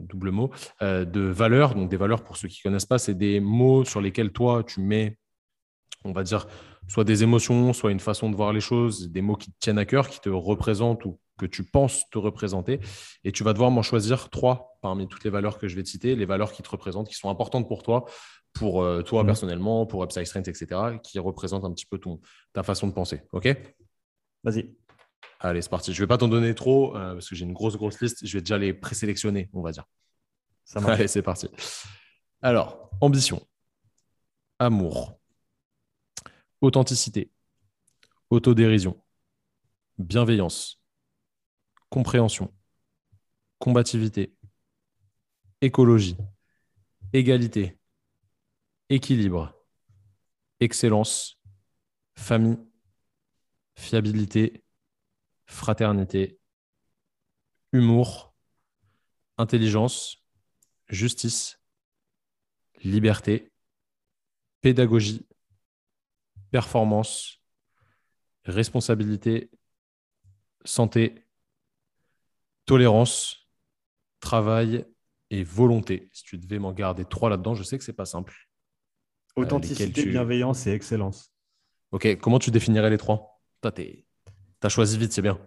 double 0.00 0.30
mot, 0.30 0.50
euh, 0.82 1.04
de 1.04 1.20
valeurs. 1.20 1.74
Donc 1.74 1.90
des 1.90 1.96
valeurs, 1.96 2.24
pour 2.24 2.36
ceux 2.36 2.48
qui 2.48 2.60
ne 2.60 2.70
connaissent 2.70 2.86
pas, 2.86 2.98
c'est 2.98 3.14
des 3.14 3.40
mots 3.40 3.84
sur 3.84 4.00
lesquels 4.00 4.32
toi, 4.32 4.64
tu 4.64 4.80
mets, 4.80 5.18
on 6.04 6.12
va 6.12 6.22
dire, 6.22 6.46
soit 6.88 7.04
des 7.04 7.22
émotions, 7.22 7.72
soit 7.72 7.90
une 7.90 8.00
façon 8.00 8.30
de 8.30 8.36
voir 8.36 8.52
les 8.52 8.60
choses, 8.60 9.10
des 9.10 9.22
mots 9.22 9.36
qui 9.36 9.50
te 9.50 9.56
tiennent 9.60 9.78
à 9.78 9.84
cœur, 9.84 10.08
qui 10.08 10.20
te 10.20 10.28
représentent 10.28 11.04
ou 11.04 11.18
que 11.38 11.46
tu 11.46 11.64
penses 11.64 12.08
te 12.10 12.18
représenter. 12.18 12.80
Et 13.24 13.32
tu 13.32 13.44
vas 13.44 13.52
devoir 13.52 13.70
m'en 13.70 13.82
choisir 13.82 14.30
trois 14.30 14.78
parmi 14.82 15.06
toutes 15.08 15.24
les 15.24 15.30
valeurs 15.30 15.58
que 15.58 15.68
je 15.68 15.76
vais 15.76 15.82
te 15.82 15.88
citer, 15.88 16.16
les 16.16 16.24
valeurs 16.24 16.52
qui 16.52 16.62
te 16.62 16.68
représentent, 16.68 17.08
qui 17.08 17.14
sont 17.14 17.30
importantes 17.30 17.68
pour 17.68 17.82
toi, 17.82 18.06
pour 18.52 18.82
euh, 18.82 19.02
toi 19.02 19.22
mmh. 19.22 19.26
personnellement, 19.26 19.86
pour 19.86 20.02
Upside 20.02 20.26
Strength, 20.26 20.48
etc., 20.48 20.98
qui 21.02 21.18
représentent 21.18 21.64
un 21.64 21.72
petit 21.72 21.86
peu 21.86 21.98
ton, 21.98 22.20
ta 22.52 22.62
façon 22.62 22.86
de 22.86 22.92
penser. 22.92 23.22
OK? 23.32 23.48
Vas-y. 24.44 24.74
Allez, 25.40 25.62
c'est 25.62 25.68
parti. 25.68 25.92
Je 25.92 26.00
ne 26.00 26.04
vais 26.04 26.08
pas 26.08 26.18
t'en 26.18 26.28
donner 26.28 26.54
trop 26.54 26.96
euh, 26.96 27.14
parce 27.14 27.28
que 27.28 27.34
j'ai 27.34 27.44
une 27.44 27.52
grosse, 27.52 27.76
grosse 27.76 28.00
liste. 28.00 28.26
Je 28.26 28.36
vais 28.36 28.40
déjà 28.40 28.58
les 28.58 28.72
présélectionner, 28.72 29.50
on 29.52 29.62
va 29.62 29.72
dire. 29.72 29.84
Ça 30.64 30.80
Allez, 30.80 31.08
c'est 31.08 31.22
parti. 31.22 31.48
Alors, 32.42 32.90
ambition, 33.00 33.46
amour, 34.58 35.18
authenticité, 36.60 37.30
autodérision, 38.30 39.00
bienveillance, 39.98 40.82
compréhension, 41.90 42.52
combativité, 43.58 44.34
écologie, 45.60 46.16
égalité, 47.12 47.78
équilibre, 48.88 49.54
excellence, 50.60 51.38
famille, 52.16 52.58
fiabilité, 53.76 54.64
fraternité, 55.46 56.38
humour, 57.72 58.34
intelligence, 59.38 60.24
justice, 60.88 61.60
liberté, 62.84 63.52
pédagogie, 64.60 65.26
performance, 66.50 67.40
responsabilité, 68.44 69.50
santé, 70.64 71.26
tolérance, 72.64 73.48
travail 74.20 74.84
et 75.30 75.42
volonté. 75.42 76.08
Si 76.12 76.22
tu 76.24 76.38
devais 76.38 76.58
m'en 76.58 76.72
garder 76.72 77.04
trois 77.04 77.30
là-dedans, 77.30 77.54
je 77.54 77.62
sais 77.62 77.78
que 77.78 77.84
c'est 77.84 77.92
pas 77.92 78.06
simple. 78.06 78.34
Authenticité, 79.36 80.06
bienveillance 80.06 80.66
et 80.66 80.72
excellence. 80.72 81.32
Ok, 81.92 82.16
comment 82.18 82.38
tu 82.38 82.50
définirais 82.50 82.90
les 82.90 82.98
trois? 82.98 83.40
Toi, 83.60 83.72
as 84.62 84.68
choisi 84.68 84.98
vite, 84.98 85.12
c'est 85.12 85.22
bien. 85.22 85.38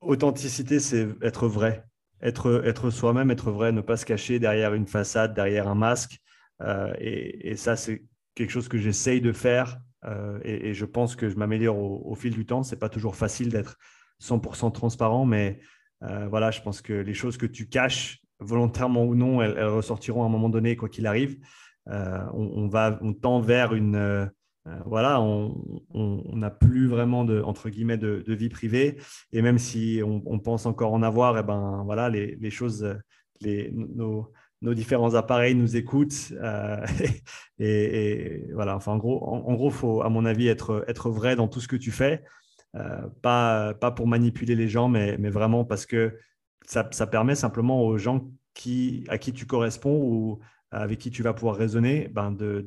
Authenticité, 0.00 0.80
c'est 0.80 1.08
être 1.22 1.48
vrai. 1.48 1.84
Être, 2.22 2.62
être 2.64 2.90
soi-même, 2.90 3.30
être 3.30 3.50
vrai, 3.50 3.72
ne 3.72 3.80
pas 3.80 3.96
se 3.96 4.04
cacher 4.04 4.38
derrière 4.38 4.74
une 4.74 4.86
façade, 4.86 5.34
derrière 5.34 5.68
un 5.68 5.74
masque. 5.74 6.18
Euh, 6.62 6.92
et, 6.98 7.56
ça, 7.56 7.76
c'est 7.76 8.04
quelque 8.34 8.50
chose 8.50 8.68
que 8.68 8.78
j'essaye 8.78 9.20
de 9.20 9.32
faire. 9.32 9.78
Euh, 10.04 10.38
et, 10.44 10.74
je 10.74 10.84
pense 10.84 11.16
que 11.16 11.28
je 11.28 11.36
m'améliore 11.36 11.78
au, 11.78 12.14
fil 12.14 12.34
du 12.34 12.46
temps. 12.46 12.62
Ce 12.62 12.74
n'est 12.74 12.78
pas 12.78 12.88
toujours 12.88 13.16
facile 13.16 13.50
d'être 13.50 13.76
100% 14.22 14.72
transparent, 14.72 15.24
mais 15.24 15.60
euh, 16.02 16.28
voilà, 16.28 16.50
je 16.50 16.60
pense 16.60 16.82
que 16.82 16.92
les 16.92 17.14
choses 17.14 17.36
que 17.36 17.46
tu 17.46 17.68
caches, 17.68 18.20
volontairement 18.38 19.04
ou 19.04 19.14
non, 19.14 19.42
elles, 19.42 19.62
ressortiront 19.64 20.22
à 20.22 20.26
un 20.26 20.30
moment 20.30 20.48
donné, 20.48 20.76
quoi 20.76 20.88
qu'il 20.88 21.06
arrive. 21.06 21.38
on, 21.86 22.68
va, 22.68 22.98
on 23.02 23.12
tend 23.14 23.40
vers 23.40 23.74
une 23.74 24.30
euh, 24.66 24.78
voilà, 24.84 25.20
on 25.20 26.36
n'a 26.36 26.50
plus 26.50 26.86
vraiment 26.86 27.24
de, 27.24 27.40
entre 27.40 27.70
guillemets, 27.70 27.96
de, 27.96 28.22
vie 28.34 28.48
privée. 28.48 28.98
Et 29.32 29.42
même 29.42 29.58
si 29.58 30.00
on, 30.04 30.38
pense 30.38 30.66
encore 30.66 30.92
en 30.92 31.02
avoir, 31.02 31.36
et 31.36 31.40
eh 31.40 31.42
ben, 31.42 31.82
voilà, 31.84 32.08
les, 32.08 32.50
choses, 32.50 32.96
les, 33.40 33.72
nos, 33.72 34.32
différents 34.62 35.14
appareils 35.14 35.54
nous 35.54 35.76
écoutent. 35.76 36.32
Euh, 36.32 36.84
et, 37.58 38.46
voilà, 38.52 38.76
enfin, 38.76 38.92
en 38.92 38.98
gros, 38.98 39.24
en, 39.26 39.54
gros, 39.54 39.70
faut, 39.70 40.02
à 40.02 40.08
mon 40.08 40.24
avis, 40.24 40.48
être, 40.48 40.84
être 40.88 41.10
vrai 41.10 41.36
dans 41.36 41.48
tout 41.48 41.60
ce 41.60 41.68
que 41.68 41.76
tu 41.76 41.90
fais. 41.90 42.22
Euh, 42.76 43.08
pas, 43.22 43.74
pas 43.74 43.90
pour 43.90 44.06
manipuler 44.06 44.54
les 44.54 44.68
gens, 44.68 44.88
mais, 44.88 45.16
mais 45.18 45.30
vraiment 45.30 45.64
parce 45.64 45.86
que 45.86 46.16
ça, 46.66 46.88
ça, 46.92 47.06
permet 47.08 47.34
simplement 47.34 47.82
aux 47.82 47.98
gens 47.98 48.30
qui, 48.54 49.04
à 49.08 49.18
qui 49.18 49.32
tu 49.32 49.44
corresponds 49.44 49.96
ou 49.96 50.38
avec 50.70 50.98
qui 50.98 51.10
tu 51.10 51.22
vas 51.22 51.34
pouvoir 51.34 51.56
raisonner, 51.56 52.08
ben 52.08 52.30
de, 52.32 52.60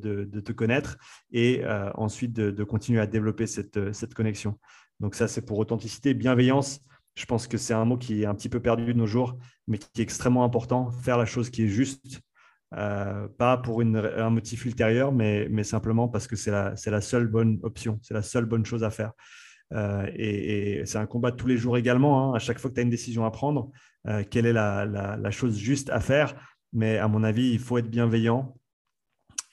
te 0.44 0.52
connaître 0.52 0.98
et 1.32 1.62
euh, 1.64 1.90
ensuite 1.94 2.32
de, 2.32 2.64
continuer 2.64 3.00
à 3.00 3.06
développer 3.06 3.46
cette, 3.46 3.92
cette 3.92 4.14
connexion. 4.14 4.58
Donc 5.00 5.14
ça, 5.14 5.28
c'est 5.28 5.42
pour 5.42 5.58
authenticité, 5.58 6.14
bienveillance. 6.14 6.80
Je 7.14 7.24
pense 7.26 7.46
que 7.46 7.56
c'est 7.56 7.74
un 7.74 7.84
mot 7.84 7.96
qui 7.96 8.22
est 8.22 8.26
un 8.26 8.34
petit 8.34 8.48
peu 8.48 8.60
perdu 8.60 8.86
de 8.92 8.98
nos 8.98 9.06
jours, 9.06 9.38
mais 9.66 9.78
qui 9.78 10.00
est 10.00 10.02
extrêmement 10.02 10.44
important. 10.44 10.90
Faire 10.90 11.16
la 11.16 11.26
chose 11.26 11.48
qui 11.50 11.64
est 11.64 11.68
juste, 11.68 12.20
euh, 12.74 13.28
pas 13.38 13.56
pour 13.56 13.80
une, 13.80 13.96
un 13.96 14.30
motif 14.30 14.64
ultérieur, 14.66 15.12
mais, 15.12 15.48
mais 15.50 15.64
simplement 15.64 16.08
parce 16.08 16.26
que 16.26 16.36
c'est 16.36 16.50
la, 16.50 16.74
la, 16.86 17.00
seule 17.00 17.28
bonne 17.28 17.60
option, 17.62 17.98
c'est 18.02 18.14
la 18.14 18.22
seule 18.22 18.44
bonne 18.44 18.66
chose 18.66 18.84
à 18.84 18.90
faire. 18.90 19.12
et, 20.16 20.82
c'est 20.84 20.98
un 20.98 21.06
combat 21.06 21.30
de 21.30 21.36
tous 21.36 21.46
les 21.46 21.56
jours 21.56 21.76
également. 21.78 22.32
Hein. 22.32 22.36
À 22.36 22.38
chaque 22.38 22.58
fois 22.58 22.68
que 22.70 22.74
tu 22.74 22.80
as 22.80 22.82
une 22.82 22.90
décision 22.90 23.24
à 23.24 23.30
prendre, 23.30 23.70
quelle 24.30 24.46
est 24.46 24.52
la, 24.52 25.30
chose 25.30 25.56
juste 25.56 25.88
à 25.90 26.00
faire? 26.00 26.34
Mais 26.74 26.98
à 26.98 27.08
mon 27.08 27.24
avis, 27.24 27.50
il 27.50 27.58
faut 27.58 27.78
être 27.78 27.88
bienveillant. 27.88 28.54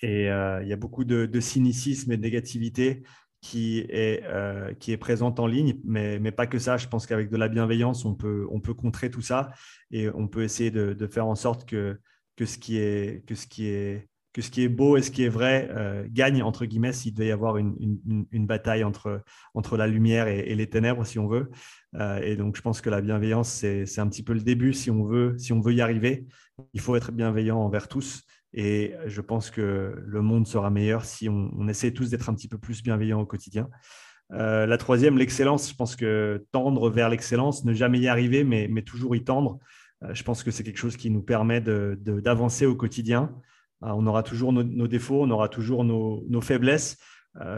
Et 0.02 0.26
il 0.26 0.68
y 0.68 0.74
a 0.74 0.78
beaucoup 0.78 1.06
de 1.06 1.40
cynicisme 1.40 2.12
et 2.12 2.18
de 2.18 2.22
négativité 2.22 3.04
qui 3.42 3.80
est, 3.90 4.24
euh, 4.26 4.74
qui 4.76 4.92
est 4.92 4.98
présente 4.98 5.40
en 5.40 5.48
ligne, 5.48 5.76
mais, 5.84 6.20
mais 6.20 6.32
pas 6.32 6.46
que 6.48 6.60
ça. 6.60 6.78
Je 6.78 6.88
pense 6.88 7.08
qu'avec 7.08 7.30
de 7.30 7.38
la 7.38 7.48
bienveillance, 7.48 8.06
on 8.06 8.14
peut, 8.14 8.48
on 8.52 8.60
peut 8.60 8.76
contrer 8.76 9.10
tout 9.10 9.22
ça 9.22 9.52
et 9.90 10.10
on 10.14 10.28
peut 10.28 10.44
essayer 10.44 10.72
de, 10.72 11.08
faire 11.08 11.26
en 11.26 11.36
sorte 11.36 11.68
que, 11.68 12.00
que, 12.36 12.46
ce 12.46 12.60
qui 12.60 12.78
est, 12.78 13.26
que, 13.26 13.34
ce 13.34 13.48
qui 13.48 13.66
est, 13.66 14.08
que 14.32 14.44
ce 14.44 14.52
qui 14.52 14.62
est 14.62 14.70
beau 14.70 14.96
et 14.96 15.02
ce 15.02 15.10
qui 15.10 15.24
est 15.24 15.30
vrai 15.30 15.70
euh, 15.72 16.06
gagne, 16.08 16.44
entre 16.44 16.66
guillemets, 16.66 16.94
s'il 16.94 17.14
devait 17.14 17.28
y 17.28 17.32
avoir 17.32 17.58
une, 17.58 17.76
une, 18.32 18.46
bataille 18.46 18.84
entre, 18.84 19.24
entre 19.56 19.76
la 19.76 19.88
lumière 19.88 20.28
et, 20.28 20.54
les 20.54 20.70
ténèbres, 20.70 21.06
si 21.06 21.18
on 21.18 21.28
veut. 21.28 21.50
Euh, 21.96 22.22
et 22.22 22.36
donc, 22.36 22.56
je 22.56 22.62
pense 22.62 22.80
que 22.80 22.92
la 22.92 23.02
bienveillance, 23.02 23.50
c'est 23.50 24.00
un 24.00 24.08
petit 24.08 24.24
peu 24.24 24.34
le 24.34 24.42
début 24.42 24.74
si 24.74 24.92
on, 24.92 25.04
veut, 25.04 25.36
si 25.40 25.52
on 25.52 25.60
veut 25.60 25.74
y 25.74 25.82
arriver. 25.82 26.28
Il 26.74 26.82
faut 26.82 26.96
être 26.96 27.12
bienveillant 27.12 27.58
envers 27.58 27.88
tous 27.88 28.24
et 28.54 28.94
je 29.06 29.22
pense 29.22 29.50
que 29.50 29.96
le 30.06 30.22
monde 30.22 30.46
sera 30.46 30.70
meilleur 30.70 31.06
si 31.06 31.30
on, 31.30 31.68
essaie 31.68 31.92
tous 31.92 32.10
d'être 32.10 32.30
un 32.30 32.34
petit 32.34 32.48
peu 32.48 32.58
plus 32.58 32.84
bienveillants 32.84 33.22
au 33.22 33.26
quotidien. 33.26 33.70
Euh, 34.34 34.66
la 34.66 34.78
troisième, 34.78 35.18
l'excellence. 35.18 35.70
Je 35.70 35.76
pense 35.76 35.96
que 35.96 36.46
tendre 36.52 36.90
vers 36.90 37.10
l'excellence, 37.10 37.66
ne 37.66 37.74
jamais 37.74 38.00
y 38.00 38.08
arriver, 38.08 38.44
mais, 38.44 38.68
mais 38.70 38.82
toujours 38.82 39.16
y 39.16 39.24
tendre, 39.24 39.60
euh, 40.04 40.14
je 40.14 40.24
pense 40.24 40.44
que 40.44 40.52
c'est 40.52 40.64
quelque 40.64 40.80
chose 40.80 40.98
qui 40.98 41.10
nous 41.10 41.22
permet 41.22 41.62
d'avancer 41.62 42.66
au 42.66 42.76
quotidien. 42.76 43.32
Euh, 43.84 43.90
on 43.96 44.06
aura 44.08 44.24
toujours 44.24 44.54
nos, 44.54 44.88
défauts, 44.88 45.22
on 45.24 45.30
aura 45.32 45.50
toujours 45.50 45.84
nos, 45.84 46.42
faiblesses, 46.42 46.98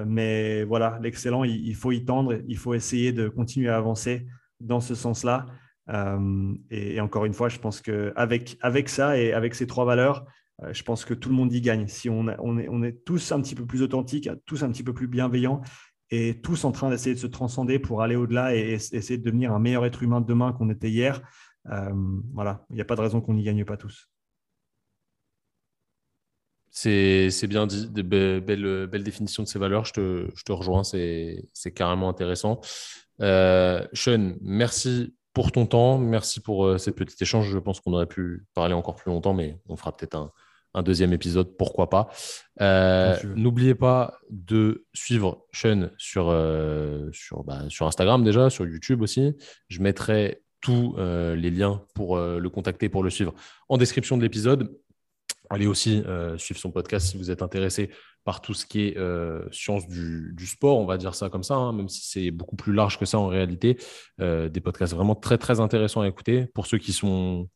mais 0.05 0.63
voilà, 0.63 0.99
l'excellent, 1.01 1.43
il, 1.43 1.75
faut 1.75 1.91
y 1.91 2.05
tendre, 2.05 2.39
il 2.47 2.57
faut 2.57 2.75
essayer 2.75 3.11
de 3.11 3.27
continuer 3.27 3.69
à 3.69 3.77
avancer 3.77 4.27
dans 4.59 4.79
ce 4.79 4.93
sens-là. 4.93 5.47
Et, 5.89 6.95
et, 6.95 7.01
encore 7.01 7.25
une 7.25 7.33
fois, 7.33 7.49
je 7.49 7.59
pense 7.59 7.81
qu'avec 7.81 8.57
avec 8.61 8.87
ça 8.89 9.17
et 9.17 9.33
avec 9.33 9.53
ces 9.53 9.67
trois 9.67 9.85
valeurs, 9.85 10.25
euh, 10.61 10.73
je 10.73 10.83
pense 10.83 11.05
que 11.05 11.13
tout 11.13 11.29
le 11.29 11.35
monde 11.35 11.51
y 11.53 11.61
gagne. 11.61 11.87
Si 11.87 12.09
on, 12.09 12.27
est, 12.27 13.05
tous 13.05 13.31
un 13.31 13.41
petit 13.41 13.55
peu 13.55 13.65
plus 13.65 13.81
authentiques, 13.81 14.29
tous 14.45 14.63
un 14.63 14.71
petit 14.71 14.83
peu 14.83 14.93
plus 14.93 15.07
bienveillants 15.07 15.61
et 16.09 16.41
tous 16.41 16.63
en 16.65 16.71
train 16.71 16.89
d'essayer 16.89 17.15
de 17.15 17.19
se 17.19 17.27
transcender 17.27 17.79
pour 17.79 18.01
aller 18.01 18.15
au-delà 18.15 18.55
et 18.55 18.73
essayer 18.73 19.17
de 19.17 19.23
devenir 19.23 19.51
un 19.51 19.59
meilleur 19.59 19.85
être 19.85 20.03
humain 20.03 20.21
demain 20.21 20.53
qu'on 20.53 20.69
était 20.69 20.89
hier, 20.89 21.21
euh, 21.71 21.91
voilà, 22.33 22.65
il 22.69 22.75
n'y 22.75 22.81
a 22.81 22.85
pas 22.85 22.95
de 22.95 23.01
raison 23.01 23.21
qu'on 23.21 23.33
n'y 23.33 23.43
gagne 23.43 23.65
pas 23.65 23.77
tous. 23.77 24.09
C'est 26.69 27.47
bien 27.47 27.67
dit, 27.67 27.87
de 27.89 28.01
belle, 28.01 29.03
définition 29.03 29.43
de 29.43 29.47
ces 29.47 29.59
valeurs. 29.59 29.85
Je 29.85 29.93
te, 29.93 30.51
rejoins, 30.51 30.83
c'est 30.83 31.71
carrément 31.73 32.09
intéressant. 32.09 32.61
Euh, 33.21 33.87
Sean, 33.93 34.33
merci 34.41 35.15
pour 35.33 35.51
ton 35.51 35.65
temps. 35.65 35.97
Merci 35.97 36.39
pour 36.39 36.65
euh, 36.65 36.77
cette 36.77 36.95
petite 36.95 37.21
échange. 37.21 37.49
Je 37.49 37.57
pense 37.57 37.79
qu'on 37.81 37.93
aurait 37.93 38.05
pu 38.05 38.45
parler 38.53 38.73
encore 38.73 38.95
plus 38.95 39.09
longtemps, 39.09 39.33
mais 39.33 39.57
on 39.67 39.75
fera 39.75 39.95
peut-être 39.95 40.15
un, 40.15 40.31
deuxième 40.81 41.13
épisode, 41.13 41.55
pourquoi 41.55 41.89
pas? 41.89 42.09
Euh, 42.59 43.15
n'oubliez 43.35 43.75
pas 43.75 44.17
de 44.31 44.87
suivre 44.93 45.45
Sean 45.51 45.89
sur, 45.99 46.29
euh, 46.29 47.09
sur, 47.11 47.43
bah, 47.43 47.61
sur 47.69 47.85
Instagram 47.85 48.23
déjà, 48.23 48.49
sur 48.49 48.65
YouTube 48.65 49.03
aussi. 49.03 49.35
Je 49.67 49.81
mettrai 49.81 50.41
tous 50.61 50.95
les 50.97 51.51
liens 51.51 51.83
pour 51.93 52.17
le 52.17 52.49
contacter, 52.49 52.87
pour 52.87 53.03
le 53.03 53.09
suivre 53.09 53.33
en 53.69 53.77
description 53.77 54.17
de 54.17 54.23
l'épisode. 54.23 54.73
Allez 55.49 55.67
aussi 55.67 56.01
suivre 56.37 56.59
son 56.59 56.71
podcast 56.71 57.07
si 57.07 57.17
vous 57.17 57.29
êtes 57.29 57.41
intéressé 57.41 57.91
par 58.23 58.41
tout 58.41 58.53
ce 58.53 58.65
qui 58.65 58.87
est 58.87 58.97
euh, 58.97 59.43
science 59.51 59.87
du, 59.87 60.45
sport, 60.45 60.79
on 60.79 60.85
va 60.85 60.97
dire 60.97 61.15
ça 61.15 61.29
comme 61.29 61.43
ça, 61.43 61.55
hein, 61.55 61.73
même 61.73 61.89
si 61.89 62.07
c'est 62.07 62.31
beaucoup 62.31 62.55
plus 62.55 62.73
large 62.73 62.97
que 62.97 63.05
ça 63.05 63.19
en 63.19 63.27
réalité. 63.27 63.77
Euh, 64.21 64.49
des 64.49 64.61
podcasts 64.61 64.93
vraiment 64.93 65.15
très 65.15 65.37
très 65.37 65.59
intéressants 65.59 66.01
à 66.01 66.07
écouter. 66.07 66.47
Pour 66.53 66.65
ceux 66.65 66.77
qui 66.77 66.93
sont 66.93 67.49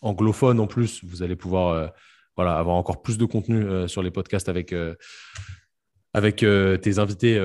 anglophones 0.00 0.58
en 0.58 0.66
plus, 0.66 1.04
vous 1.04 1.22
allez 1.22 1.36
pouvoir 1.36 1.68
euh, 1.68 1.88
voilà, 2.36 2.56
avoir 2.58 2.76
encore 2.76 3.02
plus 3.02 3.18
de 3.18 3.24
contenu 3.24 3.88
sur 3.88 4.02
les 4.02 4.10
podcasts 4.10 4.48
avec, 4.48 4.74
tes 6.36 6.98
invités 6.98 7.38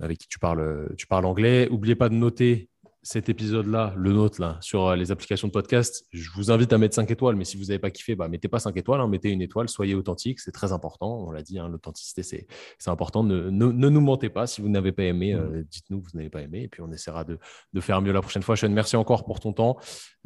avec 0.00 0.18
qui 0.18 0.28
tu 0.28 0.38
parles, 0.38 0.94
tu 0.96 1.06
parles 1.06 1.26
anglais. 1.26 1.68
N'oubliez 1.68 1.96
pas 1.96 2.08
de 2.08 2.14
noter 2.14 2.70
cet 3.04 3.28
épisode-là, 3.28 3.92
le 3.96 4.12
nôtre, 4.12 4.40
là, 4.40 4.56
sur 4.62 4.86
euh, 4.86 4.96
les 4.96 5.12
applications 5.12 5.46
de 5.46 5.52
podcast, 5.52 6.06
je 6.10 6.30
vous 6.34 6.50
invite 6.50 6.72
à 6.72 6.78
mettre 6.78 6.94
5 6.94 7.10
étoiles. 7.10 7.36
Mais 7.36 7.44
si 7.44 7.58
vous 7.58 7.64
n'avez 7.64 7.78
pas 7.78 7.90
kiffé, 7.90 8.14
bah, 8.14 8.28
mettez 8.28 8.48
pas 8.48 8.58
5 8.58 8.74
étoiles, 8.78 9.02
hein, 9.02 9.08
mettez 9.08 9.28
une 9.28 9.42
étoile, 9.42 9.68
soyez 9.68 9.94
authentique, 9.94 10.40
c'est 10.40 10.52
très 10.52 10.72
important. 10.72 11.22
On 11.26 11.30
l'a 11.30 11.42
dit, 11.42 11.58
hein, 11.58 11.68
l'authenticité, 11.68 12.22
c'est, 12.22 12.46
important. 12.86 13.22
Ne, 13.22 13.50
ne, 13.50 13.88
nous 13.88 14.00
mentez 14.00 14.30
pas. 14.30 14.46
Si 14.46 14.62
vous 14.62 14.70
n'avez 14.70 14.92
pas 14.92 15.04
aimé, 15.04 15.34
euh, 15.34 15.60
mmh. 15.60 15.64
dites-nous 15.64 16.00
que 16.00 16.10
vous 16.10 16.16
n'avez 16.16 16.30
pas 16.30 16.40
aimé. 16.40 16.62
Et 16.62 16.68
puis, 16.68 16.80
on 16.80 16.90
essaiera 16.92 17.24
de, 17.24 17.38
de, 17.74 17.80
faire 17.80 18.00
mieux 18.00 18.12
la 18.12 18.22
prochaine 18.22 18.42
fois. 18.42 18.56
Sean, 18.56 18.70
merci 18.70 18.96
encore 18.96 19.26
pour 19.26 19.38
ton 19.38 19.52
temps. 19.52 19.76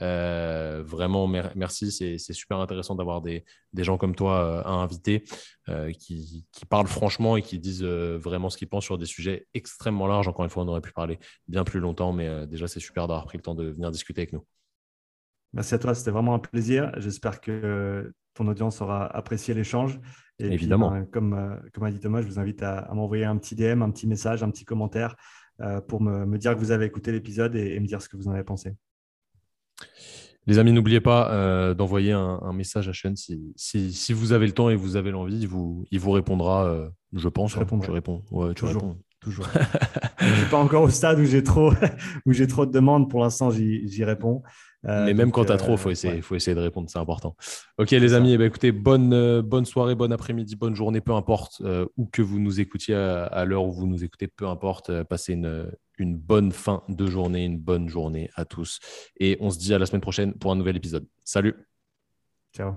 Euh, 0.00 0.82
vraiment, 0.84 1.26
merci. 1.26 1.90
C'est, 1.90 2.18
super 2.32 2.58
intéressant 2.58 2.94
d'avoir 2.94 3.20
des, 3.20 3.44
des, 3.72 3.84
gens 3.84 3.98
comme 3.98 4.14
toi 4.14 4.62
à 4.64 4.70
inviter 4.70 5.24
qui, 5.98 6.46
qui, 6.52 6.66
parlent 6.66 6.86
franchement 6.86 7.36
et 7.36 7.42
qui 7.42 7.58
disent 7.58 7.84
vraiment 7.84 8.48
ce 8.50 8.56
qu'ils 8.56 8.68
pensent 8.68 8.84
sur 8.84 8.98
des 8.98 9.06
sujets 9.06 9.46
extrêmement 9.54 10.06
larges. 10.06 10.28
Encore 10.28 10.44
une 10.44 10.50
fois, 10.50 10.62
on 10.62 10.68
aurait 10.68 10.80
pu 10.80 10.92
parler 10.92 11.18
bien 11.46 11.64
plus 11.64 11.80
longtemps, 11.80 12.12
mais 12.12 12.46
déjà, 12.46 12.68
c'est 12.68 12.80
super 12.80 13.08
d'avoir 13.08 13.26
pris 13.26 13.38
le 13.38 13.42
temps 13.42 13.54
de 13.54 13.64
venir 13.64 13.90
discuter 13.90 14.22
avec 14.22 14.32
nous. 14.32 14.44
Merci 15.52 15.74
à 15.74 15.78
toi, 15.78 15.94
c'était 15.94 16.10
vraiment 16.10 16.34
un 16.34 16.38
plaisir. 16.38 16.92
J'espère 16.98 17.40
que 17.40 18.12
ton 18.34 18.46
audience 18.46 18.80
aura 18.80 19.06
apprécié 19.06 19.54
l'échange. 19.54 19.98
Et 20.38 20.46
Évidemment. 20.46 20.90
Ben, 20.90 21.06
comme, 21.06 21.32
euh, 21.34 21.56
comme 21.72 21.84
a 21.84 21.90
dit 21.90 21.98
Thomas, 21.98 22.22
je 22.22 22.26
vous 22.26 22.38
invite 22.38 22.62
à, 22.62 22.88
m'envoyer 22.94 23.24
un 23.24 23.36
petit 23.36 23.56
DM, 23.56 23.82
un 23.82 23.90
petit 23.90 24.06
message, 24.06 24.42
un 24.42 24.50
petit 24.50 24.64
commentaire 24.64 25.16
euh, 25.60 25.80
pour 25.80 26.00
me, 26.00 26.38
dire 26.38 26.54
que 26.54 26.60
vous 26.60 26.70
avez 26.70 26.84
écouté 26.84 27.10
l'épisode 27.10 27.56
et, 27.56 27.78
me 27.80 27.86
dire 27.86 28.00
ce 28.00 28.08
que 28.08 28.16
vous 28.16 28.28
en 28.28 28.32
avez 28.32 28.44
pensé. 28.44 28.76
Les 30.46 30.59
amis, 30.59 30.72
n'oubliez 30.72 31.00
pas 31.00 31.30
euh, 31.30 31.74
d'envoyer 31.74 32.12
un, 32.12 32.52
message 32.55 32.88
à 32.88 32.94
Sean 32.94 33.14
si, 33.16 33.92
si, 33.92 34.12
vous 34.12 34.32
avez 34.32 34.46
le 34.46 34.52
temps 34.52 34.70
et 34.70 34.76
vous 34.76 34.96
avez 34.96 35.10
l'envie. 35.10 35.38
Il 35.38 35.48
vous, 35.48 35.84
il 35.90 36.00
vous 36.00 36.10
répondra, 36.10 36.90
je 37.12 37.28
pense. 37.28 37.52
Je, 37.52 37.60
hein. 37.60 37.80
je 37.82 37.90
réponds. 37.90 38.22
Ouais, 38.30 38.55
tu 38.55 38.64
réponds 38.64 38.96
toujours. 39.20 39.48
je 40.18 40.26
ne 40.26 40.34
suis 40.34 40.46
pas 40.46 40.59
encore 40.59 40.82
au 40.82 40.90
stade 40.90 41.18
où 41.18 41.24
j'ai 41.24 41.42
trop, 41.42 41.72
où 42.26 42.32
trop 42.46 42.66
de 42.66 42.72
demandes. 42.72 43.10
Pour 43.10 43.20
l'instant, 43.20 43.50
j'y 43.50 44.05
réponds. 44.05 44.42
Euh, 44.86 45.06
Mais 45.06 45.14
même 45.14 45.32
quand 45.32 45.46
tu 45.46 45.52
as 45.52 45.56
trop, 45.56 45.72
il 45.72 45.78
faut, 45.78 45.90
essayer, 45.90 46.22
faut 46.22 46.36
essayer 46.36 46.55
de 46.55 46.60
répondre, 46.60 46.88
c'est 46.88 47.00
important. 47.00 47.34
Ok, 47.78 47.90
les 47.90 48.14
amis, 48.14 48.32
eh 48.32 48.38
ben, 48.38 48.46
écoutez, 48.46 48.70
bonne, 48.70 49.12
euh, 49.12 49.42
bonne 49.42 49.64
soirée, 49.64 49.96
bon 49.96 50.12
après-midi, 50.12 50.55
bonne 50.55 50.76
journée, 50.76 51.00
peu 51.00 51.12
importe 51.12 51.60
euh, 51.62 51.84
où 51.96 52.06
que 52.06 52.22
vous 52.22 52.38
nous 52.38 52.60
écoutiez 52.60 52.94
à, 52.94 53.44
l'heure 53.44 53.64
où 53.64 53.72
vous 53.72 53.88
nous 53.88 54.05
écoutez, 54.05 54.28
peu 54.28 54.46
importe. 54.46 55.02
passez 55.05 55.32
une, 55.32 55.68
une 55.98 56.16
bonne 56.16 56.52
fin 56.52 56.82
de 56.88 57.06
journée, 57.06 57.44
une 57.44 57.58
bonne 57.58 57.88
journée 57.88 58.30
à 58.36 58.44
tous. 58.44 58.78
Et 59.18 59.36
on 59.40 59.50
se 59.50 59.58
dit 59.58 59.74
à 59.74 59.78
la 59.78 59.86
semaine 59.86 60.00
prochaine 60.00 60.32
pour 60.34 60.52
un 60.52 60.56
nouvel 60.56 60.76
épisode. 60.76 61.06
Salut. 61.24 61.54
Ciao. 62.54 62.74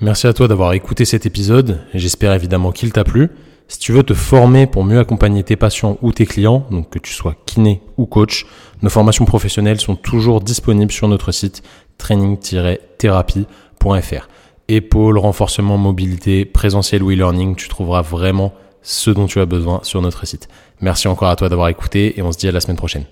Merci 0.00 0.26
à 0.26 0.32
toi 0.32 0.48
d'avoir 0.48 0.72
écouté 0.74 1.04
cet 1.04 1.24
épisode. 1.24 1.80
J'espère 1.94 2.34
évidemment 2.34 2.72
qu'il 2.72 2.92
t'a 2.92 3.04
plu. 3.04 3.30
Si 3.68 3.78
tu 3.78 3.92
veux 3.92 4.02
te 4.02 4.14
former 4.14 4.66
pour 4.66 4.84
mieux 4.84 4.98
accompagner 4.98 5.42
tes 5.42 5.56
patients 5.56 5.98
ou 6.02 6.12
tes 6.12 6.26
clients, 6.26 6.66
donc 6.70 6.90
que 6.90 6.98
tu 6.98 7.12
sois 7.12 7.34
kiné 7.46 7.82
ou 7.96 8.06
coach, 8.06 8.46
nos 8.82 8.90
formations 8.90 9.24
professionnelles 9.24 9.80
sont 9.80 9.96
toujours 9.96 10.40
disponibles 10.40 10.92
sur 10.92 11.08
notre 11.08 11.32
site 11.32 11.62
training-thérapie.fr. 11.98 14.28
Épaule, 14.68 15.18
renforcement, 15.18 15.78
mobilité, 15.78 16.44
présentiel 16.44 17.02
ou 17.02 17.10
e-learning, 17.10 17.56
tu 17.56 17.68
trouveras 17.68 18.02
vraiment 18.02 18.52
ce 18.86 19.10
dont 19.10 19.26
tu 19.26 19.40
as 19.40 19.46
besoin 19.46 19.80
sur 19.82 20.00
notre 20.00 20.26
site. 20.26 20.48
Merci 20.80 21.08
encore 21.08 21.28
à 21.28 21.36
toi 21.36 21.48
d'avoir 21.48 21.68
écouté 21.68 22.18
et 22.18 22.22
on 22.22 22.30
se 22.30 22.38
dit 22.38 22.48
à 22.48 22.52
la 22.52 22.60
semaine 22.60 22.76
prochaine. 22.76 23.04